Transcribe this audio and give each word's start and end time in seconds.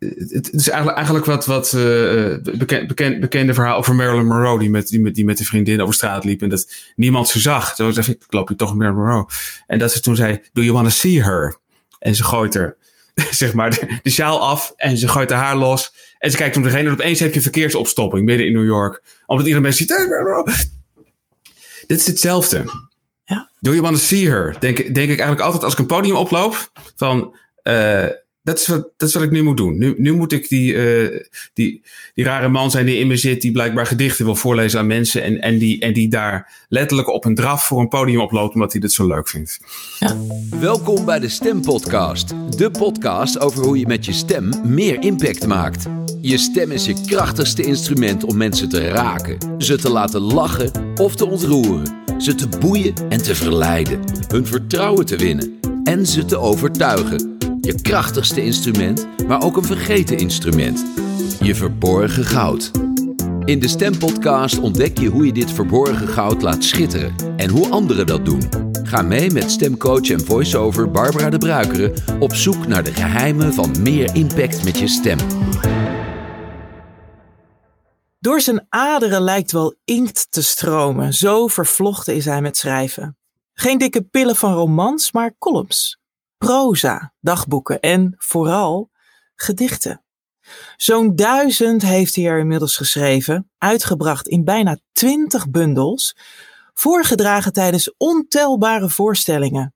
het 0.00 0.52
is 0.52 0.68
eigenlijk, 0.68 0.96
eigenlijk 0.96 1.26
wat, 1.26 1.46
wat 1.46 1.72
uh, 1.76 2.36
bekend, 2.42 2.86
bekend, 2.86 3.20
bekende 3.20 3.54
verhaal 3.54 3.76
over 3.76 3.94
Marilyn 3.94 4.26
Monroe, 4.26 4.58
die 4.58 4.70
met, 4.70 4.88
die, 4.88 5.00
met, 5.00 5.14
die 5.14 5.24
met 5.24 5.38
de 5.38 5.44
vriendin 5.44 5.80
over 5.80 5.94
straat 5.94 6.24
liep 6.24 6.42
en 6.42 6.48
dat 6.48 6.72
niemand 6.96 7.28
ze 7.28 7.40
zag. 7.40 7.74
Zo 7.74 7.90
zei 7.90 8.06
ik, 8.06 8.24
loop 8.28 8.48
je 8.48 8.54
toch 8.54 8.74
Marilyn 8.74 8.98
Monroe. 8.98 9.28
En 9.66 9.78
dat 9.78 9.92
ze 9.92 10.00
toen 10.00 10.16
zei, 10.16 10.40
do 10.52 10.62
you 10.62 10.72
want 10.72 10.86
to 10.86 10.92
see 10.92 11.22
her? 11.22 11.58
En 11.98 12.14
ze 12.14 12.24
gooit 12.24 12.54
er, 12.54 12.76
zeg 13.30 13.52
maar, 13.52 13.70
de, 13.70 13.98
de 14.02 14.10
sjaal 14.10 14.40
af 14.40 14.72
en 14.76 14.96
ze 14.96 15.08
gooit 15.08 15.30
haar 15.30 15.56
los. 15.56 15.92
En 16.18 16.30
ze 16.30 16.36
kijkt 16.36 16.56
om 16.56 16.62
degene 16.62 16.88
en 16.88 16.92
opeens 16.92 17.20
heb 17.20 17.34
je 17.34 17.40
verkeersopstopping 17.40 18.24
midden 18.24 18.46
in 18.46 18.52
New 18.52 18.64
York. 18.64 19.02
Omdat 19.26 19.46
iedereen 19.46 19.62
mensen 19.62 19.86
ziet, 19.86 19.96
hey, 19.96 20.54
dit 21.86 21.98
is 21.98 22.06
hetzelfde. 22.06 22.64
Ja. 23.24 23.50
Do 23.60 23.70
you 23.70 23.82
want 23.82 23.96
to 23.96 24.02
see 24.02 24.28
her? 24.28 24.56
Denk, 24.60 24.76
denk 24.76 24.96
ik 24.96 25.18
eigenlijk 25.18 25.40
altijd 25.40 25.64
als 25.64 25.72
ik 25.72 25.78
een 25.78 25.86
podium 25.86 26.16
oploop, 26.16 26.70
van... 26.96 27.36
Uh, 27.62 28.06
dat 28.42 28.58
is, 28.58 28.66
wat, 28.66 28.88
dat 28.96 29.08
is 29.08 29.14
wat 29.14 29.22
ik 29.22 29.30
nu 29.30 29.42
moet 29.42 29.56
doen. 29.56 29.78
Nu, 29.78 29.94
nu 29.96 30.12
moet 30.12 30.32
ik 30.32 30.48
die, 30.48 30.72
uh, 30.72 31.20
die, 31.52 31.82
die 32.14 32.24
rare 32.24 32.48
man 32.48 32.70
zijn 32.70 32.86
die 32.86 32.98
in 32.98 33.06
me 33.06 33.16
zit, 33.16 33.40
die 33.40 33.52
blijkbaar 33.52 33.86
gedichten 33.86 34.24
wil 34.24 34.34
voorlezen 34.34 34.78
aan 34.80 34.86
mensen. 34.86 35.22
En, 35.22 35.40
en, 35.40 35.58
die, 35.58 35.80
en 35.80 35.92
die 35.92 36.08
daar 36.08 36.64
letterlijk 36.68 37.08
op 37.08 37.24
een 37.24 37.34
draf 37.34 37.66
voor 37.66 37.80
een 37.80 37.88
podium 37.88 38.20
oploopt, 38.20 38.54
omdat 38.54 38.72
hij 38.72 38.80
dit 38.80 38.92
zo 38.92 39.06
leuk 39.06 39.28
vindt. 39.28 39.60
Ja. 39.98 40.16
Welkom 40.60 41.04
bij 41.04 41.18
de 41.18 41.28
Stem 41.28 41.60
Podcast. 41.60 42.34
De 42.56 42.70
podcast 42.70 43.38
over 43.38 43.64
hoe 43.64 43.78
je 43.78 43.86
met 43.86 44.04
je 44.04 44.12
stem 44.12 44.52
meer 44.64 45.02
impact 45.02 45.46
maakt. 45.46 45.86
Je 46.20 46.38
stem 46.38 46.70
is 46.70 46.84
je 46.84 46.94
krachtigste 47.06 47.62
instrument 47.62 48.24
om 48.24 48.36
mensen 48.36 48.68
te 48.68 48.88
raken, 48.88 49.38
ze 49.58 49.76
te 49.76 49.90
laten 49.90 50.20
lachen 50.20 50.70
of 50.94 51.16
te 51.16 51.26
ontroeren, 51.26 51.96
ze 52.18 52.34
te 52.34 52.48
boeien 52.48 52.94
en 53.08 53.22
te 53.22 53.34
verleiden, 53.34 54.00
hun 54.28 54.46
vertrouwen 54.46 55.06
te 55.06 55.16
winnen 55.16 55.58
en 55.84 56.06
ze 56.06 56.24
te 56.24 56.38
overtuigen. 56.38 57.39
Je 57.60 57.80
krachtigste 57.82 58.42
instrument, 58.42 59.06
maar 59.26 59.42
ook 59.42 59.56
een 59.56 59.64
vergeten 59.64 60.18
instrument. 60.18 60.86
Je 61.40 61.54
verborgen 61.54 62.24
goud. 62.24 62.70
In 63.44 63.60
de 63.60 63.68
Stempodcast 63.68 64.58
ontdek 64.58 64.98
je 64.98 65.08
hoe 65.08 65.26
je 65.26 65.32
dit 65.32 65.50
verborgen 65.50 66.08
goud 66.08 66.42
laat 66.42 66.64
schitteren 66.64 67.14
en 67.36 67.50
hoe 67.50 67.68
anderen 67.68 68.06
dat 68.06 68.24
doen. 68.24 68.48
Ga 68.82 69.02
mee 69.02 69.30
met 69.30 69.50
stemcoach 69.50 70.10
en 70.10 70.24
voiceover 70.24 70.90
Barbara 70.90 71.30
de 71.30 71.38
Bruikere 71.38 71.94
op 72.18 72.34
zoek 72.34 72.66
naar 72.66 72.84
de 72.84 72.92
geheimen 72.92 73.54
van 73.54 73.82
meer 73.82 74.14
impact 74.14 74.64
met 74.64 74.78
je 74.78 74.88
stem. 74.88 75.18
Door 78.18 78.40
zijn 78.40 78.66
aderen 78.68 79.22
lijkt 79.22 79.52
wel 79.52 79.74
inkt 79.84 80.26
te 80.30 80.42
stromen, 80.42 81.14
zo 81.14 81.46
vervlochten 81.46 82.14
is 82.14 82.24
hij 82.24 82.40
met 82.40 82.56
schrijven. 82.56 83.16
Geen 83.52 83.78
dikke 83.78 84.02
pillen 84.02 84.36
van 84.36 84.52
romans, 84.52 85.12
maar 85.12 85.34
columns 85.38 85.99
proza, 86.46 87.12
dagboeken 87.20 87.80
en 87.80 88.14
vooral 88.18 88.90
gedichten. 89.34 90.04
Zo'n 90.76 91.16
duizend 91.16 91.82
heeft 91.82 92.14
hij 92.14 92.24
er 92.24 92.38
inmiddels 92.38 92.76
geschreven, 92.76 93.50
uitgebracht 93.58 94.28
in 94.28 94.44
bijna 94.44 94.78
twintig 94.92 95.50
bundels, 95.50 96.16
voorgedragen 96.74 97.52
tijdens 97.52 97.94
ontelbare 97.96 98.88
voorstellingen. 98.88 99.74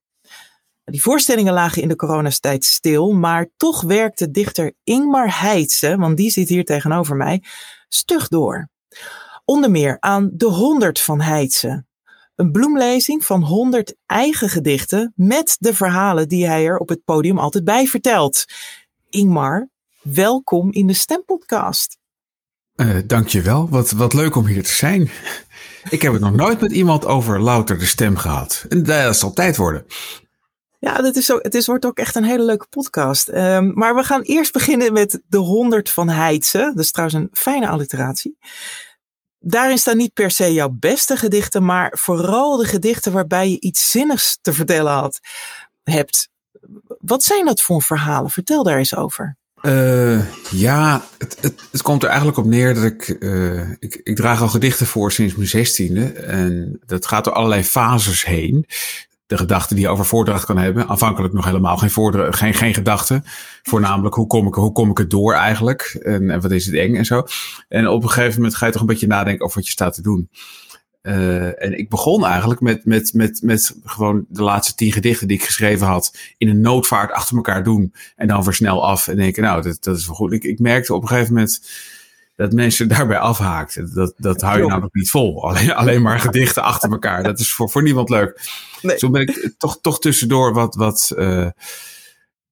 Die 0.84 1.02
voorstellingen 1.02 1.52
lagen 1.52 1.82
in 1.82 1.88
de 1.88 1.96
coronastijd 1.96 2.64
stil, 2.64 3.12
maar 3.12 3.50
toch 3.56 3.82
werkte 3.82 4.30
dichter 4.30 4.72
Ingmar 4.84 5.40
Heitse, 5.40 5.96
want 5.96 6.16
die 6.16 6.30
zit 6.30 6.48
hier 6.48 6.64
tegenover 6.64 7.16
mij, 7.16 7.42
stug 7.88 8.28
door. 8.28 8.68
Onder 9.44 9.70
meer 9.70 9.96
aan 10.00 10.30
De 10.32 10.46
Honderd 10.46 11.00
van 11.00 11.20
Heitse, 11.20 11.84
een 12.36 12.52
bloemlezing 12.52 13.24
van 13.24 13.42
100 13.42 13.94
eigen 14.06 14.48
gedichten 14.48 15.12
met 15.16 15.56
de 15.58 15.74
verhalen 15.74 16.28
die 16.28 16.46
hij 16.46 16.66
er 16.66 16.78
op 16.78 16.88
het 16.88 17.04
podium 17.04 17.38
altijd 17.38 17.64
bij 17.64 17.86
vertelt. 17.86 18.44
Ingmar, 19.10 19.68
welkom 20.02 20.72
in 20.72 20.86
de 20.86 20.92
Stempodcast. 20.92 21.98
Uh, 22.76 22.96
dankjewel, 23.06 23.68
wat, 23.68 23.90
wat 23.90 24.12
leuk 24.12 24.34
om 24.34 24.46
hier 24.46 24.62
te 24.62 24.72
zijn. 24.72 25.10
Ik 25.90 26.02
heb 26.02 26.12
het 26.12 26.22
nog 26.22 26.34
nooit 26.34 26.60
met 26.60 26.72
iemand 26.72 27.06
over 27.06 27.40
louter 27.40 27.78
de 27.78 27.86
stem 27.86 28.16
gehad. 28.16 28.66
En 28.68 28.82
dat 28.82 29.16
zal 29.16 29.32
tijd 29.32 29.56
worden. 29.56 29.86
Ja, 30.78 31.02
dit 31.02 31.16
is 31.16 31.26
zo, 31.26 31.38
het 31.42 31.54
is, 31.54 31.66
wordt 31.66 31.86
ook 31.86 31.98
echt 31.98 32.14
een 32.14 32.24
hele 32.24 32.44
leuke 32.44 32.66
podcast. 32.70 33.28
Um, 33.28 33.72
maar 33.74 33.94
we 33.94 34.02
gaan 34.02 34.22
eerst 34.22 34.52
beginnen 34.52 34.92
met 34.92 35.20
de 35.26 35.38
100 35.38 35.90
van 35.90 36.08
Heidse. 36.08 36.58
Dat 36.58 36.84
is 36.84 36.90
trouwens 36.90 37.20
een 37.20 37.28
fijne 37.32 37.68
alliteratie. 37.68 38.38
Daarin 39.46 39.78
staan 39.78 39.96
niet 39.96 40.12
per 40.12 40.30
se 40.30 40.52
jouw 40.52 40.76
beste 40.78 41.16
gedichten, 41.16 41.64
maar 41.64 41.92
vooral 41.98 42.56
de 42.56 42.64
gedichten 42.64 43.12
waarbij 43.12 43.50
je 43.50 43.60
iets 43.60 43.90
zinnigs 43.90 44.38
te 44.40 44.52
vertellen 44.52 44.92
had, 44.92 45.20
hebt. 45.82 46.28
Wat 46.98 47.22
zijn 47.22 47.44
dat 47.44 47.60
voor 47.60 47.82
verhalen? 47.82 48.30
Vertel 48.30 48.62
daar 48.62 48.78
eens 48.78 48.96
over. 48.96 49.36
Uh, 49.62 50.50
ja, 50.50 51.04
het, 51.18 51.36
het, 51.40 51.60
het, 51.70 51.82
komt 51.82 52.02
er 52.02 52.08
eigenlijk 52.08 52.38
op 52.38 52.44
neer 52.44 52.74
dat 52.74 52.84
ik, 52.84 53.16
uh, 53.20 53.70
ik, 53.78 54.00
ik 54.02 54.16
draag 54.16 54.40
al 54.40 54.48
gedichten 54.48 54.86
voor 54.86 55.12
sinds 55.12 55.34
mijn 55.34 55.48
zestiende. 55.48 56.12
En 56.12 56.80
dat 56.86 57.06
gaat 57.06 57.24
door 57.24 57.32
allerlei 57.32 57.64
fases 57.64 58.24
heen 58.24 58.66
de 59.34 59.40
gedachte 59.40 59.74
die 59.74 59.82
je 59.84 59.90
over 59.90 60.04
voordracht 60.04 60.44
kan 60.44 60.58
hebben. 60.58 60.88
Aanvankelijk 60.88 61.34
nog 61.34 61.44
helemaal 61.44 61.76
geen, 61.76 61.90
voordracht, 61.90 62.38
geen, 62.38 62.54
geen 62.54 62.74
gedachte. 62.74 63.22
Voornamelijk, 63.62 64.14
hoe 64.14 64.26
kom, 64.26 64.46
ik, 64.46 64.54
hoe 64.54 64.72
kom 64.72 64.90
ik 64.90 64.98
het 64.98 65.10
door 65.10 65.34
eigenlijk? 65.34 65.98
En, 66.02 66.30
en 66.30 66.40
wat 66.40 66.50
is 66.50 66.66
het 66.66 66.74
eng 66.74 66.94
en 66.94 67.04
zo. 67.04 67.26
En 67.68 67.88
op 67.88 68.02
een 68.02 68.10
gegeven 68.10 68.36
moment 68.36 68.54
ga 68.54 68.66
je 68.66 68.72
toch 68.72 68.80
een 68.80 68.86
beetje 68.86 69.06
nadenken 69.06 69.44
over 69.44 69.56
wat 69.56 69.66
je 69.66 69.72
staat 69.72 69.94
te 69.94 70.02
doen. 70.02 70.28
Uh, 71.02 71.62
en 71.62 71.78
ik 71.78 71.88
begon 71.88 72.24
eigenlijk 72.26 72.60
met, 72.60 72.84
met, 72.84 73.12
met, 73.14 73.40
met 73.42 73.76
gewoon 73.84 74.24
de 74.28 74.42
laatste 74.42 74.74
tien 74.74 74.92
gedichten 74.92 75.28
die 75.28 75.36
ik 75.36 75.44
geschreven 75.44 75.86
had. 75.86 76.16
In 76.38 76.48
een 76.48 76.60
noodvaart 76.60 77.12
achter 77.12 77.36
elkaar 77.36 77.64
doen. 77.64 77.94
En 78.16 78.28
dan 78.28 78.42
weer 78.42 78.54
snel 78.54 78.86
af. 78.86 79.08
En 79.08 79.16
denken, 79.16 79.42
nou, 79.42 79.62
dat, 79.62 79.76
dat 79.80 79.96
is 79.96 80.06
wel 80.06 80.14
goed. 80.14 80.32
Ik, 80.32 80.44
ik 80.44 80.58
merkte 80.58 80.94
op 80.94 81.02
een 81.02 81.08
gegeven 81.08 81.34
moment 81.34 81.60
dat 82.36 82.52
mensen 82.52 82.88
daarbij 82.88 83.18
afhaakten. 83.18 83.94
Dat, 83.94 84.14
dat 84.16 84.40
hou 84.40 84.58
je 84.58 84.66
namelijk 84.66 84.94
niet 84.94 85.10
vol. 85.10 85.48
Alleen, 85.48 85.74
alleen 85.74 86.02
maar 86.02 86.20
gedichten 86.20 86.62
achter 86.62 86.90
elkaar. 86.90 87.22
Dat 87.22 87.40
is 87.40 87.52
voor, 87.52 87.70
voor 87.70 87.82
niemand 87.82 88.08
leuk. 88.08 88.40
Nee. 88.82 88.98
Zo 88.98 89.10
ben 89.10 89.22
ik 89.22 89.54
toch, 89.58 89.78
toch 89.80 90.00
tussendoor 90.00 90.52
wat, 90.52 90.74
wat 90.74 91.12
uh, 91.16 91.48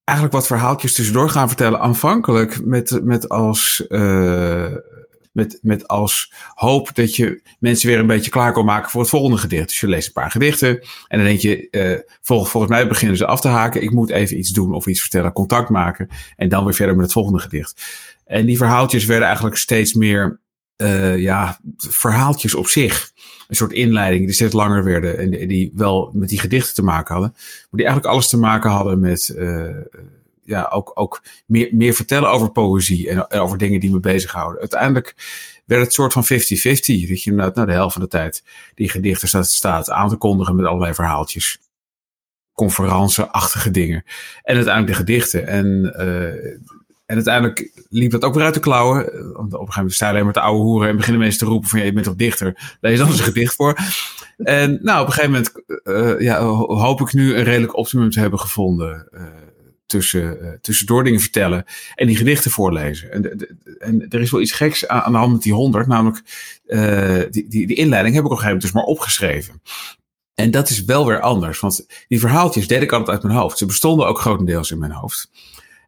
eigenlijk 0.05 0.33
wat 0.33 0.47
verhaaltjes 0.47 0.95
tussendoor 0.95 1.31
gaan 1.31 1.49
vertellen. 1.49 1.81
Aanvankelijk 1.81 2.65
met, 2.65 3.01
met 3.03 3.29
als, 3.29 3.85
uh, 3.89 4.67
met, 5.33 5.59
met 5.63 5.89
als 5.89 6.33
hoop 6.55 6.95
dat 6.95 7.17
je 7.17 7.43
mensen 7.59 7.89
weer 7.89 7.99
een 7.99 8.07
beetje 8.07 8.31
klaar 8.31 8.53
kan 8.53 8.65
maken 8.65 8.91
voor 8.91 9.01
het 9.01 9.11
volgende 9.11 9.37
gedicht. 9.37 9.69
Dus 9.69 9.81
je 9.81 9.89
leest 9.89 10.07
een 10.07 10.13
paar 10.13 10.31
gedichten 10.31 10.81
en 11.09 11.19
dan 11.19 11.27
denk 11.27 11.41
je, 11.41 11.69
uh, 11.71 11.99
vol, 12.23 12.45
volgens 12.45 12.73
mij 12.73 12.89
beginnen 12.89 13.17
ze 13.17 13.27
af 13.27 13.41
te 13.41 13.49
haken. 13.49 13.83
Ik 13.83 13.91
moet 13.91 14.11
even 14.11 14.39
iets 14.39 14.51
doen 14.51 14.75
of 14.75 14.87
iets 14.87 15.01
vertellen, 15.01 15.33
contact 15.33 15.69
maken 15.69 16.09
en 16.37 16.49
dan 16.49 16.65
weer 16.65 16.75
verder 16.75 16.95
met 16.95 17.05
het 17.05 17.13
volgende 17.13 17.39
gedicht. 17.39 17.83
En 18.25 18.47
die 18.47 18.57
verhaaltjes 18.57 19.05
werden 19.05 19.27
eigenlijk 19.27 19.57
steeds 19.57 19.95
meer 19.95 20.41
uh, 20.77 21.19
ja, 21.19 21.61
verhaaltjes 21.77 22.55
op 22.55 22.67
zich. 22.67 23.11
Een 23.49 23.57
soort 23.57 23.73
inleiding 23.73 24.25
die 24.25 24.35
steeds 24.35 24.53
langer 24.53 24.85
werden 24.85 25.19
en 25.19 25.49
die 25.49 25.73
wel 25.75 26.11
met 26.15 26.29
die 26.29 26.41
gedichten 26.41 26.75
te 26.75 26.83
maken 26.83 27.15
hadden. 27.15 27.33
Maar 27.33 27.69
die 27.71 27.85
eigenlijk 27.85 28.15
alles 28.15 28.29
te 28.29 28.39
maken 28.39 28.71
hadden 28.71 29.01
met 29.01 29.35
uh, 29.37 29.77
ja, 30.45 30.69
ook, 30.73 30.91
ook 30.95 31.23
meer, 31.47 31.69
meer 31.73 31.95
vertellen 31.95 32.31
over 32.31 32.51
poëzie 32.51 33.09
en, 33.09 33.31
over 33.31 33.59
dingen 33.59 33.81
die 33.81 33.91
me 33.91 34.01
bezighouden. 34.01 34.61
Uiteindelijk 34.61 35.15
werd 35.65 35.83
het 35.83 35.93
soort 35.93 36.13
van 36.13 36.25
50-50. 36.25 36.27
Dat 36.27 37.23
je 37.23 37.31
inderdaad 37.31 37.55
nou, 37.55 37.67
de 37.67 37.73
helft 37.73 37.93
van 37.93 38.03
de 38.03 38.09
tijd 38.09 38.45
die 38.75 38.89
gedichten 38.89 39.29
staat, 39.29 39.51
staat 39.51 39.91
aan 39.91 40.09
te 40.09 40.17
kondigen 40.17 40.57
met 40.57 40.67
allerlei 40.67 40.95
verhaaltjes. 40.95 41.59
Conferentie-achtige 42.53 43.71
dingen. 43.71 44.05
En 44.43 44.55
uiteindelijk 44.55 44.97
de 44.97 45.05
gedichten. 45.05 45.47
En 45.47 45.95
uh, 45.99 46.59
en 47.13 47.19
uiteindelijk 47.19 47.71
liep 47.89 48.11
dat 48.11 48.25
ook 48.25 48.35
weer 48.35 48.45
uit 48.45 48.55
de 48.55 48.61
klauwen. 48.61 49.05
Op 49.05 49.13
een 49.13 49.51
gegeven 49.51 49.75
moment 49.75 49.95
sta 49.95 50.07
je 50.07 50.13
alleen 50.13 50.25
maar 50.25 50.33
te 50.33 50.41
oude 50.41 50.63
hoeren 50.63 50.89
en 50.89 50.97
beginnen 50.97 51.21
mensen 51.21 51.39
te 51.39 51.45
roepen 51.45 51.69
van 51.69 51.85
je 51.85 51.93
bent 51.93 52.05
toch 52.05 52.15
dichter. 52.15 52.77
Lees 52.81 52.99
dan 52.99 53.09
eens 53.09 53.19
een 53.19 53.25
gedicht 53.25 53.55
voor. 53.55 53.79
En 54.37 54.79
nou, 54.83 55.01
op 55.01 55.07
een 55.07 55.13
gegeven 55.13 55.31
moment 55.31 55.53
uh, 55.85 56.21
ja, 56.21 56.43
hoop 56.45 57.01
ik 57.01 57.13
nu 57.13 57.35
een 57.35 57.45
redelijk 57.45 57.77
optimum 57.77 58.11
te 58.11 58.21
hebben 58.21 58.39
gevonden. 58.39 59.09
Uh, 59.13 59.23
tussen, 59.87 60.59
uh, 60.89 61.03
dingen 61.03 61.21
vertellen 61.21 61.65
en 61.95 62.07
die 62.07 62.17
gedichten 62.17 62.51
voorlezen. 62.51 63.13
En, 63.13 63.49
en 63.79 64.09
er 64.09 64.21
is 64.21 64.31
wel 64.31 64.41
iets 64.41 64.53
geks 64.53 64.89
aan, 64.89 65.01
aan 65.01 65.13
de 65.13 65.19
hand 65.19 65.33
met 65.33 65.43
die 65.43 65.53
honderd, 65.53 65.87
namelijk 65.87 66.23
die, 67.31 67.49
die, 67.49 67.67
die 67.67 67.77
inleiding 67.77 68.15
heb 68.15 68.25
ik 68.25 68.31
op 68.31 68.37
een 68.37 68.43
gegeven 68.43 68.45
moment 68.45 68.63
dus 68.63 68.73
maar 68.73 68.85
opgeschreven. 68.85 69.63
En 70.35 70.51
dat 70.51 70.69
is 70.69 70.85
wel 70.85 71.07
weer 71.07 71.21
anders, 71.21 71.61
want 71.61 71.87
die 72.09 72.21
verhaaltjes 72.21 72.69
deed 72.69 72.83
ik 72.83 72.93
altijd 72.93 73.11
uit 73.11 73.23
mijn 73.23 73.39
hoofd. 73.39 73.59
Ze 73.59 73.67
bestonden 73.67 74.07
ook 74.07 74.19
grotendeels 74.19 74.71
in 74.71 74.79
mijn 74.79 74.93
hoofd. 74.93 75.31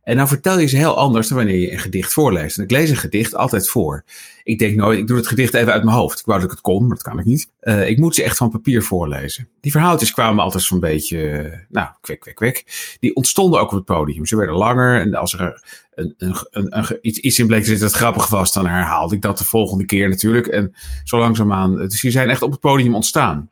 En 0.05 0.17
dan 0.17 0.29
vertel 0.29 0.59
je 0.59 0.67
ze 0.67 0.77
heel 0.77 0.97
anders 0.97 1.29
dan 1.29 1.37
wanneer 1.37 1.59
je 1.59 1.73
een 1.73 1.79
gedicht 1.79 2.13
voorleest. 2.13 2.59
En 2.59 2.65
ik 2.65 2.71
lees 2.71 2.91
een 2.91 2.97
gedicht 2.97 3.35
altijd 3.35 3.69
voor. 3.69 4.05
Ik 4.43 4.59
denk 4.59 4.77
nooit, 4.77 4.99
ik 4.99 5.07
doe 5.07 5.17
het 5.17 5.27
gedicht 5.27 5.55
even 5.55 5.73
uit 5.73 5.85
mijn 5.85 5.97
hoofd. 5.97 6.19
Ik 6.19 6.25
wou 6.25 6.41
dat 6.41 6.49
ik 6.49 6.55
het 6.55 6.65
kon, 6.65 6.81
maar 6.87 6.97
dat 6.97 7.03
kan 7.03 7.19
ik 7.19 7.25
niet. 7.25 7.51
Uh, 7.63 7.89
ik 7.89 7.99
moet 7.99 8.15
ze 8.15 8.23
echt 8.23 8.37
van 8.37 8.51
papier 8.51 8.83
voorlezen. 8.83 9.49
Die 9.61 9.73
verhaaltjes 9.73 10.13
kwamen 10.13 10.45
altijd 10.45 10.63
zo'n 10.63 10.81
beetje, 10.81 11.51
nou, 11.69 11.89
kwek, 12.01 12.21
kwek, 12.21 12.35
kwek. 12.35 12.65
Die 13.01 13.15
ontstonden 13.15 13.61
ook 13.61 13.71
op 13.71 13.77
het 13.77 13.85
podium. 13.85 14.27
Ze 14.27 14.37
werden 14.37 14.57
langer 14.57 15.01
en 15.01 15.15
als 15.15 15.33
er 15.33 15.63
een, 15.95 16.15
een, 16.19 16.37
een, 16.51 16.99
iets, 17.01 17.19
iets 17.19 17.39
in 17.39 17.47
bleek 17.47 17.65
zitten 17.65 17.87
dat 17.87 17.97
grappig 17.97 18.29
was, 18.29 18.53
dan 18.53 18.67
herhaalde 18.67 19.15
ik 19.15 19.23
dat 19.23 19.39
de 19.39 19.45
volgende 19.45 19.85
keer 19.85 20.09
natuurlijk. 20.09 20.47
En 20.47 20.75
zo 21.05 21.19
langzaamaan, 21.19 21.77
dus 21.77 22.01
die 22.01 22.11
zijn 22.11 22.31
echt 22.31 22.43
op 22.43 22.51
het 22.51 22.61
podium 22.61 22.95
ontstaan. 22.95 23.51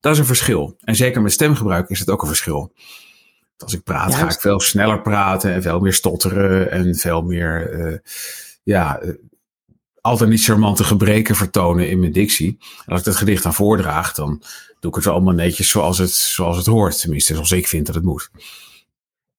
Dat 0.00 0.12
is 0.12 0.18
een 0.18 0.26
verschil. 0.26 0.76
En 0.80 0.96
zeker 0.96 1.22
met 1.22 1.32
stemgebruik 1.32 1.88
is 1.88 1.98
het 1.98 2.10
ook 2.10 2.22
een 2.22 2.28
verschil. 2.28 2.72
Als 3.58 3.74
ik 3.74 3.82
praat, 3.82 4.14
ga 4.14 4.30
ik 4.30 4.40
veel 4.40 4.60
sneller 4.60 5.02
praten 5.02 5.52
en 5.52 5.62
veel 5.62 5.80
meer 5.80 5.92
stotteren 5.92 6.70
en 6.70 6.94
veel 6.94 7.22
meer, 7.22 7.72
uh, 7.72 7.98
ja, 8.62 9.02
uh, 9.02 9.14
altijd 10.00 10.30
niet 10.30 10.44
charmante 10.44 10.84
gebreken 10.84 11.34
vertonen 11.34 11.88
in 11.88 12.00
mijn 12.00 12.12
dictie. 12.12 12.58
En 12.60 12.92
als 12.92 12.98
ik 12.98 13.06
dat 13.06 13.16
gedicht 13.16 13.42
dan 13.42 13.54
voordraag, 13.54 14.14
dan 14.14 14.42
doe 14.80 14.90
ik 14.90 14.96
het 14.96 15.04
wel 15.04 15.14
allemaal 15.14 15.34
netjes 15.34 15.68
zoals 15.68 15.98
het, 15.98 16.10
zoals 16.10 16.56
het 16.56 16.66
hoort. 16.66 17.00
Tenminste, 17.00 17.34
zoals 17.34 17.52
ik 17.52 17.66
vind 17.66 17.86
dat 17.86 17.94
het 17.94 18.04
moet. 18.04 18.30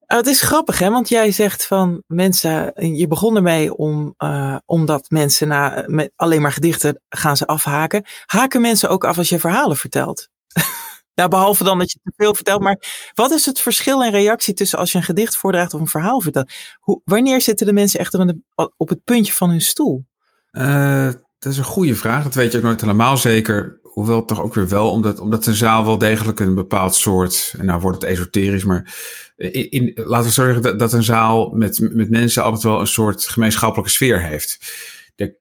Uh, 0.08 0.16
het 0.16 0.26
is 0.26 0.40
grappig, 0.40 0.78
hè? 0.78 0.90
Want 0.90 1.08
jij 1.08 1.30
zegt 1.32 1.66
van 1.66 2.02
mensen, 2.06 2.72
je 2.96 3.06
begon 3.06 3.36
ermee 3.36 3.74
om, 3.74 4.14
uh, 4.18 4.56
omdat 4.64 5.10
mensen 5.10 5.48
na 5.48 5.84
met 5.86 6.12
alleen 6.16 6.42
maar 6.42 6.52
gedichten 6.52 7.00
gaan 7.08 7.36
ze 7.36 7.46
afhaken. 7.46 8.04
Haken 8.26 8.60
mensen 8.60 8.88
ook 8.88 9.04
af 9.04 9.18
als 9.18 9.28
je 9.28 9.38
verhalen 9.38 9.76
vertelt? 9.76 10.28
nou, 11.18 11.30
behalve 11.30 11.64
dan 11.64 11.78
dat 11.78 11.92
je 11.92 11.98
te 12.02 12.12
veel 12.16 12.34
vertelt. 12.34 12.60
Maar 12.60 13.10
wat 13.14 13.30
is 13.30 13.46
het 13.46 13.60
verschil 13.60 14.02
in 14.04 14.10
reactie 14.10 14.54
tussen 14.54 14.78
als 14.78 14.92
je 14.92 14.98
een 14.98 15.04
gedicht 15.04 15.36
voordraagt 15.36 15.74
of 15.74 15.80
een 15.80 15.86
verhaal 15.86 16.20
vertelt? 16.20 16.52
Hoe, 16.80 17.00
wanneer 17.04 17.40
zitten 17.40 17.66
de 17.66 17.72
mensen 17.72 18.00
echt 18.00 18.36
op 18.76 18.88
het 18.88 19.04
puntje 19.04 19.32
van 19.32 19.50
hun 19.50 19.60
stoel? 19.60 20.04
Uh, 20.52 21.10
dat 21.38 21.52
is 21.52 21.58
een 21.58 21.64
goede 21.64 21.94
vraag. 21.94 22.22
Dat 22.22 22.34
weet 22.34 22.52
je 22.52 22.58
ook 22.58 22.64
nooit 22.64 22.80
helemaal 22.80 23.16
zeker. 23.16 23.80
Hoewel 23.82 24.24
toch 24.24 24.42
ook 24.42 24.54
weer 24.54 24.68
wel, 24.68 24.90
omdat, 24.90 25.20
omdat 25.20 25.46
een 25.46 25.54
zaal 25.54 25.84
wel 25.84 25.98
degelijk 25.98 26.40
een 26.40 26.54
bepaald 26.54 26.94
soort, 26.94 27.54
en 27.58 27.66
nou 27.66 27.80
wordt 27.80 28.02
het 28.02 28.10
esoterisch, 28.10 28.64
maar 28.64 28.94
in, 29.36 29.92
laten 29.94 30.26
we 30.26 30.32
zorgen 30.32 30.62
dat, 30.62 30.78
dat 30.78 30.92
een 30.92 31.02
zaal 31.02 31.50
met, 31.50 31.78
met 31.92 32.10
mensen 32.10 32.42
altijd 32.42 32.62
wel 32.62 32.80
een 32.80 32.86
soort 32.86 33.28
gemeenschappelijke 33.28 33.92
sfeer 33.92 34.22
heeft. 34.22 34.58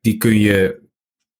Die 0.01 0.17
kun 0.17 0.39
je, 0.39 0.86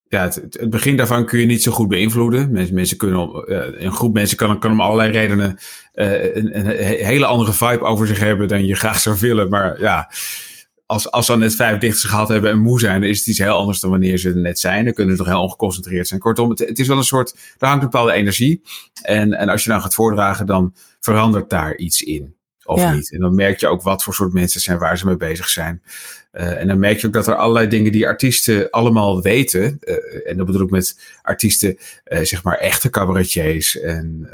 ja, 0.09 0.23
het, 0.23 0.69
begin 0.69 0.97
daarvan 0.97 1.25
kun 1.25 1.39
je 1.39 1.45
niet 1.45 1.63
zo 1.63 1.71
goed 1.71 1.87
beïnvloeden. 1.87 2.51
Mensen, 2.51 2.75
mensen 2.75 2.97
kunnen, 2.97 3.43
uh, 3.47 3.81
een 3.81 3.91
groep 3.91 4.13
mensen 4.13 4.37
kan, 4.37 4.59
kan 4.59 4.71
om 4.71 4.81
allerlei 4.81 5.11
redenen 5.11 5.57
uh, 5.95 6.35
een, 6.35 6.57
een 6.57 6.65
hele 7.05 7.25
andere 7.25 7.53
vibe 7.53 7.83
over 7.83 8.07
zich 8.07 8.19
hebben 8.19 8.47
dan 8.47 8.65
je 8.65 8.75
graag 8.75 8.99
zou 8.99 9.17
willen. 9.19 9.49
Maar 9.49 9.81
ja, 9.81 10.11
als, 10.85 11.11
als 11.11 11.25
ze 11.25 11.37
net 11.37 11.55
vijf 11.55 11.77
dichters 11.77 12.03
gehad 12.03 12.27
hebben 12.27 12.51
en 12.51 12.59
moe 12.59 12.79
zijn, 12.79 13.01
dan 13.01 13.09
is 13.09 13.17
het 13.17 13.27
iets 13.27 13.37
heel 13.37 13.57
anders 13.57 13.79
dan 13.79 13.89
wanneer 13.89 14.17
ze 14.17 14.29
er 14.29 14.37
net 14.37 14.59
zijn. 14.59 14.85
Dan 14.85 14.93
kunnen 14.93 15.17
ze 15.17 15.23
toch 15.23 15.31
heel 15.31 15.41
ongeconcentreerd 15.41 16.07
zijn. 16.07 16.19
Kortom, 16.19 16.49
het, 16.49 16.59
het 16.59 16.79
is 16.79 16.87
wel 16.87 16.97
een 16.97 17.03
soort, 17.03 17.35
daar 17.57 17.69
hangt 17.69 17.83
een 17.83 17.89
bepaalde 17.89 18.13
energie. 18.13 18.61
En, 19.01 19.33
en 19.33 19.49
als 19.49 19.63
je 19.63 19.69
nou 19.69 19.81
gaat 19.81 19.95
voordragen, 19.95 20.45
dan 20.45 20.73
verandert 20.99 21.49
daar 21.49 21.75
iets 21.75 22.01
in. 22.01 22.36
Of 22.67 22.79
ja. 22.79 22.93
niet. 22.93 23.11
En 23.11 23.19
dan 23.19 23.35
merk 23.35 23.59
je 23.59 23.67
ook 23.67 23.81
wat 23.81 24.03
voor 24.03 24.13
soort 24.13 24.33
mensen 24.33 24.61
zijn 24.61 24.77
waar 24.77 24.97
ze 24.97 25.05
mee 25.05 25.17
bezig 25.17 25.49
zijn. 25.49 25.81
Uh, 26.33 26.59
en 26.59 26.67
dan 26.67 26.79
merk 26.79 26.99
je 26.99 27.07
ook 27.07 27.13
dat 27.13 27.27
er 27.27 27.35
allerlei 27.35 27.67
dingen 27.67 27.91
die 27.91 28.07
artiesten 28.07 28.69
allemaal 28.69 29.21
weten. 29.21 29.77
Uh, 29.81 29.95
en 30.29 30.37
dat 30.37 30.45
bedoel 30.45 30.61
ik 30.61 30.69
met 30.69 30.99
artiesten, 31.21 31.77
uh, 32.05 32.19
zeg 32.21 32.43
maar 32.43 32.57
echte 32.57 32.89
cabaretiers. 32.89 33.79
En 33.79 34.29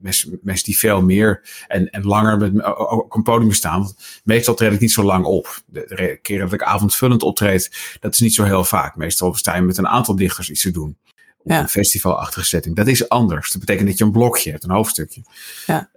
mensen, 0.00 0.38
mensen 0.42 0.64
die 0.64 0.78
veel 0.78 1.02
meer 1.02 1.42
en, 1.68 1.90
en 1.90 2.02
langer 2.02 2.36
met, 2.36 2.76
op 2.90 3.14
een 3.14 3.22
podium 3.22 3.52
staan. 3.52 3.80
Want 3.80 3.96
meestal 4.24 4.54
treed 4.54 4.72
ik 4.72 4.80
niet 4.80 4.92
zo 4.92 5.02
lang 5.02 5.24
op. 5.24 5.60
De, 5.66 5.84
de 5.88 6.18
keren 6.22 6.44
dat 6.44 6.52
ik 6.52 6.62
avondvullend 6.62 7.22
optreed, 7.22 7.96
dat 8.00 8.14
is 8.14 8.20
niet 8.20 8.34
zo 8.34 8.44
heel 8.44 8.64
vaak. 8.64 8.96
Meestal 8.96 9.34
sta 9.34 9.56
je 9.56 9.62
met 9.62 9.78
een 9.78 9.88
aantal 9.88 10.16
dichters 10.16 10.50
iets 10.50 10.62
te 10.62 10.70
doen. 10.70 10.96
Op 11.42 11.50
ja. 11.50 11.60
een 11.60 11.68
festivalachtige 11.68 12.46
setting. 12.46 12.76
Dat 12.76 12.86
is 12.86 13.08
anders. 13.08 13.50
Dat 13.50 13.60
betekent 13.60 13.88
dat 13.88 13.98
je 13.98 14.04
een 14.04 14.12
blokje 14.12 14.50
hebt, 14.50 14.64
een 14.64 14.70
hoofdstukje. 14.70 15.22
Ja 15.66 15.90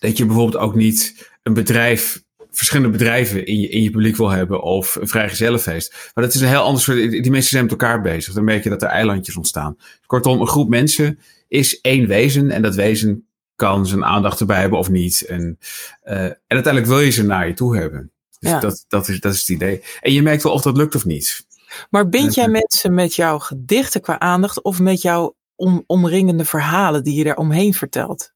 dat 0.00 0.16
je 0.16 0.26
bijvoorbeeld 0.26 0.62
ook 0.62 0.74
niet 0.74 1.28
een 1.42 1.54
bedrijf, 1.54 2.22
verschillende 2.50 2.98
bedrijven 2.98 3.46
in 3.46 3.60
je, 3.60 3.68
in 3.68 3.82
je 3.82 3.90
publiek 3.90 4.16
wil 4.16 4.30
hebben 4.30 4.62
of 4.62 4.94
een 4.94 5.08
vrijgezellenfeest. 5.08 6.10
Maar 6.14 6.24
dat 6.24 6.34
is 6.34 6.40
een 6.40 6.48
heel 6.48 6.60
ander 6.60 6.82
soort, 6.82 7.10
die 7.10 7.30
mensen 7.30 7.50
zijn 7.50 7.62
met 7.62 7.72
elkaar 7.72 8.00
bezz. 8.00 8.28
Dan 8.28 8.44
merk 8.44 8.62
je 8.62 8.70
dat 8.70 8.82
er 8.82 8.88
eilandjes 8.88 9.36
ontstaan. 9.36 9.76
Kortom, 10.06 10.40
een 10.40 10.48
groep 10.48 10.68
mensen 10.68 11.18
is 11.48 11.80
één 11.80 12.06
wezen 12.06 12.50
en 12.50 12.62
dat 12.62 12.74
wezen 12.74 13.26
kan 13.56 13.86
zijn 13.86 14.04
aandacht 14.04 14.40
erbij 14.40 14.60
hebben 14.60 14.78
of 14.78 14.90
niet. 14.90 15.20
En, 15.26 15.58
uh, 16.04 16.24
en 16.24 16.38
uiteindelijk 16.46 16.92
wil 16.92 17.00
je 17.00 17.10
ze 17.10 17.24
naar 17.24 17.46
je 17.46 17.54
toe 17.54 17.76
hebben. 17.76 18.12
Dus 18.38 18.50
ja. 18.50 18.60
dat, 18.60 18.84
dat, 18.88 19.08
is, 19.08 19.20
dat 19.20 19.32
is 19.34 19.38
het 19.40 19.48
idee. 19.48 19.82
En 20.00 20.12
je 20.12 20.22
merkt 20.22 20.42
wel 20.42 20.52
of 20.52 20.62
dat 20.62 20.76
lukt 20.76 20.94
of 20.94 21.04
niet. 21.04 21.46
Maar 21.90 22.08
bind 22.08 22.34
jij 22.34 22.48
mensen 22.48 22.94
met 22.94 23.14
jouw 23.14 23.38
gedichten 23.38 24.00
qua 24.00 24.18
aandacht 24.18 24.62
of 24.62 24.78
met 24.78 25.02
jouw 25.02 25.36
om, 25.54 25.84
omringende 25.86 26.44
verhalen 26.44 27.04
die 27.04 27.14
je 27.14 27.24
daar 27.24 27.36
omheen 27.36 27.74
vertelt? 27.74 28.32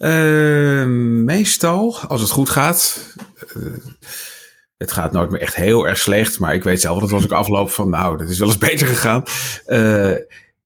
Uh, 0.00 0.84
meestal, 1.24 1.98
als 1.98 2.20
het 2.20 2.30
goed 2.30 2.48
gaat. 2.50 3.14
Uh, 3.56 3.72
het 4.76 4.92
gaat 4.92 5.12
nooit 5.12 5.30
meer 5.30 5.40
echt 5.40 5.54
heel 5.54 5.88
erg 5.88 5.98
slecht, 5.98 6.38
maar 6.38 6.54
ik 6.54 6.62
weet 6.62 6.80
zelf 6.80 7.00
dat 7.00 7.12
als 7.12 7.24
ik 7.24 7.30
afloop 7.30 7.70
van, 7.70 7.88
nou, 7.88 8.16
dat 8.16 8.28
is 8.28 8.38
wel 8.38 8.48
eens 8.48 8.58
beter 8.70 8.86
gegaan. 8.86 9.22
Uh, 9.66 10.16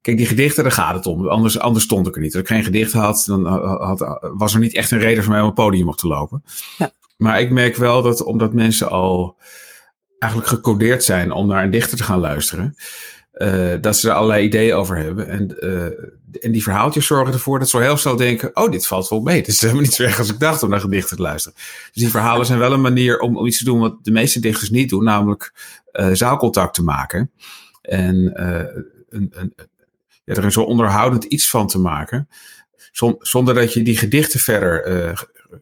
kijk, 0.00 0.16
die 0.16 0.26
gedichten, 0.26 0.62
daar 0.62 0.72
gaat 0.72 0.94
het 0.94 1.06
om. 1.06 1.28
Anders, 1.28 1.58
anders 1.58 1.84
stond 1.84 2.06
ik 2.06 2.14
er 2.14 2.20
niet. 2.20 2.32
Als 2.32 2.42
ik 2.42 2.48
geen 2.48 2.64
gedicht 2.64 2.92
had, 2.92 3.25
dan 3.26 3.46
had, 3.46 4.19
was 4.34 4.54
er 4.54 4.60
niet 4.60 4.75
echt 4.75 4.90
een 4.90 4.98
reden 4.98 5.22
voor 5.22 5.32
mij 5.32 5.40
om 5.40 5.48
op 5.48 5.56
het 5.56 5.64
podium 5.64 5.88
op 5.88 5.96
te 5.96 6.06
lopen. 6.06 6.44
Ja. 6.78 6.90
Maar 7.16 7.40
ik 7.40 7.50
merk 7.50 7.76
wel 7.76 8.02
dat 8.02 8.22
omdat 8.22 8.52
mensen 8.52 8.90
al 8.90 9.36
eigenlijk 10.19 10.52
gecodeerd 10.52 11.04
zijn 11.04 11.32
om 11.32 11.46
naar 11.46 11.64
een 11.64 11.70
dichter 11.70 11.96
te 11.96 12.04
gaan 12.04 12.20
luisteren, 12.20 12.75
uh, 13.34 13.75
dat 13.81 13.96
ze 13.96 14.08
er 14.08 14.14
allerlei 14.14 14.44
ideeën 14.44 14.75
over 14.75 14.96
hebben. 14.96 15.28
En, 15.28 15.56
en 16.40 16.52
die 16.52 16.62
verhaaltjes 16.62 17.06
zorgen 17.06 17.32
ervoor 17.32 17.58
dat 17.58 17.69
ze 17.69 17.78
heel 17.78 17.96
snel 17.96 18.16
denken: 18.16 18.56
oh, 18.56 18.70
dit 18.70 18.86
valt 18.86 19.08
wel 19.08 19.20
mee. 19.20 19.36
Het 19.40 19.48
is 19.48 19.60
helemaal 19.60 19.82
niet 19.82 19.94
zo 19.94 20.02
erg 20.02 20.19
als 20.19 20.31
ik 20.31 20.38
dacht 20.38 20.62
om 20.62 20.70
naar 20.70 20.81
gedichten 20.81 21.16
te 21.16 21.22
luisteren. 21.22 21.58
Dus 21.58 22.02
die 22.02 22.08
verhalen 22.08 22.46
zijn 22.46 22.58
wel 22.58 22.72
een 22.72 22.81
manier 22.81 23.20
om, 23.20 23.36
om 23.36 23.46
iets 23.46 23.58
te 23.58 23.64
doen 23.64 23.78
wat 23.78 24.04
de 24.04 24.10
meeste 24.10 24.40
dichters 24.40 24.70
niet 24.70 24.88
doen, 24.88 25.04
namelijk 25.04 25.52
uh, 25.92 26.08
zaalcontact 26.12 26.75
te 26.75 26.82
maken. 26.82 27.31
En 27.82 28.42
een, 29.08 29.31
een, 29.31 29.54
ja, 30.25 30.34
er 30.34 30.44
een 30.44 30.52
zo 30.52 30.62
onderhoudend 30.62 31.25
iets 31.25 31.50
van 31.50 31.66
te 31.66 31.78
maken. 31.78 32.28
Zonder 33.19 33.54
dat 33.54 33.72
je 33.72 33.82
die 33.82 33.96
gedichten 33.96 34.40
verder 34.40 34.82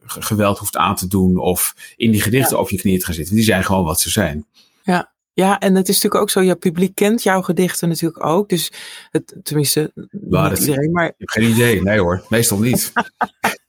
geweld 0.05 0.57
hoeft 0.57 0.77
aan 0.77 0.95
te 0.95 1.07
doen 1.07 1.37
of 1.37 1.75
in 1.95 2.11
die 2.11 2.21
gedichten 2.21 2.55
ja. 2.55 2.61
op 2.61 2.69
je 2.69 2.77
knieën 2.77 2.99
te 2.99 3.05
gaan 3.05 3.13
zitten. 3.13 3.35
Die 3.35 3.43
zijn 3.43 3.63
gewoon 3.63 3.83
wat 3.83 3.99
ze 3.99 4.09
zijn. 4.09 4.45
Ja, 4.83 5.12
ja, 5.33 5.59
en 5.59 5.75
het 5.75 5.89
is 5.89 5.95
natuurlijk 5.95 6.21
ook 6.21 6.29
zo, 6.29 6.41
je 6.41 6.55
publiek 6.55 6.95
kent 6.95 7.23
jouw 7.23 7.41
gedichten 7.41 7.89
natuurlijk 7.89 8.25
ook. 8.25 8.49
Dus 8.49 8.71
het, 9.09 9.35
tenminste, 9.43 9.91
niet 10.11 10.59
iedereen, 10.59 10.91
maar... 10.91 11.07
Ik 11.07 11.13
heb 11.17 11.29
geen 11.29 11.49
idee, 11.49 11.81
nee 11.81 11.99
hoor, 11.99 12.23
meestal 12.29 12.59
niet. 12.59 12.91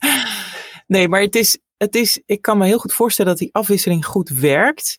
nee, 0.86 1.08
maar 1.08 1.20
het 1.20 1.34
is, 1.34 1.58
het 1.76 1.94
is, 1.94 2.22
ik 2.26 2.42
kan 2.42 2.58
me 2.58 2.66
heel 2.66 2.78
goed 2.78 2.92
voorstellen 2.92 3.30
dat 3.30 3.40
die 3.40 3.54
afwisseling 3.54 4.06
goed 4.06 4.28
werkt. 4.28 4.98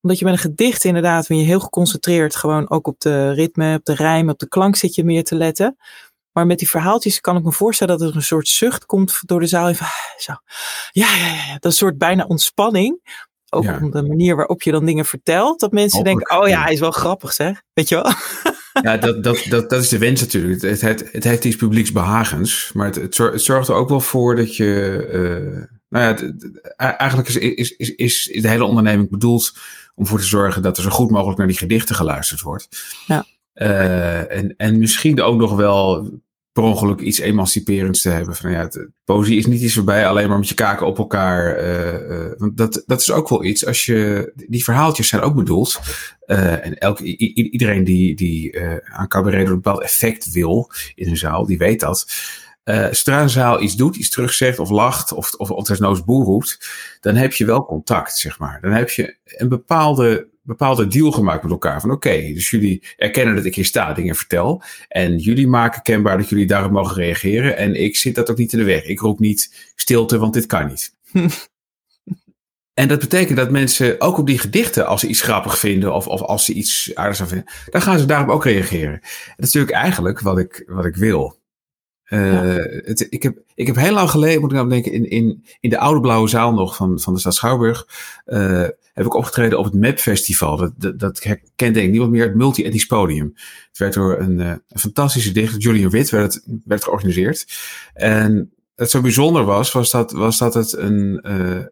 Omdat 0.00 0.18
je 0.18 0.24
met 0.24 0.34
een 0.34 0.40
gedicht 0.40 0.84
inderdaad, 0.84 1.28
ben 1.28 1.38
je 1.38 1.44
heel 1.44 1.60
geconcentreerd 1.60 2.36
gewoon 2.36 2.70
ook 2.70 2.86
op 2.86 3.00
de 3.00 3.32
ritme, 3.32 3.74
op 3.74 3.84
de 3.84 3.94
rijm, 3.94 4.28
op 4.28 4.38
de 4.38 4.48
klank 4.48 4.76
zit 4.76 4.94
je 4.94 5.04
meer 5.04 5.24
te 5.24 5.34
letten. 5.34 5.76
Maar 6.32 6.46
met 6.46 6.58
die 6.58 6.68
verhaaltjes 6.68 7.20
kan 7.20 7.36
ik 7.36 7.42
me 7.42 7.52
voorstellen 7.52 7.98
dat 7.98 8.08
er 8.08 8.16
een 8.16 8.22
soort 8.22 8.48
zucht 8.48 8.86
komt 8.86 9.20
door 9.26 9.40
de 9.40 9.46
zaal. 9.46 9.68
Even, 9.68 9.86
zo. 10.18 10.32
Ja, 10.90 11.16
ja, 11.16 11.26
ja, 11.26 11.58
dat 11.58 11.74
soort 11.74 11.98
bijna 11.98 12.24
ontspanning. 12.24 13.00
Ook 13.54 13.64
ja. 13.64 13.78
om 13.82 13.90
de 13.90 14.02
manier 14.02 14.36
waarop 14.36 14.62
je 14.62 14.70
dan 14.70 14.84
dingen 14.84 15.04
vertelt. 15.04 15.60
Dat 15.60 15.72
mensen 15.72 15.98
Hopelijk, 15.98 16.28
denken, 16.28 16.44
oh 16.44 16.48
ja, 16.48 16.62
hij 16.62 16.72
is 16.72 16.80
wel 16.80 16.90
grappig 16.90 17.32
zeg. 17.32 17.62
Weet 17.72 17.88
je 17.88 17.94
wel? 17.94 18.12
Ja, 18.82 18.96
dat, 18.96 19.24
dat, 19.24 19.46
dat, 19.48 19.70
dat 19.70 19.82
is 19.82 19.88
de 19.88 19.98
wens 19.98 20.20
natuurlijk. 20.20 20.62
Het, 20.62 20.80
het, 20.80 21.08
het 21.12 21.24
heeft 21.24 21.44
iets 21.44 21.56
publieksbehagens. 21.56 22.70
Maar 22.74 22.86
het, 22.86 23.18
het, 23.18 23.42
zorgt 23.42 23.68
er 23.68 23.74
ook 23.74 23.88
wel 23.88 24.00
voor 24.00 24.36
dat 24.36 24.56
je... 24.56 25.08
Uh, 25.12 25.64
nou 25.88 26.16
ja, 26.76 26.96
eigenlijk 26.96 27.28
is, 27.28 27.36
is, 27.36 27.70
is, 27.76 28.26
is 28.26 28.42
de 28.42 28.48
hele 28.48 28.64
onderneming 28.64 29.10
bedoeld 29.10 29.52
om 29.94 30.06
voor 30.06 30.18
te 30.18 30.24
zorgen 30.24 30.62
dat 30.62 30.76
er 30.76 30.82
zo 30.82 30.90
goed 30.90 31.10
mogelijk 31.10 31.38
naar 31.38 31.46
die 31.46 31.56
gedichten 31.56 31.94
geluisterd 31.94 32.40
wordt. 32.40 32.68
Ja. 33.06 33.24
Uh, 33.54 34.36
en, 34.36 34.54
en 34.56 34.78
misschien 34.78 35.20
ook 35.22 35.36
nog 35.36 35.56
wel 35.56 36.10
per 36.52 36.62
ongeluk 36.62 37.00
iets 37.00 37.18
emanciperends 37.18 38.02
te 38.02 38.08
hebben. 38.08 38.36
Van, 38.36 38.50
ja, 38.50 38.58
het, 38.58 38.88
poëzie 39.04 39.38
is 39.38 39.46
niet 39.46 39.60
iets 39.60 39.74
voorbij 39.74 40.06
alleen 40.06 40.28
maar 40.28 40.38
met 40.38 40.48
je 40.48 40.54
kaken 40.54 40.86
op 40.86 40.98
elkaar. 40.98 41.64
Uh, 41.64 42.50
dat, 42.54 42.82
dat 42.86 43.00
is 43.00 43.10
ook 43.10 43.28
wel 43.28 43.44
iets. 43.44 43.66
Als 43.66 43.86
je, 43.86 44.32
die 44.46 44.64
verhaaltjes 44.64 45.08
zijn 45.08 45.22
ook 45.22 45.34
bedoeld. 45.34 45.80
Uh, 46.26 46.66
en 46.66 46.78
elk, 46.78 46.98
iedereen 47.00 47.84
die, 47.84 48.14
die 48.14 48.60
aan 48.84 49.08
cabaret 49.08 49.46
een 49.46 49.54
bepaald 49.54 49.82
effect 49.82 50.32
wil 50.32 50.70
in 50.94 51.08
een 51.08 51.16
zaal, 51.16 51.46
die 51.46 51.58
weet 51.58 51.80
dat. 51.80 52.06
Zodra 52.90 53.22
een 53.22 53.30
zaal 53.30 53.62
iets 53.62 53.76
doet, 53.76 53.96
iets 53.96 54.10
terugzegt 54.10 54.58
of 54.58 54.70
lacht 54.70 55.12
of, 55.12 55.34
of, 55.34 55.50
of 55.50 55.66
desnoods 55.66 56.02
roept, 56.06 56.68
dan 57.00 57.14
heb 57.14 57.32
je 57.32 57.44
wel 57.44 57.64
contact, 57.64 58.18
zeg 58.18 58.38
maar. 58.38 58.60
Dan 58.60 58.72
heb 58.72 58.90
je 58.90 59.16
een 59.24 59.48
bepaalde 59.48 60.31
bepaalde 60.42 60.86
deal 60.86 61.10
gemaakt 61.10 61.42
met 61.42 61.52
elkaar. 61.52 61.80
Van 61.80 61.90
oké, 61.90 62.08
okay, 62.08 62.34
dus 62.34 62.50
jullie 62.50 62.82
erkennen 62.96 63.34
dat 63.34 63.44
ik 63.44 63.54
hier 63.54 63.64
sta, 63.64 63.92
dingen 63.92 64.14
vertel. 64.14 64.62
En 64.88 65.18
jullie 65.18 65.48
maken 65.48 65.82
kenbaar 65.82 66.18
dat 66.18 66.28
jullie 66.28 66.46
daarop 66.46 66.72
mogen 66.72 66.96
reageren. 66.96 67.56
En 67.56 67.74
ik 67.74 67.96
zit 67.96 68.14
dat 68.14 68.30
ook 68.30 68.38
niet 68.38 68.52
in 68.52 68.58
de 68.58 68.64
weg. 68.64 68.84
Ik 68.84 69.00
roep 69.00 69.18
niet 69.18 69.72
stilte, 69.74 70.18
want 70.18 70.34
dit 70.34 70.46
kan 70.46 70.66
niet. 70.66 70.94
en 72.80 72.88
dat 72.88 73.00
betekent 73.00 73.36
dat 73.36 73.50
mensen 73.50 74.00
ook 74.00 74.18
op 74.18 74.26
die 74.26 74.38
gedichten, 74.38 74.86
als 74.86 75.00
ze 75.00 75.06
iets 75.06 75.20
grappig 75.20 75.58
vinden 75.58 75.94
of, 75.94 76.06
of 76.06 76.20
als 76.20 76.44
ze 76.44 76.52
iets 76.52 76.90
aardigs 76.94 77.18
vinden, 77.18 77.52
dan 77.70 77.82
gaan 77.82 77.98
ze 77.98 78.06
daarop 78.06 78.28
ook 78.28 78.44
reageren. 78.44 79.00
dat 79.00 79.46
is 79.46 79.52
natuurlijk 79.52 79.72
eigenlijk 79.72 80.20
wat 80.20 80.38
ik, 80.38 80.64
wat 80.66 80.84
ik 80.84 80.96
wil. 80.96 81.40
Uh, 82.12 82.54
het, 82.84 83.06
ik, 83.10 83.22
heb, 83.22 83.38
ik 83.54 83.66
heb 83.66 83.76
heel 83.76 83.92
lang 83.92 84.10
geleden, 84.10 84.40
moet 84.40 84.50
ik 84.50 84.56
nou 84.56 84.68
denken, 84.68 84.92
in, 84.92 85.10
in, 85.10 85.44
in 85.60 85.70
de 85.70 85.78
oude 85.78 86.00
blauwe 86.00 86.28
zaal 86.28 86.52
nog 86.52 86.76
van, 86.76 87.00
van 87.00 87.14
de 87.14 87.20
stad 87.20 87.34
Schouwburg, 87.34 87.86
uh, 88.26 88.66
heb 88.92 89.06
ik 89.06 89.14
opgetreden 89.14 89.58
op 89.58 89.64
het 89.64 89.74
MAP 89.74 89.98
Festival. 89.98 90.56
Dat, 90.56 90.72
dat, 90.76 90.98
dat 90.98 91.22
herkent 91.22 91.74
denk 91.74 91.76
ik 91.76 91.90
niemand 91.90 92.10
meer, 92.10 92.24
het 92.24 92.34
multi-ethisch 92.34 92.86
podium. 92.86 93.32
Het 93.68 93.78
werd 93.78 93.94
door 93.94 94.18
een, 94.18 94.38
uh, 94.38 94.54
een 94.68 94.80
fantastische 94.80 95.32
dichter, 95.32 95.58
Julian 95.58 95.90
Witt, 95.90 96.10
werd 96.10 96.34
het 96.34 96.44
werd 96.64 96.84
georganiseerd. 96.84 97.46
En 97.94 98.52
het 98.74 98.90
zo 98.90 99.00
bijzonder 99.00 99.44
was, 99.44 99.72
was 99.72 99.90
dat, 99.90 100.12
was 100.12 100.38
dat 100.38 100.54
het 100.54 100.76
een, 100.76 101.20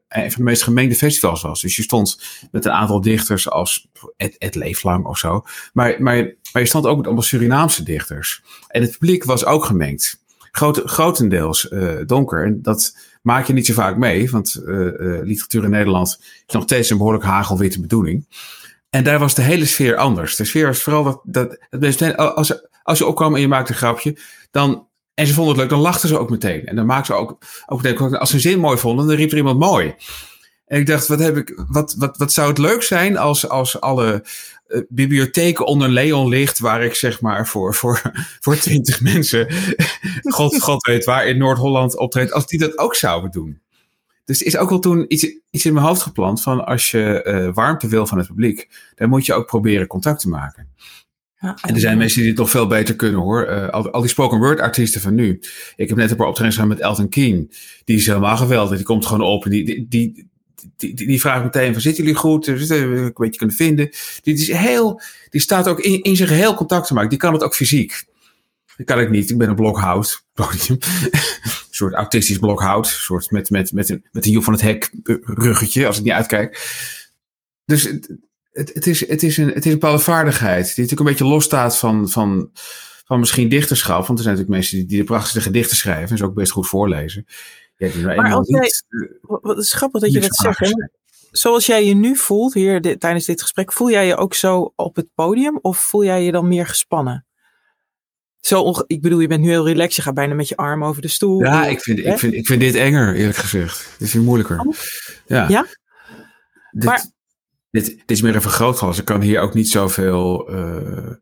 een 0.08 0.30
van 0.32 0.34
de 0.36 0.42
meest 0.42 0.62
gemengde 0.62 0.94
festivals 0.94 1.42
was. 1.42 1.60
Dus 1.60 1.76
je 1.76 1.82
stond 1.82 2.22
met 2.50 2.64
een 2.64 2.72
aantal 2.72 3.00
dichters 3.00 3.50
als 3.50 3.88
Ed, 4.16 4.38
Ed 4.38 4.54
Leeflang 4.54 5.04
of 5.04 5.18
zo. 5.18 5.44
Maar, 5.72 6.02
maar, 6.02 6.34
maar 6.52 6.62
je 6.62 6.68
stond 6.68 6.86
ook 6.86 6.96
met 6.96 7.06
allemaal 7.06 7.24
Surinaamse 7.24 7.82
dichters. 7.82 8.42
En 8.68 8.82
het 8.82 8.90
publiek 8.90 9.24
was 9.24 9.44
ook 9.44 9.64
gemengd. 9.64 10.18
Groot, 10.50 10.82
grotendeels 10.84 11.70
uh, 11.70 11.92
donker. 12.06 12.44
En 12.44 12.62
dat 12.62 12.96
maak 13.22 13.46
je 13.46 13.52
niet 13.52 13.66
zo 13.66 13.72
vaak 13.72 13.96
mee, 13.96 14.30
want 14.30 14.62
uh, 14.64 15.22
literatuur 15.22 15.64
in 15.64 15.70
Nederland 15.70 16.18
is 16.46 16.54
nog 16.54 16.62
steeds 16.62 16.90
een 16.90 16.96
behoorlijk 16.96 17.24
hagelwitte 17.24 17.80
bedoeling. 17.80 18.26
En 18.90 19.04
daar 19.04 19.18
was 19.18 19.34
de 19.34 19.42
hele 19.42 19.64
sfeer 19.64 19.96
anders. 19.96 20.36
De 20.36 20.44
sfeer 20.44 20.66
was 20.66 20.82
vooral 20.82 21.04
dat, 21.04 21.20
dat, 21.24 21.58
dat 21.70 22.16
als, 22.16 22.68
als 22.82 22.98
je 22.98 23.06
opkwam 23.06 23.34
en 23.34 23.40
je 23.40 23.48
maakte 23.48 23.72
een 23.72 23.78
grapje, 23.78 24.16
dan 24.50 24.88
en 25.14 25.26
ze 25.26 25.34
vonden 25.34 25.52
het 25.52 25.60
leuk, 25.62 25.70
dan 25.70 25.80
lachten 25.80 26.08
ze 26.08 26.18
ook 26.18 26.30
meteen. 26.30 26.66
En 26.66 26.76
dan 26.76 26.86
maakten 26.86 27.14
ze 27.14 27.20
ook, 27.20 27.38
ook 27.66 28.14
als 28.14 28.28
ze 28.28 28.34
een 28.34 28.40
zin 28.40 28.58
mooi 28.58 28.78
vonden, 28.78 29.06
dan 29.06 29.16
riep 29.16 29.30
er 29.30 29.36
iemand 29.36 29.58
mooi. 29.58 29.94
En 30.66 30.80
ik 30.80 30.86
dacht, 30.86 31.06
wat, 31.06 31.18
heb 31.18 31.36
ik, 31.36 31.64
wat, 31.68 31.94
wat, 31.98 32.16
wat 32.16 32.32
zou 32.32 32.48
het 32.48 32.58
leuk 32.58 32.82
zijn 32.82 33.16
als, 33.16 33.48
als 33.48 33.80
alle 33.80 34.24
uh, 34.70 34.80
bibliotheken 34.88 35.66
onder 35.66 35.88
Leon 35.88 36.28
ligt, 36.28 36.58
waar 36.58 36.82
ik 36.82 36.94
zeg 36.94 37.20
maar 37.20 37.46
voor, 37.46 37.74
voor, 37.74 38.02
voor 38.40 38.56
twintig 38.56 39.00
mensen, 39.00 39.46
God, 40.36 40.60
God 40.62 40.86
weet 40.86 41.04
waar, 41.04 41.26
in 41.26 41.38
Noord-Holland 41.38 41.98
optreedt, 41.98 42.32
als 42.32 42.46
die 42.46 42.58
dat 42.58 42.78
ook 42.78 42.94
zouden 42.94 43.30
doen. 43.30 43.60
Dus 44.24 44.42
is 44.42 44.56
ook 44.56 44.68
wel 44.68 44.78
toen 44.78 45.04
iets, 45.08 45.26
iets 45.50 45.66
in 45.66 45.72
mijn 45.72 45.86
hoofd 45.86 46.02
geplant 46.02 46.42
van 46.42 46.66
als 46.66 46.90
je 46.90 47.24
uh, 47.26 47.54
warmte 47.54 47.88
wil 47.88 48.06
van 48.06 48.18
het 48.18 48.26
publiek, 48.26 48.68
dan 48.94 49.08
moet 49.08 49.26
je 49.26 49.34
ook 49.34 49.46
proberen 49.46 49.86
contact 49.86 50.20
te 50.20 50.28
maken. 50.28 50.68
Ja, 51.40 51.58
en 51.62 51.74
er 51.74 51.80
zijn 51.80 51.98
mensen 51.98 52.20
die 52.20 52.28
het 52.28 52.38
nog 52.38 52.50
veel 52.50 52.66
beter 52.66 52.96
kunnen 52.96 53.20
hoor. 53.20 53.48
Uh, 53.48 53.68
al, 53.68 53.90
al, 53.90 54.00
die 54.00 54.10
spoken 54.10 54.38
word 54.38 54.60
artiesten 54.60 55.00
van 55.00 55.14
nu. 55.14 55.40
Ik 55.76 55.88
heb 55.88 55.98
net 55.98 56.10
een 56.10 56.16
paar 56.16 56.26
optredens 56.26 56.54
gedaan 56.54 56.70
met 56.70 56.80
Elton 56.80 57.08
Keen. 57.08 57.52
Die 57.84 57.96
is 57.96 58.06
helemaal 58.06 58.36
geweldig. 58.36 58.76
Die 58.76 58.86
komt 58.86 59.06
gewoon 59.06 59.26
op 59.26 59.44
en 59.44 59.50
die, 59.50 59.64
die, 59.64 59.86
die, 59.88 60.29
die, 60.76 60.94
die 60.94 61.20
meteen 61.24 61.72
van 61.72 61.82
zitten 61.82 62.04
jullie 62.04 62.18
goed? 62.18 62.46
Een 62.46 63.12
beetje 63.14 63.36
kunnen 63.36 63.56
vinden. 63.56 63.90
Die, 64.22 64.34
is 64.34 64.52
heel, 64.52 65.00
die 65.30 65.40
staat 65.40 65.68
ook 65.68 65.80
in, 65.80 66.02
in 66.02 66.16
zijn 66.16 66.28
geheel 66.28 66.54
contact 66.54 66.86
te 66.86 66.94
maken. 66.94 67.10
Die 67.10 67.18
kan 67.18 67.32
het 67.32 67.42
ook 67.42 67.54
fysiek. 67.54 68.04
Dat 68.76 68.86
kan 68.86 69.00
ik 69.00 69.10
niet. 69.10 69.30
Ik 69.30 69.38
ben 69.38 69.48
een 69.48 69.54
blokhout 69.54 70.24
een 70.68 70.80
soort 71.70 71.94
autistisch 71.94 72.38
blokhout. 72.38 72.86
Een 72.86 72.92
soort 72.92 73.30
met, 73.30 73.50
met, 73.50 73.72
met, 73.72 73.88
een, 73.88 74.04
met 74.12 74.26
een 74.26 74.30
Joep 74.30 74.44
van 74.44 74.52
het 74.52 74.62
Hek 74.62 74.90
ruggetje 75.24 75.86
als 75.86 75.98
ik 75.98 76.04
niet 76.04 76.12
uitkijk. 76.12 76.78
Dus 77.64 77.82
het, 78.52 78.74
het, 78.74 78.86
is, 78.86 79.08
het, 79.08 79.22
is 79.22 79.36
een, 79.36 79.48
het 79.48 79.66
is 79.66 79.72
een 79.72 79.78
bepaalde 79.78 80.02
vaardigheid 80.02 80.64
die 80.64 80.84
natuurlijk 80.84 81.00
een 81.00 81.06
beetje 81.06 81.24
losstaat 81.24 81.78
van, 81.78 82.08
van, 82.08 82.50
van 83.04 83.20
misschien 83.20 83.48
dichterschap. 83.48 84.06
Want 84.06 84.18
er 84.18 84.24
zijn 84.24 84.36
natuurlijk 84.36 84.60
mensen 84.60 84.86
die 84.86 84.98
de 84.98 85.04
prachtige 85.04 85.40
gedichten 85.40 85.76
schrijven 85.76 86.10
en 86.10 86.16
ze 86.16 86.24
ook 86.24 86.34
best 86.34 86.52
goed 86.52 86.68
voorlezen. 86.68 87.26
Ja, 87.88 88.14
maar 88.14 88.32
als 88.32 88.48
jij, 88.48 88.60
niet, 88.60 88.84
wat 89.20 89.58
is 89.58 89.72
grappig 89.72 90.00
dat 90.00 90.12
je 90.12 90.20
dat 90.20 90.36
zegt. 90.36 90.74
Zoals 91.30 91.66
jij 91.66 91.84
je 91.84 91.94
nu 91.94 92.16
voelt 92.16 92.54
hier 92.54 92.98
tijdens 92.98 93.24
dit 93.24 93.42
gesprek, 93.42 93.72
voel 93.72 93.90
jij 93.90 94.06
je 94.06 94.16
ook 94.16 94.34
zo 94.34 94.72
op 94.76 94.96
het 94.96 95.08
podium 95.14 95.58
of 95.62 95.78
voel 95.78 96.04
jij 96.04 96.24
je 96.24 96.32
dan 96.32 96.48
meer 96.48 96.66
gespannen? 96.66 97.26
Zo, 98.40 98.74
ik 98.86 99.00
bedoel, 99.00 99.20
je 99.20 99.26
bent 99.26 99.40
nu 99.40 99.48
heel 99.48 99.66
relaxed, 99.66 99.94
je 99.94 100.02
gaat 100.02 100.14
bijna 100.14 100.34
met 100.34 100.48
je 100.48 100.56
arm 100.56 100.84
over 100.84 101.02
de 101.02 101.08
stoel. 101.08 101.44
Ja, 101.44 101.66
ik 101.66 101.80
vind, 101.80 101.98
ik 101.98 102.18
vind, 102.18 102.32
ik 102.32 102.46
vind 102.46 102.60
dit 102.60 102.74
enger, 102.74 103.14
eerlijk 103.14 103.36
gezegd. 103.38 103.88
Dit 103.98 104.08
is 104.08 104.14
moeilijker. 104.14 104.60
Oh. 104.60 104.74
Ja. 105.26 105.48
ja? 105.48 105.66
Dit, 106.70 106.84
maar 106.84 107.04
dit, 107.70 107.86
dit 107.86 108.10
is 108.10 108.22
meer 108.22 108.34
een 108.34 108.42
vergrootglas. 108.42 108.98
Ik 108.98 109.04
kan 109.04 109.20
hier 109.20 109.40
ook 109.40 109.54
niet 109.54 109.68
zoveel 109.68 110.54
uh, 110.54 111.12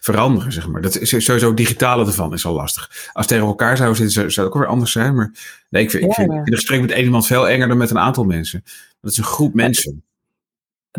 veranderen, 0.00 0.52
zeg 0.52 0.68
maar. 0.68 0.82
Dat 0.82 0.98
is 0.98 1.24
sowieso 1.24 1.54
digitale 1.54 2.06
ervan 2.06 2.32
is 2.32 2.44
al 2.44 2.54
lastig. 2.54 3.10
Als 3.12 3.26
tegen 3.26 3.46
elkaar 3.46 3.76
zou 3.76 3.94
zitten, 3.94 4.12
zou, 4.12 4.30
zou 4.30 4.46
het 4.46 4.54
ook 4.54 4.62
weer 4.62 4.70
anders 4.70 4.92
zijn. 4.92 5.14
Maar 5.14 5.32
nee, 5.70 5.82
ik 5.82 5.90
vind, 5.90 6.02
ja, 6.02 6.08
ik 6.08 6.14
vind, 6.14 6.30
een 6.30 6.54
gesprek 6.54 6.80
met 6.80 6.90
één 6.90 7.04
iemand 7.04 7.26
veel 7.26 7.48
enger 7.48 7.68
dan 7.68 7.76
met 7.76 7.90
een 7.90 7.98
aantal 7.98 8.24
mensen. 8.24 8.62
Dat 9.00 9.10
is 9.10 9.18
een 9.18 9.24
groep 9.24 9.54
mensen. 9.54 10.04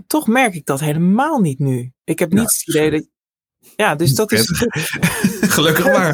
Toch 0.08 0.28
merk 0.28 0.54
ik 0.54 0.66
dat 0.66 0.80
helemaal 0.80 1.40
niet 1.40 1.60
nu. 1.60 1.92
Ik 2.04 2.20
heb 2.20 2.32
niet 2.32 2.42
het 2.42 2.68
idee 2.68 2.92
dat. 2.92 3.08
Ja, 3.76 3.96
dus 3.96 4.16
dat 4.16 4.32
is. 4.32 4.66
Gelukkig 5.56 5.86
maar. 5.86 6.14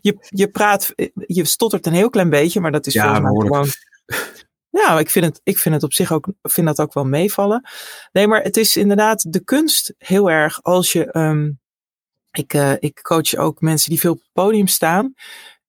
je, 0.00 0.16
je 0.28 0.48
praat, 0.50 0.94
je 1.26 1.44
stottert 1.44 1.86
een 1.86 1.92
heel 1.92 2.10
klein 2.10 2.30
beetje, 2.30 2.60
maar 2.60 2.72
dat 2.72 2.86
is 2.86 2.92
ja, 2.92 3.20
volgens 3.20 3.50
mij 3.50 3.50
gewoon 3.50 3.68
ja, 4.70 4.98
ik 4.98 5.10
vind 5.10 5.24
het, 5.24 5.40
ik 5.42 5.58
vind 5.58 5.74
het 5.74 5.84
op 5.84 5.92
zich 5.92 6.12
ook, 6.12 6.32
vind 6.42 6.66
dat 6.66 6.80
ook 6.80 6.94
wel 6.94 7.04
meevallen. 7.04 7.68
Nee, 8.12 8.26
maar 8.26 8.42
het 8.42 8.56
is 8.56 8.76
inderdaad 8.76 9.32
de 9.32 9.44
kunst 9.44 9.94
heel 9.98 10.30
erg 10.30 10.62
als 10.62 10.92
je, 10.92 11.16
um, 11.16 11.60
ik, 12.30 12.54
uh, 12.54 12.72
ik 12.78 13.02
coach 13.02 13.34
ook 13.34 13.60
mensen 13.60 13.90
die 13.90 14.00
veel 14.00 14.12
op 14.12 14.18
het 14.18 14.32
podium 14.32 14.66
staan. 14.66 15.14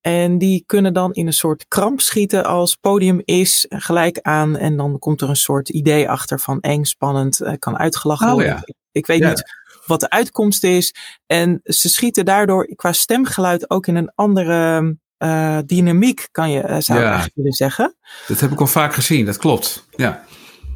En 0.01 0.38
die 0.38 0.63
kunnen 0.65 0.93
dan 0.93 1.13
in 1.13 1.27
een 1.27 1.34
soort 1.34 1.67
kramp 1.67 2.01
schieten 2.01 2.46
als 2.46 2.75
podium 2.75 3.22
is 3.25 3.65
gelijk 3.70 4.20
aan. 4.20 4.58
En 4.58 4.77
dan 4.77 5.00
komt 5.00 5.22
er 5.22 5.29
een 5.29 5.36
soort 5.36 5.70
idee 5.70 6.10
achter 6.10 6.39
van 6.39 6.60
eng, 6.60 6.84
spannend, 6.84 7.41
uh, 7.41 7.53
kan 7.60 7.77
uitgelachen 7.77 8.27
oh, 8.27 8.34
worden. 8.34 8.51
Ja. 8.51 8.62
Ik, 8.63 8.75
ik, 8.91 9.05
weet 9.05 9.20
ja. 9.20 9.29
niet 9.29 9.43
wat 9.86 10.00
de 10.00 10.10
uitkomst 10.10 10.63
is. 10.63 10.96
En 11.25 11.60
ze 11.63 11.89
schieten 11.89 12.25
daardoor 12.25 12.75
qua 12.75 12.91
stemgeluid 12.91 13.70
ook 13.70 13.88
in 13.88 13.96
een 13.96 14.12
andere 14.15 14.98
uh, 15.23 15.57
dynamiek, 15.65 16.27
kan 16.31 16.51
je, 16.51 16.63
uh, 16.63 16.75
zou 16.79 16.99
ja. 16.99 17.05
eigenlijk 17.05 17.35
willen 17.35 17.51
zeggen. 17.51 17.95
Dat 18.27 18.39
heb 18.39 18.51
ik 18.51 18.59
al 18.59 18.67
vaak 18.67 18.93
gezien, 18.93 19.25
dat 19.25 19.37
klopt. 19.37 19.85
Ja. 19.95 20.23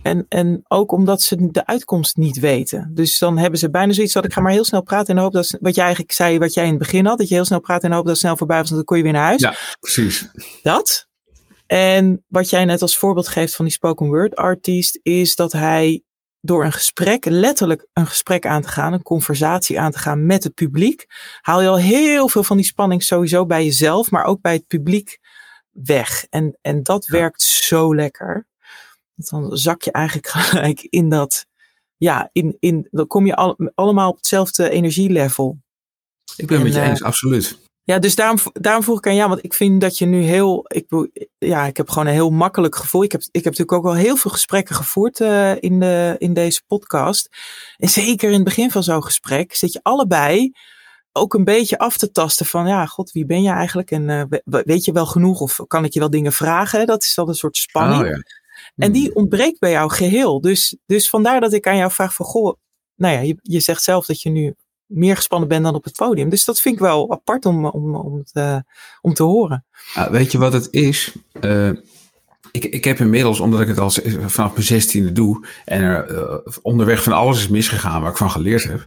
En, 0.03 0.25
en 0.29 0.65
ook 0.67 0.91
omdat 0.91 1.21
ze 1.21 1.51
de 1.51 1.65
uitkomst 1.65 2.17
niet 2.17 2.39
weten. 2.39 2.91
Dus 2.93 3.19
dan 3.19 3.37
hebben 3.37 3.59
ze 3.59 3.69
bijna 3.69 3.93
zoiets 3.93 4.13
dat 4.13 4.25
ik 4.25 4.33
ga 4.33 4.41
maar 4.41 4.51
heel 4.51 4.63
snel 4.63 4.81
praten 4.83 5.15
de 5.15 5.21
hoop 5.21 5.33
dat, 5.33 5.57
wat 5.59 5.75
jij 5.75 5.83
eigenlijk 5.83 6.13
zei, 6.13 6.39
wat 6.39 6.53
jij 6.53 6.63
in 6.63 6.69
het 6.69 6.79
begin 6.79 7.05
had, 7.05 7.17
dat 7.17 7.27
je 7.27 7.35
heel 7.35 7.45
snel 7.45 7.59
praat 7.59 7.81
de 7.81 7.87
hoop 7.87 7.97
dat 7.97 8.07
het 8.07 8.17
snel 8.17 8.37
voorbij 8.37 8.59
was, 8.59 8.69
en 8.69 8.75
dan 8.75 8.85
kon 8.85 8.97
je 8.97 9.03
weer 9.03 9.11
naar 9.11 9.25
huis. 9.25 9.41
Ja, 9.41 9.55
precies. 9.79 10.29
Dat. 10.61 11.07
En 11.67 12.23
wat 12.27 12.49
jij 12.49 12.65
net 12.65 12.81
als 12.81 12.97
voorbeeld 12.97 13.27
geeft 13.27 13.55
van 13.55 13.65
die 13.65 13.73
spoken 13.73 14.07
word 14.07 14.35
artiest, 14.35 14.99
is 15.03 15.35
dat 15.35 15.51
hij 15.51 16.03
door 16.45 16.65
een 16.65 16.71
gesprek, 16.71 17.25
letterlijk 17.25 17.87
een 17.93 18.07
gesprek 18.07 18.45
aan 18.45 18.61
te 18.61 18.67
gaan, 18.67 18.93
een 18.93 19.01
conversatie 19.01 19.79
aan 19.79 19.91
te 19.91 19.97
gaan 19.97 20.25
met 20.25 20.43
het 20.43 20.53
publiek, 20.53 21.05
haal 21.41 21.61
je 21.61 21.67
al 21.67 21.77
heel 21.77 22.27
veel 22.27 22.43
van 22.43 22.57
die 22.57 22.65
spanning 22.65 23.03
sowieso 23.03 23.45
bij 23.45 23.63
jezelf, 23.63 24.11
maar 24.11 24.23
ook 24.23 24.41
bij 24.41 24.53
het 24.53 24.67
publiek 24.67 25.19
weg. 25.71 26.25
En, 26.29 26.57
en 26.61 26.83
dat 26.83 27.05
werkt 27.05 27.41
zo 27.41 27.95
lekker. 27.95 28.47
Dan 29.15 29.57
zak 29.57 29.81
je 29.81 29.91
eigenlijk 29.91 30.27
gelijk 30.51 30.81
in 30.81 31.09
dat, 31.09 31.45
ja, 31.97 32.29
in, 32.31 32.57
in, 32.59 32.87
dan 32.91 33.07
kom 33.07 33.25
je 33.25 33.35
al, 33.35 33.57
allemaal 33.75 34.09
op 34.09 34.15
hetzelfde 34.15 34.69
energielevel. 34.69 35.57
Ik 36.35 36.47
ben 36.47 36.55
het 36.55 36.65
met 36.65 36.75
je 36.75 36.81
eens, 36.81 37.03
absoluut. 37.03 37.64
Ja, 37.85 37.99
dus 37.99 38.15
daarom, 38.15 38.37
daarom 38.53 38.83
vroeg 38.83 38.97
ik 38.97 39.07
aan 39.07 39.15
jou, 39.15 39.29
want 39.29 39.43
ik 39.43 39.53
vind 39.53 39.81
dat 39.81 39.97
je 39.97 40.05
nu 40.05 40.21
heel, 40.21 40.65
ik, 40.67 40.85
ja, 41.37 41.65
ik 41.65 41.77
heb 41.77 41.89
gewoon 41.89 42.07
een 42.07 42.13
heel 42.13 42.29
makkelijk 42.29 42.75
gevoel. 42.75 43.03
Ik 43.03 43.11
heb, 43.11 43.21
ik 43.21 43.43
heb 43.43 43.43
natuurlijk 43.43 43.71
ook 43.71 43.83
wel 43.83 43.93
heel 43.93 44.15
veel 44.15 44.31
gesprekken 44.31 44.75
gevoerd 44.75 45.19
uh, 45.19 45.61
in, 45.61 45.79
de, 45.79 46.15
in 46.17 46.33
deze 46.33 46.61
podcast. 46.67 47.29
En 47.77 47.89
zeker 47.89 48.29
in 48.29 48.35
het 48.35 48.43
begin 48.43 48.71
van 48.71 48.83
zo'n 48.83 49.03
gesprek 49.03 49.55
zit 49.55 49.73
je 49.73 49.79
allebei 49.83 50.51
ook 51.11 51.33
een 51.33 51.43
beetje 51.43 51.77
af 51.77 51.97
te 51.97 52.11
tasten 52.11 52.45
van, 52.45 52.67
ja, 52.67 52.85
god, 52.85 53.11
wie 53.11 53.25
ben 53.25 53.41
je 53.41 53.51
eigenlijk? 53.51 53.91
En 53.91 54.09
uh, 54.09 54.23
weet 54.43 54.85
je 54.85 54.91
wel 54.91 55.05
genoeg 55.05 55.39
of 55.39 55.59
kan 55.67 55.85
ik 55.85 55.93
je 55.93 55.99
wel 55.99 56.09
dingen 56.09 56.33
vragen? 56.33 56.85
Dat 56.85 57.03
is 57.03 57.15
dan 57.15 57.27
een 57.27 57.35
soort 57.35 57.57
spanning. 57.57 58.01
Oh, 58.01 58.07
ja. 58.07 58.21
En 58.75 58.91
die 58.91 59.05
hmm. 59.05 59.15
ontbreekt 59.15 59.59
bij 59.59 59.71
jou 59.71 59.91
geheel. 59.91 60.41
Dus, 60.41 60.77
dus 60.85 61.09
vandaar 61.09 61.39
dat 61.39 61.53
ik 61.53 61.67
aan 61.67 61.77
jou 61.77 61.91
vraag 61.91 62.13
van, 62.13 62.25
goh, 62.25 62.57
nou 62.95 63.13
ja, 63.13 63.19
je, 63.19 63.37
je 63.41 63.59
zegt 63.59 63.83
zelf 63.83 64.05
dat 64.05 64.21
je 64.21 64.29
nu 64.29 64.55
meer 64.85 65.15
gespannen 65.15 65.47
ben 65.49 65.63
dan 65.63 65.75
op 65.75 65.83
het 65.83 65.95
podium. 65.95 66.29
Dus 66.29 66.45
dat 66.45 66.61
vind 66.61 66.75
ik 66.75 66.81
wel 66.81 67.11
apart 67.11 67.45
om, 67.45 67.65
om, 67.65 67.95
om, 67.95 68.23
te, 68.23 68.63
om 69.01 69.13
te 69.13 69.23
horen. 69.23 69.65
Ah, 69.93 70.11
weet 70.11 70.31
je 70.31 70.37
wat 70.37 70.53
het 70.53 70.67
is? 70.71 71.15
Uh, 71.41 71.69
ik, 72.51 72.63
ik 72.63 72.83
heb 72.83 72.99
inmiddels, 72.99 73.39
omdat 73.39 73.61
ik 73.61 73.67
het 73.67 73.79
al 73.79 73.89
vanaf 74.25 74.53
mijn 74.53 74.65
zestiende 74.65 75.11
doe 75.11 75.47
en 75.65 75.81
er 75.81 76.11
uh, 76.11 76.53
onderweg 76.61 77.03
van 77.03 77.13
alles 77.13 77.37
is 77.37 77.47
misgegaan 77.47 78.01
waar 78.01 78.11
ik 78.11 78.17
van 78.17 78.31
geleerd 78.31 78.63
heb. 78.63 78.85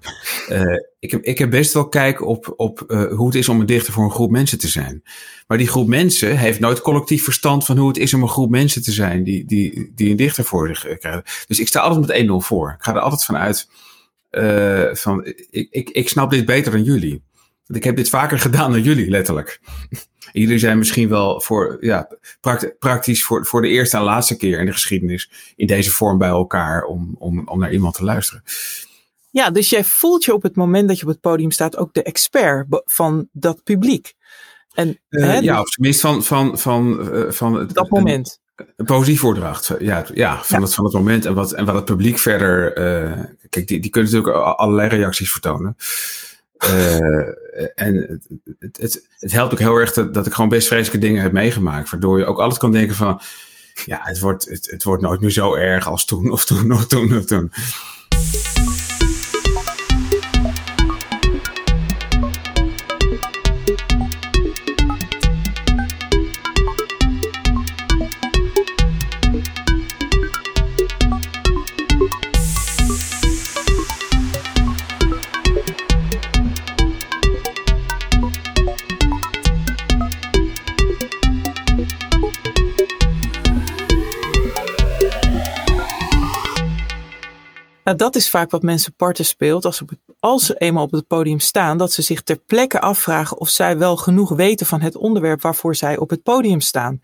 Ik, 0.99 1.11
heb 1.11 1.23
ik 1.23 1.38
heb 1.38 1.50
best 1.50 1.73
wel 1.73 1.88
kijk 1.88 2.26
op, 2.26 2.52
op 2.57 2.85
hoe 3.11 3.26
het 3.26 3.35
is 3.35 3.49
om 3.49 3.61
een 3.61 3.67
dichter 3.67 3.93
voor 3.93 4.05
een 4.05 4.11
groep 4.11 4.31
mensen 4.31 4.59
te 4.59 4.69
zijn. 4.69 5.02
Maar 5.47 5.59
die 5.59 5.69
groep 5.69 5.87
mensen 5.87 6.38
heeft 6.38 6.61
nooit 6.61 6.81
collectief 6.81 7.25
verstand 7.25 7.64
van 7.64 7.76
hoe 7.76 7.88
het 7.88 7.99
is 7.99 8.14
om 8.14 8.23
een 8.23 8.28
groep 8.28 8.50
mensen 8.50 8.83
te 8.83 8.93
zijn 8.93 9.25
die, 9.25 9.45
die, 9.45 9.93
die 9.95 10.11
een 10.11 10.17
dichter 10.17 10.45
voor 10.45 10.69
zich 10.69 10.99
krijgen. 10.99 11.23
Dus 11.47 11.61
ik 11.61 11.69
sta 11.69 11.81
altijd 11.81 12.07
met 12.07 12.43
1-0 12.43 12.47
voor. 12.47 12.75
Ik 12.78 12.85
ga 12.85 12.95
er 12.95 13.00
altijd 13.00 13.25
van 13.25 13.37
uit 13.37 13.69
uh, 14.30 14.94
van 14.94 15.25
ik, 15.50 15.68
ik, 15.70 15.90
ik 15.90 16.08
snap 16.08 16.30
dit 16.30 16.44
beter 16.44 16.73
dan 16.73 16.82
jullie. 16.82 17.23
Want 17.66 17.78
ik 17.78 17.85
heb 17.85 17.97
dit 17.97 18.08
vaker 18.08 18.38
gedaan 18.49 18.70
dan 18.70 18.82
jullie, 18.82 19.11
letterlijk. 19.11 19.61
jullie 20.32 20.58
zijn 20.58 20.78
misschien 20.78 21.08
wel 21.08 21.40
voor, 21.40 21.76
ja, 21.80 22.08
praktisch 22.78 23.25
voor, 23.25 23.47
voor 23.47 23.62
de 23.62 23.68
eerste 23.68 23.97
en 23.97 24.02
laatste 24.02 24.37
keer 24.37 24.58
in 24.58 24.66
de 24.66 24.73
geschiedenis 24.73 25.52
in 25.56 25.66
deze 25.66 25.90
vorm 25.90 26.18
bij 26.18 26.28
elkaar 26.28 26.85
om, 26.85 27.16
om, 27.18 27.49
om 27.49 27.58
naar 27.58 27.73
iemand 27.73 27.94
te 27.94 28.04
luisteren. 28.04 28.42
Ja, 29.30 29.50
dus 29.50 29.70
jij 29.70 29.85
voelt 29.85 30.25
je 30.25 30.35
op 30.35 30.42
het 30.42 30.56
moment 30.56 30.88
dat 30.88 30.97
je 30.97 31.02
op 31.02 31.11
het 31.11 31.20
podium 31.20 31.50
staat 31.50 31.76
ook 31.76 31.94
de 31.94 32.02
expert 32.02 32.66
van 32.85 33.28
dat 33.32 33.62
publiek. 33.62 34.14
En, 34.75 34.99
uh, 35.08 35.25
hè, 35.25 35.38
ja, 35.38 35.61
of 35.61 35.70
tenminste 35.70 36.06
van, 36.06 36.25
van, 36.25 36.58
van, 36.58 37.14
uh, 37.14 37.30
van 37.30 37.68
dat 37.73 37.90
moment. 37.90 38.40
Een 38.76 38.85
poëzievoordracht, 38.85 39.73
ja, 39.78 40.04
ja, 40.14 40.42
van, 40.42 40.62
Het, 40.62 40.75
van 40.75 40.85
het 40.85 40.92
moment 40.92 41.25
en 41.25 41.35
wat, 41.35 41.52
en 41.52 41.64
wat 41.64 41.75
het 41.75 41.85
publiek 41.85 42.18
verder. 42.18 42.78
Uh, 42.78 43.25
kijk, 43.50 43.69
die, 43.69 43.81
die 43.81 43.90
kunnen 43.90 44.12
natuurlijk 44.12 44.57
allerlei 44.57 44.88
reacties 44.88 45.33
vertonen. 45.33 45.76
en 47.75 48.21
het, 48.59 48.76
het, 48.78 49.09
het, 49.19 49.33
helpt 49.33 49.52
ook 49.52 49.59
heel 49.59 49.76
erg 49.76 49.93
dat, 49.93 50.26
ik 50.26 50.33
gewoon 50.33 50.50
best 50.50 50.67
vreselijke 50.67 51.07
dingen 51.07 51.23
heb 51.23 51.33
meegemaakt. 51.33 51.90
Waardoor 51.90 52.19
je 52.19 52.25
ook 52.25 52.38
altijd 52.38 52.61
kan 52.61 52.73
denken 52.73 52.97
van, 52.97 53.21
ja, 53.85 54.00
het 54.02 54.21
wordt, 54.21 54.45
het 54.71 54.85
wordt 54.85 55.02
nooit 55.02 55.21
meer 55.21 55.31
zo 55.31 55.55
erg 55.55 55.87
als 55.87 56.05
toen 56.05 56.31
of 56.31 56.45
toen 56.45 56.73
of 56.73 56.87
toen 56.87 57.17
of 57.17 57.25
toen. 57.25 57.52
Nou, 87.88 88.00
dat 88.00 88.16
is 88.16 88.30
vaak 88.30 88.50
wat 88.50 88.62
mensen 88.62 88.95
parten 88.95 89.25
speelt. 89.25 89.64
Als 89.64 89.76
ze, 89.76 89.85
als 90.18 90.47
ze 90.47 90.54
eenmaal 90.54 90.85
op 90.85 90.90
het 90.90 91.07
podium 91.07 91.40
staan, 91.40 91.78
dat 91.78 91.92
ze 91.92 92.02
zich 92.02 92.23
ter 92.23 92.37
plekke 92.37 92.80
afvragen 92.80 93.38
of 93.38 93.49
zij 93.49 93.78
wel 93.78 93.97
genoeg 93.97 94.30
weten 94.30 94.66
van 94.66 94.80
het 94.80 94.97
onderwerp 94.97 95.42
waarvoor 95.42 95.75
zij 95.75 95.97
op 95.97 96.11
het 96.11 96.23
podium 96.23 96.61
staan. 96.61 97.00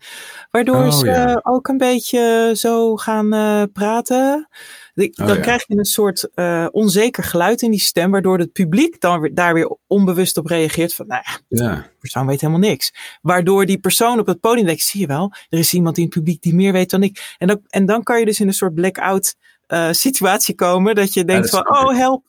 Waardoor 0.51 0.85
oh, 0.85 0.91
ze 0.91 1.39
ook 1.43 1.67
een 1.67 1.77
beetje 1.77 2.51
zo 2.55 2.95
gaan 2.95 3.33
uh, 3.33 3.63
praten. 3.73 4.49
Oh, 4.95 5.27
dan 5.27 5.41
krijg 5.41 5.67
je 5.67 5.77
een 5.77 5.85
soort 5.85 6.27
uh, 6.35 6.67
onzeker 6.71 7.23
geluid 7.23 7.61
in 7.61 7.71
die 7.71 7.79
stem, 7.79 8.11
waardoor 8.11 8.39
het 8.39 8.51
publiek 8.51 9.01
dan 9.01 9.19
weer, 9.19 9.33
daar 9.33 9.53
weer 9.53 9.77
onbewust 9.87 10.37
op 10.37 10.45
reageert 10.45 10.93
van, 10.93 11.07
nou 11.07 11.23
ja, 11.25 11.39
de 11.47 11.83
persoon 11.99 12.25
weet 12.27 12.41
helemaal 12.41 12.69
niks. 12.69 12.93
Waardoor 13.21 13.65
die 13.65 13.79
persoon 13.79 14.19
op 14.19 14.27
het 14.27 14.39
podium 14.39 14.65
denkt, 14.65 14.81
zie 14.81 15.01
je 15.01 15.07
wel, 15.07 15.33
er 15.49 15.59
is 15.59 15.73
iemand 15.73 15.97
in 15.97 16.03
het 16.03 16.13
publiek 16.13 16.41
die 16.41 16.55
meer 16.55 16.71
weet 16.71 16.89
dan 16.89 17.03
ik. 17.03 17.35
En 17.37 17.61
en 17.69 17.85
dan 17.85 18.03
kan 18.03 18.19
je 18.19 18.25
dus 18.25 18.39
in 18.39 18.47
een 18.47 18.53
soort 18.53 18.73
blackout 18.73 19.35
uh, 19.67 19.91
situatie 19.91 20.55
komen 20.55 20.95
dat 20.95 21.13
je 21.13 21.25
denkt 21.25 21.49
van, 21.49 21.69
oh 21.69 21.97
help. 21.97 22.23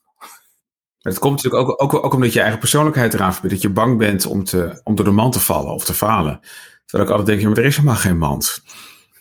Maar 1.01 1.13
het 1.13 1.19
komt 1.19 1.43
natuurlijk 1.43 1.69
ook, 1.69 1.81
ook, 1.81 2.05
ook 2.05 2.13
omdat 2.13 2.33
je 2.33 2.41
eigen 2.41 2.59
persoonlijkheid 2.59 3.13
eraan 3.13 3.33
verbindt. 3.33 3.55
Dat 3.55 3.65
je 3.65 3.73
bang 3.73 3.97
bent 3.97 4.25
om, 4.25 4.43
te, 4.43 4.81
om 4.83 4.95
door 4.95 5.05
de 5.05 5.11
mand 5.11 5.33
te 5.33 5.39
vallen 5.39 5.73
of 5.73 5.85
te 5.85 5.93
falen. 5.93 6.39
Terwijl 6.85 7.09
ik 7.09 7.15
altijd 7.15 7.25
denk, 7.25 7.41
ja, 7.41 7.47
maar 7.47 7.57
er 7.57 7.65
is 7.65 7.75
helemaal 7.75 7.99
geen 7.99 8.17
mand. 8.17 8.63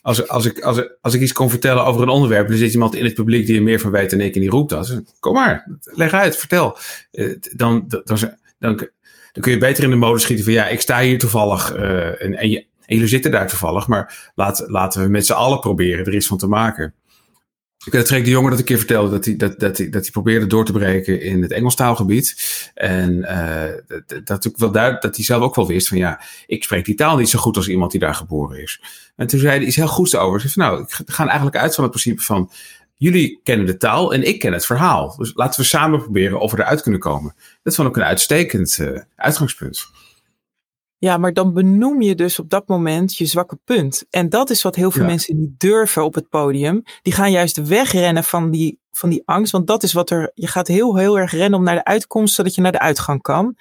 Als, 0.02 0.28
als, 0.28 0.44
ik, 0.44 0.60
als, 0.60 0.82
als 1.00 1.14
ik 1.14 1.20
iets 1.20 1.32
kon 1.32 1.50
vertellen 1.50 1.84
over 1.84 2.02
een 2.02 2.08
onderwerp, 2.08 2.48
er 2.48 2.56
zit 2.56 2.72
iemand 2.72 2.94
in 2.94 3.04
het 3.04 3.14
publiek 3.14 3.46
die 3.46 3.56
er 3.56 3.62
meer 3.62 3.80
van 3.80 3.90
weet 3.90 4.10
dan 4.10 4.20
ik 4.20 4.34
en 4.34 4.40
die 4.40 4.50
roept 4.50 4.70
dat. 4.70 5.02
Kom 5.20 5.34
maar, 5.34 5.78
leg 5.82 6.12
uit, 6.12 6.36
vertel. 6.36 6.78
Uh, 7.12 7.36
dan, 7.54 7.84
dan, 7.88 8.02
dan, 8.04 8.18
dan, 8.58 8.76
dan 9.32 9.42
kun 9.42 9.52
je 9.52 9.58
beter 9.58 9.84
in 9.84 9.90
de 9.90 9.96
mode 9.96 10.18
schieten 10.18 10.44
van 10.44 10.54
ja, 10.54 10.68
ik 10.68 10.80
sta 10.80 11.00
hier 11.00 11.18
toevallig 11.18 11.76
uh, 11.76 12.22
en, 12.22 12.34
en, 12.34 12.50
je, 12.50 12.58
en 12.58 12.94
jullie 12.94 13.08
zitten 13.08 13.30
daar 13.30 13.48
toevallig, 13.48 13.86
maar 13.86 14.30
laat, 14.34 14.64
laten 14.66 15.02
we 15.02 15.08
met 15.08 15.26
z'n 15.26 15.32
allen 15.32 15.60
proberen 15.60 16.06
er 16.06 16.14
iets 16.14 16.26
van 16.26 16.38
te 16.38 16.46
maken. 16.46 16.94
Ik 17.86 17.92
dat 17.92 18.06
Freek 18.06 18.24
de 18.24 18.30
Jonge 18.30 18.50
dat 18.50 18.58
een 18.58 18.64
keer 18.64 18.78
vertelde 18.78 19.10
dat 19.10 19.24
hij, 19.24 19.36
dat, 19.36 19.60
dat, 19.60 19.78
hij, 19.78 19.90
dat 19.90 20.02
hij 20.02 20.10
probeerde 20.10 20.46
door 20.46 20.64
te 20.64 20.72
breken 20.72 21.20
in 21.20 21.42
het 21.42 21.52
Engelstaalgebied. 21.52 22.36
En 22.74 23.16
uh, 23.18 23.64
dat, 24.24 24.42
dat, 24.42 24.52
wel 24.56 24.70
duidelijk, 24.70 25.02
dat 25.02 25.16
hij 25.16 25.24
zelf 25.24 25.42
ook 25.42 25.54
wel 25.54 25.66
wist 25.66 25.88
van 25.88 25.98
ja, 25.98 26.20
ik 26.46 26.64
spreek 26.64 26.84
die 26.84 26.94
taal 26.94 27.16
niet 27.16 27.28
zo 27.28 27.38
goed 27.38 27.56
als 27.56 27.68
iemand 27.68 27.90
die 27.90 28.00
daar 28.00 28.14
geboren 28.14 28.62
is. 28.62 28.80
En 29.16 29.26
toen 29.26 29.40
zei 29.40 29.56
hij 29.56 29.66
iets 29.66 29.76
heel 29.76 29.86
goeds 29.86 30.16
over. 30.16 30.40
Zei 30.40 30.52
van 30.52 30.62
nou, 30.62 30.82
ik 30.82 31.02
ga 31.06 31.26
eigenlijk 31.26 31.56
uit 31.56 31.74
van 31.74 31.84
het 31.84 31.92
principe 31.92 32.22
van 32.22 32.50
jullie 32.96 33.40
kennen 33.42 33.66
de 33.66 33.76
taal 33.76 34.14
en 34.14 34.22
ik 34.22 34.38
ken 34.38 34.52
het 34.52 34.66
verhaal. 34.66 35.16
Dus 35.16 35.32
laten 35.34 35.60
we 35.60 35.66
samen 35.66 36.02
proberen 36.02 36.40
of 36.40 36.52
we 36.52 36.58
eruit 36.58 36.82
kunnen 36.82 37.00
komen. 37.00 37.34
Dat 37.62 37.74
vond 37.74 37.88
ik 37.88 37.96
een 37.96 38.04
uitstekend 38.04 38.78
uh, 38.78 39.00
uitgangspunt. 39.16 39.86
Ja, 40.98 41.16
maar 41.16 41.32
dan 41.32 41.52
benoem 41.52 42.02
je 42.02 42.14
dus 42.14 42.38
op 42.38 42.50
dat 42.50 42.68
moment 42.68 43.16
je 43.16 43.26
zwakke 43.26 43.58
punt. 43.64 44.04
En 44.10 44.28
dat 44.28 44.50
is 44.50 44.62
wat 44.62 44.74
heel 44.74 44.90
veel 44.90 45.04
mensen 45.04 45.36
niet 45.36 45.60
durven 45.60 46.04
op 46.04 46.14
het 46.14 46.28
podium. 46.28 46.82
Die 47.02 47.12
gaan 47.12 47.30
juist 47.30 47.66
wegrennen 47.66 48.24
van 48.24 48.50
die, 48.50 48.80
van 48.90 49.08
die 49.08 49.22
angst. 49.24 49.52
Want 49.52 49.66
dat 49.66 49.82
is 49.82 49.92
wat 49.92 50.10
er. 50.10 50.30
Je 50.34 50.46
gaat 50.46 50.68
heel, 50.68 50.96
heel 50.96 51.18
erg 51.18 51.32
rennen 51.32 51.58
om 51.58 51.64
naar 51.64 51.74
de 51.74 51.84
uitkomst, 51.84 52.34
zodat 52.34 52.54
je 52.54 52.60
naar 52.60 52.72
de 52.72 52.78
uitgang 52.78 53.22
kan. 53.22 53.56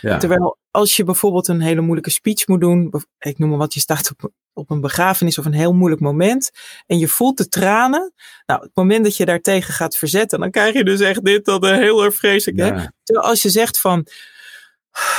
Ja. 0.00 0.18
Terwijl 0.18 0.58
als 0.70 0.96
je 0.96 1.04
bijvoorbeeld 1.04 1.48
een 1.48 1.60
hele 1.60 1.80
moeilijke 1.80 2.10
speech 2.10 2.46
moet 2.46 2.60
doen. 2.60 2.92
Ik 3.18 3.38
noem 3.38 3.48
maar 3.48 3.58
wat, 3.58 3.74
je 3.74 3.80
staat 3.80 4.10
op, 4.10 4.32
op 4.52 4.70
een 4.70 4.80
begrafenis 4.80 5.38
of 5.38 5.44
een 5.44 5.52
heel 5.52 5.72
moeilijk 5.72 6.00
moment. 6.00 6.50
En 6.86 6.98
je 6.98 7.08
voelt 7.08 7.36
de 7.36 7.48
tranen. 7.48 8.12
Nou, 8.46 8.62
het 8.62 8.70
moment 8.74 9.04
dat 9.04 9.16
je 9.16 9.24
daartegen 9.24 9.74
gaat 9.74 9.96
verzetten, 9.96 10.40
dan 10.40 10.50
krijg 10.50 10.74
je 10.74 10.84
dus 10.84 11.00
echt 11.00 11.24
dit, 11.24 11.44
dat 11.44 11.64
heel 11.64 12.04
erg 12.04 12.14
vreselijk. 12.14 12.58
Hè? 12.58 12.86
Terwijl 13.02 13.28
als 13.28 13.42
je 13.42 13.50
zegt 13.50 13.80
van 13.80 14.06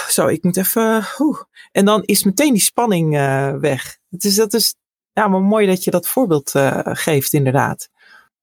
zo, 0.09 0.27
ik 0.27 0.43
moet 0.43 0.57
even. 0.57 1.05
En 1.71 1.85
dan 1.85 2.03
is 2.03 2.23
meteen 2.23 2.53
die 2.53 2.61
spanning 2.61 3.15
uh, 3.15 3.53
weg. 3.55 3.97
Is, 4.09 4.35
dat 4.35 4.53
is 4.53 4.75
ja, 5.17 5.27
maar 5.27 5.41
mooi 5.41 5.67
dat 5.67 5.83
je 5.83 5.91
dat 5.91 6.07
voorbeeld 6.07 6.53
uh, 6.55 6.79
geeft, 6.83 7.33
inderdaad. 7.33 7.89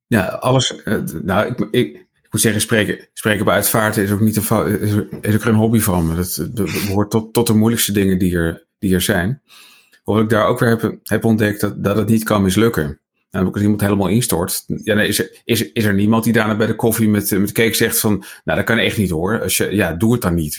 Ja, 0.07 0.27
alles. 0.27 0.83
Uh, 0.85 1.03
nou, 1.23 1.47
ik, 1.47 1.68
ik, 1.70 2.07
moet 2.31 2.40
zeggen, 2.40 2.61
spreken, 2.61 3.09
spreken 3.12 3.44
bij 3.44 3.55
uitvaarten 3.55 4.03
is 4.03 4.11
ook 4.11 4.20
niet 4.20 4.37
een, 4.37 4.81
is, 5.23 5.35
ook 5.35 5.44
een 5.44 5.55
hobby 5.55 5.81
van 5.81 6.07
me. 6.07 6.14
Dat 6.14 6.49
behoort 6.55 7.11
tot, 7.11 7.33
tot 7.33 7.47
de 7.47 7.55
moeilijkste 7.55 7.92
dingen 7.92 8.18
die 8.18 8.37
er, 8.37 8.66
die 8.79 8.94
er 8.94 9.01
zijn. 9.01 9.42
Hoewel 10.03 10.23
ik 10.23 10.29
daar 10.29 10.47
ook 10.47 10.59
weer 10.59 10.68
heb, 10.68 10.99
heb 11.03 11.25
ontdekt 11.25 11.61
dat, 11.61 11.85
dat 11.85 11.97
het 11.97 12.09
niet 12.09 12.25
kan 12.25 12.42
mislukken. 12.42 13.01
En 13.35 13.53
als 13.53 13.62
iemand 13.62 13.81
helemaal 13.81 14.09
instort, 14.09 14.64
ja, 14.66 14.94
nee, 14.94 15.09
is, 15.09 15.18
er, 15.18 15.40
is, 15.44 15.73
is 15.73 15.85
er 15.85 15.94
niemand 15.94 16.25
die 16.25 16.33
daarna 16.33 16.57
bij 16.57 16.66
de 16.66 16.75
koffie 16.75 17.09
met, 17.09 17.31
met 17.31 17.53
cake 17.53 17.75
zegt 17.75 18.01
van, 18.01 18.25
nou, 18.44 18.59
dat 18.59 18.66
kan 18.66 18.79
echt 18.79 18.97
niet 18.97 19.11
hoor. 19.11 19.42
Als 19.42 19.57
je, 19.57 19.75
ja, 19.75 19.92
doe 19.92 20.12
het 20.12 20.23
dan 20.23 20.35
niet. 20.35 20.57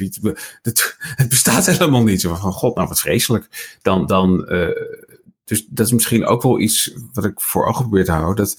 Het, 0.61 0.97
het 1.21 1.29
bestaat 1.29 1.65
helemaal 1.65 2.03
niet. 2.03 2.21
Van, 2.21 2.35
god, 2.38 2.75
nou, 2.75 2.88
wat 2.88 2.99
vreselijk. 2.99 3.77
Dan, 3.81 4.05
dan, 4.05 4.45
uh, 4.49 4.67
dus 5.43 5.65
dat 5.69 5.85
is 5.85 5.91
misschien 5.91 6.25
ook 6.25 6.43
wel 6.43 6.59
iets 6.59 6.93
wat 7.13 7.25
ik 7.25 7.41
voor 7.41 7.65
ogen 7.65 7.81
probeer 7.81 8.05
te 8.05 8.11
houden. 8.11 8.35
Dat 8.35 8.57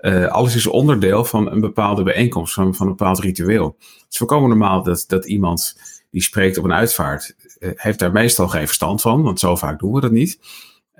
uh, 0.00 0.26
alles 0.26 0.54
is 0.54 0.66
onderdeel 0.66 1.24
van 1.24 1.50
een 1.50 1.60
bepaalde 1.60 2.02
bijeenkomst, 2.02 2.54
van, 2.54 2.74
van 2.74 2.86
een 2.86 2.96
bepaald 2.96 3.18
ritueel. 3.18 3.76
Het 3.78 4.06
is 4.10 4.18
voorkomen 4.18 4.48
normaal 4.48 4.82
dat, 4.82 5.04
dat 5.06 5.24
iemand 5.24 5.78
die 6.10 6.22
spreekt 6.22 6.58
op 6.58 6.64
een 6.64 6.72
uitvaart, 6.72 7.34
heeft 7.58 7.98
daar 7.98 8.12
meestal 8.12 8.48
geen 8.48 8.66
verstand 8.66 9.00
van, 9.00 9.22
want 9.22 9.40
zo 9.40 9.56
vaak 9.56 9.78
doen 9.78 9.92
we 9.92 10.00
dat 10.00 10.10
niet. 10.10 10.38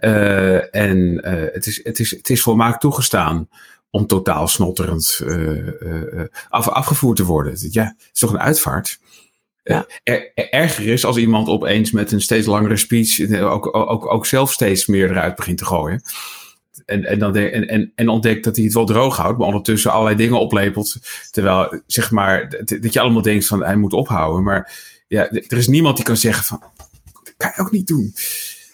Uh, 0.01 0.75
en 0.75 0.99
uh, 0.99 1.45
het, 1.53 1.67
is, 1.67 1.81
het, 1.83 1.99
is, 1.99 2.11
het 2.11 2.31
is 2.31 2.43
volmaakt 2.43 2.81
toegestaan 2.81 3.49
om 3.91 4.07
totaal 4.07 4.49
snotterend 4.49 5.21
uh, 5.25 5.69
af, 6.49 6.69
afgevoerd 6.69 7.17
te 7.17 7.25
worden. 7.25 7.57
Ja, 7.71 7.85
het 7.85 8.11
is 8.13 8.21
toch 8.21 8.33
een 8.33 8.41
uitvaart? 8.41 8.99
Ja. 9.63 9.87
Er, 10.03 10.33
erger 10.35 10.87
is 10.87 11.05
als 11.05 11.17
iemand 11.17 11.49
opeens 11.49 11.91
met 11.91 12.13
een 12.13 12.21
steeds 12.21 12.47
langere 12.47 12.77
speech 12.77 13.41
ook, 13.41 13.77
ook, 13.77 14.13
ook 14.13 14.27
zelf 14.27 14.53
steeds 14.53 14.87
meer 14.87 15.11
eruit 15.11 15.37
begint 15.37 15.59
te 15.59 15.65
gooien. 15.65 16.03
En, 16.87 17.05
en, 17.05 17.19
dan 17.19 17.33
de, 17.33 17.51
en, 17.51 17.69
en, 17.69 17.93
en 17.95 18.09
ontdekt 18.09 18.45
dat 18.45 18.57
hij 18.57 18.65
het 18.65 18.75
wel 18.75 18.87
droog 18.87 19.17
houdt, 19.17 19.39
maar 19.39 19.47
ondertussen 19.47 19.93
allerlei 19.93 20.17
dingen 20.17 20.41
oplepelt. 20.41 20.97
Terwijl, 21.31 21.83
zeg 21.87 22.11
maar, 22.11 22.65
dat 22.81 22.93
je 22.93 23.01
allemaal 23.01 23.23
denkt 23.23 23.47
van 23.47 23.65
hij 23.65 23.77
moet 23.77 23.93
ophouden. 23.93 24.43
Maar 24.43 24.73
ja, 25.09 25.31
er 25.31 25.57
is 25.57 25.69
niemand 25.69 25.97
die 25.97 26.05
kan 26.05 26.17
zeggen 26.17 26.45
van, 26.45 26.63
dat 27.23 27.35
kan 27.37 27.53
je 27.57 27.63
ook 27.63 27.71
niet 27.71 27.87
doen. 27.87 28.15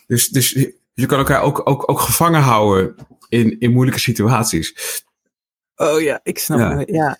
Dus, 0.06 0.28
dus 0.28 0.68
je 0.94 1.06
kan 1.06 1.18
elkaar 1.18 1.42
ook, 1.42 1.60
ook, 1.68 1.90
ook 1.90 2.00
gevangen 2.00 2.40
houden 2.40 2.94
in, 3.28 3.60
in 3.60 3.72
moeilijke 3.72 4.00
situaties. 4.00 5.02
Oh 5.76 6.00
ja, 6.00 6.20
ik 6.22 6.38
snap 6.38 6.58
ja. 6.58 6.76
het. 6.76 6.88
Ja, 6.88 7.18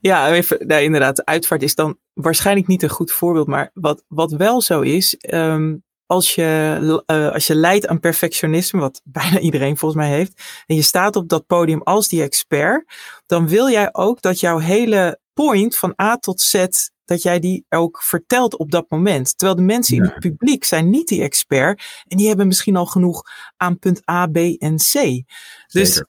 ja 0.00 0.32
even, 0.32 0.66
nou, 0.66 0.82
inderdaad. 0.82 1.24
Uitvaart 1.24 1.62
is 1.62 1.74
dan 1.74 1.98
waarschijnlijk 2.12 2.66
niet 2.66 2.82
een 2.82 2.88
goed 2.88 3.12
voorbeeld. 3.12 3.46
Maar 3.46 3.70
wat, 3.74 4.04
wat 4.08 4.32
wel 4.32 4.60
zo 4.60 4.80
is, 4.80 5.16
um, 5.34 5.82
als 6.06 6.34
je, 6.34 7.02
uh, 7.06 7.32
als 7.32 7.46
je 7.46 7.54
leidt 7.54 7.86
aan 7.86 8.00
perfectionisme, 8.00 8.80
wat 8.80 9.00
bijna 9.20 9.38
iedereen 9.38 9.76
volgens 9.76 10.00
mij 10.02 10.10
heeft, 10.10 10.42
en 10.66 10.74
je 10.74 10.82
staat 10.82 11.16
op 11.16 11.28
dat 11.28 11.46
podium 11.46 11.82
als 11.82 12.08
die 12.08 12.22
expert, 12.22 12.94
dan 13.26 13.48
wil 13.48 13.70
jij 13.70 13.88
ook 13.92 14.22
dat 14.22 14.40
jouw 14.40 14.58
hele 14.58 15.20
point 15.32 15.76
van 15.76 15.94
A 16.02 16.16
tot 16.16 16.40
Z 16.40 16.66
dat 17.12 17.22
jij 17.22 17.38
die 17.38 17.64
ook 17.68 18.02
vertelt 18.02 18.56
op 18.56 18.70
dat 18.70 18.90
moment. 18.90 19.38
Terwijl 19.38 19.58
de 19.58 19.64
mensen 19.64 19.96
in 19.96 20.02
het 20.02 20.18
publiek 20.18 20.64
zijn 20.64 20.90
niet 20.90 21.08
die 21.08 21.22
expert 21.22 21.82
en 22.08 22.16
die 22.16 22.28
hebben 22.28 22.46
misschien 22.46 22.76
al 22.76 22.86
genoeg 22.86 23.22
aan 23.56 23.78
punt 23.78 24.10
A, 24.10 24.26
B 24.26 24.36
en 24.36 24.76
C. 24.76 25.22
Dus 25.66 26.04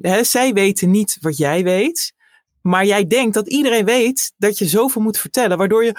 hè, 0.00 0.24
zij 0.24 0.52
weten 0.52 0.90
niet 0.90 1.16
wat 1.20 1.36
jij 1.36 1.64
weet. 1.64 2.12
Maar 2.60 2.86
jij 2.86 3.06
denkt 3.06 3.34
dat 3.34 3.48
iedereen 3.48 3.84
weet 3.84 4.32
dat 4.36 4.58
je 4.58 4.66
zoveel 4.66 5.02
moet 5.02 5.18
vertellen, 5.18 5.58
waardoor 5.58 5.84
je 5.84 5.94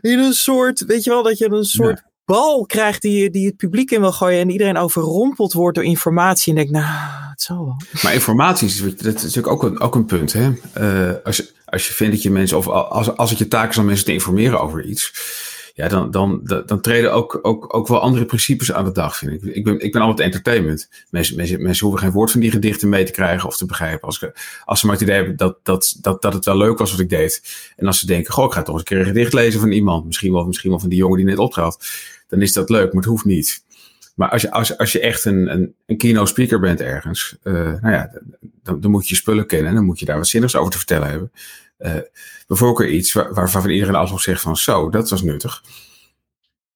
in 0.00 0.18
een 0.18 0.32
soort, 0.32 0.84
weet 0.84 1.04
je 1.04 1.10
wel, 1.10 1.22
dat 1.22 1.38
je 1.38 1.50
een 1.50 1.64
soort 1.64 2.02
bal 2.24 2.66
krijgt 2.66 3.02
die, 3.02 3.30
die 3.30 3.46
het 3.46 3.56
publiek 3.56 3.90
in 3.90 4.00
wil 4.00 4.12
gooien 4.12 4.40
en 4.40 4.50
iedereen 4.50 4.76
overrompeld 4.76 5.52
wordt 5.52 5.76
door 5.76 5.84
informatie 5.84 6.52
en 6.52 6.58
denkt, 6.58 6.72
nou, 6.72 7.15
Maar 8.02 8.14
informatie 8.14 8.68
is, 8.68 8.82
dat 8.82 9.14
is 9.14 9.22
natuurlijk 9.22 9.46
ook 9.46 9.62
een, 9.62 9.80
ook 9.80 9.94
een 9.94 10.04
punt. 10.04 10.32
Hè? 10.32 10.50
Uh, 10.78 11.14
als, 11.24 11.36
je, 11.36 11.50
als 11.64 11.86
je 11.86 11.92
vindt 11.92 12.14
dat 12.14 12.22
je 12.22 12.30
mensen, 12.30 12.56
of 12.56 12.68
als, 12.68 13.16
als 13.16 13.30
het 13.30 13.38
je 13.38 13.48
taak 13.48 13.70
is 13.70 13.78
om 13.78 13.84
mensen 13.84 14.04
te 14.04 14.12
informeren 14.12 14.60
over 14.60 14.84
iets, 14.84 15.12
ja, 15.76 15.88
dan, 15.88 16.10
dan, 16.10 16.40
dan, 16.66 16.80
treden 16.80 17.12
ook, 17.12 17.38
ook, 17.42 17.74
ook 17.74 17.88
wel 17.88 18.00
andere 18.00 18.24
principes 18.24 18.72
aan 18.72 18.84
de 18.84 18.92
dag, 18.92 19.16
vind 19.16 19.32
ik. 19.32 19.42
Ik 19.42 19.64
ben, 19.64 19.80
ik 19.80 19.92
ben 19.92 20.02
altijd 20.02 20.20
entertainment. 20.20 20.88
Mensen, 21.10 21.36
mensen, 21.36 21.62
mensen 21.62 21.86
hoeven 21.86 22.04
geen 22.04 22.14
woord 22.14 22.30
van 22.30 22.40
die 22.40 22.50
gedichten 22.50 22.88
mee 22.88 23.04
te 23.04 23.12
krijgen 23.12 23.48
of 23.48 23.56
te 23.56 23.66
begrijpen. 23.66 24.06
Als, 24.06 24.26
als 24.64 24.80
ze 24.80 24.86
maar 24.86 24.94
het 24.94 25.04
idee 25.04 25.16
hebben 25.16 25.36
dat, 25.36 25.58
dat, 25.62 25.96
dat, 26.00 26.22
dat 26.22 26.32
het 26.32 26.44
wel 26.44 26.56
leuk 26.56 26.78
was 26.78 26.90
wat 26.90 27.00
ik 27.00 27.08
deed. 27.08 27.42
En 27.76 27.86
als 27.86 27.98
ze 27.98 28.06
denken, 28.06 28.32
goh, 28.32 28.44
ik 28.44 28.52
ga 28.52 28.62
toch 28.62 28.74
eens 28.74 28.78
een 28.78 28.84
keer 28.84 28.98
een 28.98 29.12
gedicht 29.12 29.32
lezen 29.32 29.60
van 29.60 29.72
iemand. 29.72 30.06
Misschien 30.06 30.32
wel, 30.32 30.44
misschien 30.44 30.70
wel 30.70 30.80
van 30.80 30.88
die 30.88 30.98
jongen 30.98 31.16
die 31.16 31.26
net 31.26 31.38
optrad. 31.38 31.86
Dan 32.28 32.42
is 32.42 32.52
dat 32.52 32.70
leuk, 32.70 32.92
maar 32.92 33.02
het 33.02 33.10
hoeft 33.10 33.24
niet. 33.24 33.64
Maar 34.16 34.30
als 34.30 34.42
je, 34.42 34.50
als, 34.50 34.78
als 34.78 34.92
je 34.92 35.00
echt 35.00 35.24
een, 35.24 35.52
een, 35.52 35.74
een 35.86 35.96
keynote 35.96 36.30
speaker 36.30 36.60
bent 36.60 36.80
ergens, 36.80 37.36
uh, 37.42 37.54
nou 37.54 37.90
ja, 37.90 38.10
dan, 38.40 38.80
dan 38.80 38.90
moet 38.90 39.08
je 39.08 39.14
spullen 39.14 39.46
kennen. 39.46 39.74
Dan 39.74 39.84
moet 39.84 39.98
je 39.98 40.04
daar 40.04 40.16
wat 40.16 40.26
zinnigs 40.26 40.56
over 40.56 40.70
te 40.70 40.76
vertellen 40.76 41.08
hebben. 41.08 41.32
Uh, 41.78 41.94
bijvoorbeeld 42.46 42.90
iets 42.90 43.12
waar, 43.12 43.34
waarvan 43.34 43.70
iedereen 43.70 43.94
alsnog 43.94 44.20
zegt 44.20 44.40
van 44.40 44.56
zo, 44.56 44.90
dat 44.90 45.10
was 45.10 45.22
nuttig. 45.22 45.62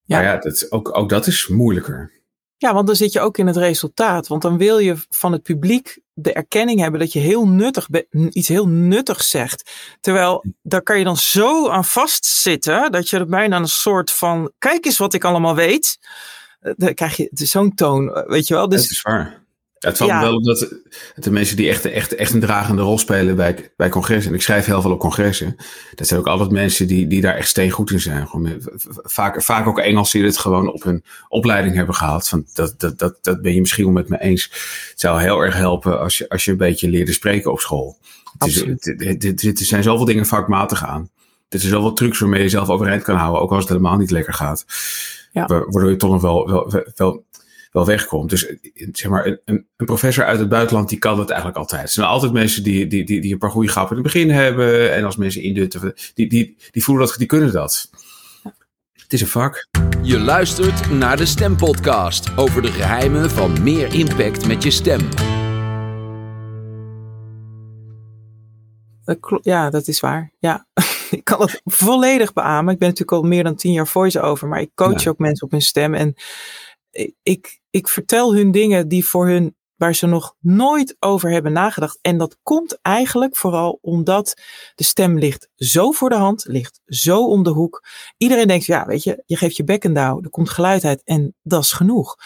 Ja. 0.05 0.16
Maar 0.16 0.24
ja, 0.24 0.37
dat, 0.37 0.66
ook, 0.70 0.96
ook 0.96 1.09
dat 1.09 1.26
is 1.26 1.48
moeilijker. 1.48 2.11
Ja, 2.57 2.74
want 2.74 2.87
dan 2.87 2.96
zit 2.96 3.12
je 3.12 3.20
ook 3.20 3.38
in 3.38 3.46
het 3.46 3.57
resultaat. 3.57 4.26
Want 4.26 4.42
dan 4.42 4.59
wil 4.59 4.79
je 4.79 4.96
van 5.09 5.33
het 5.33 5.42
publiek 5.42 5.98
de 6.12 6.33
erkenning 6.33 6.81
hebben 6.81 7.00
dat 7.00 7.12
je 7.12 7.18
heel 7.18 7.48
nuttig 7.48 7.88
iets 8.31 8.48
heel 8.48 8.68
nuttigs 8.68 9.31
zegt. 9.31 9.70
Terwijl 10.00 10.44
daar 10.62 10.83
kan 10.83 10.98
je 10.98 11.05
dan 11.05 11.16
zo 11.16 11.68
aan 11.68 11.85
vastzitten 11.85 12.92
dat 12.92 13.09
je 13.09 13.18
er 13.18 13.26
bijna 13.26 13.57
een 13.57 13.68
soort 13.68 14.11
van: 14.11 14.53
kijk 14.59 14.85
eens 14.85 14.98
wat 14.98 15.14
ik 15.14 15.24
allemaal 15.24 15.55
weet. 15.55 15.98
Eh, 16.60 16.72
dan 16.76 16.94
krijg 16.94 17.16
je 17.16 17.30
zo'n 17.32 17.74
toon, 17.74 18.14
eh, 18.14 18.28
weet 18.28 18.46
je 18.46 18.54
wel. 18.54 18.68
Dus, 18.68 18.82
dat 18.82 18.90
is 18.90 19.02
waar. 19.02 19.42
het 19.78 19.96
valt 19.96 20.10
wel 20.10 20.34
op 20.34 20.44
dat 20.44 20.68
de 21.14 21.30
mensen 21.30 21.56
die 21.56 21.68
echt, 21.68 21.84
echt, 21.84 22.14
echt 22.14 22.32
een 22.32 22.40
dragende 22.40 22.82
rol 22.82 22.98
spelen 22.98 23.36
bij, 23.36 23.72
bij 23.76 23.88
congressen. 23.88 24.30
En 24.30 24.36
ik 24.36 24.42
schrijf 24.42 24.66
heel 24.66 24.82
veel 24.82 24.92
op 24.92 24.98
congressen. 24.98 25.56
Dat 25.94 26.06
zijn 26.06 26.20
ook 26.20 26.26
altijd 26.26 26.50
mensen 26.50 26.86
die, 26.86 27.06
die 27.06 27.20
daar 27.20 27.36
echt 27.36 27.48
steengoed 27.48 27.90
in 27.90 28.00
zijn. 28.00 28.28
Gewoon, 28.28 28.62
vaak, 29.02 29.42
vaak 29.42 29.66
ook 29.66 29.78
Engels 29.78 30.10
die 30.10 30.24
het 30.24 30.38
gewoon 30.38 30.72
op 30.72 30.82
hun 30.82 31.04
opleiding 31.28 31.74
hebben 31.74 31.94
gehaald. 31.94 32.28
Van 32.28 32.46
dat, 32.52 32.74
dat, 32.76 32.98
dat, 32.98 33.18
dat 33.20 33.42
ben 33.42 33.54
je 33.54 33.60
misschien 33.60 33.84
wel 33.84 33.92
met 33.92 34.08
me 34.08 34.20
eens. 34.20 34.42
Het 34.90 35.00
zou 35.00 35.20
heel 35.20 35.40
erg 35.40 35.54
helpen 35.54 36.00
als 36.00 36.18
je, 36.18 36.28
als 36.28 36.44
je 36.44 36.50
een 36.50 36.56
beetje 36.56 36.88
leerde 36.88 37.12
spreken 37.12 37.52
op 37.52 37.60
school. 37.60 37.98
Er 38.38 39.54
zijn 39.54 39.82
zoveel 39.82 40.04
dingen 40.04 40.26
vakmatig 40.26 40.84
aan. 40.84 41.10
Er 41.50 41.60
zijn 41.60 41.72
zoveel 41.72 41.92
trucs 41.92 42.18
waarmee 42.18 42.38
je 42.38 42.44
jezelf 42.44 42.68
overeind 42.68 43.02
kan 43.02 43.16
houden. 43.16 43.42
Ook 43.42 43.50
als 43.50 43.60
het 43.60 43.68
helemaal 43.68 43.96
niet 43.96 44.10
lekker 44.10 44.34
gaat. 44.34 44.64
Ja. 45.32 45.46
Waardoor 45.46 45.90
je 45.90 45.96
toch 45.96 46.10
nog 46.10 46.22
wel, 46.22 46.50
wel, 46.50 46.72
wel, 46.94 47.24
wel 47.70 47.86
wegkomt. 47.86 48.30
Dus 48.30 48.54
zeg 48.92 49.10
maar, 49.10 49.26
een, 49.26 49.40
een, 49.76 49.86
professor 49.86 50.24
uit 50.24 50.38
het 50.38 50.48
buitenland, 50.48 50.88
die 50.88 50.98
kan 50.98 51.16
dat 51.16 51.28
eigenlijk 51.28 51.58
altijd. 51.58 51.82
Er 51.82 51.88
zijn 51.88 52.06
altijd 52.06 52.32
mensen 52.32 52.62
die, 52.62 52.86
die, 52.86 53.04
die, 53.04 53.20
die 53.20 53.32
een 53.32 53.38
paar 53.38 53.50
goede 53.50 53.68
grappen 53.68 53.96
in 53.96 54.02
het 54.02 54.12
begin 54.12 54.30
hebben. 54.30 54.94
En 54.94 55.04
als 55.04 55.16
mensen 55.16 55.42
indutten, 55.42 55.94
die, 56.14 56.28
die, 56.28 56.56
die 56.70 56.84
voelen 56.84 57.06
dat, 57.06 57.18
die 57.18 57.26
kunnen 57.26 57.52
dat. 57.52 57.90
Het 58.92 59.12
is 59.12 59.20
een 59.20 59.26
vak. 59.26 59.66
Je 60.02 60.18
luistert 60.18 60.90
naar 60.90 61.16
de 61.16 61.26
Stempodcast 61.26 62.36
over 62.36 62.62
de 62.62 62.72
geheimen 62.72 63.30
van 63.30 63.62
meer 63.62 63.94
impact 63.94 64.46
met 64.46 64.62
je 64.62 64.70
stem. 64.70 65.00
Ja, 69.42 69.70
dat 69.70 69.88
is 69.88 70.00
waar. 70.00 70.32
Ja. 70.38 70.66
ik 71.10 71.24
kan 71.24 71.40
het 71.40 71.60
volledig 71.64 72.32
beamen. 72.32 72.72
Ik 72.72 72.78
ben 72.78 72.88
natuurlijk 72.88 73.22
al 73.22 73.28
meer 73.28 73.44
dan 73.44 73.54
tien 73.54 73.72
jaar 73.72 73.86
voice-over, 73.86 74.48
maar 74.48 74.60
ik 74.60 74.70
coach 74.74 75.06
ook 75.06 75.18
mensen 75.18 75.46
op 75.46 75.50
hun 75.50 75.62
stem. 75.62 75.94
En 75.94 76.14
ik, 77.22 77.60
ik 77.70 77.88
vertel 77.88 78.34
hun 78.34 78.50
dingen 78.50 78.88
die 78.88 79.06
voor 79.06 79.28
hun, 79.28 79.56
waar 79.76 79.94
ze 79.94 80.06
nog 80.06 80.34
nooit 80.40 80.96
over 80.98 81.30
hebben 81.30 81.52
nagedacht. 81.52 81.98
En 82.02 82.18
dat 82.18 82.36
komt 82.42 82.78
eigenlijk 82.82 83.36
vooral 83.36 83.78
omdat 83.82 84.40
de 84.74 84.84
stem 84.84 85.18
ligt 85.18 85.48
zo 85.56 85.90
voor 85.90 86.08
de 86.08 86.16
hand, 86.16 86.44
ligt 86.48 86.80
zo 86.86 87.26
om 87.26 87.42
de 87.42 87.50
hoek. 87.50 87.84
Iedereen 88.16 88.46
denkt, 88.46 88.64
ja, 88.64 88.86
weet 88.86 89.02
je, 89.02 89.22
je 89.26 89.36
geeft 89.36 89.56
je 89.56 89.64
bek 89.64 89.84
en 89.84 89.94
douw, 89.94 90.22
er 90.22 90.30
komt 90.30 90.50
geluid 90.50 90.84
uit 90.84 91.02
en 91.04 91.34
dat 91.42 91.62
is 91.62 91.72
genoeg. 91.72 92.16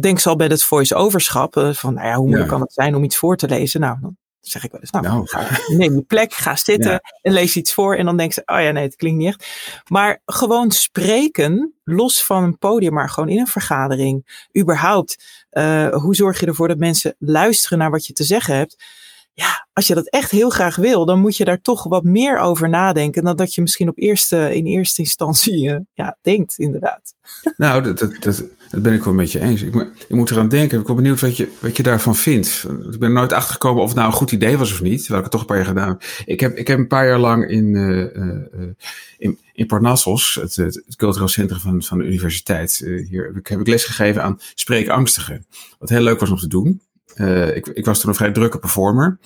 Denk 0.00 0.18
ze 0.18 0.28
al 0.28 0.36
bij 0.36 0.46
het 0.46 0.64
voice-overschap, 0.64 1.56
eh, 1.56 1.72
van, 1.72 1.94
nou 1.94 2.06
ja, 2.06 2.14
hoe 2.14 2.26
moeilijk 2.26 2.50
kan 2.50 2.60
het 2.60 2.72
zijn 2.72 2.94
om 2.94 3.04
iets 3.04 3.16
voor 3.16 3.36
te 3.36 3.48
lezen? 3.48 3.80
Nou, 3.80 3.96
dan 4.00 4.16
zeg 4.48 4.64
ik 4.64 4.70
wel 4.70 4.80
eens, 4.80 4.90
nou, 4.90 5.04
nou. 5.04 5.26
Ga, 5.26 5.48
neem 5.66 5.94
je 5.94 6.02
plek, 6.02 6.32
ga 6.32 6.56
zitten 6.56 7.00
en 7.22 7.32
lees 7.32 7.56
iets 7.56 7.72
voor. 7.72 7.96
En 7.96 8.04
dan 8.04 8.16
denk 8.16 8.32
ze, 8.32 8.42
oh 8.44 8.60
ja, 8.60 8.70
nee, 8.70 8.84
het 8.84 8.96
klinkt 8.96 9.18
niet 9.18 9.28
echt. 9.28 9.46
Maar 9.88 10.22
gewoon 10.24 10.70
spreken, 10.70 11.74
los 11.84 12.24
van 12.24 12.42
een 12.42 12.58
podium, 12.58 12.92
maar 12.92 13.08
gewoon 13.08 13.28
in 13.28 13.38
een 13.38 13.46
vergadering. 13.46 14.46
Überhaupt, 14.58 15.44
uh, 15.50 15.88
hoe 15.88 16.14
zorg 16.14 16.40
je 16.40 16.46
ervoor 16.46 16.68
dat 16.68 16.78
mensen 16.78 17.14
luisteren 17.18 17.78
naar 17.78 17.90
wat 17.90 18.06
je 18.06 18.12
te 18.12 18.24
zeggen 18.24 18.56
hebt? 18.56 18.84
Ja, 19.38 19.66
als 19.72 19.86
je 19.86 19.94
dat 19.94 20.08
echt 20.08 20.30
heel 20.30 20.50
graag 20.50 20.76
wil, 20.76 21.04
dan 21.04 21.20
moet 21.20 21.36
je 21.36 21.44
daar 21.44 21.60
toch 21.60 21.84
wat 21.84 22.04
meer 22.04 22.38
over 22.38 22.68
nadenken 22.68 23.24
dan 23.24 23.36
dat 23.36 23.54
je 23.54 23.60
misschien 23.60 23.88
op 23.88 23.98
eerste, 23.98 24.54
in 24.54 24.66
eerste 24.66 25.02
instantie 25.02 25.68
uh, 25.68 25.76
ja, 25.92 26.16
denkt, 26.22 26.58
inderdaad. 26.58 27.14
Nou, 27.56 27.82
dat, 27.82 27.98
dat, 27.98 28.22
dat, 28.70 28.82
ben 28.82 28.92
ik 28.92 29.04
wel 29.04 29.14
met 29.14 29.32
je 29.32 29.40
eens. 29.40 29.62
Ik, 29.62 29.74
ik 30.08 30.14
moet 30.14 30.30
eraan 30.30 30.48
denken. 30.48 30.80
Ik 30.80 30.86
ben 30.86 30.96
benieuwd 30.96 31.20
wat 31.20 31.36
je, 31.36 31.52
wat 31.60 31.76
je 31.76 31.82
daarvan 31.82 32.16
vindt. 32.16 32.66
Ik 32.90 32.98
ben 32.98 33.12
nooit 33.12 33.32
achter 33.32 33.52
gekomen 33.52 33.82
of 33.82 33.88
het 33.88 33.96
nou 33.96 34.10
een 34.10 34.16
goed 34.16 34.32
idee 34.32 34.58
was 34.58 34.72
of 34.72 34.82
niet. 34.82 34.98
Terwijl 34.98 35.18
ik 35.18 35.24
het 35.24 35.32
toch 35.32 35.40
een 35.40 35.46
paar 35.46 35.56
jaar 35.56 35.66
gedaan. 35.66 35.98
Ik 36.24 36.40
heb, 36.40 36.56
ik 36.56 36.66
heb 36.66 36.78
een 36.78 36.86
paar 36.86 37.06
jaar 37.06 37.18
lang 37.18 37.48
in, 37.48 37.74
uh, 37.74 38.68
in, 39.18 39.38
in 39.52 39.66
Parnassos, 39.66 40.34
het, 40.40 40.56
het, 40.56 40.96
cultureel 40.96 41.28
centrum 41.28 41.60
van, 41.60 41.82
van 41.82 41.98
de 41.98 42.04
universiteit, 42.04 42.76
hier 43.08 43.24
heb 43.24 43.36
ik, 43.36 43.46
heb 43.46 43.60
ik 43.60 43.66
les 43.66 43.84
gegeven 43.84 44.22
aan 44.22 44.40
spreekangstigen. 44.54 45.46
Wat 45.78 45.88
heel 45.88 46.00
leuk 46.00 46.20
was 46.20 46.30
om 46.30 46.38
te 46.38 46.48
doen. 46.48 46.80
Ik, 47.54 47.66
ik 47.66 47.84
was 47.84 48.00
toen 48.00 48.08
een 48.08 48.16
vrij 48.16 48.32
drukke 48.32 48.58
performer. 48.58 49.18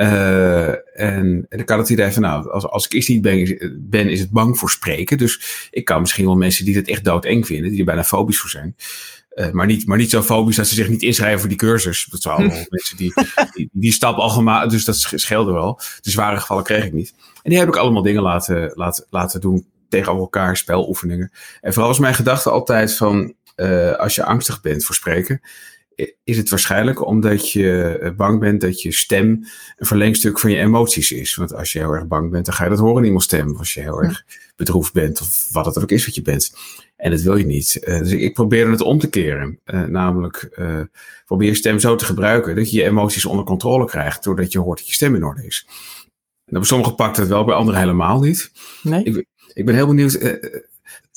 Uh, 0.00 0.68
en, 0.68 1.46
en 1.48 1.58
ik 1.58 1.68
had 1.68 1.78
het 1.78 1.88
idee 1.88 2.10
van, 2.10 2.22
nou, 2.22 2.50
als, 2.50 2.66
als 2.66 2.84
ik 2.84 2.92
iets 2.92 3.08
niet 3.08 3.22
ben, 3.22 3.58
ben, 3.80 4.08
is 4.08 4.20
het 4.20 4.30
bang 4.30 4.58
voor 4.58 4.70
spreken. 4.70 5.18
Dus 5.18 5.68
ik 5.70 5.84
kan 5.84 6.00
misschien 6.00 6.24
wel 6.24 6.36
mensen 6.36 6.64
die 6.64 6.76
het 6.76 6.88
echt 6.88 7.04
doodeng 7.04 7.46
vinden, 7.46 7.70
die 7.70 7.78
er 7.78 7.84
bijna 7.84 8.04
fobisch 8.04 8.38
voor 8.38 8.50
zijn. 8.50 8.76
Uh, 9.34 9.50
maar, 9.50 9.66
niet, 9.66 9.86
maar 9.86 9.98
niet 9.98 10.10
zo 10.10 10.22
fobisch 10.22 10.56
dat 10.56 10.66
ze 10.66 10.74
zich 10.74 10.88
niet 10.88 11.02
inschrijven 11.02 11.40
voor 11.40 11.48
die 11.48 11.58
cursus. 11.58 12.06
Dat 12.10 12.22
zijn 12.22 12.34
allemaal 12.34 12.56
mensen 12.68 12.96
die, 12.96 13.12
die, 13.54 13.68
die 13.72 13.92
stap 13.92 14.16
al 14.16 14.28
gemaakt, 14.28 14.70
dus 14.70 14.84
dat 14.84 14.96
scheelde 15.14 15.52
wel. 15.52 15.80
De 16.00 16.10
zware 16.10 16.40
gevallen 16.40 16.64
kreeg 16.64 16.84
ik 16.84 16.92
niet. 16.92 17.14
En 17.42 17.50
die 17.50 17.58
heb 17.58 17.68
ik 17.68 17.76
allemaal 17.76 18.02
dingen 18.02 18.22
laten, 18.22 18.72
laten, 18.74 19.06
laten 19.10 19.40
doen 19.40 19.66
tegenover 19.88 20.22
elkaar, 20.22 20.56
speloefeningen. 20.56 21.32
En 21.60 21.72
vooral 21.72 21.90
was 21.90 21.98
mijn 21.98 22.14
gedachte 22.14 22.50
altijd 22.50 22.94
van, 22.94 23.34
uh, 23.56 23.92
als 23.92 24.14
je 24.14 24.24
angstig 24.24 24.60
bent 24.60 24.84
voor 24.84 24.94
spreken, 24.94 25.40
is 26.24 26.36
het 26.36 26.48
waarschijnlijk 26.48 27.06
omdat 27.06 27.52
je 27.52 27.98
eh, 27.98 28.10
bang 28.16 28.40
bent 28.40 28.60
dat 28.60 28.82
je 28.82 28.92
stem 28.92 29.26
een 29.76 29.86
verlengstuk 29.86 30.38
van 30.38 30.50
je 30.50 30.56
emoties 30.56 31.12
is. 31.12 31.34
Want 31.34 31.54
als 31.54 31.72
je 31.72 31.78
heel 31.78 31.92
erg 31.92 32.06
bang 32.06 32.30
bent, 32.30 32.44
dan 32.44 32.54
ga 32.54 32.64
je 32.64 32.70
dat 32.70 32.78
horen 32.78 32.98
in 32.98 33.04
iemands 33.04 33.24
stem. 33.24 33.56
Als 33.56 33.74
je 33.74 33.80
heel 33.80 34.02
erg 34.02 34.24
bedroefd 34.56 34.92
bent, 34.92 35.20
of 35.20 35.48
wat 35.52 35.66
het 35.66 35.78
ook 35.78 35.90
is 35.90 36.06
wat 36.06 36.14
je 36.14 36.22
bent. 36.22 36.54
En 36.96 37.10
dat 37.10 37.20
wil 37.20 37.36
je 37.36 37.46
niet. 37.46 37.80
Uh, 37.84 37.98
dus 37.98 38.12
ik 38.12 38.34
probeer 38.34 38.70
het 38.70 38.80
om 38.80 38.98
te 38.98 39.08
keren. 39.08 39.60
Uh, 39.64 39.84
namelijk, 39.84 40.48
uh, 40.58 40.80
probeer 41.24 41.48
je 41.48 41.54
stem 41.54 41.78
zo 41.78 41.94
te 41.94 42.04
gebruiken 42.04 42.56
dat 42.56 42.70
je 42.70 42.76
je 42.76 42.84
emoties 42.84 43.24
onder 43.24 43.44
controle 43.44 43.86
krijgt, 43.86 44.24
doordat 44.24 44.52
je 44.52 44.58
hoort 44.58 44.78
dat 44.78 44.86
je 44.86 44.94
stem 44.94 45.14
in 45.14 45.24
orde 45.24 45.46
is. 45.46 45.66
En 46.44 46.54
bij 46.54 46.62
sommigen 46.62 46.94
pakt 46.94 47.16
het 47.16 47.28
wel, 47.28 47.44
bij 47.44 47.54
anderen 47.54 47.80
helemaal 47.80 48.20
niet. 48.20 48.50
Nee. 48.82 49.04
Ik, 49.04 49.24
ik 49.52 49.64
ben 49.64 49.74
heel 49.74 49.86
benieuwd. 49.86 50.38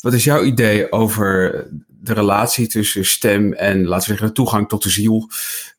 wat 0.01 0.13
is 0.13 0.23
jouw 0.23 0.43
idee 0.43 0.91
over 0.91 1.67
de 2.01 2.13
relatie 2.13 2.67
tussen 2.67 3.05
stem 3.05 3.53
en, 3.53 3.83
laten 3.83 3.97
we 3.97 4.09
zeggen, 4.09 4.27
de 4.27 4.33
toegang 4.33 4.67
tot 4.67 4.83
de 4.83 4.89
ziel, 4.89 5.29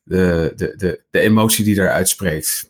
de, 0.03 0.53
de, 0.55 0.73
de, 0.77 1.01
de 1.09 1.19
emotie 1.19 1.65
die 1.65 1.75
daaruit 1.75 2.09
spreekt, 2.09 2.69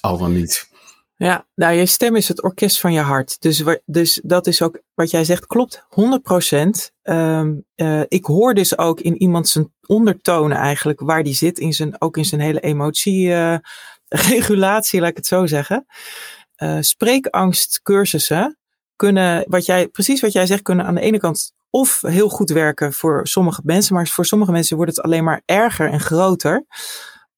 al 0.00 0.18
dan 0.18 0.32
niet. 0.32 0.72
Ja, 1.16 1.46
nou, 1.54 1.74
je 1.74 1.86
stem 1.86 2.16
is 2.16 2.28
het 2.28 2.42
orkest 2.42 2.80
van 2.80 2.92
je 2.92 3.00
hart. 3.00 3.40
Dus, 3.40 3.62
dus 3.84 4.20
dat 4.24 4.46
is 4.46 4.62
ook 4.62 4.80
wat 4.94 5.10
jij 5.10 5.24
zegt, 5.24 5.46
klopt 5.46 5.84
100%. 5.88 5.92
Um, 7.02 7.64
uh, 7.76 8.02
ik 8.08 8.24
hoor 8.24 8.54
dus 8.54 8.78
ook 8.78 9.00
in 9.00 9.22
iemand 9.22 9.48
zijn 9.48 9.72
ondertonen 9.86 10.56
eigenlijk, 10.56 11.00
waar 11.00 11.22
die 11.22 11.34
zit, 11.34 11.58
in 11.58 11.72
zijn, 11.72 12.00
ook 12.00 12.16
in 12.16 12.24
zijn 12.24 12.40
hele 12.40 12.60
emotieregulatie, 12.60 14.98
uh, 14.98 15.04
laat 15.04 15.10
ik 15.10 15.16
het 15.16 15.26
zo 15.26 15.46
zeggen. 15.46 15.86
Uh, 16.56 16.76
spreekangstcursussen 16.80 18.58
kunnen, 18.96 19.44
wat 19.48 19.66
jij, 19.66 19.88
precies 19.88 20.20
wat 20.20 20.32
jij 20.32 20.46
zegt, 20.46 20.62
kunnen 20.62 20.86
aan 20.86 20.94
de 20.94 21.00
ene 21.00 21.18
kant 21.18 21.52
of 21.74 22.00
heel 22.00 22.28
goed 22.28 22.50
werken 22.50 22.92
voor 22.92 23.26
sommige 23.26 23.60
mensen, 23.64 23.94
maar 23.94 24.06
voor 24.06 24.26
sommige 24.26 24.52
mensen 24.52 24.76
wordt 24.76 24.96
het 24.96 25.04
alleen 25.04 25.24
maar 25.24 25.42
erger 25.44 25.90
en 25.90 26.00
groter. 26.00 26.66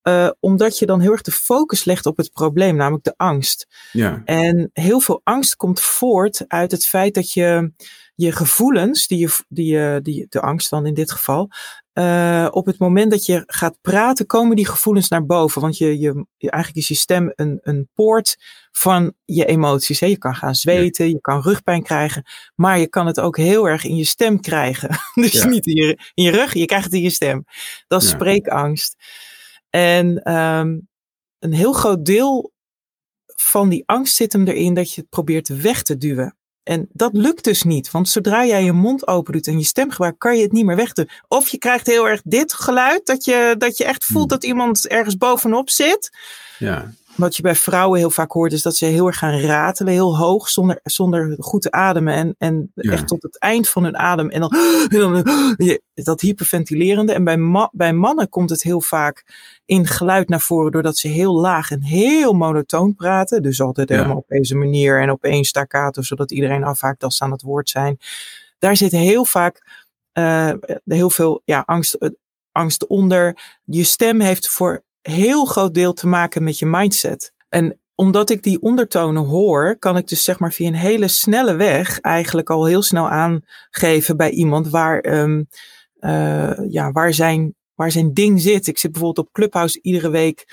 Uh, 0.03 0.31
omdat 0.41 0.79
je 0.79 0.87
dan 0.87 1.01
heel 1.01 1.13
erg 1.13 1.23
de 1.23 1.31
focus 1.33 1.85
legt 1.85 2.07
op 2.07 2.17
het 2.17 2.33
probleem, 2.33 2.77
namelijk 2.77 3.05
de 3.05 3.15
angst. 3.17 3.67
Ja. 3.93 4.23
En 4.25 4.71
heel 4.73 5.01
veel 5.01 5.21
angst 5.25 5.57
komt 5.57 5.81
voort 5.81 6.45
uit 6.49 6.71
het 6.71 6.87
feit 6.87 7.15
dat 7.15 7.33
je 7.33 7.73
je 8.17 8.33
gevoelens, 8.33 9.07
die 9.07 9.19
je, 9.19 9.45
die 9.49 9.67
je, 9.67 10.01
die, 10.03 10.27
de 10.29 10.41
angst 10.41 10.71
dan 10.71 10.87
in 10.87 10.95
dit 10.95 11.11
geval, 11.11 11.51
uh, 11.95 12.49
op 12.51 12.67
het 12.67 12.79
moment 12.79 13.11
dat 13.11 13.27
je 13.27 13.43
gaat 13.47 13.79
praten, 13.81 14.27
komen 14.27 14.57
die 14.57 14.67
gevoelens 14.67 15.09
naar 15.09 15.27
boven. 15.27 15.61
Want 15.61 15.79
je, 15.79 15.99
je, 15.99 16.27
eigenlijk 16.37 16.77
is 16.77 16.89
je 16.89 16.95
stem 16.95 17.33
een, 17.35 17.59
een 17.63 17.89
poort 17.95 18.37
van 18.73 19.15
je 19.25 19.45
emoties. 19.45 20.01
Hè? 20.01 20.07
Je 20.07 20.19
kan 20.19 20.35
gaan 20.35 20.55
zweten, 20.55 21.09
je 21.09 21.21
kan 21.21 21.43
rugpijn 21.43 21.83
krijgen, 21.83 22.25
maar 22.55 22.79
je 22.79 22.89
kan 22.89 23.07
het 23.07 23.21
ook 23.21 23.37
heel 23.37 23.69
erg 23.69 23.85
in 23.85 23.97
je 23.97 24.05
stem 24.05 24.41
krijgen. 24.41 24.89
dus 25.15 25.33
ja. 25.33 25.47
niet 25.47 25.67
in 25.67 25.87
je, 25.87 25.99
in 26.15 26.25
je 26.25 26.31
rug, 26.31 26.55
je 26.55 26.67
krijgt 26.67 26.85
het 26.85 26.95
in 26.95 27.03
je 27.03 27.11
stem. 27.11 27.45
Dat 27.87 28.03
is 28.03 28.09
ja. 28.09 28.15
spreekangst. 28.15 28.97
En 29.71 30.33
um, 30.33 30.89
een 31.39 31.53
heel 31.53 31.73
groot 31.73 32.05
deel 32.05 32.53
van 33.27 33.69
die 33.69 33.83
angst 33.87 34.15
zit 34.15 34.33
hem 34.33 34.47
erin 34.47 34.75
dat 34.75 34.93
je 34.93 35.01
het 35.01 35.11
probeert 35.11 35.49
weg 35.63 35.83
te 35.83 35.97
duwen. 35.97 36.37
En 36.67 36.89
dat 36.93 37.13
lukt 37.13 37.45
dus 37.45 37.63
niet. 37.63 37.91
Want 37.91 38.09
zodra 38.09 38.47
jij 38.47 38.65
je 38.65 38.73
mond 38.73 39.07
open 39.07 39.33
doet 39.33 39.47
en 39.47 39.59
je 39.59 39.65
stem 39.65 39.91
gebruikt, 39.91 40.19
kan 40.19 40.37
je 40.37 40.43
het 40.43 40.53
niet 40.53 40.65
meer 40.65 40.77
wegdoen. 40.77 41.09
Of 41.29 41.49
je 41.49 41.59
krijgt 41.59 41.87
heel 41.87 42.09
erg 42.09 42.21
dit 42.25 42.53
geluid, 42.53 43.07
dat 43.07 43.25
je, 43.25 43.55
dat 43.59 43.77
je 43.77 43.85
echt 43.85 44.05
voelt 44.05 44.31
Hmm. 44.31 44.39
dat 44.41 44.45
iemand 44.45 44.87
ergens 44.89 45.17
bovenop 45.17 45.71
zit. 45.71 46.11
Ja. 46.59 46.93
Wat 47.17 47.37
je 47.37 47.43
bij 47.43 47.55
vrouwen 47.55 47.99
heel 47.99 48.11
vaak 48.11 48.33
hoort, 48.33 48.53
is 48.53 48.63
dat 48.63 48.77
ze 48.77 48.85
heel 48.87 49.07
erg 49.07 49.19
gaan 49.19 49.39
ratelen, 49.41 49.93
heel 49.93 50.17
hoog, 50.19 50.49
zonder, 50.49 50.81
zonder 50.83 51.37
goed 51.39 51.63
te 51.63 51.71
ademen. 51.71 52.15
En, 52.15 52.35
en 52.39 52.71
Ja. 52.75 52.93
echt 52.93 53.09
tot 53.09 53.23
het 53.23 53.39
eind 53.39 53.69
van 53.69 53.85
hun 53.85 53.97
adem. 53.99 54.29
En 54.31 54.41
dan, 54.41 54.51
en 54.89 54.99
dan 54.99 55.15
je- 55.57 55.83
dat 55.95 56.21
hyperventilerende. 56.21 57.13
En 57.13 57.25
bij, 57.25 57.37
ma- 57.37 57.71
bij 57.73 57.93
mannen 57.93 58.29
komt 58.29 58.51
het 58.51 58.63
heel 58.63 58.81
vaak 58.81 59.25
in 59.65 59.87
geluid 59.87 60.29
naar 60.29 60.41
voren, 60.41 60.73
doordat 60.73 60.97
ze 60.97 61.09
heel 61.09 61.35
laag 61.41 61.71
en 61.71 61.83
heel 61.83 62.33
monotoon 62.33 62.95
praten. 62.95 63.43
Dus 63.43 63.61
altijd 63.61 63.89
Ja. 63.89 63.95
helemaal 63.97 64.17
op 64.17 64.29
deze 64.29 64.55
manier 64.57 65.01
en 65.01 65.11
op 65.11 65.25
één 65.25 65.45
staccato, 65.45 66.03
zodat 66.03 66.31
iedereen 66.31 66.65
afhaakt 66.65 67.03
als 67.05 67.17
ze 67.17 67.25
aan 67.25 67.33
het 67.33 67.43
woord 67.43 67.69
zijn. 67.69 67.99
Daar 68.59 68.77
zit 68.77 68.93
heel 68.93 69.25
vaak 69.25 69.85
eh, 70.13 70.51
heel 70.85 71.11
veel 71.11 71.43
ja, 71.45 71.63
angst, 71.67 71.95
eh, 71.95 72.09
angst 72.53 72.87
onder. 72.87 73.39
Je 73.65 73.85
stem 73.85 74.21
heeft 74.21 74.49
voor 74.49 74.85
heel 75.07 75.45
groot 75.45 75.75
deel 75.75 75.93
te 75.93 76.07
maken 76.07 76.43
met 76.43 76.59
je 76.59 76.67
mindset. 76.67 77.33
En 77.49 77.81
omdat 77.95 78.31
ik 78.31 78.43
die 78.43 78.63
ondertonen 78.63 79.25
hoor, 79.25 79.79
kan 79.79 79.97
ik 79.97 80.09
dus 80.09 80.25
zeg 80.25 80.39
maar 80.39 80.53
via 80.53 80.67
een 80.69 80.75
hele 80.75 81.09
snelle 81.09 81.55
weg 81.55 82.01
eigenlijk 82.01 82.51
al 82.51 82.67
heel 82.67 82.83
snel 82.83 83.09
aangeven 83.11 84.17
bij 84.17 84.31
iemand 84.31 84.69
waar, 84.69 85.01
ehm, 85.01 85.45
eh, 85.99 86.71
ja, 86.71 86.93
waar, 86.93 87.15
zijn, 87.15 87.55
waar 87.75 87.91
zijn 87.91 88.15
ding 88.15 88.41
zit. 88.41 88.67
Ik 88.67 88.79
zit 88.79 88.93
bijvoorbeeld 88.93 89.27
op 89.27 89.33
Clubhouse 89.33 89.79
iedere 89.83 90.11
week. 90.11 90.45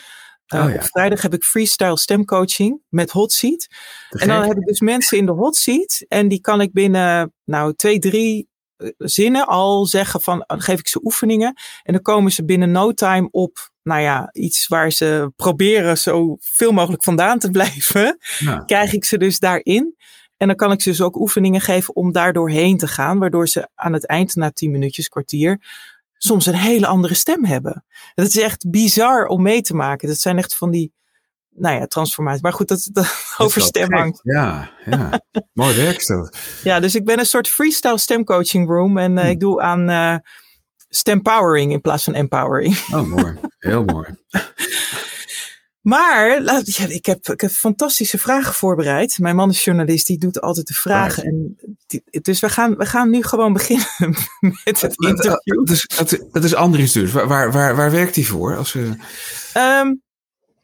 Eh, 0.46 0.63
Oh 0.63 0.70
ja. 0.70 0.76
Op 0.76 0.84
vrijdag 0.84 1.22
heb 1.22 1.34
ik 1.34 1.44
freestyle 1.44 1.98
stemcoaching 1.98 2.82
met 2.89 3.12
hot 3.12 3.32
seat. 3.32 3.68
En 4.10 4.28
dan 4.28 4.44
heb 4.44 4.58
ik 4.58 4.66
dus 4.66 4.80
mensen 4.80 5.18
in 5.18 5.26
de 5.26 5.32
hot 5.32 5.56
seat. 5.56 6.06
En 6.08 6.28
die 6.28 6.42
kan 6.42 6.62
ik 6.62 6.74
binnen 6.74 7.34
nou, 7.44 7.74
twee, 7.74 8.00
drie 8.00 8.48
eh, 8.78 8.89
zinnen 8.98 9.48
al 9.48 9.86
zeggen 9.86 10.22
van, 10.22 10.44
dan 10.48 10.62
geef 10.62 10.80
ik 10.80 10.88
ze 10.88 11.00
oefeningen. 11.04 11.54
En 11.84 11.94
dan 11.94 12.02
komen 12.02 12.32
ze 12.32 12.46
binnen 12.46 12.72
no 12.72 12.92
time 12.92 13.28
op, 13.32 13.72
nou 13.84 14.02
ja, 14.02 14.30
iets 14.32 14.67
waar 14.67 14.91
ze 14.91 15.32
proberen 15.36 15.98
zo 15.98 16.38
veel 16.39 16.72
mogelijk 16.72 17.04
vandaan 17.04 17.39
te 17.39 17.50
blijven. 17.52 18.17
Krijg 18.65 18.93
ik 18.93 19.06
ze 19.06 19.17
dus 19.17 19.39
daarin. 19.39 19.96
En 20.38 20.48
dan 20.48 20.56
kan 20.58 20.72
ik 20.72 20.82
ze 20.82 20.89
dus 20.89 21.02
ook 21.02 21.15
oefeningen 21.19 21.62
geven 21.62 21.96
om 21.96 22.12
daar 22.12 22.34
doorheen 22.34 22.78
te 22.78 22.88
gaan. 22.88 23.19
Waardoor 23.19 23.48
ze 23.48 23.67
aan 23.76 23.93
het 23.93 24.08
eind, 24.08 24.36
na 24.36 24.52
tien 24.52 24.72
minuutjes, 24.72 25.08
kwartier, 25.10 25.62
soms 26.17 26.46
een 26.46 26.54
hele 26.56 26.88
andere 26.88 27.13
stem 27.13 27.46
hebben. 27.46 27.86
Dat 28.15 28.28
is 28.28 28.38
echt 28.38 28.69
bizar 28.69 29.26
om 29.26 29.41
mee 29.41 29.62
te 29.62 29.74
maken. 29.76 30.08
Dat 30.08 30.19
zijn 30.19 30.38
echt 30.38 30.56
van 30.58 30.72
die, 30.72 30.93
nou 31.50 31.76
ja, 31.80 31.86
transformaties. 31.88 32.41
Maar 32.41 32.54
goed, 32.54 32.67
dat, 32.67 32.89
dat 32.91 33.06
over 33.38 33.58
wel 33.60 33.67
stem 33.67 33.88
gek. 33.88 33.98
hangt. 33.98 34.19
Ja, 34.24 34.72
ja. 34.86 35.22
Mooi 35.54 35.76
werk 35.76 36.08
dat. 36.08 36.38
Ja, 36.63 36.80
dus 36.80 36.96
ik 36.96 37.06
ben 37.06 37.19
een 37.19 37.26
soort 37.26 37.48
freestyle 37.50 37.98
stemcoaching 37.98 38.67
room. 38.67 38.98
En 38.98 39.17
eh, 39.17 39.24
Hm. 39.24 39.30
ik 39.30 39.39
doe 39.39 39.62
aan 39.62 39.89
eh 39.89 40.15
stempowering 40.95 41.71
in 41.71 41.82
plaats 41.82 42.03
van 42.03 42.13
empowering. 42.13 42.77
Oh, 42.91 43.01
mooi. 43.01 43.34
Heel 43.60 43.84
mooi. 43.84 44.08
Maar 45.82 46.43
ja, 46.43 46.88
ik, 46.88 47.06
heb, 47.06 47.27
ik 47.27 47.41
heb 47.41 47.51
fantastische 47.51 48.17
vragen 48.17 48.53
voorbereid. 48.53 49.19
Mijn 49.19 49.36
man 49.36 49.49
is 49.49 49.63
journalist, 49.63 50.08
die 50.08 50.17
doet 50.17 50.41
altijd 50.41 50.67
de 50.67 50.73
vragen. 50.73 51.23
En 51.23 51.58
die- 51.88 52.03
dus 52.21 52.39
we 52.39 52.49
gaan, 52.49 52.75
we 52.75 52.86
gaan 52.86 53.10
nu 53.10 53.23
gewoon 53.23 53.53
beginnen 53.53 53.86
met 54.63 54.82
het 54.82 54.95
interview. 54.97 55.65
Dat 55.65 55.69
is, 55.75 55.86
dat, 55.97 56.19
dat 56.32 56.43
is 56.43 56.56
Andries 56.56 56.91
dus. 56.91 57.12
Waar, 57.12 57.27
waar, 57.27 57.51
waar, 57.51 57.75
waar 57.75 57.91
werkt 57.91 58.15
hij 58.15 58.23
voor? 58.23 58.58
Als, 58.58 58.75
eh, 58.75 58.91
Ehm, 59.53 59.93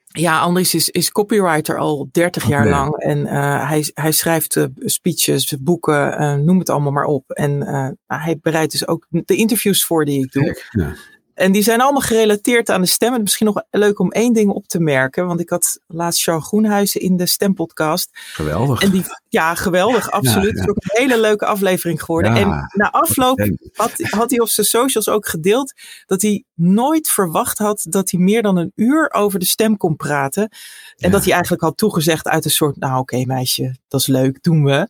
ja, 0.10 0.40
Andries 0.40 0.74
is, 0.74 0.90
is 0.90 1.12
copywriter 1.12 1.78
al 1.78 2.10
30 2.12 2.48
jaar 2.48 2.68
lang. 2.68 2.96
En 2.96 3.26
eh, 3.26 3.68
hij, 3.70 3.92
hij 3.94 4.12
schrijft 4.12 4.56
eh, 4.56 4.66
speeches, 4.76 5.56
boeken, 5.60 6.18
eh, 6.18 6.36
noem 6.36 6.60
het 6.60 6.70
allemaal 6.70 6.92
maar 6.92 7.06
op. 7.06 7.32
En 7.32 7.62
hij 8.08 8.40
bereidt 8.42 8.72
dus 8.72 8.88
ook 8.88 9.06
de 9.10 9.36
interviews 9.36 9.86
voor 9.86 10.06
die 10.06 10.24
ik 10.24 10.32
doe. 10.32 10.64
Ja. 10.70 10.94
En 11.40 11.52
die 11.52 11.62
zijn 11.62 11.82
allemaal 11.82 12.02
gerelateerd 12.02 12.70
aan 12.70 12.82
de 12.82 12.88
stem. 12.88 13.14
En 13.14 13.22
misschien 13.22 13.46
nog 13.46 13.64
leuk 13.72 14.00
om 14.00 14.12
één 14.12 14.34
ding 14.34 14.52
op 14.52 14.68
te 14.68 14.80
merken. 14.80 15.28
Want 15.28 15.40
ik 15.40 15.50
had 15.50 15.80
laatst 15.88 16.24
Charles 16.24 16.46
Groenhuizen 16.46 17.02
in 17.02 17.18
de 17.18 17.26
stempodcast. 17.26 18.10
Geweldig. 18.14 18.82
En 18.82 18.90
die, 18.92 19.04
ja, 19.30 19.56
geweldig, 19.56 20.12
absoluut. 20.12 20.56
ja. 20.56 20.60
Het 20.60 20.60
is 20.60 20.68
ook 20.68 20.76
een 20.76 21.02
hele 21.02 21.20
leuke 21.20 21.46
aflevering 21.46 22.04
geworden. 22.04 22.36
Ja. 22.36 22.40
En 22.40 22.70
na 22.74 22.92
afloop 22.92 23.50
had, 23.74 23.92
had 23.96 24.30
hij 24.30 24.40
op 24.40 24.48
zijn 24.48 24.68
socials 24.68 25.10
ook 25.10 25.28
gedeeld 25.28 25.74
dat 26.06 26.22
hij 26.22 26.44
nooit 26.54 27.10
verwacht 27.10 27.58
had 27.58 27.86
dat 27.90 28.12
hij 28.12 28.20
meer 28.20 28.42
dan 28.42 28.58
een 28.58 28.72
uur 28.76 29.12
over 29.14 29.40
de 29.40 29.46
stem 29.46 29.78
kon 29.78 29.96
praten. 29.96 30.50
En 30.98 31.12
dat 31.12 31.24
hij 31.24 31.34
eigenlijk 31.34 31.64
had 31.64 31.78
toegezegd 31.78 32.28
uit 32.28 32.46
een 32.46 32.52
soort, 32.52 32.78
nou 32.78 33.00
oké 33.00 33.26
meisje, 33.26 33.76
dat 33.88 34.00
is 34.00 34.08
leuk, 34.08 34.44
doen 34.44 34.64
we. 34.64 34.88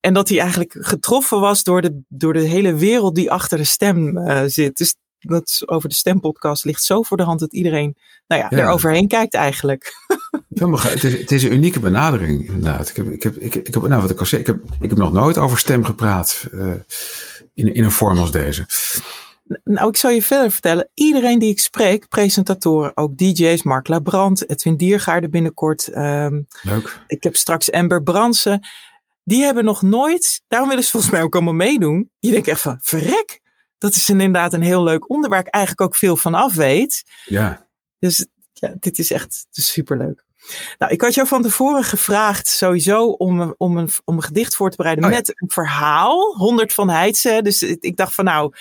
En 0.00 0.14
dat 0.14 0.28
hij 0.28 0.38
eigenlijk 0.38 0.76
getroffen 0.78 1.40
was 1.40 1.62
door 1.62 1.82
de, 1.82 2.00
door 2.08 2.32
de 2.32 2.40
hele 2.40 2.74
wereld 2.74 3.14
die 3.14 3.30
achter 3.30 3.58
de 3.58 3.64
stem 3.64 4.18
eh, 4.18 4.42
zit. 4.46 4.76
Dus 4.76 4.94
dat 5.28 5.62
over 5.66 5.88
de 5.88 5.94
stempodcast 5.94 6.64
ligt 6.64 6.82
zo 6.82 7.02
voor 7.02 7.16
de 7.16 7.22
hand 7.22 7.40
dat 7.40 7.52
iedereen 7.52 7.96
nou 8.26 8.40
ja, 8.42 8.46
Ja. 8.50 8.58
er 8.62 8.68
overheen 8.68 9.08
kijkt 9.08 9.34
eigenlijk. 9.34 9.92
Het 10.56 11.04
is, 11.04 11.18
het 11.18 11.32
is 11.32 11.42
een 11.42 11.52
unieke 11.52 11.80
benadering, 11.80 12.46
inderdaad. 12.46 12.88
Ik 12.88 12.96
heb, 12.96 13.06
ik 13.08 13.22
heb, 13.22 13.36
ik, 13.36 13.54
ik 13.54 13.74
heb, 13.74 13.88
nou, 13.88 14.00
wat 14.02 14.10
ik 14.10 14.20
al 14.20 14.26
zei, 14.26 14.40
ik 14.40 14.46
heb, 14.46 14.56
ik 14.80 14.88
heb 14.90 14.98
nog 14.98 15.12
nooit 15.12 15.38
over 15.38 15.58
stem 15.58 15.84
gepraat 15.84 16.46
eh, 16.52 16.66
in, 17.54 17.74
in 17.74 17.84
een 17.84 17.90
vorm 17.90 18.18
als 18.18 18.30
deze. 18.30 18.66
Nou, 19.64 19.88
ik 19.88 19.96
zal 19.96 20.10
je 20.10 20.22
verder 20.22 20.50
vertellen. 20.50 20.88
Iedereen 20.94 21.38
die 21.38 21.50
ik 21.50 21.58
spreek, 21.60 22.08
presentatoren, 22.08 22.92
ook 22.96 23.16
DJ's, 23.16 23.62
Mark 23.62 23.88
Labrand, 23.88 24.50
Edwin 24.50 24.76
Diergaarde 24.76 25.28
binnenkort. 25.28 25.88
ehm, 25.88 26.40
Leuk. 26.62 27.00
ik 27.06 27.22
heb 27.22 27.36
straks 27.36 27.70
Amber 27.72 28.02
Bransen. 28.02 28.66
Die 29.24 29.42
hebben 29.42 29.64
nog 29.64 29.82
nooit, 29.82 30.42
daarom 30.48 30.68
willen 30.68 30.84
ze 30.84 30.90
volgens 30.90 31.12
mij 31.12 31.22
ook 31.22 31.34
allemaal 31.34 31.52
meedoen. 31.54 32.10
Die 32.20 32.30
denken 32.30 32.52
echt 32.52 32.60
van, 32.60 32.78
verrek. 32.80 33.40
Dat 33.78 33.94
is 33.94 34.08
inderdaad 34.10 34.52
een 34.52 34.62
heel 34.62 34.82
leuk 34.82 35.10
onderwerp 35.10 35.32
waar 35.32 35.46
ik 35.46 35.54
eigenlijk 35.54 35.84
ook 35.84 35.96
veel 35.96 36.16
van 36.16 36.34
af 36.34 36.54
weet. 36.54 37.02
Ja. 37.24 37.66
Dus 37.98 38.26
ja, 38.52 38.74
dit 38.80 38.98
is 38.98 39.10
echt 39.10 39.46
is 39.52 39.72
superleuk. 39.72 40.24
Nou, 40.78 40.92
ik 40.92 41.00
had 41.00 41.14
jou 41.14 41.28
van 41.28 41.42
tevoren 41.42 41.84
gevraagd 41.84 42.46
sowieso 42.48 43.06
om, 43.06 43.40
een- 43.40 43.54
om, 43.58 43.76
een, 43.76 43.88
om 44.04 44.16
een 44.16 44.22
gedicht 44.22 44.56
voor 44.56 44.70
te 44.70 44.76
bereiden 44.76 45.04
Oh 45.04 45.10
ja. 45.10 45.16
met 45.16 45.40
een 45.40 45.50
verhaal. 45.50 46.34
100 46.36 46.72
van 46.72 46.88
Heidse. 46.90 47.40
Dus 47.42 47.62
ik, 47.62 47.96
dacht 47.96 48.14
van 48.14 48.24
nou, 48.24 48.52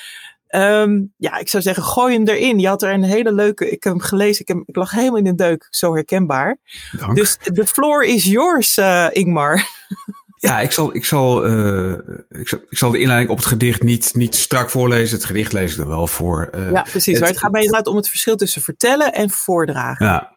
ehm, 0.48 1.02
ja, 1.18 1.38
ik 1.38 1.50
zou 1.50 1.64
zeggen 1.64 1.84
gooi 1.84 2.14
hem 2.16 2.28
erin. 2.28 2.60
Je 2.60 2.68
had 2.68 2.84
er 2.84 2.94
een 2.94 3.04
hele 3.04 3.32
leuke, 3.34 3.70
ik 3.70 3.84
heb 3.84 3.94
hem 3.94 4.02
gelezen, 4.02 4.42
ik, 4.42 4.48
heb, 4.48 4.64
ik 4.66 4.76
lag 4.76 4.92
helemaal 4.92 5.18
in 5.18 5.24
de 5.24 5.36
deuk, 5.36 5.68
zo 5.70 5.94
herkenbaar. 5.94 6.58
Dank. 7.00 7.16
Dus 7.16 7.38
the 7.54 7.68
floor 7.68 8.04
is 8.04 8.26
yours, 8.26 8.78
eh, 8.78 9.08
Ingmar. 9.12 9.56
Ja, 10.46 10.60
ik 10.60 10.72
zal, 10.72 10.96
ik, 10.96 11.06
zal, 11.06 11.46
eh, 11.46 11.92
ik, 12.30 12.48
zal, 12.48 12.60
ik 12.70 12.78
zal 12.78 12.92
de 12.92 13.00
inleiding 13.00 13.30
op 13.32 13.38
het 13.38 13.46
gedicht 13.46 13.84
niet, 13.84 14.12
niet 14.14 14.36
strak 14.36 14.70
voorlezen. 14.70 15.16
Het 15.18 15.26
gedicht 15.26 15.54
lees 15.54 15.74
ik 15.74 15.80
er 15.80 15.88
wel 15.88 16.08
voor. 16.08 16.48
eh. 16.52 16.72
Ja, 16.72 16.82
precies. 16.82 17.06
het- 17.14 17.20
maar 17.20 17.30
het 17.30 17.38
gaat 17.40 17.52
mij 17.52 17.62
inderdaad 17.64 17.88
om 17.88 17.96
het 17.96 18.10
verschil 18.10 18.36
tussen 18.36 18.62
vertellen 18.62 19.14
en 19.14 19.30
voordragen. 19.30 20.06
Ja. 20.06 20.34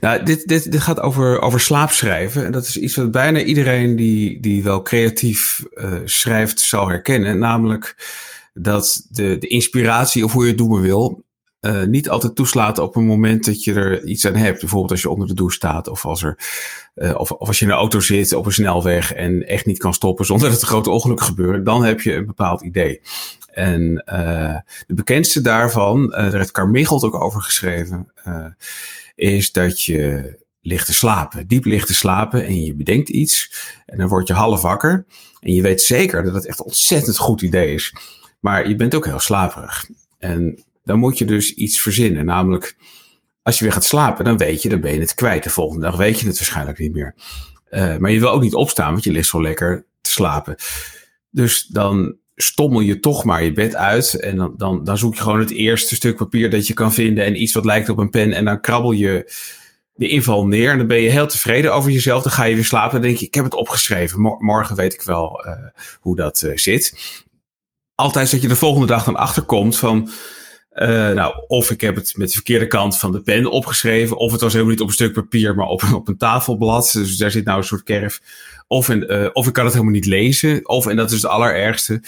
Nou, 0.00 0.22
dit, 0.22 0.46
dit, 0.48 0.72
dit 0.72 0.80
gaat 0.80 1.00
over, 1.00 1.40
over 1.40 1.60
slaapschrijven. 1.60 2.44
En 2.44 2.52
dat 2.52 2.66
is 2.66 2.76
iets 2.76 2.96
wat 2.96 3.10
bijna 3.10 3.40
iedereen 3.42 3.96
die, 3.96 4.40
die 4.40 4.62
wel 4.62 4.82
creatief 4.82 5.60
eh, 5.74 5.92
schrijft 6.04 6.60
zal 6.60 6.88
herkennen. 6.88 7.38
Namelijk 7.38 7.94
dat 8.52 9.06
de, 9.08 9.36
de 9.38 9.46
inspiratie, 9.46 10.24
of 10.24 10.32
hoe 10.32 10.42
je 10.44 10.50
het 10.50 10.58
noemen 10.58 10.80
wil, 10.80 11.24
eh, 11.60 11.82
niet 11.82 12.10
altijd 12.10 12.34
toeslaat 12.34 12.78
op 12.78 12.96
een 12.96 13.04
moment 13.04 13.44
dat 13.44 13.64
je 13.64 13.74
er 13.74 14.04
iets 14.04 14.26
aan 14.26 14.34
hebt. 14.34 14.60
Bijvoorbeeld 14.60 14.90
als 14.90 15.02
je 15.02 15.10
onder 15.10 15.28
de 15.28 15.34
douche 15.34 15.56
staat 15.56 15.88
of 15.88 16.04
als, 16.04 16.22
er, 16.22 16.38
eh, 16.94 17.14
of, 17.18 17.32
als 17.32 17.58
je 17.58 17.64
in 17.64 17.70
een 17.70 17.76
auto 17.76 18.00
zit 18.00 18.32
op 18.32 18.46
een 18.46 18.52
snelweg 18.52 19.12
en 19.12 19.46
echt 19.46 19.66
niet 19.66 19.78
kan 19.78 19.94
stoppen 19.94 20.26
zonder 20.26 20.50
dat 20.50 20.60
er 20.60 20.66
grote 20.66 20.90
ongelukken 20.90 21.26
gebeuren. 21.26 21.64
Dan 21.64 21.84
heb 21.84 22.00
je 22.00 22.14
een 22.14 22.26
bepaald 22.26 22.62
idee. 22.62 23.00
En 23.50 24.04
eh, 24.04 24.56
de 24.86 24.94
bekendste 24.94 25.40
daarvan, 25.40 26.08
daar 26.08 26.36
heeft 26.36 26.50
Carmichael 26.50 27.02
ook 27.02 27.22
over 27.22 27.42
geschreven, 27.42 28.12
is 29.14 29.52
dat 29.52 29.82
je 29.82 30.38
ligt 30.62 30.86
te 30.86 30.94
slapen, 30.94 31.46
diep 31.46 31.64
ligt 31.64 31.86
te 31.86 31.94
slapen 31.94 32.46
en 32.46 32.64
je 32.64 32.74
bedenkt 32.74 33.08
iets 33.08 33.52
en 33.86 33.98
dan 33.98 34.08
word 34.08 34.26
je 34.26 34.34
half 34.34 34.62
wakker 34.62 35.04
en 35.40 35.52
je 35.52 35.62
weet 35.62 35.82
zeker 35.82 36.22
dat 36.22 36.34
het 36.34 36.46
echt 36.46 36.58
een 36.58 36.64
ontzettend 36.64 37.18
goed 37.18 37.42
idee 37.42 37.74
is. 37.74 37.94
Maar 38.40 38.68
je 38.68 38.76
bent 38.76 38.94
ook 38.94 39.06
heel 39.06 39.20
slaperig. 39.20 39.88
En 40.18 40.64
dan 40.90 40.98
moet 40.98 41.18
je 41.18 41.24
dus 41.24 41.54
iets 41.54 41.80
verzinnen, 41.80 42.24
namelijk 42.24 42.76
als 43.42 43.58
je 43.58 43.64
weer 43.64 43.72
gaat 43.72 43.84
slapen, 43.84 44.24
dan 44.24 44.36
weet 44.36 44.62
je, 44.62 44.68
dan 44.68 44.80
ben 44.80 44.92
je 44.92 45.00
het 45.00 45.14
kwijt. 45.14 45.42
De 45.42 45.50
volgende 45.50 45.86
dag 45.86 45.96
weet 45.96 46.20
je 46.20 46.26
het 46.26 46.38
waarschijnlijk 46.38 46.78
niet 46.78 46.92
meer. 46.92 47.14
Eh, 47.64 47.96
maar 47.96 48.10
je 48.10 48.20
wil 48.20 48.30
ook 48.30 48.42
niet 48.42 48.54
opstaan, 48.54 48.92
want 48.92 49.04
je 49.04 49.10
ligt 49.10 49.28
zo 49.28 49.42
lekker 49.42 49.86
te 50.00 50.10
slapen. 50.10 50.54
Dus 51.30 51.66
dan 51.66 52.16
stommel 52.36 52.80
je 52.80 53.00
toch 53.00 53.24
maar 53.24 53.44
je 53.44 53.52
bed 53.52 53.74
uit. 53.74 54.14
En 54.14 54.36
dan, 54.36 54.54
dan, 54.56 54.84
dan 54.84 54.98
zoek 54.98 55.14
je 55.14 55.22
gewoon 55.22 55.38
het 55.38 55.50
eerste 55.50 55.94
stuk 55.94 56.16
papier 56.16 56.50
dat 56.50 56.66
je 56.66 56.74
kan 56.74 56.92
vinden. 56.92 57.24
En 57.24 57.42
iets 57.42 57.54
wat 57.54 57.64
lijkt 57.64 57.88
op 57.88 57.98
een 57.98 58.10
pen. 58.10 58.32
En 58.32 58.44
dan 58.44 58.60
krabbel 58.60 58.92
je 58.92 59.32
de 59.94 60.08
inval 60.08 60.46
neer. 60.46 60.70
En 60.70 60.78
dan 60.78 60.86
ben 60.86 61.00
je 61.00 61.10
heel 61.10 61.26
tevreden 61.26 61.74
over 61.74 61.90
jezelf. 61.90 62.22
Dan 62.22 62.32
ga 62.32 62.44
je 62.44 62.54
weer 62.54 62.64
slapen. 62.64 62.92
Dan 62.92 63.02
denk 63.02 63.16
je, 63.16 63.26
ik 63.26 63.34
heb 63.34 63.44
het 63.44 63.54
opgeschreven. 63.54 64.20
Mor- 64.20 64.42
morgen 64.42 64.76
weet 64.76 64.94
ik 64.94 65.02
wel 65.02 65.44
eh, 65.44 65.52
hoe 66.00 66.16
dat 66.16 66.42
eh, 66.42 66.56
zit. 66.56 66.94
Altijd 67.94 68.30
dat 68.30 68.42
je 68.42 68.48
de 68.48 68.56
volgende 68.56 68.86
dag 68.86 69.04
dan 69.04 69.16
achterkomt 69.16 69.76
van... 69.76 70.10
nou, 70.88 71.34
of 71.46 71.70
ik 71.70 71.80
heb 71.80 71.94
het 71.94 72.16
met 72.16 72.28
de 72.28 72.34
verkeerde 72.34 72.66
kant 72.66 72.98
van 72.98 73.12
de 73.12 73.20
pen 73.20 73.50
opgeschreven. 73.50 74.16
Of 74.16 74.32
het 74.32 74.40
was 74.40 74.52
helemaal 74.52 74.72
niet 74.72 74.82
op 74.82 74.88
een 74.88 74.94
stuk 74.94 75.12
papier, 75.12 75.54
maar 75.54 75.66
op, 75.66 75.82
op 75.94 76.08
een 76.08 76.16
tafelblad. 76.16 76.90
Dus 76.92 77.16
daar 77.16 77.30
zit 77.30 77.44
nou 77.44 77.58
een 77.58 77.64
soort 77.64 77.82
kerf. 77.82 78.20
Of, 78.66 78.88
in, 78.88 79.34
of 79.34 79.46
ik 79.46 79.52
kan 79.52 79.64
het 79.64 79.72
helemaal 79.72 79.94
niet 79.94 80.06
lezen. 80.06 80.68
Of, 80.68 80.86
en 80.86 80.96
dat 80.96 81.10
is 81.10 81.22
het 81.22 81.30
allerergste, 81.30 82.02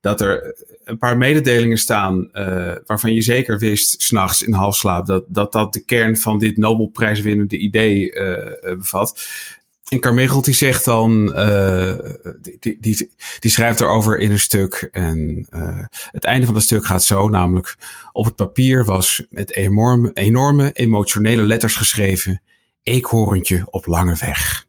dat 0.00 0.20
er 0.20 0.54
een 0.84 0.98
paar 0.98 1.16
mededelingen 1.16 1.78
staan 1.78 2.28
uh, 2.32 2.72
waarvan 2.86 3.14
je 3.14 3.22
zeker 3.22 3.58
wist, 3.58 4.02
s'nachts 4.02 4.42
in 4.42 4.52
halfslaap, 4.52 5.06
dat, 5.06 5.24
dat 5.28 5.52
dat 5.52 5.72
de 5.72 5.84
kern 5.84 6.16
van 6.16 6.38
dit 6.38 6.56
Nobelprijswinnende 6.56 7.56
idee 7.56 8.12
bevat. 8.76 9.20
En 9.90 10.00
Carmichael 10.00 10.42
die 10.42 10.54
zegt 10.54 10.84
dan, 10.84 11.32
uh, 11.38 11.94
die, 12.60 12.78
die, 12.80 13.10
die, 13.38 13.50
schrijft 13.50 13.80
erover 13.80 14.18
in 14.18 14.30
een 14.30 14.38
stuk. 14.38 14.88
En 14.92 15.46
het 16.10 16.24
einde 16.24 16.46
van 16.46 16.54
het 16.54 16.64
stuk 16.64 16.86
gaat 16.86 17.04
zo, 17.04 17.28
namelijk 17.28 17.76
op 18.12 18.24
het 18.24 18.36
papier 18.36 18.84
was 18.84 19.26
met 19.30 19.54
enorme, 20.14 20.72
emotionele 20.72 21.42
letters 21.42 21.76
geschreven, 21.76 22.42
eekhoorntje 22.82 23.66
op 23.70 23.86
lange 23.86 24.16
weg. 24.20 24.68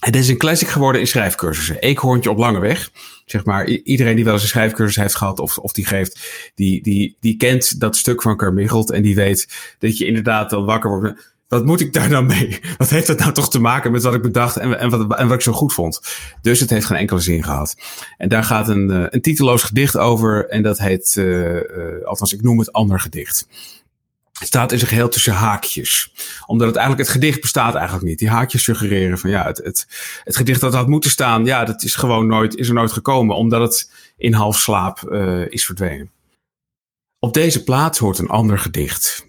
Het 0.00 0.16
is 0.16 0.28
een 0.28 0.36
classic 0.36 0.68
geworden 0.68 1.00
in 1.00 1.06
schrijfcursussen. 1.06 1.80
Eekhoorntje 1.80 2.30
op 2.30 2.38
lange 2.38 2.60
weg. 2.60 2.90
Zeg 3.24 3.44
maar, 3.44 3.68
iedereen 3.68 4.16
die 4.16 4.24
wel 4.24 4.32
eens 4.32 4.42
een 4.42 4.48
schrijfcursus 4.48 4.96
heeft 4.96 5.14
gehad 5.14 5.38
of, 5.38 5.58
of 5.58 5.72
die 5.72 5.86
geeft, 5.86 6.50
die, 6.54 6.82
die, 6.82 7.16
die 7.20 7.36
kent 7.36 7.80
dat 7.80 7.96
stuk 7.96 8.22
van 8.22 8.36
Carmichelt 8.36 8.90
en 8.90 9.02
die 9.02 9.14
weet 9.14 9.74
dat 9.78 9.98
je 9.98 10.06
inderdaad 10.06 10.50
dan 10.50 10.64
wakker 10.64 10.90
wordt. 10.90 11.35
Wat 11.48 11.64
moet 11.64 11.80
ik 11.80 11.92
daar 11.92 12.08
nou 12.08 12.24
mee? 12.24 12.60
Wat 12.76 12.90
heeft 12.90 13.06
dat 13.06 13.18
nou 13.18 13.32
toch 13.32 13.50
te 13.50 13.60
maken 13.60 13.92
met 13.92 14.02
wat 14.02 14.14
ik 14.14 14.22
bedacht 14.22 14.56
en, 14.56 14.78
en, 14.78 14.90
wat, 14.90 15.18
en 15.18 15.28
wat 15.28 15.36
ik 15.36 15.42
zo 15.42 15.52
goed 15.52 15.72
vond? 15.72 16.00
Dus 16.40 16.60
het 16.60 16.70
heeft 16.70 16.86
geen 16.86 16.98
enkele 16.98 17.20
zin 17.20 17.44
gehad. 17.44 17.76
En 18.16 18.28
daar 18.28 18.44
gaat 18.44 18.68
een, 18.68 18.90
eh, 18.90 19.04
een 19.08 19.20
titeloos 19.20 19.62
gedicht 19.62 19.96
over 19.96 20.48
en 20.48 20.62
dat 20.62 20.78
heet, 20.78 21.14
uh, 21.18 21.54
uh, 21.54 21.60
althans 22.04 22.32
ik 22.32 22.42
noem 22.42 22.58
het 22.58 22.72
ander 22.72 23.00
gedicht. 23.00 23.48
Het 24.38 24.48
staat 24.48 24.72
in 24.72 24.78
zijn 24.78 24.90
geheel 24.90 25.08
tussen 25.08 25.32
haakjes. 25.32 26.12
Omdat 26.46 26.66
het 26.66 26.76
eigenlijk, 26.76 27.08
het 27.08 27.18
gedicht 27.18 27.40
bestaat 27.40 27.74
eigenlijk 27.74 28.06
niet. 28.06 28.18
Die 28.18 28.28
haakjes 28.28 28.62
suggereren 28.62 29.18
van 29.18 29.30
ja, 29.30 29.46
het, 29.46 29.56
het, 29.64 29.86
het 30.24 30.36
gedicht 30.36 30.60
dat 30.60 30.74
had 30.74 30.88
moeten 30.88 31.10
staan, 31.10 31.44
ja, 31.44 31.64
dat 31.64 31.82
is 31.82 31.94
gewoon 31.94 32.26
nooit, 32.26 32.56
is 32.56 32.68
er 32.68 32.74
nooit 32.74 32.92
gekomen. 32.92 33.36
Omdat 33.36 33.60
het 33.60 33.90
in 34.16 34.32
half 34.32 34.58
slaap 34.58 35.08
uh, 35.10 35.46
is 35.48 35.64
verdwenen. 35.64 36.10
Op 37.18 37.34
deze 37.34 37.62
plaats 37.62 37.98
hoort 37.98 38.18
een 38.18 38.28
ander 38.28 38.58
gedicht. 38.58 39.25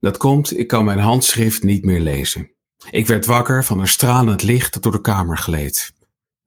Dat 0.00 0.16
komt, 0.16 0.58
ik 0.58 0.66
kan 0.68 0.84
mijn 0.84 0.98
handschrift 0.98 1.62
niet 1.62 1.84
meer 1.84 2.00
lezen. 2.00 2.50
Ik 2.90 3.06
werd 3.06 3.26
wakker 3.26 3.64
van 3.64 3.80
een 3.80 3.88
stralend 3.88 4.42
licht 4.42 4.72
dat 4.72 4.82
door 4.82 4.92
de 4.92 5.00
kamer 5.00 5.38
gleed. 5.38 5.92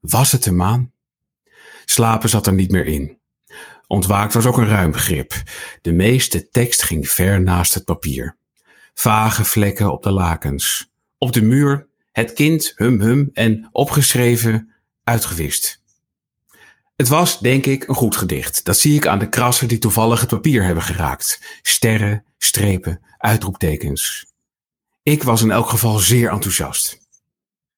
Was 0.00 0.32
het 0.32 0.42
de 0.42 0.52
maan? 0.52 0.92
Slapen 1.84 2.28
zat 2.28 2.46
er 2.46 2.52
niet 2.52 2.70
meer 2.70 2.86
in. 2.86 3.18
Ontwaakt 3.86 4.34
was 4.34 4.46
ook 4.46 4.56
een 4.56 4.68
ruim 4.68 4.90
begrip. 4.90 5.42
De 5.82 5.92
meeste 5.92 6.48
tekst 6.48 6.82
ging 6.82 7.08
ver 7.08 7.42
naast 7.42 7.74
het 7.74 7.84
papier. 7.84 8.36
Vage 8.94 9.44
vlekken 9.44 9.92
op 9.92 10.02
de 10.02 10.10
lakens. 10.10 10.90
Op 11.18 11.32
de 11.32 11.42
muur 11.42 11.86
het 12.12 12.32
kind 12.32 12.72
hum 12.76 13.00
hum 13.00 13.30
en 13.32 13.68
opgeschreven 13.72 14.72
uitgewist. 15.04 15.82
Het 16.96 17.08
was, 17.08 17.40
denk 17.40 17.66
ik, 17.66 17.88
een 17.88 17.94
goed 17.94 18.16
gedicht. 18.16 18.64
Dat 18.64 18.78
zie 18.78 18.94
ik 18.94 19.06
aan 19.06 19.18
de 19.18 19.28
krassen 19.28 19.68
die 19.68 19.78
toevallig 19.78 20.20
het 20.20 20.28
papier 20.28 20.64
hebben 20.64 20.82
geraakt. 20.82 21.58
Sterren, 21.62 22.24
strepen, 22.44 23.00
uitroeptekens. 23.18 24.26
Ik 25.02 25.22
was 25.22 25.42
in 25.42 25.50
elk 25.50 25.68
geval 25.68 25.98
zeer 25.98 26.30
enthousiast. 26.30 26.98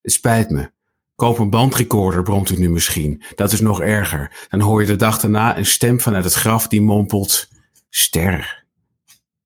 Het 0.01 0.13
spijt 0.13 0.51
me, 0.51 0.73
Koop 1.15 1.39
een 1.39 1.51
bandrecorder, 1.51 2.23
bromt 2.23 2.51
u 2.51 2.59
nu 2.59 2.71
misschien. 2.71 3.23
Dat 3.35 3.53
is 3.53 3.61
nog 3.61 3.81
erger. 3.81 4.47
Dan 4.49 4.61
hoor 4.61 4.81
je 4.81 4.87
de 4.87 4.97
dag 4.97 5.19
daarna 5.19 5.59
een 5.59 5.67
stem 5.67 6.01
vanuit 6.01 6.25
het 6.25 6.33
graf 6.33 6.69
die 6.69 6.81
mompelt: 6.81 7.49
Ster, 7.91 8.65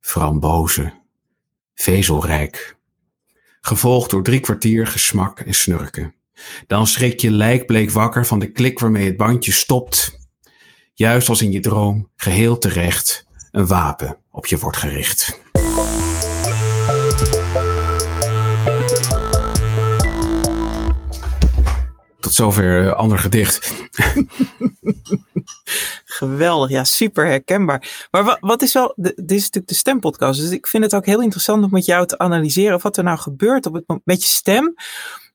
frambozen, 0.00 0.92
vezelrijk. 1.74 2.76
Gevolgd 3.61 4.11
door 4.11 4.22
drie 4.22 4.40
kwartier 4.40 4.87
gesmak 4.87 5.40
en 5.40 5.54
snurken. 5.54 6.14
Dan 6.66 6.87
schrik 6.87 7.20
je 7.20 7.31
lijkbleek 7.31 7.90
wakker 7.90 8.26
van 8.26 8.38
de 8.38 8.52
klik 8.52 8.78
waarmee 8.78 9.07
het 9.07 9.16
bandje 9.16 9.52
stopt. 9.52 10.18
Juist 10.94 11.28
als 11.28 11.42
in 11.42 11.52
je 11.52 11.61
droom, 11.61 12.11
geheel 12.16 12.59
terecht, 12.59 13.26
een 13.50 13.66
wapen 13.66 14.16
op 14.30 14.46
je 14.46 14.58
wordt 14.58 14.76
gericht. 14.76 15.40
Tot 22.20 22.32
zover 22.32 22.84
uh, 22.84 22.92
ander 22.92 23.18
gedicht. 23.18 23.72
Geweldig, 26.04 26.70
ja, 26.70 26.84
super 26.84 27.26
herkenbaar. 27.26 28.08
Maar 28.11 28.24
wat, 28.24 28.37
wat 28.40 28.62
is 28.62 28.72
wel, 28.72 28.92
de, 28.96 29.12
dit 29.16 29.30
is 29.30 29.42
natuurlijk 29.42 29.68
de 29.68 29.74
stempodcast, 29.74 30.40
dus 30.40 30.50
ik 30.50 30.66
vind 30.66 30.84
het 30.84 30.94
ook 30.94 31.06
heel 31.06 31.22
interessant 31.22 31.64
om 31.64 31.70
met 31.70 31.84
jou 31.84 32.06
te 32.06 32.18
analyseren 32.18 32.80
wat 32.82 32.96
er 32.96 33.04
nou 33.04 33.18
gebeurt 33.18 33.66
op 33.66 33.74
het, 33.74 33.84
met 34.04 34.22
je 34.22 34.28
stem 34.28 34.74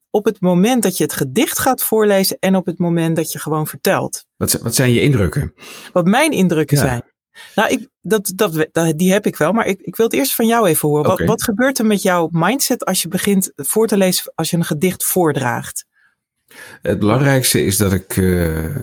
op 0.09 0.25
het 0.25 0.41
moment 0.41 0.83
dat 0.83 0.97
je 0.97 1.03
het 1.03 1.13
gedicht 1.13 1.59
gaat 1.59 1.83
voorlezen 1.83 2.37
en 2.39 2.55
op 2.55 2.65
het 2.65 2.77
moment 2.77 3.15
dat 3.15 3.31
je 3.31 3.39
gewoon 3.39 3.67
vertelt. 3.67 4.25
Wat, 4.37 4.51
wat 4.53 4.75
zijn 4.75 4.91
je 4.91 5.01
indrukken? 5.01 5.53
Wat 5.93 6.05
mijn 6.05 6.31
indrukken 6.31 6.77
zijn. 6.77 7.03
Nou, 7.55 7.71
ik, 7.71 7.89
dat, 8.01 8.31
dat, 8.35 8.67
die 8.95 9.11
heb 9.11 9.25
ik 9.25 9.37
wel, 9.37 9.51
maar 9.51 9.65
ik, 9.65 9.81
ik 9.81 9.95
wil 9.95 10.05
het 10.05 10.15
eerst 10.15 10.35
van 10.35 10.47
jou 10.47 10.67
even 10.67 10.89
horen. 10.89 11.09
Wat, 11.09 11.19
wat 11.19 11.43
gebeurt 11.43 11.79
er 11.79 11.85
met 11.85 12.01
jouw 12.01 12.27
mindset 12.31 12.85
als 12.85 13.01
je 13.01 13.07
begint 13.07 13.51
voor 13.55 13.87
te 13.87 13.97
lezen, 13.97 14.31
als 14.35 14.49
je 14.49 14.57
een 14.57 14.65
gedicht 14.65 15.05
voordraagt? 15.05 15.85
Het 16.81 16.99
belangrijkste 16.99 17.65
is 17.65 17.77
dat 17.77 17.93
ik 17.93 18.15
uh, 18.15 18.65
uh, 18.65 18.81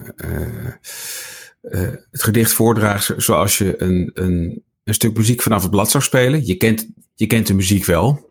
het 2.10 2.22
gedicht 2.22 2.52
voordraag 2.52 3.10
zoals 3.16 3.58
je 3.58 3.82
een, 3.82 4.10
een, 4.14 4.64
een 4.84 4.94
stuk 4.94 5.16
muziek 5.16 5.42
vanaf 5.42 5.62
het 5.62 5.70
blad 5.70 5.90
zou 5.90 6.04
spelen. 6.04 6.46
Je 6.46 6.56
kent, 6.56 6.88
je 7.14 7.26
kent 7.26 7.46
de 7.46 7.54
muziek 7.54 7.84
wel. 7.84 8.28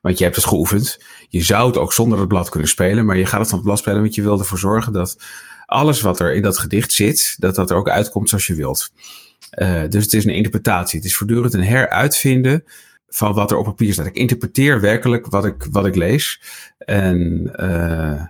Want 0.00 0.18
je 0.18 0.24
hebt 0.24 0.36
het 0.36 0.44
geoefend. 0.44 0.98
Je 1.28 1.42
zou 1.42 1.66
het 1.66 1.76
ook 1.76 1.92
zonder 1.92 2.18
het 2.18 2.28
blad 2.28 2.48
kunnen 2.48 2.68
spelen, 2.68 3.06
maar 3.06 3.16
je 3.16 3.26
gaat 3.26 3.40
het 3.40 3.48
van 3.48 3.58
het 3.58 3.66
blad 3.66 3.78
spelen, 3.78 4.00
want 4.00 4.14
je 4.14 4.22
wil 4.22 4.38
ervoor 4.38 4.58
zorgen 4.58 4.92
dat 4.92 5.16
alles 5.72 6.00
wat 6.00 6.20
er 6.20 6.34
in 6.34 6.42
dat 6.42 6.58
gedicht 6.58 6.92
zit, 6.92 7.36
dat 7.38 7.54
dat 7.54 7.70
er 7.70 7.76
ook 7.76 7.88
uitkomt 7.88 8.28
zoals 8.28 8.46
je 8.46 8.54
wilt. 8.54 8.92
Uh, 9.58 9.82
dus 9.88 10.04
het 10.04 10.12
is 10.12 10.24
een 10.24 10.34
interpretatie. 10.34 10.98
Het 10.98 11.08
is 11.08 11.16
voortdurend 11.16 11.54
een 11.54 11.64
heruitvinden 11.64 12.64
van 13.08 13.34
wat 13.34 13.50
er 13.50 13.56
op 13.56 13.64
papier 13.64 13.92
staat. 13.92 14.06
Ik 14.06 14.16
interpreteer 14.16 14.80
werkelijk 14.80 15.26
wat 15.26 15.44
ik, 15.44 15.66
wat 15.70 15.86
ik 15.86 15.94
lees. 15.94 16.40
En 16.78 17.50
uh, 17.60 18.22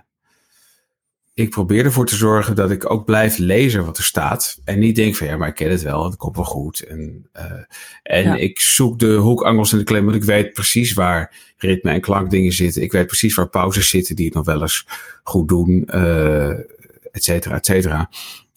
ik 1.33 1.49
probeer 1.49 1.85
ervoor 1.85 2.05
te 2.05 2.15
zorgen 2.15 2.55
dat 2.55 2.71
ik 2.71 2.91
ook 2.91 3.05
blijf 3.05 3.37
lezen 3.37 3.85
wat 3.85 3.97
er 3.97 4.03
staat. 4.03 4.59
En 4.63 4.79
niet 4.79 4.95
denk 4.95 5.15
van 5.15 5.27
ja, 5.27 5.37
maar 5.37 5.47
ik 5.47 5.55
ken 5.55 5.71
het 5.71 5.81
wel, 5.81 6.05
het 6.05 6.15
komt 6.15 6.35
wel 6.35 6.45
goed. 6.45 6.79
En, 6.79 7.29
uh, 7.37 7.43
en 8.03 8.23
ja. 8.23 8.35
ik 8.35 8.59
zoek 8.59 8.99
de 8.99 9.13
hoekangels 9.13 9.71
en 9.71 9.77
de 9.77 9.83
klem, 9.83 10.03
want 10.03 10.15
ik 10.15 10.23
weet 10.23 10.53
precies 10.53 10.93
waar 10.93 11.35
ritme 11.57 11.91
en 11.91 12.01
klankdingen 12.01 12.51
zitten. 12.51 12.81
Ik 12.81 12.91
weet 12.91 13.07
precies 13.07 13.35
waar 13.35 13.49
pauzes 13.49 13.89
zitten 13.89 14.15
die 14.15 14.25
het 14.25 14.33
nog 14.33 14.45
wel 14.45 14.61
eens 14.61 14.87
goed 15.23 15.47
doen, 15.47 15.89
uh, 15.95 16.53
et 17.13 17.23
cetera, 17.23 17.55
et 17.55 17.65
cetera. 17.65 18.09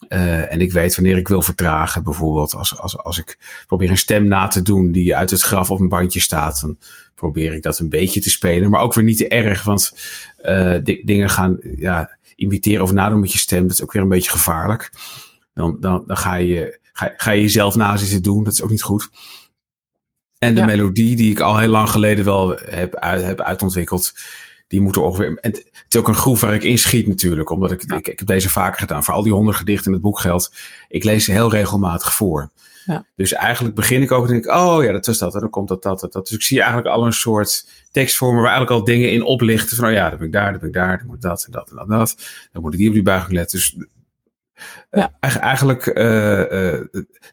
Uh, 0.09 0.53
en 0.53 0.61
ik 0.61 0.71
weet 0.71 0.95
wanneer 0.95 1.17
ik 1.17 1.27
wil 1.27 1.41
vertragen, 1.41 2.03
bijvoorbeeld 2.03 2.53
als, 2.53 2.79
als, 2.79 2.97
als 2.97 3.17
ik 3.17 3.37
probeer 3.67 3.89
een 3.89 3.97
stem 3.97 4.27
na 4.27 4.47
te 4.47 4.61
doen 4.61 4.91
die 4.91 5.15
uit 5.15 5.29
het 5.29 5.41
graf 5.41 5.71
op 5.71 5.79
een 5.79 5.89
bandje 5.89 6.19
staat, 6.19 6.61
dan 6.61 6.77
probeer 7.15 7.53
ik 7.53 7.63
dat 7.63 7.79
een 7.79 7.89
beetje 7.89 8.19
te 8.19 8.29
spelen, 8.29 8.69
maar 8.69 8.81
ook 8.81 8.93
weer 8.93 9.03
niet 9.03 9.17
te 9.17 9.27
erg, 9.27 9.63
want 9.63 9.93
uh, 10.45 10.75
dingen 11.03 11.29
gaan, 11.29 11.57
ja, 11.77 12.17
imiteren 12.35 12.83
of 12.83 12.91
nadoen 12.91 13.19
met 13.19 13.31
je 13.31 13.37
stem, 13.37 13.61
dat 13.61 13.71
is 13.71 13.83
ook 13.83 13.91
weer 13.91 14.01
een 14.01 14.09
beetje 14.09 14.31
gevaarlijk. 14.31 14.91
Dan, 15.53 15.77
dan, 15.79 16.03
dan 16.07 16.17
ga, 16.17 16.35
je, 16.35 16.79
ga, 16.93 17.13
ga 17.17 17.31
je 17.31 17.41
jezelf 17.41 17.75
na 17.75 17.97
zitten 17.97 18.21
doen, 18.21 18.43
dat 18.43 18.53
is 18.53 18.61
ook 18.61 18.69
niet 18.69 18.83
goed. 18.83 19.09
En 20.37 20.53
de 20.53 20.59
ja. 20.59 20.65
melodie 20.65 21.15
die 21.15 21.31
ik 21.31 21.39
al 21.39 21.57
heel 21.57 21.69
lang 21.69 21.89
geleden 21.89 22.25
wel 22.25 22.59
heb, 22.65 22.95
uit, 22.95 23.23
heb 23.23 23.41
uitontwikkeld, 23.41 24.13
die 24.67 24.81
moet 24.81 24.95
er 24.95 25.01
ongeveer. 25.01 25.37
En 25.41 25.51
het 25.51 25.85
is 25.89 25.99
ook 25.99 26.07
een 26.07 26.15
groef 26.15 26.41
waar 26.41 26.53
ik 26.53 26.63
inschiet 26.63 27.07
natuurlijk, 27.07 27.49
omdat 27.49 27.71
ik, 27.71 27.89
ja. 27.89 27.97
ik, 27.97 28.07
ik 28.07 28.19
heb 28.19 28.27
deze 28.27 28.49
vaker 28.49 28.79
gedaan. 28.79 29.03
Voor 29.03 29.13
al 29.13 29.23
die 29.23 29.33
honderd 29.33 29.57
gedichten 29.57 29.85
in 29.85 29.93
het 29.93 30.01
boek 30.01 30.19
geldt, 30.19 30.51
ik 30.87 31.03
lees 31.03 31.25
ze 31.25 31.31
heel 31.31 31.51
regelmatig 31.51 32.13
voor. 32.13 32.51
Ja. 32.85 33.05
Dus 33.15 33.33
eigenlijk 33.33 33.75
begin 33.75 34.01
ik 34.01 34.11
ook 34.11 34.25
en 34.25 34.31
denk 34.31 34.45
ik, 34.45 34.51
oh 34.51 34.83
ja, 34.83 34.91
dat 34.91 35.07
is 35.07 35.17
dat. 35.17 35.33
En 35.33 35.39
dan 35.39 35.49
komt 35.49 35.67
dat, 35.67 35.83
dat, 35.83 35.99
dat, 35.99 36.13
dat. 36.13 36.27
Dus 36.27 36.37
ik 36.37 36.43
zie 36.43 36.57
eigenlijk 36.57 36.87
al 36.95 37.05
een 37.05 37.13
soort 37.13 37.69
tekstvormen 37.91 38.41
waar 38.41 38.51
eigenlijk 38.51 38.79
al 38.79 38.85
dingen 38.85 39.11
in 39.11 39.23
oplichten. 39.23 39.77
Van, 39.77 39.87
oh 39.87 39.93
ja, 39.93 40.09
dan 40.09 40.17
ben 40.17 40.27
ik 40.27 40.33
daar, 40.33 40.51
dan 40.51 40.59
ben 40.59 40.69
ik 40.69 40.75
daar, 40.75 40.97
dan 40.97 41.07
moet 41.07 41.21
dat 41.21 41.43
en 41.45 41.51
dat 41.51 41.69
en 41.69 41.75
dat 41.75 41.89
en 41.89 41.97
dat. 41.97 42.15
Dan 42.51 42.61
moet 42.61 42.73
ik 42.73 42.79
die 42.79 42.87
op 42.87 42.93
die 42.93 43.03
buiging 43.03 43.33
letten. 43.33 43.57
Dus 43.57 43.75
ja. 44.91 45.17
uh, 45.21 45.37
eigenlijk 45.37 45.85
uh, 45.85 46.51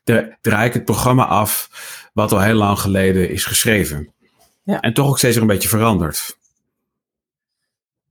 uh, 0.04 0.28
draai 0.40 0.66
ik 0.66 0.74
het 0.74 0.84
programma 0.84 1.26
af 1.26 1.70
wat 2.12 2.32
al 2.32 2.40
heel 2.40 2.54
lang 2.54 2.78
geleden 2.78 3.30
is 3.30 3.44
geschreven. 3.44 4.12
Ja. 4.62 4.80
En 4.80 4.94
toch 4.94 5.08
ook 5.08 5.18
steeds 5.18 5.36
er 5.36 5.42
een 5.42 5.48
beetje 5.48 5.68
veranderd. 5.68 6.38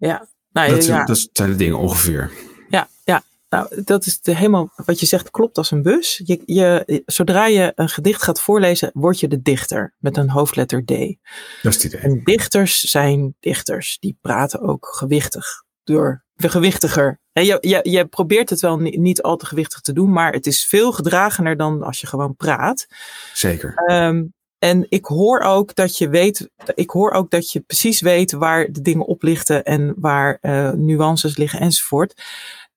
Ja. 0.08 0.28
Nou, 0.52 0.70
dat, 0.70 0.86
ja. 0.86 1.06
dat 1.06 1.30
zijn 1.34 1.50
de 1.50 1.56
dingen 1.56 1.78
ongeveer. 1.78 2.32
Ja, 2.70 2.88
ja. 3.04 3.24
Nou, 3.50 3.84
dat 3.84 4.06
is 4.06 4.22
de, 4.22 4.36
helemaal 4.36 4.72
wat 4.86 5.00
je 5.00 5.06
zegt, 5.06 5.32
klopt 5.32 5.58
als 5.58 5.72
een 5.72 5.82
bus. 5.82 6.22
Je, 6.26 6.42
je, 6.46 7.04
zodra 7.06 7.46
je 7.46 7.72
een 7.76 7.90
gedicht 7.90 8.24
gaat 8.24 8.42
voorlezen, 8.42 8.90
word 8.94 9.20
je 9.20 9.28
de 9.28 9.42
dichter 9.42 9.96
met 9.98 10.18
een 10.18 10.30
hoofdletter 10.30 10.86
D. 10.86 10.88
Dat 10.88 11.16
is 11.62 11.74
het 11.76 11.84
idee. 11.84 12.02
En 12.02 12.22
dichters 12.24 12.80
zijn 12.80 13.36
dichters. 13.40 13.98
Die 14.00 14.18
praten 14.22 14.62
ook 14.62 14.86
gewichtig, 14.86 15.64
door, 15.84 16.24
gewichtiger 16.36 17.20
En 17.32 17.46
je, 17.46 17.58
je, 17.62 17.80
je 17.90 18.06
probeert 18.06 18.50
het 18.50 18.60
wel 18.60 18.78
niet, 18.78 18.98
niet 18.98 19.22
al 19.22 19.38
te 19.38 19.46
gewichtig 19.46 19.80
te 19.80 19.94
doen, 19.94 20.12
maar 20.12 20.34
het 20.34 20.46
is 20.46 20.66
veel 20.66 20.92
gedragener 20.92 21.58
dan 21.58 21.84
als 21.84 22.02
je 22.02 22.08
gewoon 22.08 22.36
praat. 22.36 22.86
Zeker. 23.34 23.74
Ehm, 23.76 24.24
en 24.64 24.86
ik 24.90 25.06
hoor 25.06 25.40
ook 25.40 25.76
dat 25.76 25.98
je 25.98 26.10
weet, 26.10 26.50
ik 26.76 26.90
hoor 26.90 27.12
ook 27.12 27.30
dat 27.30 27.52
je 27.52 27.60
precies 27.60 28.02
weet 28.02 28.32
waar 28.32 28.72
de 28.72 28.82
dingen 28.82 29.06
oplichten 29.06 29.64
en 29.64 29.94
waar 29.98 30.38
uh, 30.42 30.72
nuances 30.72 31.38
liggen 31.38 31.60
enzovoort. 31.60 32.22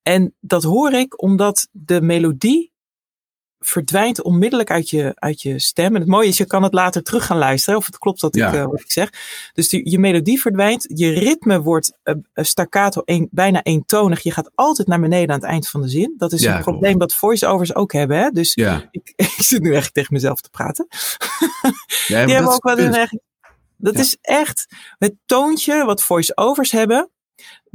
En 0.02 0.34
dat 0.40 0.62
hoor 0.62 0.92
ik 0.92 1.22
omdat 1.22 1.68
de 1.72 2.00
melodie 2.00 2.72
verdwijnt 3.68 4.22
onmiddellijk 4.22 4.70
uit 4.70 4.90
je, 4.90 5.12
uit 5.14 5.42
je 5.42 5.58
stem. 5.58 5.94
En 5.94 6.00
het 6.00 6.10
mooie 6.10 6.28
is, 6.28 6.36
je 6.36 6.44
kan 6.44 6.62
het 6.62 6.72
later 6.72 7.02
terug 7.02 7.26
gaan 7.26 7.38
luisteren. 7.38 7.78
Of 7.78 7.86
het 7.86 7.98
klopt 7.98 8.20
dat 8.20 8.36
ik, 8.36 8.52
uh, 8.52 8.64
wat 8.64 8.80
ik 8.80 8.90
zeg. 8.90 9.10
Dus 9.52 9.68
die, 9.68 9.90
je 9.90 9.98
melodie 9.98 10.40
verdwijnt. 10.40 10.86
Je 10.94 11.10
ritme 11.10 11.62
wordt 11.62 11.92
uh, 12.04 12.14
staccato 12.34 13.02
een, 13.04 13.28
bijna 13.30 13.62
eentonig. 13.62 14.22
Je 14.22 14.30
gaat 14.30 14.50
altijd 14.54 14.88
naar 14.88 15.00
beneden 15.00 15.28
aan 15.28 15.40
het 15.40 15.48
eind 15.48 15.68
van 15.68 15.82
de 15.82 15.88
zin. 15.88 16.14
Dat 16.18 16.32
is 16.32 16.42
ja, 16.42 16.56
een 16.56 16.62
probleem 16.62 16.98
dat 16.98 17.14
voice-overs 17.14 17.74
ook 17.74 17.92
hebben. 17.92 18.18
Hè? 18.18 18.30
Dus 18.30 18.54
ja. 18.54 18.88
ik, 18.90 19.12
ik 19.16 19.34
zit 19.36 19.62
nu 19.62 19.74
echt 19.74 19.94
tegen 19.94 20.14
mezelf 20.14 20.40
te 20.40 20.50
praten. 20.50 20.86
die 22.06 22.16
hebben 22.16 22.52
ook 22.52 22.64
wel 22.64 22.78
een 22.78 22.94
eigen... 22.94 23.20
Dat 23.76 23.98
is 23.98 24.16
echt 24.20 24.66
het 24.98 25.14
toontje 25.26 25.84
wat 25.84 26.02
voice-overs 26.02 26.70
hebben 26.70 27.10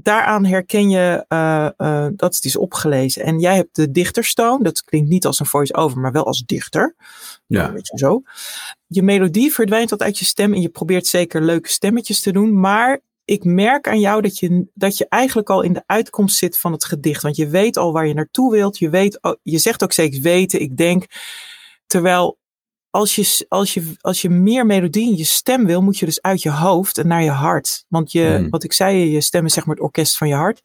daaraan 0.04 0.46
herken 0.46 0.90
je 0.90 1.26
uh, 1.30 1.70
uh, 1.78 2.08
dat 2.16 2.36
het 2.36 2.46
is 2.46 2.56
opgelezen. 2.56 3.24
En 3.24 3.40
jij 3.40 3.56
hebt 3.56 3.76
de 3.76 3.92
dichterstoon. 3.92 4.64
Dat 4.64 4.84
klinkt 4.84 5.10
niet 5.10 5.26
als 5.26 5.40
een 5.40 5.46
voice-over, 5.46 6.00
maar 6.00 6.12
wel 6.12 6.26
als 6.26 6.44
dichter. 6.46 6.96
Ja. 7.48 7.74
Weet 7.74 7.88
je 7.88 7.98
zo. 7.98 8.22
Je 8.88 9.04
melodie 9.04 9.54
verdwijnt 9.54 9.90
wat 9.90 10.02
uit 10.02 10.20
je 10.20 10.26
stem. 10.26 10.54
En 10.54 10.62
je 10.62 10.70
probeert 10.70 11.08
zeker 11.08 11.42
leuke 11.42 11.70
stemmetjes 11.70 12.22
te 12.22 12.32
doen. 12.32 12.60
Maar 12.60 13.02
ik 13.26 13.44
merk 13.44 13.88
aan 13.88 14.00
jou 14.00 14.22
dat 14.22 14.38
je, 14.38 14.68
dat 14.74 14.98
je 14.98 15.06
eigenlijk 15.10 15.50
al 15.50 15.62
in 15.62 15.74
de 15.74 15.84
uitkomst 15.86 16.38
zit 16.38 16.58
van 16.58 16.72
het 16.72 16.86
gedicht. 16.86 17.22
Want 17.22 17.36
je 17.36 17.48
weet 17.48 17.78
al 17.78 17.92
waar 17.92 18.08
je 18.08 18.14
naartoe 18.14 18.52
wilt. 18.52 18.78
Je, 18.78 18.90
weet, 18.90 19.20
je 19.42 19.58
zegt 19.58 19.84
ook 19.84 19.94
zeker 19.94 20.22
weten, 20.22 20.62
ik 20.62 20.78
denk. 20.78 21.06
Terwijl 21.86 22.40
als 22.92 23.16
je, 23.16 23.46
als, 23.48 23.74
je, 23.74 23.94
als 24.02 24.22
je 24.22 24.30
meer 24.30 24.66
melodie 24.66 25.10
in 25.10 25.18
je 25.18 25.24
stem 25.24 25.66
wil, 25.66 25.82
moet 25.82 25.98
je 25.98 26.06
dus 26.06 26.22
uit 26.22 26.42
je 26.42 26.52
hoofd 26.52 26.98
en 26.98 27.08
naar 27.08 27.24
je 27.24 27.30
hart. 27.30 27.86
Want 27.88 28.12
je, 28.12 28.36
Hmm. 28.38 28.50
wat 28.50 28.64
ik 28.64 28.74
zei, 28.74 29.12
je 29.12 29.22
stem 29.22 29.46
is 29.46 29.54
zeg 29.54 29.66
maar 29.66 29.76
het 29.76 29.84
orkest 29.84 30.18
van 30.18 30.28
je 30.28 30.36
hart. 30.36 30.62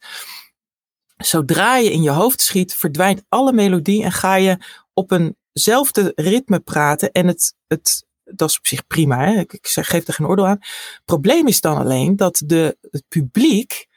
Zodra 1.17 1.77
je 1.77 1.91
in 1.91 2.01
je 2.01 2.09
hoofd 2.09 2.41
schiet, 2.41 2.73
verdwijnt 2.75 3.23
alle 3.29 3.53
melodie 3.53 4.03
en 4.03 4.11
ga 4.11 4.35
je 4.35 4.57
op 4.93 5.33
eenzelfde 5.53 6.11
ritme 6.15 6.59
praten. 6.59 7.11
En 7.11 7.27
het, 7.27 7.53
het, 7.67 8.05
dat 8.23 8.49
is 8.49 8.57
op 8.57 8.67
zich 8.67 8.87
prima, 8.87 9.25
hè? 9.25 9.39
Ik, 9.39 9.53
ik 9.53 9.67
zeg, 9.67 9.87
geef 9.87 10.07
er 10.07 10.13
geen 10.13 10.27
oordeel 10.27 10.47
aan. 10.47 10.59
Probleem 11.05 11.47
is 11.47 11.61
dan 11.61 11.77
alleen 11.77 12.15
dat 12.15 12.41
de, 12.45 12.77
het 12.91 13.03
publiek, 13.07 13.87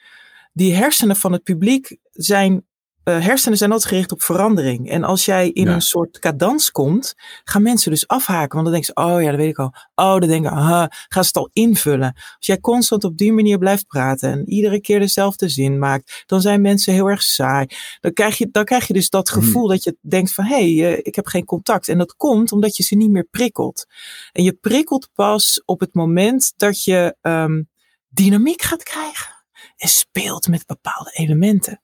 die 0.53 0.75
hersenen 0.75 1.17
van 1.17 1.33
het 1.33 1.43
publiek 1.43 1.97
zijn 2.13 2.67
uh, 3.05 3.25
hersenen 3.25 3.59
zijn 3.59 3.73
altijd 3.73 3.91
gericht 3.91 4.13
op 4.13 4.23
verandering. 4.23 4.91
En 4.91 5.05
als 5.05 5.25
jij 5.25 5.49
in 5.51 5.65
Ja. 5.65 5.75
een 5.75 5.81
soort 5.83 6.19
cadans 6.19 6.71
komt, 6.71 7.15
gaan 7.45 7.63
mensen 7.63 7.91
dus 7.91 8.09
afhaken. 8.09 8.51
Want 8.63 8.63
dan 8.65 8.73
denken 8.73 8.93
ze, 8.95 9.15
oh 9.15 9.23
ja, 9.23 9.31
dat 9.31 9.37
weet 9.41 9.49
ik 9.51 9.59
al. 9.59 9.75
Oh, 9.95 10.19
dan 10.19 10.29
denken 10.29 10.51
aha, 10.51 10.89
gaan 11.09 11.23
ze 11.25 11.29
het 11.29 11.37
al 11.37 11.49
invullen. 11.53 12.13
Als 12.15 12.47
jij 12.47 12.61
constant 12.61 13.05
op 13.05 13.17
die 13.17 13.33
manier 13.33 13.59
blijft 13.59 13.87
praten 13.87 14.31
en 14.33 14.49
iedere 14.49 14.81
keer 14.81 14.99
dezelfde 14.99 15.49
zin 15.49 15.79
maakt, 15.79 16.23
dan 16.27 16.41
zijn 16.41 16.61
mensen 16.61 16.93
heel 16.93 17.07
erg 17.07 17.23
saai. 17.23 17.67
Dan 18.01 18.13
krijg 18.13 18.39
je, 18.39 18.49
dan 18.51 18.65
krijg 18.65 18.87
je 18.87 18.93
dus 18.93 19.11
dat 19.11 19.31
gevoel 19.31 19.69
dat 19.69 19.85
je 19.85 19.97
denkt 20.01 20.33
van, 20.33 20.45
hé, 20.45 20.77
hey, 20.77 20.93
uh, 20.93 20.99
ik 21.03 21.15
heb 21.15 21.27
geen 21.27 21.45
contact. 21.45 21.89
En 21.89 21.99
dat 21.99 22.17
komt 22.17 22.53
omdat 22.53 22.77
je 22.77 22.83
ze 22.83 22.95
niet 22.95 23.11
meer 23.11 23.27
prikkelt. 23.31 23.87
En 24.33 24.43
je 24.43 24.53
prikkelt 24.53 25.09
pas 25.15 25.63
op 25.65 25.81
het 25.81 25.95
moment 25.95 26.53
dat 26.57 26.85
je 26.85 27.17
um, 27.23 27.69
dynamiek 28.09 28.63
gaat 28.63 28.83
krijgen 28.83 29.39
en 29.77 29.89
speelt 29.89 30.49
met 30.49 30.67
bepaalde 30.67 31.11
elementen. 31.13 31.83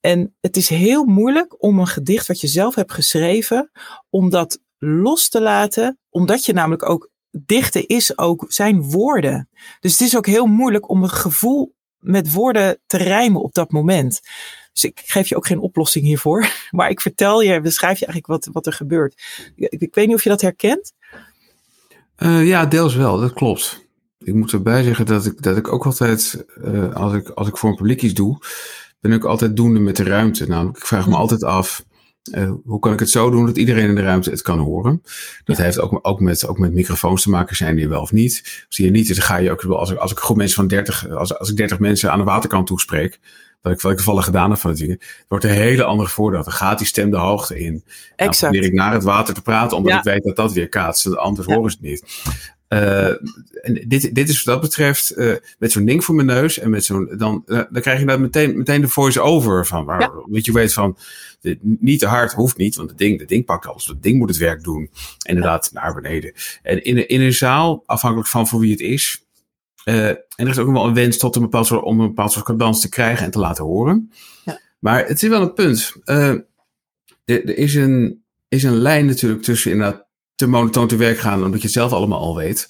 En 0.00 0.36
het 0.40 0.56
is 0.56 0.68
heel 0.68 1.04
moeilijk 1.04 1.62
om 1.62 1.78
een 1.78 1.86
gedicht 1.86 2.26
wat 2.26 2.40
je 2.40 2.46
zelf 2.46 2.74
hebt 2.74 2.92
geschreven, 2.92 3.70
om 4.10 4.30
dat 4.30 4.60
los 4.78 5.28
te 5.28 5.40
laten, 5.40 5.98
omdat 6.08 6.44
je 6.44 6.52
namelijk 6.52 6.88
ook, 6.88 7.10
dichten 7.30 7.86
is 7.86 8.18
ook 8.18 8.44
zijn 8.48 8.82
woorden. 8.82 9.48
Dus 9.80 9.92
het 9.92 10.00
is 10.00 10.16
ook 10.16 10.26
heel 10.26 10.46
moeilijk 10.46 10.88
om 10.88 11.02
een 11.02 11.10
gevoel 11.10 11.74
met 11.98 12.32
woorden 12.32 12.80
te 12.86 12.96
rijmen 12.96 13.42
op 13.42 13.54
dat 13.54 13.70
moment. 13.70 14.20
Dus 14.72 14.84
ik 14.84 15.02
geef 15.04 15.28
je 15.28 15.36
ook 15.36 15.46
geen 15.46 15.58
oplossing 15.58 16.04
hiervoor, 16.04 16.46
maar 16.70 16.90
ik 16.90 17.00
vertel 17.00 17.40
je, 17.40 17.60
beschrijf 17.60 17.98
je 17.98 18.06
eigenlijk 18.06 18.44
wat, 18.44 18.54
wat 18.54 18.66
er 18.66 18.72
gebeurt. 18.72 19.22
Ik, 19.54 19.80
ik 19.80 19.94
weet 19.94 20.06
niet 20.06 20.16
of 20.16 20.22
je 20.22 20.28
dat 20.28 20.40
herkent. 20.40 20.92
Uh, 22.18 22.46
ja, 22.46 22.66
deels 22.66 22.94
wel, 22.94 23.20
dat 23.20 23.32
klopt. 23.32 23.88
Ik 24.18 24.34
moet 24.34 24.52
erbij 24.52 24.82
zeggen 24.82 25.06
dat 25.06 25.26
ik, 25.26 25.42
dat 25.42 25.56
ik 25.56 25.72
ook 25.72 25.86
altijd, 25.86 26.44
uh, 26.64 26.94
als, 26.94 27.12
ik, 27.12 27.28
als 27.28 27.48
ik 27.48 27.56
voor 27.56 27.70
een 27.70 27.76
publiek 27.76 28.02
iets 28.02 28.14
doe, 28.14 28.38
ben 29.00 29.12
ik 29.12 29.24
altijd 29.24 29.56
doende 29.56 29.80
met 29.80 29.96
de 29.96 30.02
ruimte. 30.02 30.48
Namelijk, 30.48 30.76
ik 30.76 30.86
vraag 30.86 31.06
me 31.06 31.16
altijd 31.16 31.44
af, 31.44 31.84
uh, 32.34 32.52
hoe 32.64 32.78
kan 32.78 32.92
ik 32.92 32.98
het 32.98 33.10
zo 33.10 33.30
doen 33.30 33.46
dat 33.46 33.56
iedereen 33.56 33.88
in 33.88 33.94
de 33.94 34.02
ruimte 34.02 34.30
het 34.30 34.42
kan 34.42 34.58
horen? 34.58 35.02
Dat 35.44 35.56
ja. 35.56 35.62
heeft 35.62 35.80
ook, 35.80 35.98
ook, 36.02 36.20
met, 36.20 36.46
ook 36.46 36.58
met 36.58 36.72
microfoons 36.72 37.22
te 37.22 37.30
maken, 37.30 37.56
zijn 37.56 37.76
die 37.76 37.88
wel 37.88 38.00
of 38.00 38.12
niet. 38.12 38.64
Zie 38.68 38.84
je 38.84 38.90
niet, 38.90 39.08
dan 39.08 39.24
ga 39.24 39.36
je 39.36 39.50
ook 39.50 39.62
wel, 39.62 39.78
als 39.78 39.90
ik, 39.90 39.98
als 39.98 40.10
ik 40.10 40.18
groep 40.18 40.36
mensen 40.36 40.56
van 40.56 40.66
30, 40.66 41.10
als, 41.10 41.38
als 41.38 41.50
ik 41.50 41.56
30 41.56 41.78
mensen 41.78 42.12
aan 42.12 42.18
de 42.18 42.24
waterkant 42.24 42.66
toespreek, 42.66 43.20
wat 43.60 43.72
ik, 43.72 43.80
wat 43.80 43.90
ik 43.90 43.96
toevallig 43.96 44.24
gedaan 44.24 44.50
heb 44.50 44.58
van 44.58 44.70
het 44.70 44.78
dingen, 44.78 44.98
wordt 45.28 45.44
een 45.44 45.50
hele 45.50 45.84
andere 45.84 46.08
voordeel. 46.08 46.42
Dan 46.42 46.52
gaat 46.52 46.78
die 46.78 46.86
stem 46.86 47.10
de 47.10 47.16
hoogte 47.16 47.58
in. 47.58 47.84
Exact. 48.16 48.40
Dan 48.40 48.50
probeer 48.50 48.68
ik 48.68 48.72
naar 48.72 48.92
het 48.92 49.02
water 49.02 49.34
te 49.34 49.42
praten, 49.42 49.76
omdat 49.76 49.92
ja. 49.92 49.98
ik 49.98 50.04
weet 50.04 50.22
dat 50.22 50.36
dat 50.36 50.52
weer 50.52 50.68
kaatst. 50.68 51.16
Anders 51.16 51.46
ja. 51.46 51.54
horen 51.54 51.70
ze 51.70 51.76
het 51.80 51.90
niet. 51.90 52.04
Uh, 52.72 53.08
en 53.62 53.84
dit, 53.86 54.14
dit 54.14 54.28
is 54.28 54.42
wat 54.42 54.54
dat 54.54 54.62
betreft 54.62 55.18
uh, 55.18 55.34
met 55.58 55.72
zo'n 55.72 55.84
ding 55.84 56.04
voor 56.04 56.14
mijn 56.14 56.26
neus 56.26 56.58
en 56.58 56.70
met 56.70 56.84
zo'n 56.84 57.14
dan, 57.16 57.42
uh, 57.46 57.62
dan 57.70 57.82
krijg 57.82 58.00
je 58.00 58.06
dat 58.06 58.20
meteen, 58.20 58.56
meteen 58.56 58.80
de 58.80 58.88
voice-over 58.88 59.66
van 59.66 59.84
waar, 59.84 60.00
ja. 60.00 60.12
weet 60.26 60.44
je 60.44 60.52
weet 60.52 60.72
van 60.72 60.96
niet 61.60 61.98
te 61.98 62.06
hard 62.06 62.32
hoeft 62.32 62.56
niet, 62.56 62.76
want 62.76 62.88
het 62.88 62.98
ding, 62.98 63.20
het 63.20 63.28
ding 63.28 63.44
pakt 63.44 63.66
alles, 63.66 63.86
het 63.86 64.02
ding 64.02 64.18
moet 64.18 64.28
het 64.28 64.38
werk 64.38 64.62
doen. 64.62 64.90
Inderdaad, 65.26 65.70
naar 65.72 65.94
beneden. 65.94 66.32
En 66.62 66.84
in, 66.84 67.08
in 67.08 67.20
een 67.20 67.32
zaal, 67.32 67.82
afhankelijk 67.86 68.28
van 68.28 68.48
voor 68.48 68.60
wie 68.60 68.70
het 68.70 68.80
is, 68.80 69.24
uh, 69.84 70.08
en 70.08 70.18
er 70.36 70.48
is 70.48 70.58
ook 70.58 70.72
wel 70.72 70.86
een 70.86 70.94
wens 70.94 71.16
tot 71.18 71.36
een 71.36 71.42
bepaald 71.42 71.66
soort, 71.66 71.82
om 71.82 72.00
een 72.00 72.06
bepaald 72.06 72.32
soort 72.32 72.44
cadans 72.44 72.80
te 72.80 72.88
krijgen 72.88 73.24
en 73.24 73.30
te 73.30 73.38
laten 73.38 73.64
horen. 73.64 74.12
Ja. 74.44 74.60
Maar 74.78 75.06
het 75.06 75.22
is 75.22 75.28
wel 75.28 75.42
een 75.42 75.54
punt. 75.54 75.94
er, 76.04 76.44
er 77.24 77.56
is 77.56 77.74
een, 77.74 78.22
is 78.48 78.62
een 78.62 78.76
lijn 78.76 79.06
natuurlijk 79.06 79.42
tussen 79.42 79.70
inderdaad 79.70 80.08
te 80.40 80.46
monotoon 80.46 80.88
te 80.88 80.96
werk 80.96 81.18
gaan, 81.18 81.44
omdat 81.44 81.60
je 81.60 81.66
het 81.66 81.76
zelf 81.76 81.92
allemaal 81.92 82.20
al 82.20 82.36
weet. 82.36 82.68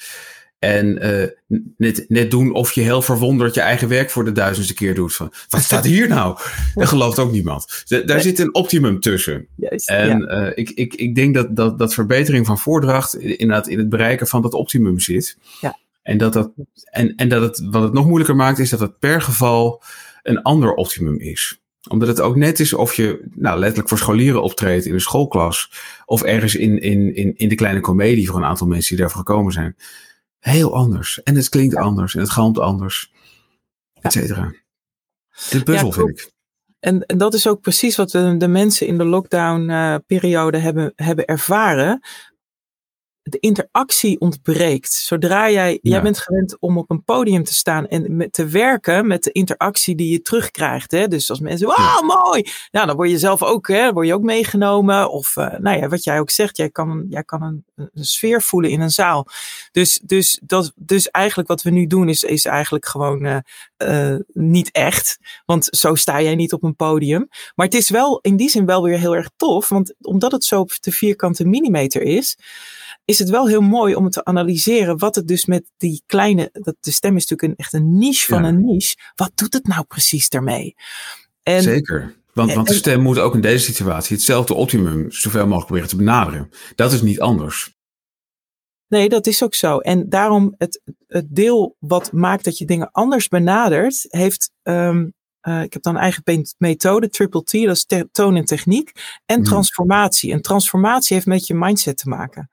En 0.58 1.06
uh, 1.06 1.58
net, 1.76 2.04
net 2.08 2.30
doen 2.30 2.52
of 2.52 2.72
je 2.72 2.80
heel 2.80 3.02
verwonderd 3.02 3.54
je 3.54 3.60
eigen 3.60 3.88
werk 3.88 4.10
voor 4.10 4.24
de 4.24 4.32
duizendste 4.32 4.74
keer 4.74 4.94
doet. 4.94 5.14
Van, 5.14 5.32
wat 5.48 5.62
staat 5.62 5.84
hier 5.84 6.08
nou? 6.08 6.38
Dat 6.74 6.88
gelooft 6.88 7.18
ook 7.18 7.32
niemand. 7.32 7.84
Daar 7.88 8.04
nee. 8.04 8.20
zit 8.20 8.38
een 8.38 8.54
optimum 8.54 9.00
tussen. 9.00 9.46
Juist, 9.56 9.88
en 9.88 10.18
ja. 10.18 10.46
uh, 10.46 10.52
ik, 10.54 10.70
ik, 10.70 10.94
ik 10.94 11.14
denk 11.14 11.34
dat, 11.34 11.56
dat, 11.56 11.78
dat 11.78 11.94
verbetering 11.94 12.46
van 12.46 12.58
voordracht 12.58 13.14
inderdaad 13.14 13.68
in 13.68 13.78
het 13.78 13.88
bereiken 13.88 14.26
van 14.26 14.42
dat 14.42 14.54
optimum 14.54 14.98
zit. 14.98 15.38
Ja. 15.60 15.78
En, 16.02 16.18
dat 16.18 16.32
dat, 16.32 16.50
en, 16.90 17.14
en 17.14 17.28
dat 17.28 17.42
het, 17.42 17.68
wat 17.70 17.82
het 17.82 17.92
nog 17.92 18.04
moeilijker 18.06 18.36
maakt, 18.36 18.58
is 18.58 18.70
dat 18.70 18.80
het 18.80 18.98
per 18.98 19.22
geval 19.22 19.82
een 20.22 20.42
ander 20.42 20.74
optimum 20.74 21.18
is 21.18 21.60
omdat 21.88 22.08
het 22.08 22.20
ook 22.20 22.36
net 22.36 22.60
is 22.60 22.72
of 22.72 22.94
je 22.94 23.28
nou, 23.34 23.58
letterlijk 23.58 23.88
voor 23.88 23.98
scholieren 23.98 24.42
optreedt 24.42 24.86
in 24.86 24.94
een 24.94 25.00
schoolklas. 25.00 25.72
Of 26.04 26.22
ergens 26.22 26.54
in, 26.54 26.80
in, 26.80 27.14
in, 27.14 27.36
in 27.36 27.48
de 27.48 27.54
kleine 27.54 27.80
komedie 27.80 28.28
voor 28.28 28.36
een 28.36 28.44
aantal 28.44 28.66
mensen 28.66 28.88
die 28.88 29.04
daarvoor 29.04 29.24
gekomen 29.24 29.52
zijn. 29.52 29.76
Heel 30.38 30.74
anders. 30.74 31.22
En 31.22 31.34
het 31.34 31.48
klinkt 31.48 31.76
anders 31.76 32.14
en 32.14 32.20
het 32.20 32.30
galmt 32.30 32.58
anders. 32.58 33.12
Et 34.00 34.12
cetera. 34.12 34.52
Het 35.30 35.64
puzzel 35.64 35.86
ja, 35.86 35.92
vind 35.92 36.08
ik. 36.08 36.30
En, 36.80 37.06
en 37.06 37.18
dat 37.18 37.34
is 37.34 37.48
ook 37.48 37.60
precies 37.60 37.96
wat 37.96 38.10
de, 38.10 38.36
de 38.36 38.48
mensen 38.48 38.86
in 38.86 38.98
de 38.98 39.04
lockdown-periode 39.04 40.56
uh, 40.56 40.62
hebben, 40.62 40.92
hebben 40.96 41.24
ervaren 41.24 42.00
de 43.30 43.38
interactie 43.38 44.20
ontbreekt. 44.20 44.92
Zodra 44.92 45.50
jij, 45.50 45.72
ja. 45.72 45.78
jij 45.82 46.02
bent 46.02 46.18
gewend 46.18 46.56
om 46.60 46.78
op 46.78 46.90
een 46.90 47.04
podium 47.04 47.44
te 47.44 47.54
staan 47.54 47.86
en 47.86 48.16
met, 48.16 48.32
te 48.32 48.46
werken 48.46 49.06
met 49.06 49.24
de 49.24 49.32
interactie 49.32 49.94
die 49.94 50.10
je 50.10 50.22
terugkrijgt. 50.22 50.90
Hè? 50.90 51.08
Dus 51.08 51.30
als 51.30 51.40
mensen, 51.40 51.66
wauw, 51.66 51.76
ja. 51.78 52.02
mooi. 52.02 52.44
Nou, 52.70 52.86
dan 52.86 52.96
word 52.96 53.10
je 53.10 53.18
zelf 53.18 53.42
ook, 53.42 53.68
hè, 53.68 53.92
word 53.92 54.06
je 54.06 54.14
ook 54.14 54.22
meegenomen. 54.22 55.10
Of, 55.10 55.36
uh, 55.36 55.58
nou 55.58 55.78
ja, 55.78 55.88
wat 55.88 56.04
jij 56.04 56.20
ook 56.20 56.30
zegt, 56.30 56.56
jij 56.56 56.70
kan, 56.70 57.06
jij 57.08 57.24
kan 57.24 57.42
een, 57.42 57.64
een 57.76 58.04
sfeer 58.04 58.42
voelen 58.42 58.70
in 58.70 58.80
een 58.80 58.90
zaal. 58.90 59.26
Dus, 59.72 60.00
dus, 60.02 60.40
dat, 60.42 60.72
dus 60.76 61.10
eigenlijk 61.10 61.48
wat 61.48 61.62
we 61.62 61.70
nu 61.70 61.86
doen 61.86 62.08
is, 62.08 62.24
is 62.24 62.44
eigenlijk 62.44 62.86
gewoon 62.86 63.26
uh, 63.26 63.36
uh, 63.78 64.16
niet 64.32 64.70
echt. 64.70 65.18
Want 65.46 65.64
zo 65.64 65.94
sta 65.94 66.22
jij 66.22 66.34
niet 66.34 66.52
op 66.52 66.62
een 66.62 66.76
podium. 66.76 67.28
Maar 67.54 67.66
het 67.66 67.74
is 67.74 67.90
wel 67.90 68.18
in 68.22 68.36
die 68.36 68.48
zin 68.48 68.66
wel 68.66 68.82
weer 68.82 68.98
heel 68.98 69.16
erg 69.16 69.30
tof. 69.36 69.68
Want 69.68 69.94
omdat 70.00 70.32
het 70.32 70.44
zo 70.44 70.60
op 70.60 70.72
de 70.80 70.92
vierkante 70.92 71.44
millimeter 71.44 72.02
is, 72.02 72.36
is 73.10 73.18
het 73.18 73.30
wel 73.30 73.48
heel 73.48 73.60
mooi 73.60 73.94
om 73.94 74.10
te 74.10 74.24
analyseren 74.24 74.98
wat 74.98 75.14
het 75.14 75.28
dus 75.28 75.44
met 75.44 75.70
die 75.76 76.02
kleine, 76.06 76.48
dat 76.52 76.76
de 76.80 76.90
stem 76.90 77.16
is 77.16 77.26
natuurlijk 77.26 77.48
een, 77.48 77.64
echt 77.64 77.72
een 77.72 77.98
niche 77.98 78.26
van 78.26 78.42
ja. 78.42 78.48
een 78.48 78.64
niche. 78.64 78.96
Wat 79.14 79.32
doet 79.34 79.52
het 79.52 79.66
nou 79.66 79.84
precies 79.84 80.28
daarmee? 80.28 80.74
En, 81.42 81.62
Zeker. 81.62 82.14
Want, 82.32 82.52
want 82.52 82.68
de 82.68 82.74
stem 82.74 83.00
moet 83.00 83.18
ook 83.18 83.34
in 83.34 83.40
deze 83.40 83.64
situatie 83.64 84.16
hetzelfde 84.16 84.54
optimum 84.54 85.10
zoveel 85.10 85.42
mogelijk 85.42 85.66
proberen 85.66 85.88
te 85.88 85.96
benaderen. 85.96 86.50
Dat 86.74 86.92
is 86.92 87.02
niet 87.02 87.20
anders. 87.20 87.78
Nee, 88.88 89.08
dat 89.08 89.26
is 89.26 89.42
ook 89.42 89.54
zo. 89.54 89.78
En 89.78 90.08
daarom 90.08 90.54
het, 90.58 90.80
het 91.06 91.26
deel 91.28 91.76
wat 91.78 92.12
maakt 92.12 92.44
dat 92.44 92.58
je 92.58 92.64
dingen 92.64 92.90
anders 92.92 93.28
benadert, 93.28 94.06
heeft, 94.08 94.50
um, 94.62 95.12
Uh, 95.48 95.62
ik 95.62 95.72
heb 95.72 95.82
dan 95.82 95.94
een 95.94 96.00
eigen 96.00 96.22
methode, 96.58 97.08
triple 97.08 97.42
T, 97.42 97.52
dat 97.52 97.76
is 97.76 98.06
toon 98.12 98.36
en 98.36 98.44
techniek. 98.44 98.92
En 99.26 99.38
mm. 99.38 99.44
transformatie. 99.44 100.32
En 100.32 100.42
transformatie 100.42 101.14
heeft 101.14 101.26
met 101.26 101.46
je 101.46 101.54
mindset 101.54 101.96
te 101.96 102.08
maken. 102.08 102.50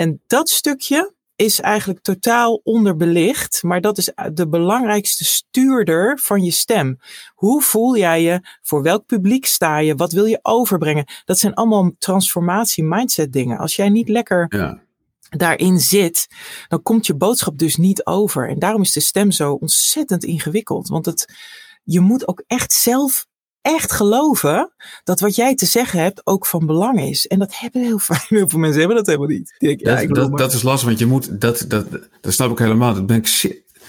En 0.00 0.22
dat 0.26 0.48
stukje 0.48 1.14
is 1.36 1.60
eigenlijk 1.60 2.00
totaal 2.00 2.60
onderbelicht, 2.64 3.62
maar 3.62 3.80
dat 3.80 3.98
is 3.98 4.12
de 4.32 4.48
belangrijkste 4.48 5.24
stuurder 5.24 6.18
van 6.18 6.42
je 6.42 6.50
stem. 6.50 6.98
Hoe 7.34 7.62
voel 7.62 7.96
jij 7.96 8.22
je? 8.22 8.40
Voor 8.62 8.82
welk 8.82 9.06
publiek 9.06 9.46
sta 9.46 9.78
je? 9.78 9.94
Wat 9.94 10.12
wil 10.12 10.24
je 10.24 10.38
overbrengen? 10.42 11.04
Dat 11.24 11.38
zijn 11.38 11.54
allemaal 11.54 11.90
transformatie 11.98 12.84
mindset 12.84 13.32
dingen. 13.32 13.58
Als 13.58 13.76
jij 13.76 13.88
niet 13.88 14.08
lekker 14.08 14.46
ja. 14.48 14.82
daarin 15.28 15.78
zit, 15.78 16.26
dan 16.68 16.82
komt 16.82 17.06
je 17.06 17.14
boodschap 17.14 17.58
dus 17.58 17.76
niet 17.76 18.06
over. 18.06 18.48
En 18.48 18.58
daarom 18.58 18.82
is 18.82 18.92
de 18.92 19.00
stem 19.00 19.30
zo 19.30 19.52
ontzettend 19.52 20.24
ingewikkeld, 20.24 20.88
want 20.88 21.06
het 21.06 21.34
je 21.84 22.00
moet 22.00 22.28
ook 22.28 22.42
echt 22.46 22.72
zelf 22.72 23.26
echt 23.62 23.92
geloven 23.92 24.72
dat 25.04 25.20
wat 25.20 25.34
jij 25.34 25.54
te 25.54 25.66
zeggen 25.66 26.02
hebt 26.02 26.26
ook 26.26 26.46
van 26.46 26.66
belang 26.66 27.00
is. 27.00 27.26
En 27.26 27.38
dat 27.38 27.58
hebben 27.58 27.82
heel, 27.82 27.98
veel, 27.98 28.16
heel 28.28 28.48
veel 28.48 28.58
mensen 28.58 28.78
hebben 28.78 28.96
dat 28.96 29.06
helemaal 29.06 29.28
niet. 29.28 29.54
Denk, 29.58 29.84
dat, 29.84 30.00
ja, 30.00 30.06
dat, 30.06 30.38
dat, 30.38 30.52
is 30.52 30.62
lastig, 30.62 30.88
want 30.88 30.98
je 30.98 31.06
moet, 31.06 31.40
dat, 31.40 31.64
dat, 31.68 31.86
dat 32.20 32.32
snap 32.32 32.50
ik 32.50 32.58
helemaal. 32.58 32.94
Dat 32.94 33.06
ben 33.06 33.16
ik 33.16 33.26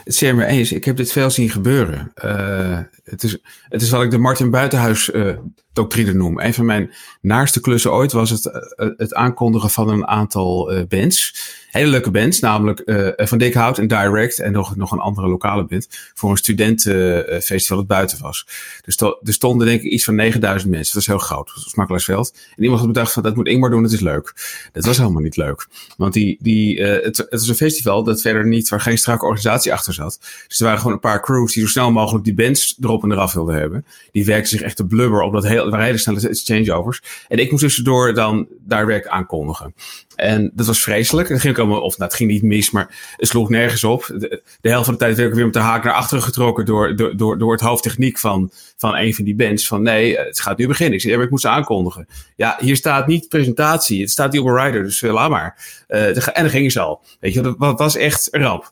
het 0.03 0.15
zeer 0.15 0.35
mee 0.35 0.47
eens. 0.47 0.71
Ik 0.71 0.85
heb 0.85 0.97
dit 0.97 1.11
veel 1.11 1.29
zien 1.29 1.49
gebeuren. 1.49 2.11
Uh, 2.25 2.79
het, 3.03 3.23
is, 3.23 3.37
het 3.69 3.81
is 3.81 3.89
wat 3.89 4.03
ik 4.03 4.11
de 4.11 4.17
Martin 4.17 4.49
Buitenhuis 4.49 5.09
uh, 5.09 5.37
doctrine 5.73 6.13
noem. 6.13 6.39
Een 6.39 6.53
van 6.53 6.65
mijn 6.65 6.91
naarste 7.21 7.59
klussen 7.59 7.93
ooit 7.93 8.11
was 8.11 8.29
het, 8.29 8.45
uh, 8.45 8.89
het 8.97 9.13
aankondigen 9.13 9.69
van 9.69 9.89
een 9.89 10.07
aantal 10.07 10.85
bands 10.87 11.33
hele 11.71 11.87
leuke 11.87 12.11
bands, 12.11 12.39
namelijk 12.39 12.81
uh, 12.85 13.07
Van 13.15 13.37
Dikhout 13.37 13.77
en 13.77 13.87
Direct 13.87 14.39
en 14.39 14.51
nog, 14.51 14.75
nog 14.75 14.91
een 14.91 14.99
andere 14.99 15.27
lokale 15.27 15.65
band 15.65 15.87
voor 16.13 16.31
een 16.31 16.37
studentenfestival 16.37 17.77
dat 17.77 17.87
buiten 17.87 18.21
was. 18.21 18.47
Dus 18.81 18.97
er 19.01 19.33
stonden 19.33 19.67
denk 19.67 19.81
ik 19.81 19.91
iets 19.91 20.03
van 20.03 20.15
9000 20.15 20.71
mensen. 20.71 20.93
Dat 20.93 21.01
is 21.01 21.07
heel 21.07 21.17
groot, 21.17 21.51
dat 21.55 21.63
was 21.63 21.75
Makelaarsveld. 21.75 22.33
En 22.55 22.63
iemand 22.63 22.79
had 22.79 22.91
bedacht 22.91 23.13
van 23.13 23.23
dat 23.23 23.35
moet 23.35 23.47
Ingmar 23.47 23.69
doen, 23.69 23.83
dat 23.83 23.91
is 23.91 23.99
leuk. 23.99 24.33
Dat 24.71 24.85
was 24.85 24.97
helemaal 24.97 25.21
niet 25.21 25.37
leuk. 25.37 25.67
Want 25.97 26.13
die, 26.13 26.37
die, 26.41 26.81
het, 26.81 27.17
het 27.17 27.29
was 27.29 27.47
een 27.47 27.55
festival 27.55 28.03
dat 28.03 28.21
verder 28.21 28.47
niet, 28.47 28.69
waar 28.69 28.81
geen 28.81 28.97
strakke 28.97 29.25
organisatie 29.25 29.73
achter 29.73 29.93
zat. 29.93 30.19
Dus 30.47 30.59
er 30.59 30.65
waren 30.65 30.79
gewoon 30.79 30.93
een 30.93 30.99
paar 30.99 31.21
crews 31.21 31.53
die 31.53 31.63
zo 31.63 31.69
snel 31.69 31.91
mogelijk 31.91 32.25
die 32.25 32.33
bands 32.33 32.77
erop 32.81 33.03
en 33.03 33.11
eraf 33.11 33.33
wilden 33.33 33.55
hebben. 33.55 33.85
Die 34.11 34.25
werkten 34.25 34.49
zich 34.49 34.61
echt 34.61 34.75
te 34.75 34.85
blubber 34.85 35.21
op 35.21 35.33
dat 35.33 35.43
heel, 35.61 35.69
waren 35.69 35.85
hele 35.85 35.97
snelle 35.97 36.29
changeovers. 36.31 37.01
En 37.27 37.37
ik 37.37 37.51
moest 37.51 37.63
tussendoor 37.63 38.13
dan 38.13 38.47
Direct 38.59 39.07
aankondigen. 39.07 39.73
En 40.15 40.51
dat 40.53 40.65
was 40.65 40.81
vreselijk. 40.81 41.27
Dan 41.29 41.39
ging 41.39 41.53
ik 41.53 41.59
allemaal, 41.59 41.81
of 41.81 41.97
nou, 41.97 42.09
het 42.09 42.17
ging 42.17 42.31
niet 42.31 42.43
mis, 42.43 42.71
maar 42.71 43.15
het 43.17 43.27
sloeg 43.27 43.49
nergens 43.49 43.83
op. 43.83 44.05
De, 44.17 44.41
helft 44.61 44.85
van 44.85 44.93
de 44.93 44.99
tijd 44.99 45.17
werd 45.17 45.29
ik 45.29 45.35
weer 45.35 45.45
met 45.45 45.53
de 45.53 45.59
haak 45.59 45.83
naar 45.83 45.93
achteren 45.93 46.23
getrokken 46.23 46.65
door, 46.65 46.95
door, 46.95 47.17
door, 47.17 47.37
door 47.37 47.51
het 47.51 47.61
hoofdtechniek 47.61 48.19
van, 48.19 48.51
van 48.77 48.95
een 48.95 49.15
van 49.15 49.23
die 49.23 49.35
bands. 49.35 49.67
Van 49.67 49.81
nee, 49.81 50.17
het 50.17 50.39
gaat 50.39 50.57
nu 50.57 50.67
beginnen. 50.67 50.95
Ik 50.95 51.01
zei, 51.01 51.13
ja, 51.13 51.21
ik 51.21 51.29
moet 51.29 51.41
ze 51.41 51.49
aankondigen. 51.49 52.07
Ja, 52.35 52.57
hier 52.59 52.75
staat 52.75 53.07
niet 53.07 53.29
presentatie. 53.29 54.01
Het 54.01 54.09
staat 54.09 54.31
hier 54.31 54.41
op 54.41 54.47
een 54.47 54.63
rider, 54.63 54.83
dus 54.83 55.01
uh, 55.01 55.13
laat 55.13 55.29
maar. 55.29 55.83
Uh, 55.87 56.07
en 56.07 56.43
dan 56.43 56.49
gingen 56.49 56.71
ze 56.71 56.79
al. 56.79 57.01
Weet 57.19 57.33
je, 57.33 57.41
dat 57.41 57.79
was 57.79 57.95
echt 57.95 58.27
ramp. 58.31 58.71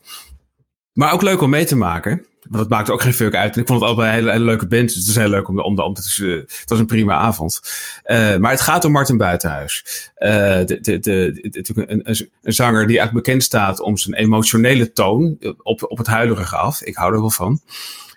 Maar 0.93 1.13
ook 1.13 1.21
leuk 1.21 1.41
om 1.41 1.49
mee 1.49 1.65
te 1.65 1.75
maken. 1.75 2.25
Want 2.49 2.61
het 2.61 2.69
maakte 2.69 2.91
ook 2.91 3.01
geen 3.01 3.13
fuck 3.13 3.35
uit. 3.35 3.55
En 3.55 3.61
ik 3.61 3.67
vond 3.67 3.79
het 3.79 3.89
altijd 3.89 4.07
een 4.07 4.29
hele, 4.29 4.39
leuke 4.39 4.67
band. 4.67 4.87
Dus 4.87 4.95
het 4.95 5.07
is 5.07 5.15
heel 5.15 5.29
leuk 5.29 5.47
om, 5.47 5.59
om, 5.59 5.79
om 5.79 5.93
het, 5.93 6.17
uh, 6.21 6.35
het 6.35 6.63
was 6.69 6.79
een 6.79 6.85
prima 6.85 7.13
avond. 7.13 7.61
Uh, 8.05 8.37
maar 8.37 8.51
het 8.51 8.61
gaat 8.61 8.85
om 8.85 8.91
Martin 8.91 9.17
Buitenhuis. 9.17 9.83
Uh, 10.17 10.29
de, 10.65 10.79
de, 10.81 10.99
de, 10.99 11.41
een, 11.75 12.09
een, 12.09 12.29
een, 12.41 12.53
zanger 12.53 12.87
die 12.87 12.97
eigenlijk 12.97 13.25
bekend 13.25 13.43
staat 13.43 13.79
om 13.79 13.97
zijn 13.97 14.15
emotionele 14.15 14.91
toon 14.91 15.37
op, 15.63 15.83
op 15.91 15.97
het 15.97 16.07
huilige 16.07 16.55
af. 16.55 16.81
Ik 16.81 16.95
hou 16.95 17.13
er 17.13 17.19
wel 17.19 17.29
van. 17.29 17.61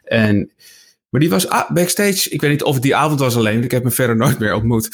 En, 0.04 0.50
maar 1.08 1.20
die 1.20 1.30
was 1.30 1.46
backstage. 1.68 2.30
Ik 2.30 2.40
weet 2.40 2.50
niet 2.50 2.62
of 2.62 2.74
het 2.74 2.82
die 2.82 2.96
avond 2.96 3.20
was 3.20 3.36
alleen. 3.36 3.62
Ik 3.64 3.70
heb 3.70 3.82
hem 3.82 3.92
verder 3.92 4.16
nooit 4.16 4.38
meer 4.38 4.54
ontmoet 4.54 4.90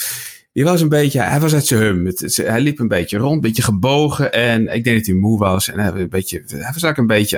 die 0.53 0.65
was 0.65 0.81
een 0.81 0.89
beetje, 0.89 1.21
hij 1.21 1.41
was 1.41 1.55
uit 1.55 1.67
zijn 1.67 1.81
hum. 1.81 2.13
Hij 2.35 2.61
liep 2.61 2.79
een 2.79 2.89
beetje 2.89 3.19
rond, 3.19 3.35
een 3.35 3.41
beetje 3.41 3.63
gebogen. 3.63 4.33
En 4.33 4.75
ik 4.75 4.85
denk 4.85 4.97
dat 4.97 5.07
hij 5.07 5.15
moe 5.15 5.39
was. 5.39 5.69
En 5.69 5.79
hij, 5.79 5.93
een 5.93 6.09
beetje, 6.09 6.43
hij 6.47 6.73
was 6.73 6.83
eigenlijk 6.83 6.99
een 6.99 7.07
beetje, 7.07 7.37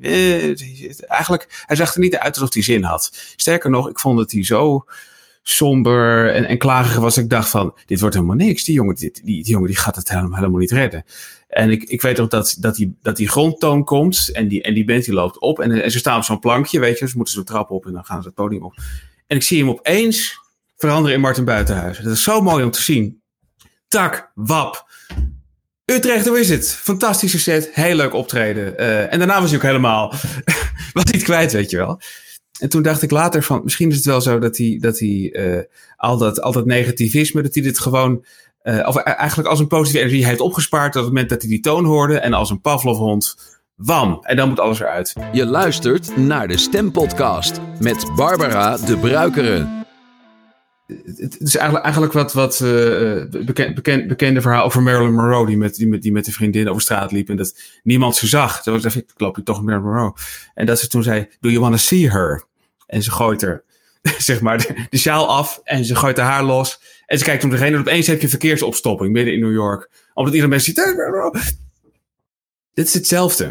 eh, 0.00 1.10
eigenlijk, 1.10 1.64
hij 1.66 1.76
zag 1.76 1.94
er 1.94 2.00
niet 2.00 2.16
uit 2.16 2.34
alsof 2.34 2.54
hij 2.54 2.62
zin 2.62 2.82
had. 2.82 3.32
Sterker 3.36 3.70
nog, 3.70 3.88
ik 3.88 3.98
vond 3.98 4.18
dat 4.18 4.30
hij 4.30 4.44
zo 4.44 4.84
somber 5.42 6.30
en, 6.30 6.44
en 6.44 6.58
klagerig 6.58 6.98
was. 6.98 7.16
Ik 7.16 7.30
dacht 7.30 7.48
van, 7.48 7.74
dit 7.86 8.00
wordt 8.00 8.14
helemaal 8.14 8.36
niks. 8.36 8.64
Die 8.64 8.74
jongen, 8.74 8.94
die, 8.94 9.12
die, 9.24 9.44
jongen 9.44 9.66
die 9.66 9.76
gaat 9.76 9.96
het 9.96 10.08
helemaal, 10.08 10.38
helemaal 10.38 10.60
niet 10.60 10.70
redden. 10.70 11.04
En 11.48 11.70
ik, 11.70 11.82
ik 11.82 12.02
weet 12.02 12.20
ook 12.20 12.30
dat, 12.30 12.56
dat, 12.58 12.74
die, 12.76 12.96
dat 13.02 13.16
die 13.16 13.28
grondtoon 13.28 13.84
komt. 13.84 14.30
En 14.32 14.48
die, 14.48 14.62
en 14.62 14.74
die 14.74 14.84
band 14.84 15.04
die 15.04 15.14
loopt 15.14 15.38
op. 15.38 15.60
En, 15.60 15.82
en 15.82 15.90
ze 15.90 15.98
staan 15.98 16.16
op 16.16 16.24
zo'n 16.24 16.38
plankje, 16.38 16.80
weet 16.80 16.98
je. 16.98 17.08
Ze 17.08 17.16
moeten 17.16 17.34
zo'n 17.34 17.44
trap 17.44 17.70
op 17.70 17.86
en 17.86 17.92
dan 17.92 18.04
gaan 18.04 18.22
ze 18.22 18.26
het 18.26 18.36
podium 18.36 18.62
op. 18.62 18.74
En 19.26 19.36
ik 19.36 19.42
zie 19.42 19.58
hem 19.58 19.68
opeens 19.68 20.42
veranderen 20.76 21.14
in 21.14 21.20
Martin 21.20 21.44
Buitenhuis. 21.44 21.98
Dat 21.98 22.12
is 22.12 22.22
zo 22.22 22.40
mooi 22.40 22.64
om 22.64 22.70
te 22.70 22.82
zien. 22.82 23.22
Tak, 23.88 24.30
wap. 24.34 24.86
Utrecht, 25.84 26.26
hoe 26.26 26.40
is 26.40 26.48
het? 26.48 26.68
Fantastische 26.68 27.38
set, 27.38 27.70
heel 27.72 27.94
leuk 27.94 28.14
optreden. 28.14 28.74
Uh, 28.80 29.12
en 29.12 29.18
daarna 29.18 29.40
was 29.40 29.48
hij 29.48 29.58
ook 29.58 29.64
helemaal, 29.64 30.14
was 30.92 31.04
niet 31.04 31.22
kwijt, 31.22 31.52
weet 31.52 31.70
je 31.70 31.76
wel. 31.76 32.00
En 32.58 32.68
toen 32.68 32.82
dacht 32.82 33.02
ik 33.02 33.10
later 33.10 33.42
van, 33.42 33.60
misschien 33.64 33.90
is 33.90 33.96
het 33.96 34.04
wel 34.04 34.20
zo 34.20 34.38
dat 34.38 34.56
hij, 34.56 34.78
dat 34.80 34.98
hij 34.98 35.08
uh, 35.08 35.60
al, 35.96 36.18
dat, 36.18 36.40
al 36.40 36.52
dat 36.52 36.66
negativisme, 36.66 37.42
dat 37.42 37.54
hij 37.54 37.62
dit 37.62 37.78
gewoon, 37.78 38.24
uh, 38.62 38.86
of 38.88 38.96
eigenlijk 38.96 39.48
als 39.48 39.60
een 39.60 39.66
positieve 39.66 40.04
energie 40.04 40.26
heeft 40.26 40.40
opgespaard 40.40 40.96
op 40.96 41.02
het 41.02 41.12
moment 41.12 41.28
dat 41.28 41.40
hij 41.40 41.50
die 41.50 41.60
toon 41.60 41.84
hoorde. 41.84 42.18
En 42.18 42.32
als 42.32 42.50
een 42.50 42.60
Pavlovhond, 42.60 43.36
wam, 43.74 44.18
en 44.22 44.36
dan 44.36 44.48
moet 44.48 44.60
alles 44.60 44.80
eruit. 44.80 45.12
Je 45.32 45.46
luistert 45.46 46.16
naar 46.16 46.48
de 46.48 46.58
Stempodcast 46.58 47.60
met 47.80 48.06
Barbara 48.16 48.76
de 48.76 48.96
Bruikere 48.96 49.83
het 50.86 51.40
is 51.40 51.56
eigenlijk, 51.56 51.84
eigenlijk 51.84 52.12
wat, 52.12 52.32
wat 52.32 52.60
uh, 52.60 53.24
bekend, 53.44 53.74
bekend, 53.74 54.06
bekende 54.06 54.40
verhaal 54.40 54.64
over 54.64 54.82
Marilyn 54.82 55.14
Monroe, 55.14 55.46
die 55.46 55.56
met, 55.56 55.74
die, 55.74 55.88
met, 55.88 56.02
die 56.02 56.12
met 56.12 56.24
de 56.24 56.32
vriendin 56.32 56.68
over 56.68 56.82
straat 56.82 57.12
liep 57.12 57.28
en 57.28 57.36
dat 57.36 57.58
niemand 57.82 58.16
ze 58.16 58.26
zag. 58.26 58.62
Toen 58.62 58.80
dacht 58.80 58.94
ik, 58.94 59.10
loop 59.16 59.36
je 59.36 59.42
toch 59.42 59.62
Marilyn 59.62 59.86
Monroe. 59.86 60.14
En 60.54 60.66
dat 60.66 60.78
ze 60.78 60.88
toen 60.88 61.02
zei, 61.02 61.28
do 61.40 61.48
you 61.48 61.60
want 61.60 61.72
to 61.72 61.78
see 61.78 62.10
her? 62.10 62.44
En 62.86 63.02
ze 63.02 63.10
gooit 63.10 63.42
er, 63.42 63.64
zeg 64.18 64.40
maar, 64.40 64.58
de, 64.58 64.86
de 64.90 64.98
sjaal 64.98 65.28
af 65.28 65.60
en 65.64 65.84
ze 65.84 65.94
gooit 65.94 66.16
haar 66.16 66.30
haar 66.30 66.44
los. 66.44 66.80
En 67.06 67.18
ze 67.18 67.24
kijkt 67.24 67.44
om 67.44 67.50
degene 67.50 67.74
en 67.74 67.80
opeens 67.80 68.06
heb 68.06 68.20
je 68.20 68.28
verkeersopstopping 68.28 69.12
midden 69.12 69.34
in 69.34 69.40
New 69.40 69.52
York. 69.52 69.90
Omdat 70.14 70.34
iedereen 70.34 70.54
mensen 70.54 70.74
ziet, 70.74 70.84
hey, 70.84 71.42
Dit 72.74 72.86
is 72.86 72.94
hetzelfde. 72.94 73.50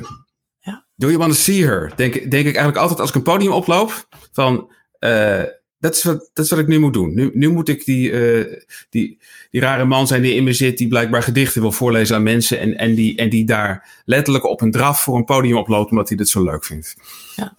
Ja. 0.60 0.86
Do 0.96 1.08
you 1.08 1.18
want 1.18 1.34
to 1.34 1.38
see 1.38 1.66
her? 1.66 1.92
Denk, 1.96 2.14
denk 2.14 2.34
ik 2.34 2.56
eigenlijk 2.56 2.78
altijd 2.78 3.00
als 3.00 3.10
ik 3.10 3.16
een 3.16 3.22
podium 3.22 3.52
oploop, 3.52 4.08
van... 4.32 4.72
Uh, 5.00 5.44
dat 5.84 5.96
is, 5.96 6.04
wat, 6.04 6.30
dat 6.34 6.46
is 6.46 6.52
wat 6.52 6.60
ik 6.60 6.68
nu 6.68 6.80
moet 6.80 6.94
doen. 6.94 7.14
Nu, 7.14 7.32
nu 7.34 7.50
moet 7.50 7.70
ik 7.70 7.86
die, 7.86 8.12
uh, 8.12 8.54
die, 8.90 9.20
die 9.50 9.62
rare 9.62 9.86
man 9.86 10.08
zijn 10.08 10.22
die 10.22 10.36
in 10.36 10.44
me 10.44 10.54
zit, 10.54 10.78
die 10.78 10.88
blijkbaar 10.88 11.24
gedichten 11.24 11.62
wil 11.62 11.72
voorlezen 11.72 12.16
aan 12.16 12.24
mensen. 12.24 12.60
En, 12.60 12.78
en, 12.78 12.96
die, 12.96 13.16
en 13.16 13.30
die 13.30 13.46
daar 13.46 14.02
letterlijk 14.06 14.46
op 14.46 14.62
een 14.62 14.72
draf 14.72 15.02
voor 15.02 15.16
een 15.16 15.24
podium 15.24 15.58
oploopt, 15.58 15.92
omdat 15.92 16.08
hij 16.08 16.18
dit 16.18 16.30
zo 16.30 16.44
leuk 16.44 16.66
vindt. 16.66 16.96
Ja, 17.36 17.58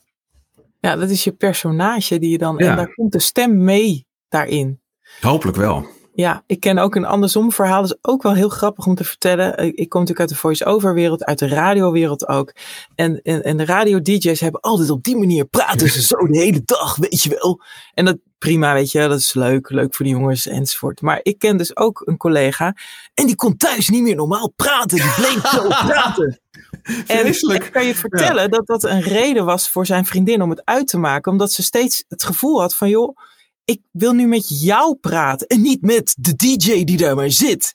ja 0.80 0.96
dat 0.96 1.10
is 1.10 1.24
je 1.24 1.32
personage 1.32 2.18
die 2.18 2.30
je 2.30 2.38
dan. 2.38 2.56
Ja. 2.58 2.70
En 2.70 2.76
daar 2.76 2.94
komt 2.94 3.12
de 3.12 3.20
stem 3.20 3.64
mee 3.64 4.06
daarin. 4.28 4.80
Hopelijk 5.20 5.56
wel. 5.56 5.88
Ja, 6.16 6.42
ik 6.46 6.60
ken 6.60 6.78
ook 6.78 6.94
een 6.94 7.04
andersom 7.04 7.52
verhaal. 7.52 7.80
Dat 7.80 7.90
is 7.90 8.10
ook 8.10 8.22
wel 8.22 8.34
heel 8.34 8.48
grappig 8.48 8.86
om 8.86 8.94
te 8.94 9.04
vertellen. 9.04 9.58
Ik 9.58 9.88
kom 9.88 10.00
natuurlijk 10.00 10.20
uit 10.20 10.28
de 10.28 10.34
voice-over 10.34 10.94
wereld, 10.94 11.24
uit 11.24 11.38
de 11.38 11.48
radiowereld 11.48 12.28
ook. 12.28 12.52
En, 12.94 13.22
en, 13.22 13.42
en 13.42 13.56
de 13.56 13.64
radio-dj's 13.64 14.40
hebben 14.40 14.60
altijd 14.60 14.90
op 14.90 15.02
die 15.02 15.16
manier 15.16 15.44
praten 15.44 15.90
ze 15.90 16.02
zo 16.02 16.16
de 16.16 16.38
hele 16.38 16.62
dag, 16.64 16.96
weet 16.96 17.22
je 17.22 17.28
wel. 17.28 17.60
En 17.94 18.04
dat 18.04 18.18
prima, 18.38 18.72
weet 18.72 18.90
je, 18.90 19.08
dat 19.08 19.18
is 19.18 19.34
leuk, 19.34 19.70
leuk 19.70 19.94
voor 19.94 20.04
die 20.04 20.14
jongens 20.14 20.46
enzovoort. 20.46 21.00
Maar 21.00 21.20
ik 21.22 21.38
ken 21.38 21.56
dus 21.56 21.76
ook 21.76 22.02
een 22.04 22.16
collega 22.16 22.76
en 23.14 23.26
die 23.26 23.36
kon 23.36 23.56
thuis 23.56 23.88
niet 23.88 24.02
meer 24.02 24.16
normaal 24.16 24.52
praten. 24.56 24.98
Die 24.98 25.14
bleef 25.16 25.46
zo 25.46 25.68
praten. 25.68 26.38
En 27.06 27.26
ik 27.26 27.68
kan 27.72 27.86
je 27.86 27.94
vertellen 27.94 28.50
dat 28.50 28.66
dat 28.66 28.84
een 28.84 29.00
reden 29.00 29.44
was 29.44 29.70
voor 29.70 29.86
zijn 29.86 30.04
vriendin 30.04 30.42
om 30.42 30.50
het 30.50 30.64
uit 30.64 30.88
te 30.88 30.98
maken. 30.98 31.32
Omdat 31.32 31.52
ze 31.52 31.62
steeds 31.62 32.04
het 32.08 32.22
gevoel 32.22 32.60
had 32.60 32.76
van, 32.76 32.88
joh, 32.88 33.16
ik 33.64 33.80
wil 33.90 34.12
nu 34.12 34.26
met 34.26 34.60
jou 34.60 34.96
praten 34.96 35.46
en 35.46 35.62
niet 35.62 35.82
met 35.82 36.14
de 36.18 36.36
DJ 36.36 36.84
die 36.84 36.96
daar 36.96 37.16
maar 37.16 37.30
zit. 37.30 37.74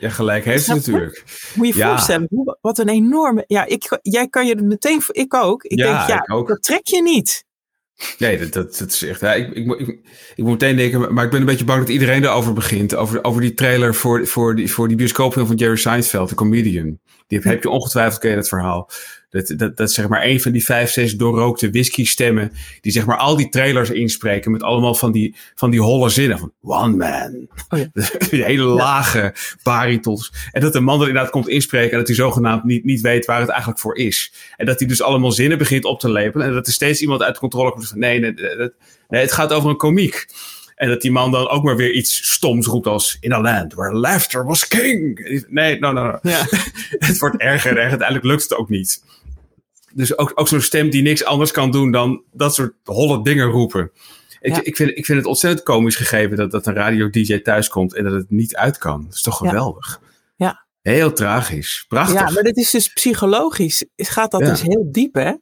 Ja, 0.00 0.10
gelijk 0.10 0.44
heeft 0.44 0.64
ze 0.64 0.74
natuurlijk. 0.74 1.24
Moet 1.54 1.66
je 1.66 1.76
je 1.76 1.84
voorstellen, 1.84 2.56
wat 2.60 2.78
een 2.78 2.88
enorme. 2.88 3.44
Ja, 3.46 3.64
ik, 3.64 3.98
jij 4.02 4.28
kan 4.28 4.46
je 4.46 4.56
meteen. 4.56 5.02
Ik 5.06 5.34
ook. 5.34 5.64
Ik 5.64 5.78
ja, 5.78 5.96
denk, 5.96 6.08
ja, 6.08 6.22
ik 6.22 6.32
ook. 6.32 6.48
dat 6.48 6.62
trek 6.62 6.86
je 6.86 7.02
niet. 7.02 7.44
Nee, 8.18 8.38
dat, 8.38 8.52
dat, 8.52 8.78
dat 8.78 8.92
is 8.92 9.02
echt. 9.02 9.20
Ja, 9.20 9.34
ik, 9.34 9.52
ik, 9.54 9.80
ik, 9.80 9.88
ik, 10.34 10.44
moet 10.44 10.50
meteen 10.50 10.76
denken, 10.76 11.14
maar 11.14 11.24
ik 11.24 11.30
ben 11.30 11.40
een 11.40 11.46
beetje 11.46 11.64
bang 11.64 11.80
dat 11.80 11.88
iedereen 11.88 12.24
erover 12.24 12.52
begint. 12.52 12.94
Over, 12.94 13.24
over 13.24 13.40
die 13.40 13.54
trailer 13.54 13.94
voor, 13.94 14.26
voor, 14.26 14.54
die, 14.54 14.72
voor 14.72 14.88
die 14.88 14.96
bioscoopfilm 14.96 15.46
van 15.46 15.56
Jerry 15.56 15.76
Seinfeld, 15.76 16.28
de 16.28 16.34
comedian. 16.34 16.98
Die 17.26 17.38
heb, 17.38 17.42
heb 17.42 17.62
je 17.62 17.70
ongetwijfeld, 17.70 18.20
ken 18.20 18.30
je 18.30 18.36
dat 18.36 18.48
verhaal. 18.48 18.90
Dat, 19.30 19.52
dat, 19.56 19.76
dat 19.76 19.92
zeg 19.92 20.08
maar 20.08 20.24
een 20.24 20.40
van 20.40 20.52
die 20.52 20.64
vijf, 20.64 20.90
zes 20.90 21.16
doorrookte 21.16 21.70
whisky 21.70 22.04
stemmen. 22.04 22.52
Die 22.80 22.92
zeg 22.92 23.06
maar 23.06 23.16
al 23.16 23.36
die 23.36 23.48
trailers 23.48 23.90
inspreken 23.90 24.50
met 24.50 24.62
allemaal 24.62 24.94
van 24.94 25.12
die, 25.12 25.34
van 25.54 25.70
die 25.70 25.80
holle 25.80 26.08
zinnen. 26.08 26.38
Van 26.38 26.52
one 26.60 26.96
man. 26.96 27.48
Oh 27.68 27.78
ja. 27.78 28.02
die 28.30 28.44
hele 28.44 28.64
lage 28.64 29.34
baritons. 29.62 30.32
En 30.52 30.60
dat 30.60 30.72
de 30.72 30.80
man 30.80 31.00
er 31.00 31.08
inderdaad 31.08 31.32
komt 31.32 31.48
inspreken. 31.48 31.90
En 31.90 31.98
dat 31.98 32.06
hij 32.06 32.16
zogenaamd 32.16 32.64
niet, 32.64 32.84
niet 32.84 33.00
weet 33.00 33.24
waar 33.24 33.40
het 33.40 33.48
eigenlijk 33.48 33.80
voor 33.80 33.96
is. 33.96 34.32
En 34.56 34.66
dat 34.66 34.78
hij 34.78 34.88
dus 34.88 35.02
allemaal 35.02 35.32
zinnen 35.32 35.58
begint 35.58 35.84
op 35.84 36.00
te 36.00 36.10
lepelen. 36.10 36.46
En 36.46 36.52
dat 36.52 36.66
er 36.66 36.72
steeds 36.72 37.00
iemand 37.00 37.22
uit 37.22 37.38
controle 37.38 37.70
komt. 37.70 37.88
Van, 37.88 37.98
nee, 37.98 38.18
nee, 38.18 38.32
nee, 38.32 38.70
nee, 39.08 39.20
het 39.20 39.32
gaat 39.32 39.52
over 39.52 39.70
een 39.70 39.76
komiek. 39.76 40.26
En 40.76 40.88
dat 40.88 41.00
die 41.00 41.10
man 41.10 41.30
dan 41.30 41.48
ook 41.48 41.62
maar 41.62 41.76
weer 41.76 41.92
iets 41.92 42.32
stoms 42.32 42.66
roept 42.66 42.86
als 42.86 43.16
in 43.20 43.32
a 43.32 43.40
land 43.40 43.74
where 43.74 43.98
laughter 43.98 44.44
was 44.44 44.68
king. 44.68 45.44
Nee, 45.48 45.78
no, 45.78 45.92
no, 45.92 46.04
no. 46.04 46.18
Ja. 46.22 46.46
het 47.08 47.18
wordt 47.18 47.36
erger 47.36 47.70
en 47.70 47.76
erger. 47.76 47.90
Uiteindelijk 47.90 48.24
lukt 48.24 48.42
het 48.42 48.54
ook 48.54 48.68
niet. 48.68 49.04
Dus 49.94 50.18
ook, 50.18 50.32
ook 50.34 50.48
zo'n 50.48 50.60
stem 50.60 50.90
die 50.90 51.02
niks 51.02 51.24
anders 51.24 51.50
kan 51.50 51.70
doen 51.70 51.90
dan 51.90 52.22
dat 52.32 52.54
soort 52.54 52.72
holle 52.84 53.22
dingen 53.22 53.46
roepen. 53.46 53.90
Ik, 54.40 54.56
ik, 54.56 54.76
vind, 54.76 54.90
ik 54.90 55.06
vind 55.06 55.18
het 55.18 55.26
ontzettend 55.26 55.62
komisch 55.62 55.96
gegeven 55.96 56.36
dat, 56.36 56.50
dat 56.50 56.66
een 56.66 56.74
radio-dj 56.74 57.38
thuiskomt 57.38 57.94
en 57.94 58.04
dat 58.04 58.12
het 58.12 58.30
niet 58.30 58.56
uit 58.56 58.78
kan. 58.78 59.04
Dat 59.04 59.14
is 59.14 59.22
toch 59.22 59.36
geweldig? 59.36 60.00
Ja. 60.36 60.66
Heel 60.82 61.12
tragisch. 61.12 61.84
Prachtig. 61.88 62.20
Ja, 62.20 62.30
maar 62.30 62.42
dit 62.42 62.56
is 62.56 62.70
dus 62.70 62.92
psychologisch. 62.92 63.84
Gaat 63.96 64.30
dat 64.30 64.40
dus 64.40 64.62
heel 64.62 64.88
diep, 64.90 65.14
hè? 65.14 65.32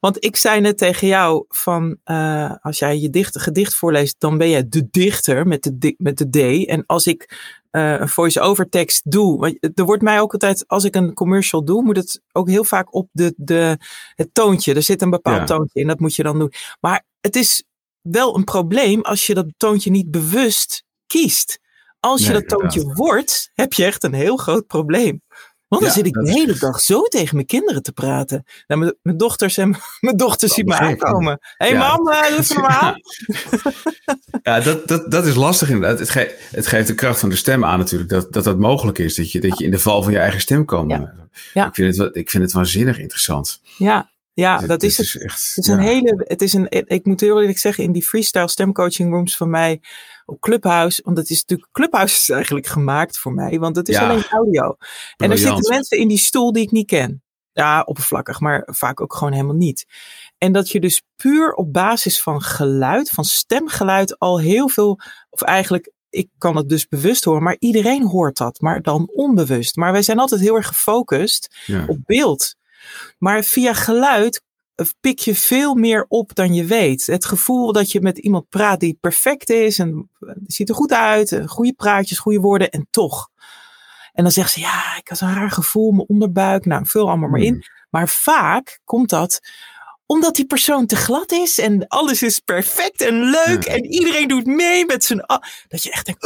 Want 0.00 0.24
ik 0.24 0.36
zei 0.36 0.60
net 0.60 0.78
tegen 0.78 1.08
jou 1.08 1.44
van 1.48 1.96
uh, 2.04 2.54
als 2.60 2.78
jij 2.78 2.98
je 2.98 3.10
dicht, 3.10 3.40
gedicht 3.40 3.74
voorleest, 3.74 4.14
dan 4.18 4.38
ben 4.38 4.48
je 4.48 4.68
de 4.68 4.88
dichter 4.90 5.46
met 5.46 5.70
de, 5.74 5.94
met 5.98 6.18
de 6.18 6.28
D. 6.30 6.66
En 6.68 6.86
als 6.86 7.06
ik 7.06 7.36
uh, 7.72 8.00
een 8.00 8.08
voice-over 8.08 8.68
tekst 8.68 9.10
doe, 9.10 9.38
want 9.38 9.78
er 9.78 9.84
wordt 9.84 10.02
mij 10.02 10.20
ook 10.20 10.32
altijd, 10.32 10.64
als 10.66 10.84
ik 10.84 10.94
een 10.94 11.14
commercial 11.14 11.64
doe, 11.64 11.82
moet 11.82 11.96
het 11.96 12.22
ook 12.32 12.48
heel 12.48 12.64
vaak 12.64 12.94
op 12.94 13.08
de, 13.12 13.34
de, 13.36 13.78
het 14.14 14.34
toontje. 14.34 14.74
Er 14.74 14.82
zit 14.82 15.02
een 15.02 15.10
bepaald 15.10 15.46
toontje 15.46 15.80
in, 15.80 15.86
dat 15.86 16.00
moet 16.00 16.14
je 16.14 16.22
dan 16.22 16.38
doen. 16.38 16.52
Maar 16.80 17.04
het 17.20 17.36
is 17.36 17.64
wel 18.00 18.36
een 18.36 18.44
probleem 18.44 19.02
als 19.02 19.26
je 19.26 19.34
dat 19.34 19.46
toontje 19.56 19.90
niet 19.90 20.10
bewust 20.10 20.84
kiest. 21.06 21.58
Als 22.00 22.26
je 22.26 22.32
dat 22.32 22.48
toontje 22.48 22.92
wordt, 22.92 23.50
heb 23.54 23.72
je 23.72 23.84
echt 23.84 24.04
een 24.04 24.12
heel 24.12 24.36
groot 24.36 24.66
probleem. 24.66 25.22
Want 25.68 25.82
dan 25.82 25.90
zit 25.90 26.06
ik 26.06 26.12
de 26.12 26.30
hele 26.30 26.58
dag 26.58 26.80
zo 26.80 27.02
tegen 27.02 27.34
mijn 27.34 27.46
kinderen 27.46 27.82
te 27.82 27.92
praten. 27.92 28.44
Nou, 28.66 28.80
mijn, 28.80 28.94
mijn 29.02 29.16
dochters 29.16 29.56
en 29.56 29.76
mijn 30.00 30.16
dochters 30.16 30.52
zien 30.52 30.66
me 30.66 30.78
aankomen. 30.78 31.38
Hé 31.40 31.66
hey, 31.66 31.76
ja. 31.76 31.88
mam, 31.88 32.08
uh, 32.08 32.28
doe 32.28 32.36
het 32.36 32.54
normaal. 32.54 32.94
Ja, 34.42 34.60
dat, 34.60 34.88
dat, 34.88 35.10
dat 35.10 35.26
is 35.26 35.34
lastig 35.34 35.70
inderdaad. 35.70 35.98
Het, 35.98 36.10
ge 36.10 36.38
het 36.50 36.66
geeft 36.66 36.86
de 36.86 36.94
kracht 36.94 37.20
van 37.20 37.28
de 37.28 37.36
stem 37.36 37.64
aan 37.64 37.78
natuurlijk. 37.78 38.10
Dat 38.10 38.32
dat, 38.32 38.44
dat 38.44 38.58
mogelijk 38.58 38.98
is. 38.98 39.14
Dat 39.14 39.32
je, 39.32 39.40
dat 39.40 39.58
je 39.58 39.64
in 39.64 39.70
de 39.70 39.78
val 39.78 40.02
van 40.02 40.12
je 40.12 40.18
eigen 40.18 40.40
stem 40.40 40.64
kan. 40.64 40.88
Ja. 41.54 41.66
Ik, 41.66 41.74
vind 41.74 41.96
het, 41.96 42.16
ik 42.16 42.30
vind 42.30 42.42
het 42.42 42.52
waanzinnig 42.52 42.98
interessant. 42.98 43.60
Ja, 43.76 44.10
ja, 44.32 44.58
dat 44.58 44.82
is 44.82 44.96
het. 44.96 45.06
Is 45.06 45.16
echt, 45.16 45.52
het 45.54 45.64
is 45.64 45.70
een 45.70 45.80
hele, 45.80 46.24
het 46.26 46.42
is 46.42 46.52
een, 46.52 46.66
ik 46.70 47.04
moet 47.04 47.20
heel 47.20 47.40
eerlijk 47.40 47.58
zeggen, 47.58 47.84
in 47.84 47.92
die 47.92 48.02
freestyle 48.02 48.48
stemcoaching 48.48 49.12
rooms 49.12 49.36
van 49.36 49.50
mij 49.50 49.80
op 50.28 50.40
Clubhouse, 50.40 51.02
want 51.04 51.16
het 51.16 51.30
is 51.30 51.40
natuurlijk, 51.40 51.72
Clubhouse 51.72 52.14
is 52.14 52.28
eigenlijk 52.28 52.66
gemaakt 52.66 53.18
voor 53.18 53.32
mij, 53.32 53.58
want 53.58 53.76
het 53.76 53.88
is 53.88 53.96
alleen 53.96 54.24
audio. 54.30 54.76
En 55.16 55.30
er 55.30 55.38
zitten 55.38 55.68
mensen 55.68 55.98
in 55.98 56.08
die 56.08 56.18
stoel 56.18 56.52
die 56.52 56.62
ik 56.62 56.70
niet 56.70 56.86
ken. 56.86 57.22
Ja, 57.52 57.82
oppervlakkig, 57.82 58.40
maar 58.40 58.68
vaak 58.70 59.00
ook 59.00 59.14
gewoon 59.14 59.32
helemaal 59.32 59.54
niet. 59.54 59.86
En 60.38 60.52
dat 60.52 60.70
je 60.70 60.80
dus 60.80 61.02
puur 61.16 61.52
op 61.52 61.72
basis 61.72 62.22
van 62.22 62.42
geluid, 62.42 63.10
van 63.10 63.24
stemgeluid, 63.24 64.18
al 64.18 64.40
heel 64.40 64.68
veel, 64.68 65.00
of 65.30 65.42
eigenlijk 65.42 65.92
ik 66.10 66.30
kan 66.38 66.56
het 66.56 66.68
dus 66.68 66.88
bewust 66.88 67.24
horen, 67.24 67.42
maar 67.42 67.56
iedereen 67.58 68.06
hoort 68.06 68.36
dat, 68.36 68.60
maar 68.60 68.82
dan 68.82 69.10
onbewust. 69.14 69.76
Maar 69.76 69.92
wij 69.92 70.02
zijn 70.02 70.18
altijd 70.18 70.40
heel 70.40 70.56
erg 70.56 70.66
gefocust 70.66 71.56
op 71.86 71.98
beeld. 72.04 72.54
Maar 73.18 73.42
via 73.42 73.74
geluid 73.74 74.42
pik 75.00 75.18
je 75.18 75.34
veel 75.34 75.74
meer 75.74 76.04
op 76.08 76.34
dan 76.34 76.54
je 76.54 76.64
weet. 76.64 77.06
Het 77.06 77.24
gevoel 77.24 77.72
dat 77.72 77.92
je 77.92 78.00
met 78.00 78.18
iemand 78.18 78.48
praat 78.48 78.80
die 78.80 78.98
perfect 79.00 79.50
is 79.50 79.78
en 79.78 80.10
ziet 80.46 80.68
er 80.68 80.74
goed 80.74 80.92
uit, 80.92 81.40
goede 81.46 81.72
praatjes, 81.72 82.18
goede 82.18 82.40
woorden 82.40 82.70
en 82.70 82.86
toch. 82.90 83.28
En 84.12 84.22
dan 84.22 84.32
zegt 84.32 84.52
ze, 84.52 84.60
ja, 84.60 84.96
ik 84.96 85.08
had 85.08 85.20
een 85.20 85.34
raar 85.34 85.50
gevoel, 85.50 85.90
mijn 85.90 86.08
onderbuik, 86.08 86.64
nou, 86.64 86.86
vul 86.86 87.08
allemaal 87.08 87.28
maar 87.28 87.40
in. 87.40 87.52
Hmm. 87.52 87.62
Maar 87.90 88.08
vaak 88.08 88.80
komt 88.84 89.08
dat 89.10 89.40
omdat 90.06 90.34
die 90.34 90.46
persoon 90.46 90.86
te 90.86 90.96
glad 90.96 91.32
is 91.32 91.58
en 91.58 91.86
alles 91.86 92.22
is 92.22 92.38
perfect 92.38 93.00
en 93.00 93.30
leuk 93.30 93.64
en 93.64 93.84
iedereen 93.84 94.28
doet 94.28 94.46
mee 94.46 94.86
met 94.86 95.04
zijn. 95.04 95.24
Dat 95.68 95.82
je 95.82 95.90
echt 95.90 96.06
denkt, 96.06 96.22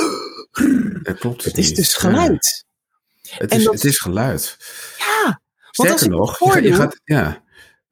dat 1.05 1.18
klopt. 1.18 1.44
Het 1.44 1.59
is 1.59 1.74
dus 1.74 1.94
geluid. 1.94 2.64
Het, 3.28 3.55
is, 3.55 3.64
het 3.64 3.84
is 3.84 3.98
geluid. 3.98 4.57
Ja. 4.98 5.40
Sterker 5.70 6.09
nog, 6.09 6.55
je, 6.55 6.62
je 6.62 6.74
gaat, 6.74 7.00
ja, 7.05 7.41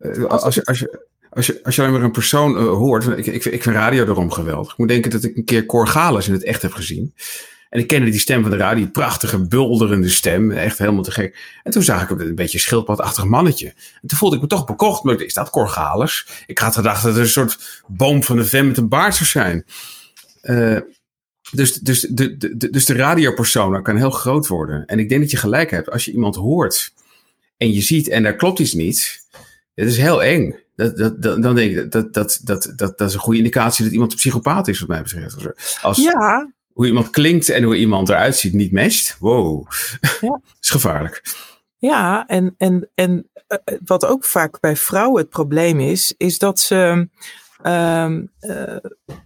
eh, 0.00 0.24
als 0.24 0.54
je, 0.54 0.64
als 0.64 0.78
je, 0.78 1.06
als 1.30 1.46
je, 1.46 1.60
als 1.62 1.74
je 1.74 1.80
alleen 1.80 1.92
maar 1.92 2.02
een 2.02 2.10
persoon 2.10 2.56
uh, 2.56 2.68
hoort, 2.68 3.06
ik, 3.06 3.26
ik, 3.26 3.44
ik 3.44 3.62
vind 3.62 3.76
radio 3.76 4.04
daarom 4.04 4.30
geweldig. 4.30 4.72
Ik 4.72 4.78
moet 4.78 4.88
denken 4.88 5.10
dat 5.10 5.24
ik 5.24 5.36
een 5.36 5.44
keer 5.44 5.66
Cor 5.66 5.86
Galis 5.86 6.26
in 6.26 6.32
het 6.32 6.44
echt 6.44 6.62
heb 6.62 6.72
gezien. 6.72 7.14
En 7.68 7.80
ik 7.80 7.86
kende 7.86 8.10
die 8.10 8.20
stem 8.20 8.42
van 8.42 8.50
de 8.50 8.56
radio, 8.56 8.84
die 8.84 8.92
prachtige, 8.92 9.46
bulderende 9.46 10.08
stem. 10.08 10.50
Echt 10.50 10.78
helemaal 10.78 11.02
te 11.02 11.10
gek. 11.10 11.58
En 11.62 11.72
toen 11.72 11.82
zag 11.82 12.02
ik 12.02 12.20
een 12.20 12.34
beetje 12.34 12.58
schildpadachtig 12.58 13.24
mannetje. 13.24 13.66
En 14.02 14.08
toen 14.08 14.18
voelde 14.18 14.36
ik 14.36 14.42
me 14.42 14.48
toch 14.48 14.66
bekocht. 14.66 15.02
Maar 15.02 15.20
is 15.20 15.34
dat 15.34 15.50
Cor 15.50 15.68
Galis? 15.68 16.26
Ik 16.46 16.58
had 16.58 16.74
gedacht 16.74 17.02
dat 17.02 17.12
het 17.12 17.22
een 17.22 17.28
soort 17.28 17.82
boom 17.86 18.22
van 18.22 18.36
de 18.36 18.44
vent 18.44 18.66
met 18.66 18.76
een 18.76 18.88
baard 18.88 19.14
zou 19.14 19.28
zijn. 19.28 19.64
Uh, 20.42 20.78
dus, 21.50 21.72
dus, 21.72 22.00
de, 22.00 22.36
de, 22.36 22.70
dus 22.70 22.84
de 22.84 22.94
radiopersona 22.94 23.80
kan 23.80 23.96
heel 23.96 24.10
groot 24.10 24.46
worden. 24.46 24.86
En 24.86 24.98
ik 24.98 25.08
denk 25.08 25.20
dat 25.20 25.30
je 25.30 25.36
gelijk 25.36 25.70
hebt. 25.70 25.90
Als 25.90 26.04
je 26.04 26.12
iemand 26.12 26.36
hoort 26.36 26.92
en 27.56 27.72
je 27.72 27.80
ziet 27.80 28.08
en 28.08 28.22
daar 28.22 28.36
klopt 28.36 28.58
iets 28.58 28.72
niet 28.72 29.19
het 29.74 29.88
is 29.88 29.98
heel 29.98 30.22
eng. 30.22 30.54
Dat, 30.76 30.96
dat, 30.96 31.22
dat, 31.22 31.42
dan 31.42 31.54
denk 31.54 31.76
ik 31.76 31.90
dat, 31.90 32.14
dat, 32.14 32.40
dat, 32.44 32.72
dat, 32.76 32.98
dat 32.98 33.08
is 33.08 33.14
een 33.14 33.20
goede 33.20 33.38
indicatie 33.38 33.84
dat 33.84 33.92
iemand 33.92 34.12
een 34.12 34.18
psychopaat 34.18 34.68
is, 34.68 34.80
wat 34.80 34.88
mij 34.88 35.02
betreft. 35.02 35.78
Als, 35.82 35.96
ja. 35.96 36.52
Hoe 36.72 36.86
iemand 36.86 37.10
klinkt 37.10 37.48
en 37.48 37.62
hoe 37.62 37.76
iemand 37.76 38.08
eruit 38.08 38.36
ziet 38.36 38.52
niet 38.52 38.72
matcht. 38.72 39.16
Wow. 39.18 39.66
Ja. 40.20 40.40
is 40.60 40.70
gevaarlijk. 40.70 41.22
Ja, 41.78 42.26
en, 42.26 42.54
en, 42.58 42.90
en 42.94 43.30
eh, 43.46 43.58
wat 43.84 44.06
ook 44.06 44.24
vaak 44.24 44.60
bij 44.60 44.76
vrouwen 44.76 45.20
het 45.20 45.30
probleem 45.30 45.80
is, 45.80 46.14
is 46.16 46.38
dat 46.38 46.60
ze 46.60 47.08
um, 47.62 48.30
uh, 48.40 48.76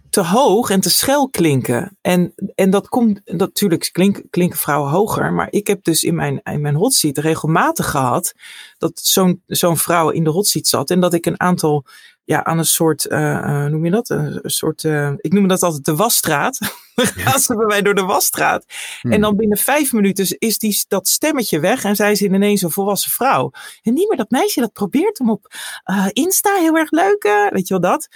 te 0.09 0.23
hoog 0.23 0.69
en 0.69 0.79
te 0.79 0.89
schel 0.89 1.29
klinken. 1.29 1.97
En, 2.01 2.33
en 2.55 2.69
dat 2.69 2.87
komt, 2.87 3.21
dat, 3.23 3.39
natuurlijk 3.39 3.89
klinken, 3.91 4.29
klinken 4.29 4.59
vrouwen 4.59 4.91
hoger, 4.91 5.33
maar 5.33 5.47
ik 5.49 5.67
heb 5.67 5.83
dus 5.83 6.03
in 6.03 6.15
mijn, 6.15 6.41
in 6.43 6.61
mijn 6.61 6.75
hotseat 6.75 7.17
regelmatig 7.17 7.89
gehad 7.89 8.33
dat 8.77 8.99
zo'n 8.99 9.41
zo'n 9.47 9.77
vrouw 9.77 10.09
in 10.09 10.23
de 10.23 10.29
hotseat 10.29 10.67
zat 10.67 10.89
en 10.89 10.99
dat 10.99 11.13
ik 11.13 11.25
een 11.25 11.39
aantal 11.39 11.85
ja, 12.23 12.43
aan 12.43 12.57
een 12.57 12.65
soort, 12.65 13.05
uh, 13.05 13.65
noem 13.65 13.85
je 13.85 13.91
dat? 13.91 14.09
Een, 14.09 14.39
soort, 14.43 14.83
ik 15.17 15.33
noem 15.33 15.47
dat 15.47 15.63
altijd 15.63 15.85
de 15.85 15.95
wasstraat. 15.95 16.59
Dan 17.03 17.05
gaan 17.05 17.39
ze 17.39 17.55
bij 17.55 17.65
mij 17.65 17.81
door 17.81 17.95
de 17.95 18.03
wasstraat. 18.03 18.65
En 19.01 19.11
hmm. 19.11 19.21
dan 19.21 19.35
binnen 19.35 19.57
vijf 19.57 19.93
minuten 19.93 20.35
is 20.39 20.57
die, 20.57 20.85
dat 20.87 21.07
stemmetje 21.07 21.59
weg 21.59 21.83
en 21.83 21.95
zij 21.95 22.11
is 22.11 22.21
ineens 22.21 22.61
een 22.61 22.71
volwassen 22.71 23.11
vrouw. 23.11 23.51
En 23.81 23.93
niet 23.93 24.07
meer 24.07 24.17
dat 24.17 24.29
meisje 24.29 24.59
dat 24.59 24.73
probeert 24.73 25.19
om 25.19 25.29
op 25.29 25.53
uh, 25.85 26.07
Insta 26.11 26.55
heel 26.55 26.77
erg 26.77 26.91
leuk, 26.91 27.49
weet 27.49 27.67
je 27.67 27.79
wel 27.79 27.91
dat? 27.91 28.07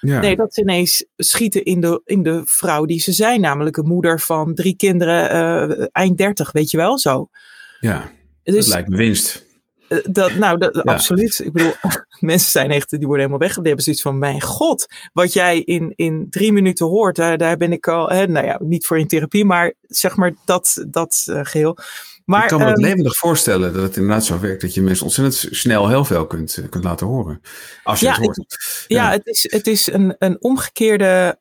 Ja. 0.00 0.20
Nee, 0.20 0.36
dat 0.36 0.54
ze 0.54 0.60
ineens 0.60 1.04
schieten 1.16 1.64
in 1.64 1.80
de, 1.80 2.00
in 2.04 2.22
de 2.22 2.42
vrouw 2.44 2.84
die 2.84 3.00
ze 3.00 3.12
zijn. 3.12 3.40
Namelijk 3.40 3.76
een 3.76 3.86
moeder 3.86 4.20
van 4.20 4.54
drie 4.54 4.76
kinderen, 4.76 5.90
eind 5.92 6.18
dertig, 6.18 6.52
weet 6.52 6.70
je 6.70 6.76
wel, 6.76 6.98
zo. 6.98 7.28
Ja, 7.80 8.10
dus, 8.42 8.54
dat 8.54 8.66
lijkt 8.66 8.88
me 8.88 8.96
winst. 8.96 9.45
Eh, 9.88 9.98
dat, 10.02 10.34
nou, 10.34 10.58
dat, 10.58 10.82
absoluut. 10.82 11.38
Ik 11.38 11.52
bedoel, 11.52 11.72
mensen 12.20 12.50
zijn 12.50 12.70
echt, 12.70 12.90
die 12.90 13.06
worden 13.06 13.26
helemaal 13.26 13.38
weg. 13.38 13.54
Die 13.54 13.66
hebben 13.66 13.84
zoiets 13.84 14.02
van, 14.02 14.18
mijn 14.18 14.42
god, 14.42 14.86
wat 15.12 15.32
jij 15.32 15.60
in, 15.60 15.92
in 15.96 16.26
drie 16.30 16.52
minuten 16.52 16.86
hoort, 16.86 17.16
daar, 17.16 17.38
daar 17.38 17.56
ben 17.56 17.72
ik 17.72 17.88
al, 17.88 18.08
hè, 18.08 18.26
nou 18.26 18.46
ja, 18.46 18.58
niet 18.62 18.86
voor 18.86 18.98
in 18.98 19.06
therapie, 19.06 19.44
maar 19.44 19.74
zeg 19.80 20.16
maar 20.16 20.34
dat, 20.44 20.84
dat 20.88 21.26
uh, 21.30 21.40
geheel. 21.42 21.78
Maar, 22.24 22.42
ik 22.42 22.48
kan 22.48 22.58
me 22.58 22.64
um, 22.64 22.70
het 22.70 22.80
levendig 22.80 23.16
voorstellen 23.16 23.72
dat 23.72 23.82
het 23.82 23.96
inderdaad 23.96 24.24
zo 24.24 24.40
werkt 24.40 24.60
dat 24.60 24.74
je 24.74 24.82
mensen 24.82 25.04
ontzettend 25.04 25.56
snel 25.56 25.88
heel 25.88 26.04
veel 26.04 26.26
kunt, 26.26 26.56
eh, 26.56 26.68
kunt 26.68 26.84
laten 26.84 27.06
horen. 27.06 27.40
Als 27.82 28.00
je 28.00 28.06
ja, 28.06 28.12
het 28.12 28.20
hoort. 28.24 28.84
ja, 28.86 29.04
ja, 29.04 29.10
het 29.10 29.26
is, 29.26 29.46
het 29.50 29.66
is 29.66 29.92
een, 29.92 30.14
een 30.18 30.42
omgekeerde 30.42 31.36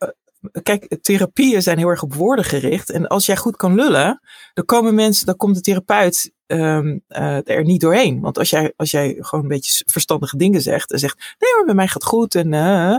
kijk, 0.64 0.98
therapieën 1.02 1.62
zijn 1.62 1.78
heel 1.78 1.88
erg 1.88 2.04
op 2.04 2.14
woorden 2.14 2.46
gericht. 2.46 2.90
En 2.90 3.08
als 3.08 3.26
jij 3.26 3.38
goed 3.38 3.56
kan 3.56 3.76
lullen, 3.76 4.22
dan 4.54 4.66
komen 4.66 4.96
mensen, 4.96 5.26
dan 5.26 5.36
komt 5.36 5.56
de 5.56 5.62
therapeut 5.62 6.32
um, 6.48 7.04
uh, 7.10 7.50
er 7.50 7.64
niet 7.64 7.82
doorheen. 7.82 8.22
Want 8.22 8.38
als 8.38 8.50
jij, 8.50 8.74
als 8.76 8.92
jij 8.92 9.16
gewoon 9.20 9.44
een 9.44 9.50
beetje 9.50 9.84
verstandige 9.88 10.38
dingen 10.38 10.62
zegt 10.62 10.92
en 10.92 11.00
zegt, 11.00 11.36
nee 11.40 11.54
maar 11.56 11.66
bij 11.66 11.76
mij 11.76 11.88
gaat 11.88 12.04
goed 12.04 12.36
en 12.36 12.54
uh, 12.54 12.96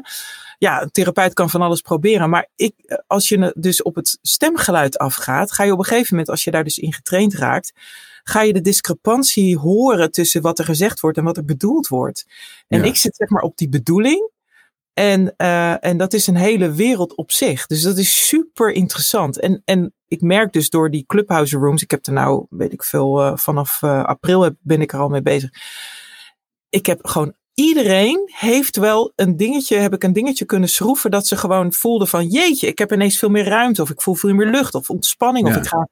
ja, 0.58 0.82
een 0.82 0.90
therapeut 0.90 1.34
kan 1.34 1.50
van 1.50 1.62
alles 1.62 1.80
proberen. 1.80 2.30
Maar 2.30 2.48
ik, 2.56 2.74
als 3.06 3.28
je 3.28 3.54
dus 3.58 3.82
op 3.82 3.94
het 3.94 4.18
stemgeluid 4.22 4.98
afgaat, 4.98 5.52
ga 5.52 5.64
je 5.64 5.72
op 5.72 5.78
een 5.78 5.84
gegeven 5.84 6.08
moment, 6.10 6.30
als 6.30 6.44
je 6.44 6.50
daar 6.50 6.64
dus 6.64 6.78
in 6.78 6.92
getraind 6.92 7.34
raakt, 7.34 7.72
ga 8.22 8.42
je 8.42 8.52
de 8.52 8.60
discrepantie 8.60 9.58
horen 9.58 10.10
tussen 10.10 10.42
wat 10.42 10.58
er 10.58 10.64
gezegd 10.64 11.00
wordt 11.00 11.18
en 11.18 11.24
wat 11.24 11.36
er 11.36 11.44
bedoeld 11.44 11.88
wordt. 11.88 12.26
En 12.68 12.84
ik 12.84 12.96
zit 12.96 13.16
zeg 13.16 13.28
maar 13.28 13.42
op 13.42 13.56
die 13.56 13.68
bedoeling. 13.68 14.30
En, 14.96 15.34
uh, 15.36 15.84
en 15.84 15.96
dat 15.96 16.12
is 16.12 16.26
een 16.26 16.36
hele 16.36 16.72
wereld 16.72 17.14
op 17.14 17.32
zich. 17.32 17.66
Dus 17.66 17.82
dat 17.82 17.98
is 17.98 18.26
super 18.26 18.72
interessant. 18.72 19.40
En, 19.40 19.62
en 19.64 19.94
ik 20.08 20.20
merk 20.20 20.52
dus 20.52 20.70
door 20.70 20.90
die 20.90 21.04
clubhouse 21.06 21.56
rooms, 21.56 21.82
ik 21.82 21.90
heb 21.90 22.06
er 22.06 22.12
nou, 22.12 22.46
weet 22.50 22.72
ik 22.72 22.84
veel, 22.84 23.22
uh, 23.22 23.36
vanaf 23.36 23.82
uh, 23.82 24.04
april 24.04 24.50
ben 24.60 24.80
ik 24.80 24.92
er 24.92 24.98
al 24.98 25.08
mee 25.08 25.22
bezig. 25.22 25.50
ik 26.68 26.86
heb 26.86 27.06
gewoon 27.06 27.34
iedereen 27.54 28.30
heeft 28.32 28.76
wel 28.76 29.12
een 29.16 29.36
dingetje, 29.36 29.76
heb 29.76 29.92
ik 29.94 30.02
een 30.04 30.12
dingetje 30.12 30.44
kunnen 30.44 30.68
schroeven 30.68 31.10
dat 31.10 31.26
ze 31.26 31.36
gewoon 31.36 31.72
voelden 31.72 32.08
van 32.08 32.26
jeetje, 32.26 32.66
ik 32.66 32.78
heb 32.78 32.92
ineens 32.92 33.18
veel 33.18 33.28
meer 33.28 33.44
ruimte 33.48 33.82
of 33.82 33.90
ik 33.90 34.02
voel 34.02 34.14
veel 34.14 34.34
meer 34.34 34.50
lucht 34.50 34.74
of 34.74 34.90
ontspanning 34.90 35.48
Ja. 35.48 35.52
of 35.54 35.60
ik 35.60 35.66
ga, 35.68 35.88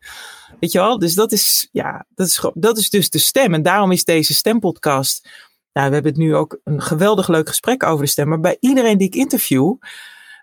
weet 0.61 0.73
je 0.73 0.79
wel. 0.79 0.99
Dus 0.99 1.15
dat 1.15 1.33
is, 1.33 1.69
ja, 1.73 2.07
dat 2.15 2.27
is, 2.27 2.51
dat 2.55 2.79
is 2.79 2.91
dus 2.91 3.11
de 3.11 3.19
stem 3.19 3.55
en 3.55 3.63
daarom 3.63 3.93
is 3.93 4.05
deze 4.05 4.35
stempodcast, 4.35 5.29
nou 5.75 5.89
we 5.89 5.95
hebben 5.95 6.12
het 6.12 6.20
nu 6.20 6.35
ook 6.35 6.59
een 6.64 6.83
geweldig 6.83 7.29
leuk 7.29 7.49
gesprek 7.49 7.83
over 7.83 8.05
de 8.05 8.11
stem, 8.11 8.29
maar 8.29 8.41
bij 8.41 8.57
iedereen 8.61 8.99
die 8.99 9.07
ik 9.07 9.14
interview, 9.14 9.75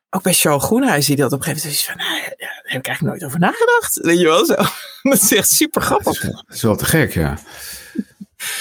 ook 0.10 0.24
bij 0.24 0.34
Charles 0.34 0.64
Groenhuis, 0.64 1.06
die 1.06 1.16
dat 1.16 1.32
op 1.32 1.40
een 1.40 1.44
gegeven 1.46 1.68
moment 1.70 1.82
is 1.82 1.88
van, 1.88 1.98
nou, 1.98 2.20
daar 2.38 2.62
heb 2.64 2.80
ik 2.80 2.88
eigenlijk 2.88 3.02
nooit 3.02 3.24
over 3.24 3.40
nagedacht, 3.40 3.96
weet 4.02 4.20
je 4.20 4.26
wel 4.26 4.46
zo. 4.46 4.56
Dat 5.12 5.22
is 5.22 5.34
echt 5.36 5.50
super 5.50 5.82
grappig. 5.82 6.22
dat 6.22 6.44
is 6.48 6.62
wel 6.62 6.76
te 6.76 6.86
gek, 6.86 7.14
ja. 7.14 7.38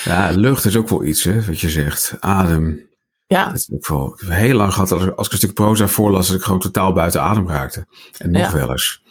Ja, 0.05 0.31
lucht 0.31 0.65
is 0.65 0.77
ook 0.77 0.89
wel 0.89 1.05
iets, 1.05 1.25
hè, 1.25 1.45
wat 1.45 1.61
je 1.61 1.71
zegt. 1.71 2.15
Adem. 2.21 2.89
Ja, 3.27 3.53
is 3.53 3.71
ook 3.73 3.87
wel, 3.89 4.13
ik 4.15 4.21
heb 4.21 4.31
heel 4.31 4.55
lang 4.55 4.73
gehad 4.73 4.89
dat 4.89 5.17
als 5.17 5.27
ik 5.27 5.33
een 5.33 5.39
stuk 5.39 5.55
proza 5.55 5.87
voorlas, 5.89 6.27
dat 6.29 6.37
ik 6.37 6.43
gewoon 6.43 6.61
totaal 6.61 6.93
buiten 6.93 7.23
adem 7.23 7.49
raakte. 7.49 7.87
En 8.19 8.31
nog 8.31 8.43
Ja. 8.43 8.53
wel 8.53 8.71
eens. 8.71 9.03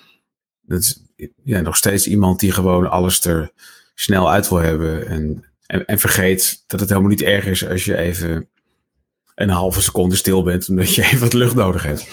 Dat 0.62 0.80
is 0.80 1.04
ja, 1.44 1.62
nog 1.62 1.76
steeds 1.78 2.08
iemand 2.08 2.40
die 2.40 2.52
gewoon 2.52 2.90
alles 2.90 3.26
er 3.26 3.52
snel 3.96 4.32
uit 4.32 4.50
wil 4.50 4.58
hebben. 4.58 5.08
En, 5.08 5.44
en, 5.70 5.86
en 5.86 6.00
vergeet 6.00 6.64
dat 6.68 6.80
het 6.80 6.90
helemaal 6.90 7.10
niet 7.10 7.22
erg 7.22 7.46
is 7.46 7.68
als 7.68 7.86
je 7.86 7.98
even 7.98 8.50
een 9.36 9.50
halve 9.50 9.82
seconde 9.82 10.16
stil 10.16 10.44
bent, 10.44 10.70
omdat 10.70 10.96
je 10.96 11.04
even 11.06 11.20
wat 11.20 11.34
lucht 11.34 11.56
nodig 11.56 11.84
hebt. 11.84 12.08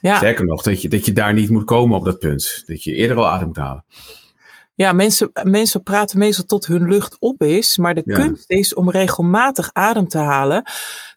ja. 0.00 0.16
Sterker 0.16 0.44
nog, 0.44 0.62
dat 0.62 0.82
je, 0.82 0.88
dat 0.88 1.04
je 1.04 1.12
daar 1.12 1.32
niet 1.34 1.50
moet 1.50 1.64
komen 1.64 1.96
op 1.98 2.04
dat 2.04 2.18
punt. 2.18 2.62
Dat 2.66 2.82
je 2.84 2.94
eerder 2.94 3.16
al 3.16 3.28
adem 3.28 3.46
moet 3.46 3.56
halen. 3.56 3.84
Ja, 4.74 4.92
mensen, 4.92 5.30
mensen 5.42 5.82
praten 5.82 6.18
meestal 6.18 6.44
tot 6.44 6.66
hun 6.66 6.88
lucht 6.88 7.16
op 7.18 7.42
is. 7.42 7.76
Maar 7.76 7.94
de 7.94 8.02
Ja. 8.04 8.14
kunst 8.14 8.50
is 8.50 8.74
om 8.74 8.90
regelmatig 8.90 9.70
adem 9.72 10.08
te 10.08 10.18
halen. 10.18 10.62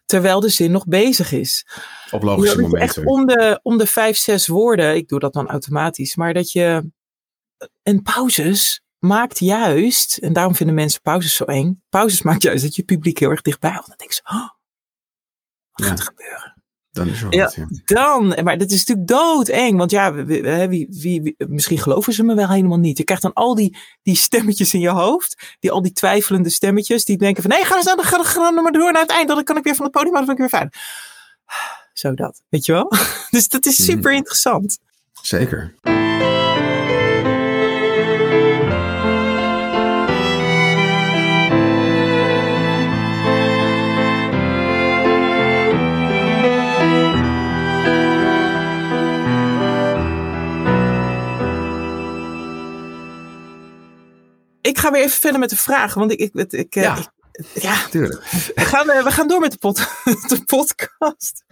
Terwijl 0.06 0.40
de 0.40 0.48
zin 0.48 0.70
nog 0.70 0.86
bezig 0.86 1.32
is. 1.32 1.66
Op 2.10 2.22
logische 2.22 2.56
je 2.56 2.62
echt 2.78 2.96
momenten. 2.96 3.06
om 3.06 3.26
de, 3.26 3.60
om 3.62 3.78
de 3.78 3.86
vijf, 3.86 4.16
zes 4.16 4.46
woorden. 4.46 4.96
Ik 4.96 5.08
doe 5.08 5.18
dat 5.18 5.32
dan 5.32 5.48
automatisch. 5.48 6.16
Maar 6.16 6.34
dat 6.34 6.52
je. 6.52 6.90
En 7.82 8.02
pauzes 8.02 8.82
maakt 8.98 9.38
juist. 9.38 10.16
En 10.16 10.32
daarom 10.32 10.54
vinden 10.54 10.74
mensen 10.74 11.00
pauzes 11.02 11.34
zo 11.36 11.44
eng. 11.44 11.82
Pauzes 11.88 12.22
maakt 12.22 12.42
juist 12.42 12.62
dat 12.62 12.76
je 12.76 12.82
publiek 12.82 13.18
heel 13.18 13.30
erg 13.30 13.42
dichtbij 13.42 13.70
houdt. 13.70 13.86
Dan 13.88 13.96
denk 13.96 14.12
je, 14.12 14.20
oh, 14.24 14.48
wat 15.72 15.86
Ja. 15.86 15.86
gaat 15.86 15.98
er 15.98 16.04
gebeuren? 16.04 16.56
Dan 16.90 17.08
is 17.08 17.22
er 17.22 17.34
Ja. 17.34 17.44
wat, 17.44 17.54
ja. 17.54 17.66
Dan, 17.84 18.44
maar 18.44 18.58
dat 18.58 18.70
is 18.70 18.84
natuurlijk 18.84 19.08
doodeng. 19.08 19.78
Want 19.78 19.90
ja, 19.90 20.14
wie, 20.24 20.42
wie, 20.68 20.88
wie, 21.22 21.34
misschien 21.48 21.78
geloven 21.78 22.12
ze 22.12 22.22
me 22.24 22.34
wel 22.34 22.48
helemaal 22.48 22.78
niet. 22.78 22.98
Je 22.98 23.04
krijgt 23.04 23.22
dan 23.22 23.32
al 23.32 23.54
die, 23.54 23.76
die 24.02 24.16
stemmetjes 24.16 24.74
in 24.74 24.80
je 24.80 24.88
hoofd. 24.88 25.56
Die, 25.58 25.70
al 25.70 25.82
die 25.82 25.92
twijfelende 25.92 26.50
stemmetjes. 26.50 27.04
Die 27.04 27.18
denken 27.18 27.42
van 27.42 27.50
nee, 27.50 27.64
ga 27.64 27.94
de 27.94 28.02
ga, 28.02 28.22
ga 28.22 28.38
nou 28.50 28.62
maar 28.62 28.72
door 28.72 28.92
naar 28.92 29.02
het 29.02 29.10
eind. 29.10 29.28
Dan 29.28 29.44
kan 29.44 29.56
ik 29.56 29.64
weer 29.64 29.74
van 29.74 29.84
het 29.84 29.94
podium, 29.94 30.12
maar 30.12 30.24
dan 30.26 30.34
ben 30.36 30.44
ik 30.44 30.50
weer 30.50 30.60
fijn. 30.60 30.72
Zo 31.92 32.14
dat, 32.14 32.42
weet 32.48 32.66
je 32.66 32.72
wel? 32.72 32.92
Dus 33.30 33.48
dat 33.48 33.66
is 33.66 33.84
super 33.84 34.12
interessant. 34.12 34.78
Zeker. 35.22 35.74
Ik 54.68 54.78
ga 54.78 54.90
weer 54.90 55.02
even 55.02 55.20
verder 55.20 55.40
met 55.40 55.50
de 55.50 55.56
vragen. 55.56 55.98
Want 56.00 56.12
ik, 56.12 56.18
ik, 56.32 56.52
ik, 56.52 56.76
eh, 56.76 56.82
Ja. 56.82 56.96
ik- 56.96 57.16
ja, 57.62 57.86
Tuurlijk. 57.90 58.22
we 58.54 58.64
gaan, 58.64 58.90
eh, 58.90 59.04
we 59.04 59.10
gaan 59.10 59.28
door 59.28 59.40
met 59.40 59.50
de, 59.52 59.58
pod, 59.58 59.76
de 60.28 60.42
podcast. 60.46 61.44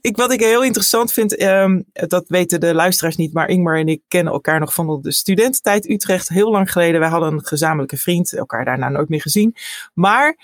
Ik, 0.00 0.16
wat 0.16 0.32
ik 0.32 0.40
heel 0.40 0.62
interessant 0.62 1.12
vind, 1.12 1.36
ehm, 1.36 1.80
dat 1.92 2.24
weten 2.28 2.60
de 2.60 2.74
luisteraars 2.74 3.16
niet, 3.16 3.32
maar 3.32 3.48
Ingmar 3.48 3.78
en 3.78 3.88
ik 3.88 4.02
kennen 4.08 4.32
elkaar 4.32 4.60
nog 4.60 4.74
van 4.74 4.98
de 5.02 5.12
studententijd 5.12 5.88
Utrecht. 5.88 6.28
Heel 6.28 6.50
lang 6.50 6.72
geleden. 6.72 7.00
Wij 7.00 7.08
hadden 7.08 7.32
een 7.32 7.46
gezamenlijke 7.46 7.96
vriend, 7.96 8.32
elkaar 8.32 8.64
daarna 8.64 8.88
nooit 8.88 9.08
meer 9.08 9.20
gezien. 9.20 9.56
Maar 9.94 10.36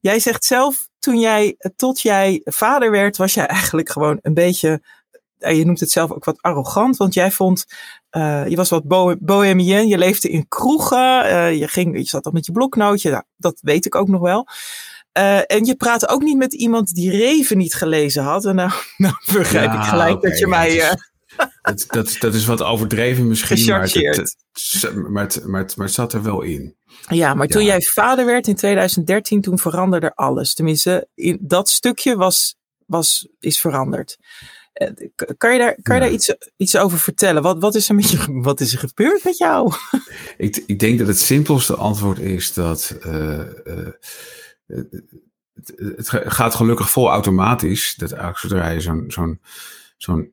jij 0.00 0.18
zegt 0.18 0.44
zelf, 0.44 0.88
toen 0.98 1.20
jij, 1.20 1.56
tot 1.76 2.00
jij 2.00 2.40
vader 2.44 2.90
werd, 2.90 3.16
was 3.16 3.34
jij 3.34 3.46
eigenlijk 3.46 3.90
gewoon 3.90 4.18
een 4.22 4.34
beetje, 4.34 4.82
eh, 5.38 5.56
je 5.58 5.64
noemt 5.64 5.80
het 5.80 5.90
zelf 5.90 6.10
ook 6.12 6.24
wat 6.24 6.42
arrogant, 6.42 6.96
want 6.96 7.14
jij 7.14 7.30
vond, 7.30 7.66
eh, 8.10 8.48
je 8.48 8.56
was 8.56 8.68
wat 8.68 8.84
bo 8.84 9.16
bohemien, 9.20 9.86
je 9.88 9.98
leefde 9.98 10.28
in 10.28 10.48
kroegen, 10.48 11.24
eh, 11.24 11.58
je, 11.58 11.68
ging, 11.68 11.96
je 11.98 12.04
zat 12.04 12.26
al 12.26 12.32
met 12.32 12.46
je 12.46 12.52
bloknootje, 12.52 13.10
nou, 13.10 13.22
dat 13.36 13.58
weet 13.60 13.86
ik 13.86 13.94
ook 13.94 14.08
nog 14.08 14.20
wel. 14.20 14.46
Eh, 15.12 15.38
en 15.46 15.64
je 15.64 15.74
praatte 15.76 16.08
ook 16.08 16.22
niet 16.22 16.36
met 16.36 16.54
iemand 16.54 16.94
die 16.94 17.10
Reven 17.10 17.58
niet 17.58 17.74
gelezen 17.74 18.22
had. 18.22 18.44
En 18.44 18.54
nou, 18.54 18.70
nou 18.96 19.14
begrijp 19.32 19.72
Ja, 19.72 19.78
ik 19.82 19.88
gelijk 19.88 20.22
dat 20.22 20.32
je 20.38 20.44
ja, 20.44 20.48
mij... 20.48 20.70
het 20.70 20.94
is- 20.94 21.14
Dat, 21.62 21.84
dat, 21.88 22.16
dat 22.18 22.34
is 22.34 22.46
wat 22.46 22.62
overdreven 22.62 23.28
misschien, 23.28 23.68
maar 23.68 23.80
het, 23.82 24.36
maar, 25.08 25.22
het, 25.22 25.46
maar, 25.46 25.62
het, 25.62 25.76
maar 25.76 25.86
het 25.86 25.94
zat 25.94 26.12
er 26.12 26.22
wel 26.22 26.42
in. 26.42 26.76
Ja, 27.08 27.34
maar 27.34 27.46
toen 27.46 27.64
jij 27.64 27.80
vader 27.80 28.26
werd 28.26 28.46
in 28.46 28.54
2013, 28.54 29.40
toen 29.40 29.58
veranderde 29.58 30.14
alles. 30.14 30.54
Tenminste, 30.54 31.08
in, 31.14 31.38
dat 31.40 31.68
stukje 31.68 32.16
was, 32.16 32.56
was, 32.86 33.28
is 33.40 33.60
veranderd. 33.60 34.16
Eh, 34.76 34.88
Kan 35.36 35.52
je 35.52 35.58
daar, 35.58 35.76
kan 35.82 35.94
je 35.96 36.00
Ja. 36.02 36.06
daar 36.06 36.10
iets, 36.10 36.34
iets 36.56 36.76
over 36.76 36.98
vertellen? 36.98 37.42
Wat, 37.42 37.58
wat, 37.58 37.74
is 37.74 37.88
er 37.88 37.94
met 37.94 38.10
je, 38.10 38.18
wat 38.28 38.60
is 38.60 38.72
er 38.72 38.78
gebeurd 38.78 39.24
met 39.24 39.36
jou? 39.36 39.72
Ik, 40.36 40.62
ik 40.66 40.78
denk 40.78 40.98
dat 40.98 41.06
het 41.06 41.18
simpelste 41.18 41.74
antwoord 41.74 42.18
is 42.18 42.52
dat 42.52 42.96
eh, 43.02 43.40
eh, 43.40 43.86
het, 44.66 46.10
het, 46.10 46.10
gaat 46.10 46.54
gelukkig 46.54 46.90
vol 46.90 47.08
automatisch. 47.08 47.94
Dat 47.94 48.10
eigenlijk 48.10 48.40
zodra 48.40 48.68
je 48.68 48.80
zo'n 48.80 49.04
zo'n 49.08 49.40
zo'n 49.96 50.32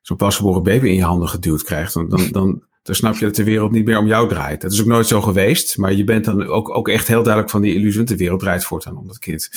zo'n 0.00 0.16
pasgeboren 0.16 0.62
baby 0.62 0.86
in 0.86 0.94
je 0.94 1.04
handen 1.04 1.28
geduwd 1.28 1.62
krijgt, 1.62 1.94
dan, 1.94 2.08
dan, 2.08 2.28
dan, 2.30 2.62
dan 2.82 2.94
snap 2.94 3.14
je 3.16 3.24
dat 3.24 3.34
de 3.34 3.44
wereld 3.44 3.70
niet 3.70 3.84
meer 3.84 3.98
om 3.98 4.06
jou 4.06 4.28
draait. 4.28 4.60
Dat 4.60 4.72
is 4.72 4.80
ook 4.80 4.86
nooit 4.86 5.06
zo 5.06 5.20
geweest, 5.20 5.78
maar 5.78 5.92
je 5.92 6.04
bent 6.04 6.24
dan 6.24 6.46
ook, 6.46 6.76
ook 6.76 6.88
echt 6.88 7.06
heel 7.06 7.22
duidelijk 7.22 7.52
van 7.52 7.62
die 7.62 7.74
illusie, 7.74 8.02
de 8.04 8.16
wereld 8.16 8.40
draait 8.40 8.64
voortaan 8.64 8.96
om 8.96 9.06
dat 9.06 9.18
kind. 9.18 9.50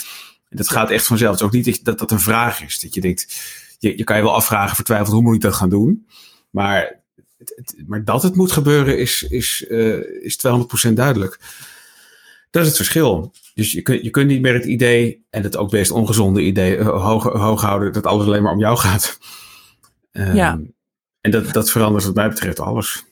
En 0.49 0.57
dat 0.57 0.69
gaat 0.69 0.89
echt 0.89 1.05
vanzelf. 1.05 1.31
Het 1.31 1.39
is 1.39 1.45
ook 1.45 1.65
niet 1.65 1.85
dat 1.85 1.99
dat 1.99 2.11
een 2.11 2.19
vraag 2.19 2.63
is. 2.63 2.79
Dat 2.79 2.93
je 2.93 3.01
denkt, 3.01 3.35
je, 3.77 3.97
je 3.97 4.03
kan 4.03 4.17
je 4.17 4.23
wel 4.23 4.33
afvragen, 4.35 4.75
vertwijfeld, 4.75 5.11
hoe 5.11 5.21
moet 5.21 5.35
ik 5.35 5.41
dat 5.41 5.53
gaan 5.53 5.69
doen? 5.69 6.07
Maar 6.49 6.99
het- 7.37 7.53
het- 7.55 7.83
maar 7.87 8.03
dat 8.03 8.23
het 8.23 8.35
moet 8.35 8.51
gebeuren 8.51 8.97
is, 8.97 9.23
is, 9.23 9.65
eh, 9.69 10.23
is 10.23 10.37
200% 10.37 10.95
duidelijk. 10.95 11.39
Dat 12.51 12.61
is 12.61 12.67
het 12.67 12.77
verschil. 12.77 13.33
Dus 13.53 13.71
je 13.71 13.81
kunt, 13.81 14.03
je 14.03 14.09
kunt 14.09 14.27
niet 14.27 14.41
meer 14.41 14.53
het 14.53 14.65
idee, 14.65 15.25
en 15.29 15.43
het 15.43 15.57
ook 15.57 15.69
best 15.69 15.91
ongezonde 15.91 16.41
idee, 16.41 16.77
eh, 16.77 17.03
hoog, 17.03 17.23
hoog 17.23 17.61
houden 17.61 17.93
dat 17.93 18.05
alles 18.05 18.25
alleen 18.25 18.43
maar 18.43 18.51
om 18.53 18.59
jou 18.59 18.77
gaat. 18.77 19.17
Ehm, 20.11 20.35
Ja. 20.35 20.59
En 21.21 21.31
dat, 21.31 21.53
dat 21.53 21.71
verandert 21.71 22.03
wat 22.05 22.15
mij 22.15 22.29
betreft 22.29 22.59
alles. 22.59 23.05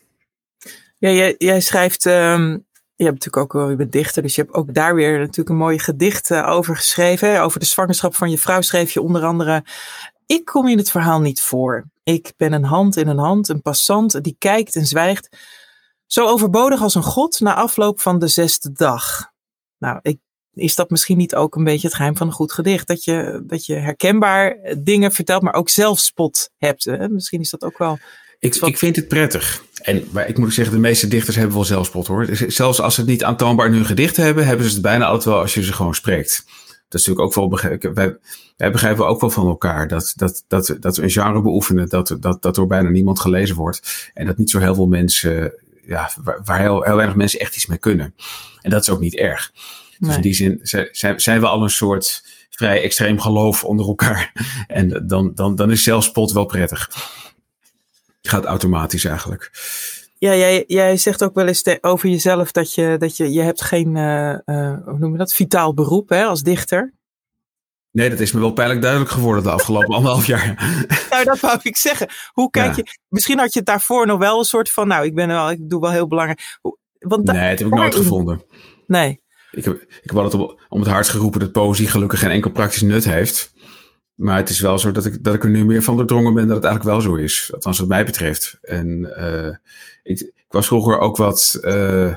Ja, 0.97 1.09
jij, 1.09 1.35
jij 1.37 1.59
schrijft, 1.61 2.05
ehm, 2.05 2.49
je 2.95 3.03
hebt 3.03 3.23
natuurlijk 3.23 3.37
ook 3.37 3.53
wel, 3.53 3.69
je 3.69 3.75
bent 3.75 3.91
dichter, 3.91 4.21
dus 4.21 4.35
je 4.35 4.41
hebt 4.41 4.53
ook 4.53 4.73
daar 4.73 4.95
weer 4.95 5.19
natuurlijk 5.19 5.49
een 5.49 5.55
mooie 5.55 5.79
gedicht 5.79 6.31
eh, 6.31 6.49
over 6.49 6.75
geschreven. 6.75 7.29
Hè? 7.33 7.43
Over 7.43 7.59
de 7.59 7.65
zwangerschap 7.65 8.15
van 8.15 8.29
je 8.31 8.37
vrouw 8.37 8.61
schreef 8.61 8.91
je 8.91 9.01
onder 9.01 9.23
andere, 9.23 9.63
ik 10.25 10.45
kom 10.45 10.67
in 10.67 10.77
het 10.77 10.91
verhaal 10.91 11.21
niet 11.21 11.41
voor. 11.41 11.85
Ik 12.03 12.33
ben 12.37 12.53
een 12.53 12.63
hand 12.63 12.97
in 12.97 13.07
een 13.07 13.17
hand, 13.17 13.49
een 13.49 13.61
passant 13.61 14.23
die 14.23 14.35
kijkt 14.39 14.75
en 14.75 14.85
zwijgt. 14.85 15.37
Zo 16.05 16.27
overbodig 16.27 16.81
als 16.81 16.95
een 16.95 17.03
god 17.03 17.39
na 17.39 17.55
afloop 17.55 18.01
van 18.01 18.19
de 18.19 18.27
zesde 18.27 18.71
dag. 18.71 19.31
Nou, 19.77 19.99
ik, 20.01 20.17
is 20.53 20.75
dat 20.75 20.89
misschien 20.89 21.17
niet 21.17 21.35
ook 21.35 21.55
een 21.55 21.63
beetje 21.63 21.87
het 21.87 21.95
geheim 21.95 22.17
van 22.17 22.27
een 22.27 22.33
goed 22.33 22.51
gedicht? 22.51 22.87
Dat 22.87 23.03
je, 23.03 23.43
dat 23.47 23.65
je 23.65 23.73
herkenbaar 23.75 24.57
dingen 24.77 25.11
vertelt, 25.11 25.41
maar 25.41 25.53
ook 25.53 25.69
zelfspot 25.69 26.49
hebt. 26.57 26.83
Hè? 26.83 27.09
Misschien 27.09 27.41
is 27.41 27.49
dat 27.49 27.63
ook 27.63 27.77
wel... 27.77 27.97
Ik, 28.39 28.55
wat- 28.55 28.69
ik 28.69 28.77
vind 28.77 28.95
het 28.95 29.07
prettig. 29.07 29.63
En 29.81 30.07
maar 30.11 30.27
ik 30.27 30.37
moet 30.37 30.47
ook 30.47 30.53
zeggen, 30.53 30.73
de 30.73 30.81
meeste 30.81 31.07
dichters 31.07 31.35
hebben 31.35 31.55
wel 31.55 31.65
zelfspot 31.65 32.07
hoor. 32.07 32.27
Zelfs 32.47 32.81
als 32.81 32.93
ze 32.93 32.99
het 32.99 33.09
niet 33.09 33.23
aantoonbaar 33.23 33.67
in 33.67 33.73
hun 33.73 33.85
gedichten 33.85 34.23
hebben, 34.23 34.45
hebben 34.45 34.65
ze 34.65 34.73
het 34.73 34.81
bijna 34.81 35.05
altijd 35.05 35.23
wel 35.25 35.39
als 35.39 35.53
je 35.53 35.63
ze 35.63 35.73
gewoon 35.73 35.95
spreekt. 35.95 36.45
Dat 36.95 37.03
is 37.03 37.09
natuurlijk 37.09 37.37
ook 37.37 37.43
wel 37.43 37.59
begrepen. 37.59 37.93
Wij, 37.93 38.17
wij 38.57 38.71
begrijpen 38.71 39.07
ook 39.07 39.21
wel 39.21 39.29
van 39.29 39.47
elkaar 39.47 39.87
dat, 39.87 40.13
dat, 40.15 40.43
dat, 40.47 40.77
dat 40.79 40.97
we 40.97 41.03
een 41.03 41.09
genre 41.09 41.41
beoefenen 41.41 41.89
dat, 41.89 42.17
dat, 42.19 42.41
dat 42.41 42.55
door 42.55 42.67
bijna 42.67 42.89
niemand 42.89 43.19
gelezen 43.19 43.55
wordt. 43.55 44.11
En 44.13 44.25
dat 44.25 44.37
niet 44.37 44.49
zo 44.49 44.59
heel 44.59 44.75
veel 44.75 44.87
mensen, 44.87 45.53
ja, 45.87 46.11
waar, 46.23 46.41
waar 46.43 46.59
heel, 46.59 46.83
heel 46.83 46.95
weinig 46.95 47.15
mensen 47.15 47.39
echt 47.39 47.55
iets 47.55 47.65
mee 47.65 47.77
kunnen. 47.77 48.15
En 48.61 48.69
dat 48.69 48.81
is 48.81 48.89
ook 48.89 48.99
niet 48.99 49.15
erg. 49.15 49.51
Dus 49.53 50.07
Nee. 50.07 50.15
in 50.15 50.21
die 50.21 50.33
zin 50.33 50.59
zijn, 50.61 51.19
zijn, 51.21 51.39
we 51.39 51.47
al 51.47 51.63
een 51.63 51.69
soort 51.69 52.25
vrij 52.49 52.81
extreem 52.81 53.19
geloof 53.19 53.63
onder 53.63 53.85
elkaar. 53.87 54.31
En 54.67 55.07
dan, 55.07 55.31
dan, 55.33 55.55
dan 55.55 55.71
is 55.71 55.83
zelfspot 55.83 56.31
wel 56.31 56.45
prettig. 56.45 56.89
Het 58.21 58.29
gaat 58.29 58.45
automatisch 58.45 59.05
eigenlijk. 59.05 59.51
Ja, 60.25 60.35
jij, 60.35 60.63
jij 60.67 60.97
zegt 60.97 61.23
ook 61.23 61.35
wel 61.35 61.47
eens 61.47 61.61
te- 61.61 61.77
over 61.81 62.09
jezelf 62.09 62.51
dat 62.51 62.73
je, 62.73 62.95
dat 62.97 63.17
je, 63.17 63.31
je 63.31 63.41
hebt 63.41 63.61
geen, 63.61 63.95
eh, 63.97 64.35
hoe 64.85 64.97
noem 64.97 65.11
je 65.11 65.17
dat, 65.17 65.33
vitaal 65.33 65.73
beroep 65.73 66.09
hè, 66.09 66.23
als 66.23 66.41
dichter. 66.43 66.93
Nee, 67.91 68.09
dat 68.09 68.19
is 68.19 68.31
me 68.31 68.39
wel 68.39 68.51
pijnlijk 68.53 68.81
duidelijk 68.81 69.11
geworden 69.11 69.43
de 69.43 69.49
afgelopen 69.51 69.95
anderhalf 69.95 70.25
jaar. 70.25 70.75
Nou, 71.09 71.23
dat 71.23 71.39
wou 71.39 71.59
ik 71.61 71.77
zeggen. 71.77 72.07
Hoe 72.31 72.49
kijk 72.49 72.75
Ja. 72.75 72.81
je, 72.85 72.99
misschien 73.07 73.39
had 73.39 73.53
je 73.53 73.59
het 73.59 73.67
daarvoor 73.67 74.07
nog 74.07 74.19
wel 74.19 74.37
een 74.39 74.43
soort 74.45 74.71
van, 74.71 74.87
nou, 74.87 75.05
ik 75.05 75.15
ben 75.15 75.27
wel, 75.27 75.49
ik 75.51 75.69
doe 75.69 75.81
wel 75.81 75.91
heel 75.91 76.07
belangrijk. 76.07 76.57
Want 76.99 77.23
Nee, 77.25 77.49
dat 77.49 77.59
heb 77.59 77.67
ik 77.67 77.73
nooit 77.73 77.95
gevonden. 77.95 78.43
nee. 78.87 79.21
ik, 79.51 79.65
heb, 79.65 79.81
ik 79.81 80.01
heb 80.03 80.17
altijd 80.17 80.41
om, 80.43 80.59
om 80.69 80.79
het 80.79 80.89
hart 80.89 81.09
geroepen 81.09 81.39
dat 81.39 81.51
poëzie 81.51 81.87
gelukkig 81.87 82.19
geen 82.19 82.31
enkel 82.31 82.51
praktisch 82.51 82.81
nut 82.81 83.03
heeft. 83.05 83.53
Maar 84.15 84.37
het 84.37 84.49
is 84.49 84.59
wel 84.59 84.79
zo 84.79 84.91
dat 84.91 85.05
ik, 85.05 85.23
dat 85.23 85.33
ik 85.33 85.43
er 85.43 85.49
nu 85.49 85.65
meer 85.65 85.83
van 85.83 85.97
doordrongen 85.97 86.33
ben 86.33 86.47
dat 86.47 86.55
het 86.55 86.65
eigenlijk 86.65 86.95
wel 86.95 87.11
zo 87.11 87.15
is. 87.15 87.49
Althans 87.53 87.79
wat 87.79 87.87
mij 87.87 88.05
betreft. 88.05 88.57
En 88.61 89.13
uh, 89.19 89.55
ik, 90.03 90.19
ik, 90.19 90.45
was 90.49 90.67
vroeger 90.67 90.99
ook 90.99 91.17
wat, 91.17 91.59
uh, 91.61 92.15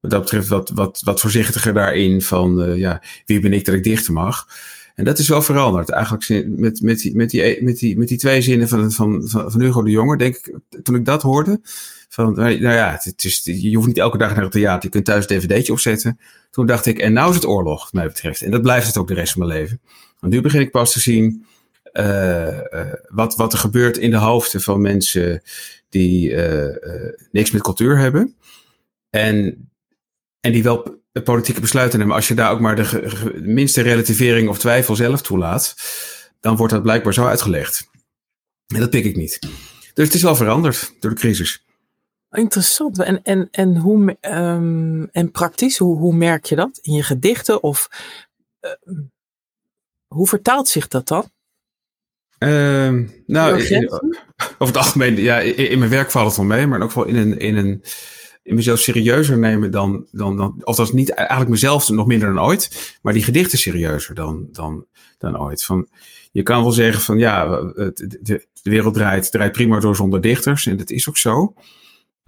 wat 0.00 0.10
dat 0.10 0.20
betreft, 0.20 0.48
wat, 0.48 0.70
wat, 0.70 1.00
wat 1.04 1.20
voorzichtiger 1.20 1.72
daarin 1.72 2.22
van, 2.22 2.68
uh, 2.68 2.76
ja, 2.76 3.02
wie 3.26 3.40
ben 3.40 3.52
ik 3.52 3.64
dat 3.64 3.74
ik 3.74 3.84
dichten 3.84 4.12
mag. 4.12 4.46
En 4.94 5.04
dat 5.04 5.18
is 5.18 5.28
wel 5.28 5.42
veranderd. 5.42 5.88
Eigenlijk 5.88 6.46
met, 6.46 6.80
met, 6.82 6.98
die, 6.98 7.16
met, 7.16 7.30
die, 7.30 7.62
met, 7.64 7.78
die, 7.78 7.98
met 7.98 8.08
die 8.08 8.18
twee 8.18 8.42
zinnen 8.42 8.68
van, 8.68 8.92
van, 8.92 9.28
van, 9.28 9.50
van 9.50 9.60
Hugo 9.60 9.82
de 9.82 9.90
Jonge, 9.90 10.16
denk 10.16 10.36
ik, 10.36 10.58
toen 10.82 10.94
ik 10.94 11.04
dat 11.04 11.22
hoorde. 11.22 11.60
Van, 12.12 12.34
nou 12.34 12.60
ja, 12.60 12.98
het 13.02 13.24
is, 13.24 13.40
je 13.44 13.76
hoeft 13.76 13.86
niet 13.86 13.98
elke 13.98 14.18
dag 14.18 14.34
naar 14.34 14.42
het 14.42 14.52
theater, 14.52 14.84
je 14.84 14.88
kunt 14.88 15.04
thuis 15.04 15.28
een 15.28 15.38
dvd'tje 15.38 15.72
opzetten. 15.72 16.18
Toen 16.50 16.66
dacht 16.66 16.86
ik, 16.86 16.98
en 16.98 17.12
nou 17.12 17.28
is 17.28 17.34
het 17.34 17.46
oorlog, 17.46 17.82
wat 17.82 17.92
mij 17.92 18.06
betreft. 18.06 18.42
En 18.42 18.50
dat 18.50 18.62
blijft 18.62 18.86
het 18.86 18.96
ook 18.96 19.08
de 19.08 19.14
rest 19.14 19.32
van 19.32 19.46
mijn 19.46 19.60
leven. 19.60 19.80
Want 20.18 20.32
nu 20.32 20.40
begin 20.40 20.60
ik 20.60 20.70
pas 20.70 20.92
te 20.92 21.00
zien 21.00 21.46
uh, 21.92 22.46
uh, 22.46 22.92
wat, 23.08 23.36
wat 23.36 23.52
er 23.52 23.58
gebeurt 23.58 23.96
in 23.96 24.10
de 24.10 24.16
hoofden 24.16 24.60
van 24.60 24.80
mensen 24.80 25.42
die 25.88 26.30
uh, 26.30 26.76
niks 27.32 27.50
met 27.50 27.62
cultuur 27.62 27.98
hebben. 27.98 28.36
En, 29.10 29.68
en 30.40 30.52
die 30.52 30.62
wel 30.62 31.02
politieke 31.24 31.60
besluiten 31.60 31.98
nemen. 31.98 32.14
Als 32.14 32.28
je 32.28 32.34
daar 32.34 32.52
ook 32.52 32.60
maar 32.60 32.76
de, 32.76 33.40
minste 33.42 33.82
relativering 33.82 34.48
of 34.48 34.58
twijfel 34.58 34.96
zelf 34.96 35.22
toelaat, 35.22 35.74
dan 36.40 36.56
wordt 36.56 36.72
dat 36.72 36.82
blijkbaar 36.82 37.14
zo 37.14 37.26
uitgelegd. 37.26 37.90
En 38.66 38.80
dat 38.80 38.90
pik 38.90 39.04
ik 39.04 39.16
niet. 39.16 39.38
Dus 39.94 40.04
het 40.06 40.14
is 40.14 40.22
wel 40.22 40.36
veranderd 40.36 40.92
door 41.00 41.10
de 41.10 41.16
crisis. 41.16 41.64
Interessant. 42.30 42.98
En, 42.98 43.22
en, 43.22 43.48
en, 43.50 43.76
hoe, 43.76 44.16
um, 44.20 45.08
en 45.12 45.30
praktisch, 45.30 45.78
hoe, 45.78 45.98
hoe 45.98 46.14
merk 46.14 46.44
je 46.44 46.56
dat? 46.56 46.78
In 46.82 46.92
je 46.92 47.02
gedichten? 47.02 47.62
Of 47.62 47.88
uh, 48.60 48.98
hoe 50.06 50.26
vertaalt 50.26 50.68
zich 50.68 50.88
dat 50.88 51.08
dan? 51.08 51.30
Uh, 52.38 53.08
nou, 53.26 53.62
in, 53.62 53.90
over 54.58 54.74
het 54.74 54.76
algemeen, 54.76 55.16
ja, 55.16 55.38
in, 55.38 55.70
in, 55.70 55.78
mijn 55.78 55.90
werk 55.90 56.10
valt 56.10 56.26
het 56.26 56.36
wel 56.36 56.46
mee, 56.46 56.66
maar 56.66 56.82
ook 56.82 56.92
wel 56.92 57.04
in 57.04 57.16
een, 57.16 57.38
in 57.38 57.56
een 57.56 57.84
in 58.42 58.54
mezelf 58.54 58.78
serieuzer 58.78 59.38
nemen 59.38 59.70
dan, 59.70 60.06
dan, 60.10 60.36
dan 60.36 60.60
of 60.64 60.76
dat 60.76 60.86
is 60.86 60.92
niet 60.92 61.10
eigenlijk 61.10 61.50
mezelf 61.50 61.88
nog 61.88 62.06
minder 62.06 62.34
dan 62.34 62.44
ooit, 62.44 62.98
maar 63.02 63.12
die 63.12 63.22
gedichten 63.22 63.58
serieuzer 63.58 64.14
dan, 64.14 64.48
dan, 64.52 64.86
dan 65.18 65.40
ooit. 65.40 65.64
Van, 65.64 65.88
je 66.32 66.42
kan 66.42 66.62
wel 66.62 66.72
zeggen 66.72 67.02
van 67.02 67.18
ja, 67.18 67.46
de, 67.46 67.92
de, 68.20 68.46
de 68.62 68.70
wereld 68.70 68.94
draait, 68.94 69.30
draait 69.30 69.52
prima 69.52 69.80
door 69.80 69.96
zonder 69.96 70.20
dichters 70.20 70.66
en 70.66 70.76
dat 70.76 70.90
is 70.90 71.08
ook 71.08 71.16
zo. 71.16 71.54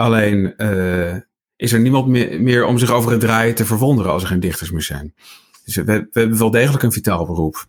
Alleen 0.02 0.54
uh, 0.56 1.14
is 1.56 1.72
er 1.72 1.80
niemand 1.80 2.06
meer, 2.06 2.42
meer 2.42 2.64
om 2.64 2.78
zich 2.78 2.90
over 2.90 3.10
het 3.10 3.20
draaien 3.20 3.54
te 3.54 3.64
verwonderen 3.64 4.12
als 4.12 4.22
er 4.22 4.28
geen 4.28 4.40
dichters 4.40 4.70
meer 4.70 4.82
zijn. 4.82 5.14
Dus 5.64 5.74
we, 5.74 5.84
we 5.84 6.20
hebben 6.20 6.38
wel 6.38 6.50
degelijk 6.50 6.82
een 6.82 6.92
vitaal 6.92 7.26
beroep. 7.26 7.66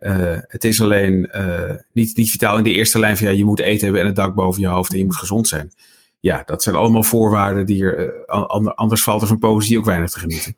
Uh, 0.00 0.38
het 0.40 0.64
is 0.64 0.80
alleen 0.80 1.30
uh, 1.34 1.74
niet, 1.92 2.16
niet 2.16 2.30
vitaal 2.30 2.58
in 2.58 2.64
de 2.64 2.72
eerste 2.72 2.98
lijn 2.98 3.16
van 3.16 3.26
ja, 3.26 3.32
je 3.32 3.44
moet 3.44 3.60
eten 3.60 3.84
hebben 3.84 4.00
en 4.00 4.06
een 4.06 4.14
dak 4.14 4.34
boven 4.34 4.60
je 4.60 4.66
hoofd 4.66 4.92
en 4.92 4.98
je 4.98 5.04
moet 5.04 5.16
gezond 5.16 5.48
zijn. 5.48 5.72
Ja, 6.20 6.42
dat 6.44 6.62
zijn 6.62 6.76
allemaal 6.76 7.02
voorwaarden 7.02 7.66
die 7.66 7.84
er, 7.84 8.14
uh, 8.26 8.66
anders 8.74 9.02
valt 9.02 9.22
er 9.22 9.28
van 9.28 9.38
poëzie 9.38 9.78
ook 9.78 9.84
weinig 9.84 10.10
te 10.10 10.18
genieten. 10.18 10.56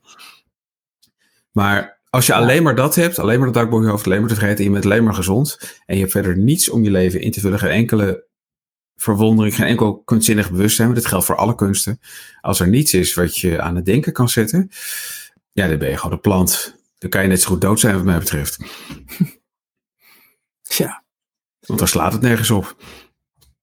Maar 1.52 2.00
als 2.10 2.26
je 2.26 2.34
alleen 2.34 2.62
maar 2.62 2.76
dat 2.76 2.94
hebt, 2.94 3.18
alleen 3.18 3.36
maar 3.36 3.52
dat 3.52 3.62
dak 3.62 3.70
boven 3.70 3.84
je 3.86 3.90
hoofd, 3.90 4.06
alleen 4.06 4.20
maar 4.20 4.28
tevreden 4.28 4.56
en 4.56 4.64
je 4.64 4.70
bent 4.70 4.84
alleen 4.84 5.04
maar 5.04 5.14
gezond 5.14 5.78
en 5.86 5.94
je 5.94 6.00
hebt 6.00 6.12
verder 6.12 6.36
niets 6.36 6.70
om 6.70 6.82
je 6.82 6.90
leven 6.90 7.20
in 7.20 7.30
te 7.30 7.40
vullen, 7.40 7.58
geen 7.58 7.70
enkele 7.70 8.26
verwondering, 8.98 9.54
geen 9.54 9.66
enkel 9.66 10.02
kunstzinnig 10.04 10.50
bewustzijn, 10.50 10.88
maar 10.88 10.96
dat 10.96 11.06
geldt 11.06 11.24
voor 11.24 11.36
alle 11.36 11.54
kunsten. 11.54 12.00
Als 12.40 12.60
er 12.60 12.68
niets 12.68 12.94
is 12.94 13.14
wat 13.14 13.38
je 13.38 13.60
aan 13.60 13.76
het 13.76 13.84
denken 13.84 14.12
kan 14.12 14.28
zetten, 14.28 14.70
ja, 15.52 15.68
dan 15.68 15.78
ben 15.78 15.90
je 15.90 15.96
gewoon 15.96 16.12
een 16.12 16.20
plant. 16.20 16.76
Dan 16.98 17.10
kan 17.10 17.22
je 17.22 17.28
net 17.28 17.40
zo 17.40 17.48
goed 17.48 17.60
dood 17.60 17.80
zijn, 17.80 17.94
wat 17.94 18.04
mij 18.04 18.18
betreft. 18.18 18.58
Ja. 20.76 21.04
Want 21.66 21.78
dan 21.78 21.88
slaat 21.88 22.12
het 22.12 22.22
nergens 22.22 22.50
op. 22.50 22.76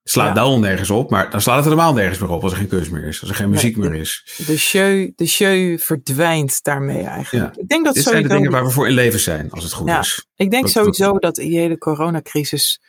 Slaat 0.04 0.28
ja. 0.28 0.34
dan 0.34 0.60
nergens 0.60 0.90
op, 0.90 1.10
maar 1.10 1.30
dan 1.30 1.42
slaat 1.42 1.56
het 1.56 1.66
helemaal 1.66 1.94
nergens 1.94 2.20
meer 2.20 2.30
op 2.30 2.44
als 2.44 2.52
er 2.52 2.58
geen 2.58 2.68
kunst 2.68 2.92
meer 2.92 3.04
is, 3.04 3.22
als 3.22 3.30
er 3.30 3.36
geen 3.36 3.50
muziek 3.50 3.78
nee, 3.78 3.90
meer 3.90 4.00
is. 4.00 4.44
De 4.46 4.58
show, 4.58 5.12
de 5.16 5.26
show 5.26 5.80
verdwijnt 5.80 6.64
daarmee 6.64 7.04
eigenlijk. 7.04 7.56
Ja. 7.56 7.62
Ik 7.62 7.68
denk 7.68 7.86
dat 7.86 7.94
Dit 7.94 8.04
sowieso, 8.04 8.10
zijn 8.10 8.24
de 8.24 8.36
dingen 8.36 8.52
waar 8.52 8.66
we 8.66 8.72
voor 8.72 8.88
in 8.88 8.94
leven 8.94 9.20
zijn, 9.20 9.52
als 9.52 9.64
het 9.64 9.74
goed 9.74 9.88
ja, 9.88 10.00
is. 10.00 10.28
Ik 10.36 10.52
denk 10.52 10.64
Dat- 10.64 10.72
sowieso 10.72 11.18
dat 11.20 11.36
die 11.36 11.58
hele 11.58 11.78
coronacrisis 11.78 12.82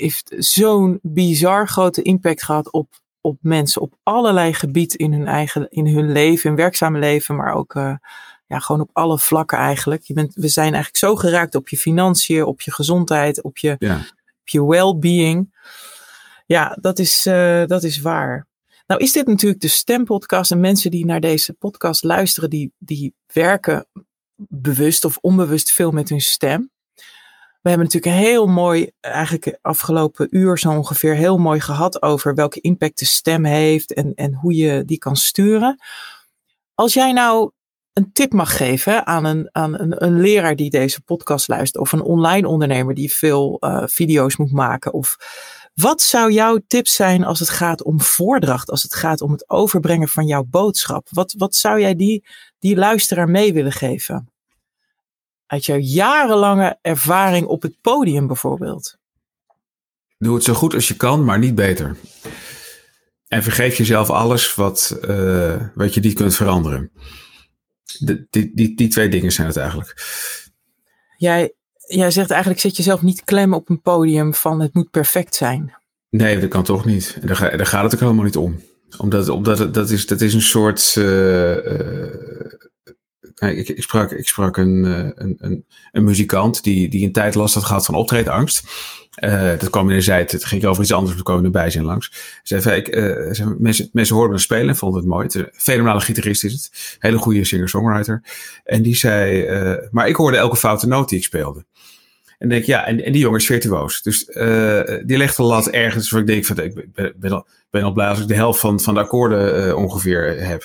heeft 0.00 0.34
zo'n 0.38 0.98
bizar 1.02 1.68
grote 1.68 2.02
impact 2.02 2.42
gehad 2.42 2.70
op, 2.70 2.88
op 3.20 3.38
mensen 3.40 3.82
op 3.82 3.94
allerlei 4.02 4.52
gebieden 4.54 4.98
in 4.98 5.12
hun 5.12 5.26
eigen, 5.26 5.70
in 5.70 5.86
hun 5.86 6.12
leven, 6.12 6.48
hun 6.48 6.58
werkzame 6.58 6.98
leven, 6.98 7.36
maar 7.36 7.54
ook 7.54 7.74
uh, 7.74 7.94
ja, 8.46 8.58
gewoon 8.58 8.80
op 8.80 8.90
alle 8.92 9.18
vlakken 9.18 9.58
eigenlijk. 9.58 10.02
Je 10.02 10.14
bent, 10.14 10.34
we 10.34 10.48
zijn 10.48 10.74
eigenlijk 10.74 10.96
zo 10.96 11.16
geraakt 11.16 11.54
op 11.54 11.68
je 11.68 11.76
financiën, 11.76 12.44
op 12.44 12.60
je 12.60 12.72
gezondheid, 12.72 13.42
op 13.42 13.58
je, 13.58 13.76
Ja. 13.78 13.96
op 14.40 14.48
je 14.48 14.64
well-being. 14.66 15.58
Ja, 16.46 16.76
dat 16.80 16.98
is, 16.98 17.26
uh, 17.26 17.66
dat 17.66 17.82
is 17.82 18.00
waar. 18.00 18.46
Nou 18.86 19.02
is 19.02 19.12
dit 19.12 19.26
natuurlijk 19.26 19.60
de 19.60 19.68
stempodcast 19.68 20.50
en 20.50 20.60
mensen 20.60 20.90
die 20.90 21.04
naar 21.04 21.20
deze 21.20 21.52
podcast 21.52 22.02
luisteren, 22.04 22.50
die, 22.50 22.72
die 22.78 23.14
werken 23.32 23.86
bewust 24.48 25.04
of 25.04 25.18
onbewust 25.20 25.72
veel 25.72 25.90
met 25.90 26.08
hun 26.08 26.20
stem. 26.20 26.70
We 27.60 27.68
hebben 27.68 27.86
natuurlijk 27.86 28.22
heel 28.22 28.46
mooi, 28.46 28.90
eigenlijk 29.00 29.58
afgelopen 29.62 30.28
uur 30.30 30.58
zo 30.58 30.70
ongeveer, 30.70 31.14
heel 31.14 31.38
mooi 31.38 31.60
gehad 31.60 32.02
over 32.02 32.34
welke 32.34 32.60
impact 32.60 32.98
de 32.98 33.04
stem 33.04 33.44
heeft 33.44 33.92
en, 33.92 34.14
en 34.14 34.34
hoe 34.34 34.54
je 34.54 34.84
die 34.84 34.98
kan 34.98 35.16
sturen. 35.16 35.80
Als 36.74 36.94
jij 36.94 37.12
nou 37.12 37.50
een 37.92 38.12
tip 38.12 38.32
mag 38.32 38.56
geven 38.56 39.06
aan, 39.06 39.24
een, 39.24 39.48
aan 39.52 39.80
een, 39.80 40.04
een 40.04 40.20
leraar 40.20 40.56
die 40.56 40.70
deze 40.70 41.00
podcast 41.00 41.48
luistert, 41.48 41.82
of 41.82 41.92
een 41.92 42.02
online 42.02 42.48
ondernemer 42.48 42.94
die 42.94 43.12
veel 43.12 43.56
uh, 43.60 43.82
video's 43.86 44.36
moet 44.36 44.52
maken, 44.52 44.92
of 44.92 45.16
wat 45.74 46.02
zou 46.02 46.32
jouw 46.32 46.58
tip 46.66 46.86
zijn 46.86 47.24
als 47.24 47.38
het 47.38 47.48
gaat 47.48 47.82
om 47.82 48.00
voordracht, 48.00 48.70
als 48.70 48.82
het 48.82 48.94
gaat 48.94 49.20
om 49.20 49.32
het 49.32 49.50
overbrengen 49.50 50.08
van 50.08 50.26
jouw 50.26 50.44
boodschap? 50.44 51.08
Wat, 51.10 51.34
wat 51.38 51.54
zou 51.54 51.80
jij 51.80 51.94
die, 51.94 52.24
die 52.58 52.76
luisteraar 52.76 53.28
mee 53.28 53.52
willen 53.52 53.72
geven? 53.72 54.29
Uit 55.50 55.64
jouw 55.64 55.78
jarenlange 55.78 56.78
ervaring 56.82 57.46
op 57.46 57.62
het 57.62 57.80
podium 57.80 58.26
bijvoorbeeld. 58.26 58.96
Doe 60.18 60.34
het 60.34 60.44
zo 60.44 60.54
goed 60.54 60.74
als 60.74 60.88
je 60.88 60.96
kan, 60.96 61.24
maar 61.24 61.38
niet 61.38 61.54
beter. 61.54 61.96
En 63.28 63.42
vergeef 63.42 63.76
jezelf 63.76 64.10
alles 64.10 64.54
wat, 64.54 64.98
uh, 65.08 65.62
wat 65.74 65.94
je 65.94 66.00
niet 66.00 66.14
kunt 66.14 66.36
veranderen. 66.36 66.90
De, 67.98 68.26
die, 68.30 68.50
die, 68.54 68.76
die 68.76 68.88
twee 68.88 69.08
dingen 69.08 69.32
zijn 69.32 69.46
het 69.46 69.56
eigenlijk. 69.56 69.94
Jij, 71.16 71.54
jij 71.86 72.10
zegt 72.10 72.30
eigenlijk, 72.30 72.60
zet 72.60 72.76
jezelf 72.76 73.02
niet 73.02 73.24
klem 73.24 73.54
op 73.54 73.68
een 73.68 73.80
podium 73.80 74.34
van 74.34 74.60
het 74.60 74.74
moet 74.74 74.90
perfect 74.90 75.34
zijn. 75.34 75.74
Nee, 76.10 76.40
dat 76.40 76.50
kan 76.50 76.64
toch 76.64 76.84
niet. 76.84 77.18
Daar, 77.22 77.36
ga, 77.36 77.56
daar 77.56 77.66
gaat 77.66 77.82
het 77.82 77.94
ook 77.94 78.00
helemaal 78.00 78.24
niet 78.24 78.36
om. 78.36 78.60
Omdat, 78.98 79.28
omdat 79.28 79.58
het, 79.58 79.74
dat, 79.74 79.90
is, 79.90 80.06
dat 80.06 80.20
is 80.20 80.34
een 80.34 80.42
soort. 80.42 80.94
Uh, 80.98 81.56
uh, 81.56 82.14
ik, 83.40 83.68
ik, 83.68 83.82
sprak, 83.82 84.10
ik 84.10 84.28
sprak 84.28 84.56
een, 84.56 84.84
een, 84.84 85.36
een, 85.38 85.64
een 85.92 86.04
muzikant 86.04 86.62
die, 86.62 86.88
die 86.88 87.04
een 87.04 87.12
tijd 87.12 87.34
last 87.34 87.54
had 87.54 87.64
gehad 87.64 87.84
van 87.84 87.94
optredenangst. 87.94 88.62
Uh, 89.24 89.50
dat 89.58 89.70
kwam 89.70 89.90
in 89.90 89.96
de 89.96 90.02
zijde, 90.02 90.32
het 90.32 90.44
ging 90.44 90.64
over 90.64 90.82
iets 90.82 90.92
anders, 90.92 91.16
we 91.16 91.22
komen 91.22 91.44
erbij 91.44 91.70
zijn 91.70 91.84
langs. 91.84 92.12
Zei, 92.42 92.76
ik, 92.76 92.96
uh, 92.96 93.32
zei, 93.32 93.54
mensen, 93.58 93.88
mensen 93.92 94.14
hoorden 94.14 94.34
me 94.34 94.40
spelen 94.40 94.68
en 94.68 94.76
vonden 94.76 95.00
het 95.00 95.08
mooi. 95.08 95.24
Het, 95.24 95.34
een 95.34 95.48
fenomenale 95.52 96.00
gitarist 96.00 96.44
is 96.44 96.52
het. 96.52 96.96
Hele 96.98 97.18
goede 97.18 97.44
singer-songwriter. 97.44 98.22
En 98.64 98.82
die 98.82 98.96
zei, 98.96 99.48
uh, 99.50 99.88
maar 99.90 100.08
ik 100.08 100.16
hoorde 100.16 100.36
elke 100.36 100.56
foute 100.56 100.86
noot 100.86 101.08
die 101.08 101.18
ik 101.18 101.24
speelde. 101.24 101.64
En 102.38 102.48
denk 102.48 102.64
ja, 102.64 102.86
en, 102.86 103.04
en 103.04 103.12
die 103.12 103.20
jongen 103.20 103.38
is 103.38 103.46
virtuoos. 103.46 104.02
Dus 104.02 104.24
die 105.04 105.16
legt 105.16 105.36
de 105.36 105.42
lat 105.42 105.68
ergens 105.68 106.10
waar 106.10 106.20
ik 106.20 106.26
denk 106.26 106.44
van, 106.44 106.58
ik 106.58 106.92
ben, 106.94 107.14
ben, 107.16 107.32
al, 107.32 107.46
ben 107.70 107.82
al 107.82 107.92
blij 107.92 108.08
als 108.08 108.20
ik 108.20 108.28
de 108.28 108.34
helft 108.34 108.60
van, 108.60 108.80
van 108.80 108.94
de 108.94 109.00
akkoorden 109.00 109.76
ongeveer 109.76 110.44
heb. 110.44 110.64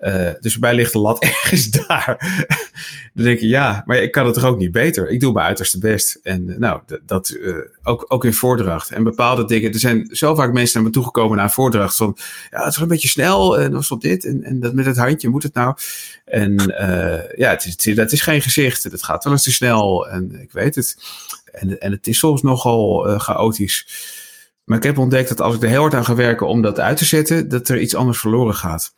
Uh, 0.00 0.30
dus 0.40 0.58
bij 0.58 0.74
ligt 0.74 0.92
de 0.92 0.98
lat 0.98 1.22
ergens 1.42 1.70
daar. 1.70 2.16
dan 3.14 3.24
denk 3.24 3.38
je, 3.38 3.48
ja, 3.48 3.82
maar 3.86 3.96
ik 3.96 4.12
kan 4.12 4.24
het 4.24 4.34
toch 4.34 4.44
ook 4.44 4.58
niet 4.58 4.72
beter. 4.72 5.08
Ik 5.08 5.20
doe 5.20 5.32
mijn 5.32 5.46
uiterste 5.46 5.78
best. 5.78 6.18
En 6.22 6.48
uh, 6.48 6.56
nou, 6.56 6.80
dat 7.06 7.28
uh, 7.28 7.56
ook, 7.82 8.04
ook 8.08 8.24
in 8.24 8.32
voordracht. 8.32 8.90
En 8.90 9.04
bepaalde 9.04 9.44
dingen. 9.44 9.72
Er 9.72 9.78
zijn 9.78 10.08
zo 10.10 10.34
vaak 10.34 10.52
mensen 10.52 10.74
naar 10.74 10.88
me 10.88 10.94
toegekomen 10.94 11.36
na 11.36 11.50
voordracht. 11.50 11.96
Van, 11.96 12.16
ja, 12.50 12.64
het 12.64 12.74
is 12.74 12.80
een 12.80 12.88
beetje 12.88 13.08
snel. 13.08 13.58
En 13.58 13.72
was 13.72 13.90
op 13.90 14.00
dit. 14.00 14.24
En, 14.24 14.42
en 14.42 14.60
dat 14.60 14.74
met 14.74 14.86
het 14.86 14.96
handje 14.96 15.28
moet 15.28 15.42
het 15.42 15.54
nou. 15.54 15.76
En 16.24 16.54
ja, 17.36 17.50
het 17.50 17.64
is, 17.64 17.94
dat 17.94 18.12
is 18.12 18.20
geen 18.20 18.42
gezicht. 18.42 18.90
Dat 18.90 19.02
gaat 19.02 19.24
wel 19.24 19.32
eens 19.32 19.42
te 19.42 19.52
snel. 19.52 20.08
En 20.08 20.40
ik 20.40 20.52
weet 20.52 20.74
het. 20.74 20.96
En, 21.52 21.80
en 21.80 21.90
het 21.92 22.06
is 22.06 22.18
soms 22.18 22.42
nogal 22.42 23.18
chaotisch. 23.18 23.86
Maar 24.66 24.76
ik 24.76 24.82
heb 24.82 24.98
ontdekt 24.98 25.28
dat 25.28 25.40
als 25.40 25.54
ik 25.54 25.62
er 25.62 25.68
heel 25.68 25.80
hard 25.80 25.94
aan 25.94 26.04
ga 26.04 26.14
werken 26.14 26.46
om 26.46 26.62
dat 26.62 26.80
uit 26.80 26.96
te 26.96 27.04
zetten, 27.04 27.48
dat 27.48 27.68
er 27.68 27.80
iets 27.80 27.94
anders 27.94 28.18
verloren 28.18 28.54
gaat. 28.54 28.94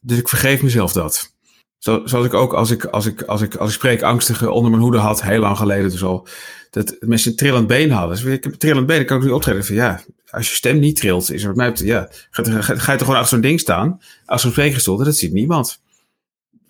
Dus 0.00 0.18
ik 0.18 0.28
vergeef 0.28 0.62
mezelf 0.62 0.92
dat. 0.92 1.34
Zo, 1.78 2.02
zoals 2.04 2.26
ik 2.26 2.34
ook 2.34 2.52
als 2.52 2.70
ik, 2.70 2.84
als, 2.84 3.06
ik, 3.06 3.22
als, 3.22 3.40
ik, 3.40 3.54
als 3.54 3.68
ik 3.68 3.76
spreek 3.76 4.02
angstige 4.02 4.50
onder 4.50 4.70
mijn 4.70 4.82
hoede 4.82 4.98
had, 4.98 5.22
heel 5.22 5.40
lang 5.40 5.56
geleden 5.56 5.90
dus 5.90 6.04
al, 6.04 6.28
dat 6.70 6.96
mensen 7.00 7.30
een 7.30 7.36
trillend 7.36 7.66
been 7.66 7.90
hadden. 7.90 8.16
Dus 8.16 8.24
ik 8.24 8.44
heb 8.44 8.52
een 8.52 8.58
trillend 8.58 8.86
been, 8.86 8.96
dan 8.96 9.06
kan 9.06 9.16
ik 9.16 9.22
niet 9.22 9.32
optreden. 9.32 9.64
Van, 9.64 9.74
ja, 9.74 10.02
als 10.30 10.48
je 10.48 10.54
stem 10.54 10.78
niet 10.78 10.96
trilt, 10.96 11.32
is 11.32 11.42
er 11.42 11.48
wat 11.48 11.56
mij 11.56 11.72
ja, 11.74 12.08
ga, 12.30 12.42
ga, 12.44 12.60
ga 12.60 12.92
je 12.92 12.98
toch 12.98 13.06
gewoon 13.06 13.20
achter 13.20 13.26
zo'n 13.26 13.40
ding 13.40 13.60
staan, 13.60 14.00
als 14.24 14.42
zo'n 14.42 14.50
spreekgestoelte, 14.50 15.04
dat 15.04 15.16
ziet 15.16 15.32
niemand. 15.32 15.80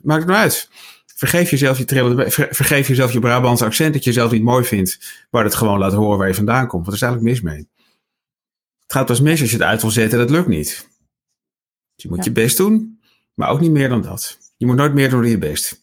Maakt 0.03 0.20
het 0.20 0.31
nou 0.31 0.41
uit. 0.41 0.68
Vergeef 1.16 1.51
jezelf 1.51 1.79
je 1.79 1.85
trillende, 1.85 2.31
vergeef 2.31 2.89
jezelf 2.89 3.12
je 3.12 3.18
Brabantse 3.18 3.64
accent 3.64 3.93
dat 3.93 4.05
je 4.05 4.12
zelf 4.12 4.31
niet 4.31 4.43
mooi 4.43 4.64
vindt. 4.64 5.24
Maar 5.31 5.45
het 5.45 5.55
gewoon 5.55 5.79
laat 5.79 5.93
horen 5.93 6.18
waar 6.18 6.29
je 6.29 6.35
vandaan 6.35 6.66
komt. 6.66 6.87
Wat 6.87 6.95
is 6.95 7.03
eigenlijk 7.03 7.33
mis 7.33 7.43
mee? 7.43 7.68
Het 8.83 8.93
gaat 8.93 9.07
pas 9.07 9.20
mis 9.20 9.41
als 9.41 9.51
je 9.51 9.57
het 9.57 9.66
uit 9.66 9.81
wil 9.81 9.91
zetten 9.91 10.18
dat 10.18 10.31
lukt 10.31 10.49
niet. 10.49 10.89
Dus 11.95 12.05
je 12.05 12.09
moet 12.09 12.24
je 12.24 12.33
best 12.33 12.57
doen, 12.57 12.95
maar 13.37 13.49
ook 13.49 13.61
niet 13.61 13.70
meer 13.70 13.89
dan 13.89 14.03
dat. 14.03 14.39
Je 14.57 14.66
moet 14.66 14.76
nooit 14.76 14.95
meer 14.95 15.11
doen 15.11 15.20
dan 15.20 15.30
je 15.30 15.39
best. 15.39 15.80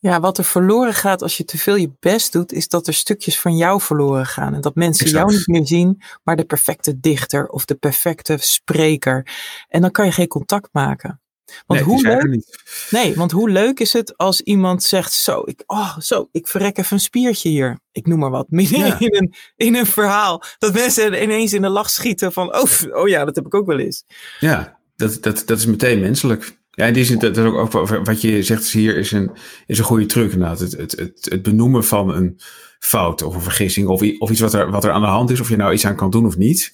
Ja, 0.00 0.20
wat 0.20 0.38
er 0.38 0.44
verloren 0.44 0.94
gaat 0.94 1.22
als 1.22 1.36
je 1.36 1.44
te 1.44 1.58
veel 1.58 1.76
je 1.76 1.92
best 2.00 2.32
doet, 2.32 2.52
is 2.52 2.68
dat 2.68 2.86
er 2.86 2.94
stukjes 2.94 3.40
van 3.40 3.56
jou 3.56 3.80
verloren 3.80 4.26
gaan. 4.26 4.54
En 4.54 4.60
dat 4.60 4.74
mensen 4.74 5.10
jou 5.10 5.32
niet 5.32 5.46
meer 5.46 5.66
zien, 5.66 6.02
maar 6.22 6.36
de 6.36 6.44
perfecte 6.44 7.00
dichter 7.00 7.48
of 7.48 7.64
de 7.64 7.74
perfecte 7.74 8.36
spreker. 8.40 9.28
En 9.68 9.80
dan 9.80 9.90
kan 9.90 10.04
je 10.04 10.12
geen 10.12 10.28
contact 10.28 10.68
maken. 10.72 11.20
Want 11.66 11.80
nee, 11.80 11.88
hoe 11.88 12.02
leuk, 12.02 12.44
nee, 12.90 13.14
want 13.14 13.30
hoe 13.30 13.50
leuk 13.50 13.80
is 13.80 13.92
het 13.92 14.16
als 14.16 14.40
iemand 14.40 14.82
zegt: 14.82 15.12
Zo, 15.12 15.42
ik, 15.44 15.62
oh, 15.66 15.98
zo, 15.98 16.28
ik 16.32 16.46
verrek 16.46 16.78
even 16.78 16.92
een 16.92 17.02
spiertje 17.02 17.48
hier. 17.48 17.80
Ik 17.92 18.06
noem 18.06 18.18
maar 18.18 18.30
wat. 18.30 18.46
Ja. 18.50 18.98
in, 18.98 19.14
een, 19.14 19.34
in 19.56 19.74
een 19.74 19.86
verhaal. 19.86 20.42
Dat 20.58 20.72
mensen 20.72 21.22
ineens 21.22 21.52
in 21.52 21.62
de 21.62 21.68
lach 21.68 21.90
schieten 21.90 22.32
van: 22.32 22.54
Oh, 22.54 22.70
oh 22.92 23.08
ja, 23.08 23.24
dat 23.24 23.36
heb 23.36 23.46
ik 23.46 23.54
ook 23.54 23.66
wel 23.66 23.78
eens. 23.78 24.04
Ja, 24.40 24.77
dat, 24.98 25.22
dat, 25.22 25.42
dat 25.46 25.58
is 25.58 25.66
meteen 25.66 26.00
menselijk. 26.00 26.56
Ja, 26.70 26.86
in 26.86 26.92
die 26.92 27.04
zin, 27.04 27.18
dat, 27.18 27.36
is 27.36 27.44
ook, 27.44 27.74
ook 27.74 28.04
wat 28.04 28.20
je 28.20 28.42
zegt 28.42 28.70
hier 28.70 28.96
is 28.96 29.12
een, 29.12 29.30
is 29.66 29.78
een 29.78 29.84
goede 29.84 30.06
truc 30.06 30.32
inderdaad. 30.32 30.58
Het, 30.58 30.72
het, 30.72 30.92
het, 30.92 31.26
het 31.30 31.42
benoemen 31.42 31.84
van 31.84 32.14
een 32.14 32.40
fout 32.78 33.22
of 33.22 33.34
een 33.34 33.40
vergissing 33.40 33.88
of, 33.88 34.02
of 34.18 34.30
iets 34.30 34.40
wat 34.40 34.54
er, 34.54 34.70
wat 34.70 34.84
er 34.84 34.90
aan 34.90 35.00
de 35.00 35.06
hand 35.06 35.30
is, 35.30 35.40
of 35.40 35.48
je 35.48 35.56
nou 35.56 35.72
iets 35.72 35.86
aan 35.86 35.96
kan 35.96 36.10
doen 36.10 36.26
of 36.26 36.36
niet. 36.36 36.72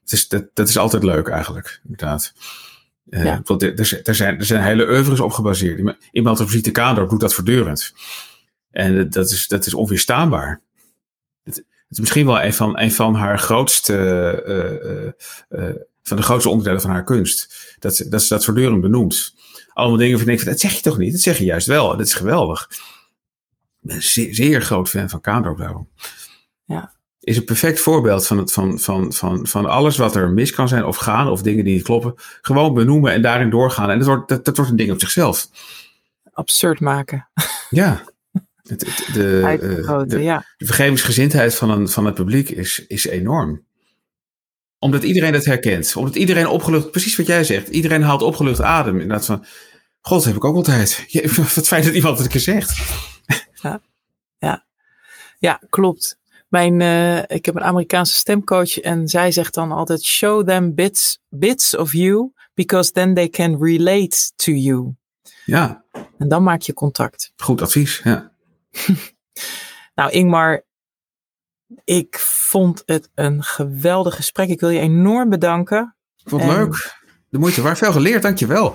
Het 0.00 0.12
is, 0.12 0.28
dat, 0.28 0.44
dat 0.54 0.68
is 0.68 0.78
altijd 0.78 1.02
leuk 1.02 1.28
eigenlijk, 1.28 1.80
inderdaad. 1.82 2.32
Uh, 3.10 3.24
ja. 3.24 3.42
er, 3.58 4.00
er, 4.04 4.14
zijn, 4.14 4.38
er 4.38 4.44
zijn 4.44 4.62
hele 4.62 4.88
oeuvres 4.88 5.20
op 5.20 5.32
gebaseerd. 5.32 5.96
Iemand 6.12 6.40
op 6.40 6.48
visite 6.48 6.70
kader 6.70 7.08
doet 7.08 7.20
dat 7.20 7.34
voortdurend. 7.34 7.92
En 8.70 9.10
dat 9.10 9.30
is, 9.30 9.46
dat 9.46 9.66
is 9.66 9.74
onweerstaanbaar. 9.74 10.60
Het, 11.44 11.56
het 11.56 11.64
is 11.88 11.98
misschien 11.98 12.26
wel 12.26 12.42
een 12.42 12.54
van, 12.54 12.78
een 12.78 12.92
van 12.92 13.14
haar 13.14 13.38
grootste, 13.38 13.94
uh, 15.50 15.60
uh, 15.60 15.74
van 16.08 16.16
de 16.16 16.22
grootste 16.22 16.48
onderdelen 16.48 16.80
van 16.80 16.90
haar 16.90 17.04
kunst. 17.04 17.74
Dat 17.78 17.96
ze 17.96 18.08
dat, 18.08 18.22
ze 18.22 18.34
dat 18.34 18.44
voortdurend 18.44 18.80
benoemt. 18.80 19.34
Allemaal 19.72 19.98
dingen 19.98 20.18
van 20.18 20.28
ik 20.28 20.44
dat 20.44 20.60
zeg 20.60 20.72
je 20.72 20.80
toch 20.80 20.98
niet? 20.98 21.12
Dat 21.12 21.20
zeg 21.20 21.38
je 21.38 21.44
juist 21.44 21.66
wel. 21.66 21.88
Dat 21.88 22.06
is 22.06 22.14
geweldig. 22.14 22.66
Ik 22.70 22.76
ben 23.80 23.96
een 23.96 24.02
zeer, 24.02 24.34
zeer 24.34 24.62
groot 24.62 24.88
fan 24.88 25.08
van 25.08 25.20
Kaandorp 25.20 25.58
daarom. 25.58 25.88
Ja. 26.64 26.92
Is 27.20 27.36
een 27.36 27.44
perfect 27.44 27.80
voorbeeld 27.80 28.26
van, 28.26 28.38
het, 28.38 28.52
van, 28.52 28.78
van, 28.78 29.12
van, 29.12 29.46
van 29.46 29.66
alles 29.66 29.96
wat 29.96 30.16
er 30.16 30.30
mis 30.30 30.50
kan 30.52 30.68
zijn 30.68 30.84
of 30.84 30.96
gaan 30.96 31.28
of 31.28 31.42
dingen 31.42 31.64
die 31.64 31.74
niet 31.74 31.82
kloppen. 31.82 32.14
Gewoon 32.40 32.74
benoemen 32.74 33.12
en 33.12 33.22
daarin 33.22 33.50
doorgaan. 33.50 33.90
En 33.90 33.98
dat 33.98 34.06
wordt, 34.06 34.28
dat, 34.28 34.44
dat 34.44 34.56
wordt 34.56 34.70
een 34.70 34.76
ding 34.76 34.90
op 34.90 35.00
zichzelf. 35.00 35.48
Absurd 36.32 36.80
maken. 36.80 37.28
Ja. 37.70 38.02
De, 38.62 38.76
uh, 39.16 40.02
de, 40.06 40.22
ja. 40.22 40.44
de 40.56 40.66
vergevingsgezindheid 40.66 41.54
van, 41.54 41.70
een, 41.70 41.88
van 41.88 42.04
het 42.04 42.14
publiek 42.14 42.50
is, 42.50 42.86
is 42.86 43.06
enorm 43.06 43.66
omdat 44.78 45.02
iedereen 45.02 45.32
het 45.32 45.44
herkent. 45.44 45.96
Omdat 45.96 46.16
iedereen 46.16 46.48
opgelucht, 46.48 46.90
precies 46.90 47.16
wat 47.16 47.26
jij 47.26 47.44
zegt. 47.44 47.68
Iedereen 47.68 48.02
haalt 48.02 48.22
opgelucht 48.22 48.60
adem. 48.60 49.00
Inderdaad 49.00 49.26
van, 49.26 49.44
god, 50.00 50.16
dat 50.16 50.24
heb 50.24 50.36
ik 50.36 50.44
ook 50.44 50.56
altijd. 50.56 51.04
Ja, 51.08 51.22
wat 51.54 51.66
fijn 51.66 51.84
dat 51.84 51.94
iemand 51.94 52.16
het 52.16 52.26
een 52.26 52.32
keer 52.32 52.40
zegt. 52.40 52.78
Ja, 53.62 53.80
ja. 54.38 54.64
ja 55.38 55.60
klopt. 55.68 56.18
Mijn, 56.48 56.80
uh, 56.80 57.18
ik 57.18 57.44
heb 57.44 57.54
een 57.54 57.62
Amerikaanse 57.62 58.14
stemcoach 58.16 58.78
en 58.78 59.08
zij 59.08 59.32
zegt 59.32 59.54
dan 59.54 59.72
altijd: 59.72 60.04
show 60.04 60.46
them 60.46 60.74
bits, 60.74 61.18
bits 61.28 61.76
of 61.76 61.92
you, 61.92 62.32
because 62.54 62.92
then 62.92 63.14
they 63.14 63.28
can 63.28 63.64
relate 63.64 64.30
to 64.36 64.52
you. 64.52 64.94
Ja. 65.44 65.84
En 66.18 66.28
dan 66.28 66.42
maak 66.42 66.62
je 66.62 66.72
contact. 66.72 67.32
Goed 67.36 67.62
advies, 67.62 68.00
ja. 68.04 68.32
nou, 69.94 70.10
Ingmar, 70.10 70.64
ik 71.84 72.18
vond 72.18 72.82
het 72.86 73.10
een 73.14 73.42
geweldig 73.42 74.14
gesprek. 74.14 74.48
Ik 74.48 74.60
wil 74.60 74.68
je 74.68 74.80
enorm 74.80 75.28
bedanken. 75.28 75.96
Ik 76.16 76.28
vond 76.28 76.42
het 76.42 76.50
en... 76.50 76.56
leuk. 76.56 76.96
De 77.28 77.38
moeite 77.38 77.62
waar 77.62 77.76
veel 77.76 77.92
geleerd, 77.92 78.22
dankjewel. 78.22 78.74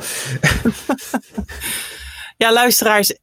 ja, 2.44 2.54
luisteraars. 2.54 3.20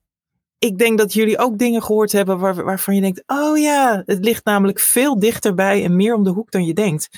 Ik 0.58 0.78
denk 0.78 0.98
dat 0.98 1.12
jullie 1.12 1.38
ook 1.38 1.58
dingen 1.58 1.82
gehoord 1.82 2.12
hebben 2.12 2.38
waar, 2.38 2.64
waarvan 2.64 2.94
je 2.94 3.00
denkt: 3.00 3.22
oh 3.26 3.58
ja, 3.58 4.02
het 4.06 4.24
ligt 4.24 4.44
namelijk 4.44 4.80
veel 4.80 5.18
dichterbij 5.18 5.84
en 5.84 5.96
meer 5.96 6.14
om 6.14 6.24
de 6.24 6.30
hoek 6.30 6.50
dan 6.50 6.64
je 6.64 6.74
denkt. 6.74 7.08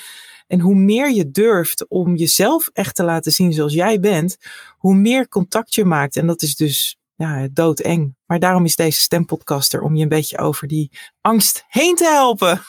En 0.46 0.60
hoe 0.60 0.74
meer 0.74 1.12
je 1.12 1.30
durft 1.30 1.88
om 1.88 2.16
jezelf 2.16 2.70
echt 2.72 2.94
te 2.94 3.04
laten 3.04 3.32
zien 3.32 3.52
zoals 3.52 3.72
jij 3.72 4.00
bent, 4.00 4.36
hoe 4.78 4.94
meer 4.94 5.28
contact 5.28 5.74
je 5.74 5.84
maakt. 5.84 6.16
En 6.16 6.26
dat 6.26 6.42
is 6.42 6.56
dus 6.56 6.96
ja, 7.14 7.48
doodeng. 7.52 8.16
Maar 8.26 8.38
daarom 8.38 8.64
is 8.64 8.76
deze 8.76 9.00
stempodcaster 9.00 9.80
om 9.80 9.94
je 9.94 10.02
een 10.02 10.08
beetje 10.08 10.38
over 10.38 10.68
die 10.68 10.98
angst 11.20 11.64
heen 11.68 11.94
te 11.94 12.04
helpen. 12.04 12.60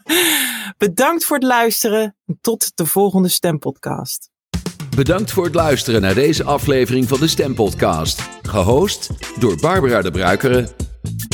Bedankt 0.78 1.24
voor 1.24 1.36
het 1.36 1.46
luisteren 1.46 2.16
en 2.26 2.38
tot 2.40 2.72
de 2.74 2.86
volgende 2.86 3.28
stempodcast. 3.28 4.30
Bedankt 4.96 5.32
voor 5.32 5.44
het 5.44 5.54
luisteren 5.54 6.00
naar 6.00 6.14
deze 6.14 6.44
aflevering 6.44 7.08
van 7.08 7.20
de 7.20 7.28
Stempodcast. 7.28 8.28
Gehost 8.42 9.10
door 9.38 9.56
Barbara 9.60 10.02
de 10.02 10.10
Bruikere. 10.10 10.68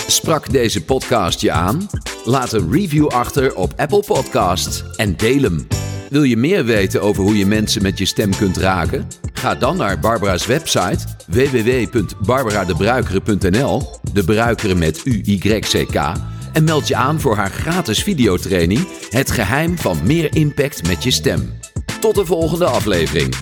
Sprak 0.07 0.51
deze 0.51 0.85
podcast 0.85 1.41
je 1.41 1.53
aan? 1.53 1.87
Laat 2.25 2.53
een 2.53 2.73
review 2.73 3.07
achter 3.07 3.55
op 3.57 3.73
Apple 3.77 4.03
Podcasts 4.07 4.97
en 4.97 5.17
deel 5.17 5.43
hem. 5.43 5.88
Wil 6.09 6.23
je 6.23 6.37
meer 6.37 6.65
weten 6.65 7.03
over 7.03 7.23
hoe 7.23 7.39
je 7.39 7.47
mensen 7.47 7.83
met 7.83 7.99
je 7.99 8.05
stem 8.05 8.37
kunt 8.37 8.57
raken? 8.57 9.07
Ga 9.33 9.55
dan 9.55 9.77
naar 9.77 9.99
Barbara's 9.99 10.47
website 10.47 10.99
www.barbaradebruikere.nl, 11.27 13.83
de 14.13 14.25
bruikeren 14.25 14.79
met 14.79 15.01
U-Y-C-K, 15.05 16.13
en 16.53 16.65
meld 16.65 16.89
je 16.89 16.97
aan 16.97 17.21
voor 17.21 17.37
haar 17.37 17.51
gratis 17.51 18.03
videotraining 18.03 18.89
Het 19.11 19.31
geheim 19.31 19.79
van 19.79 19.99
meer 20.05 20.37
impact 20.37 20.87
met 20.87 21.03
je 21.03 21.11
stem. 21.11 21.53
Tot 22.01 22.15
de 22.15 22.27
volgende 22.27 22.67
aflevering. 22.67 23.35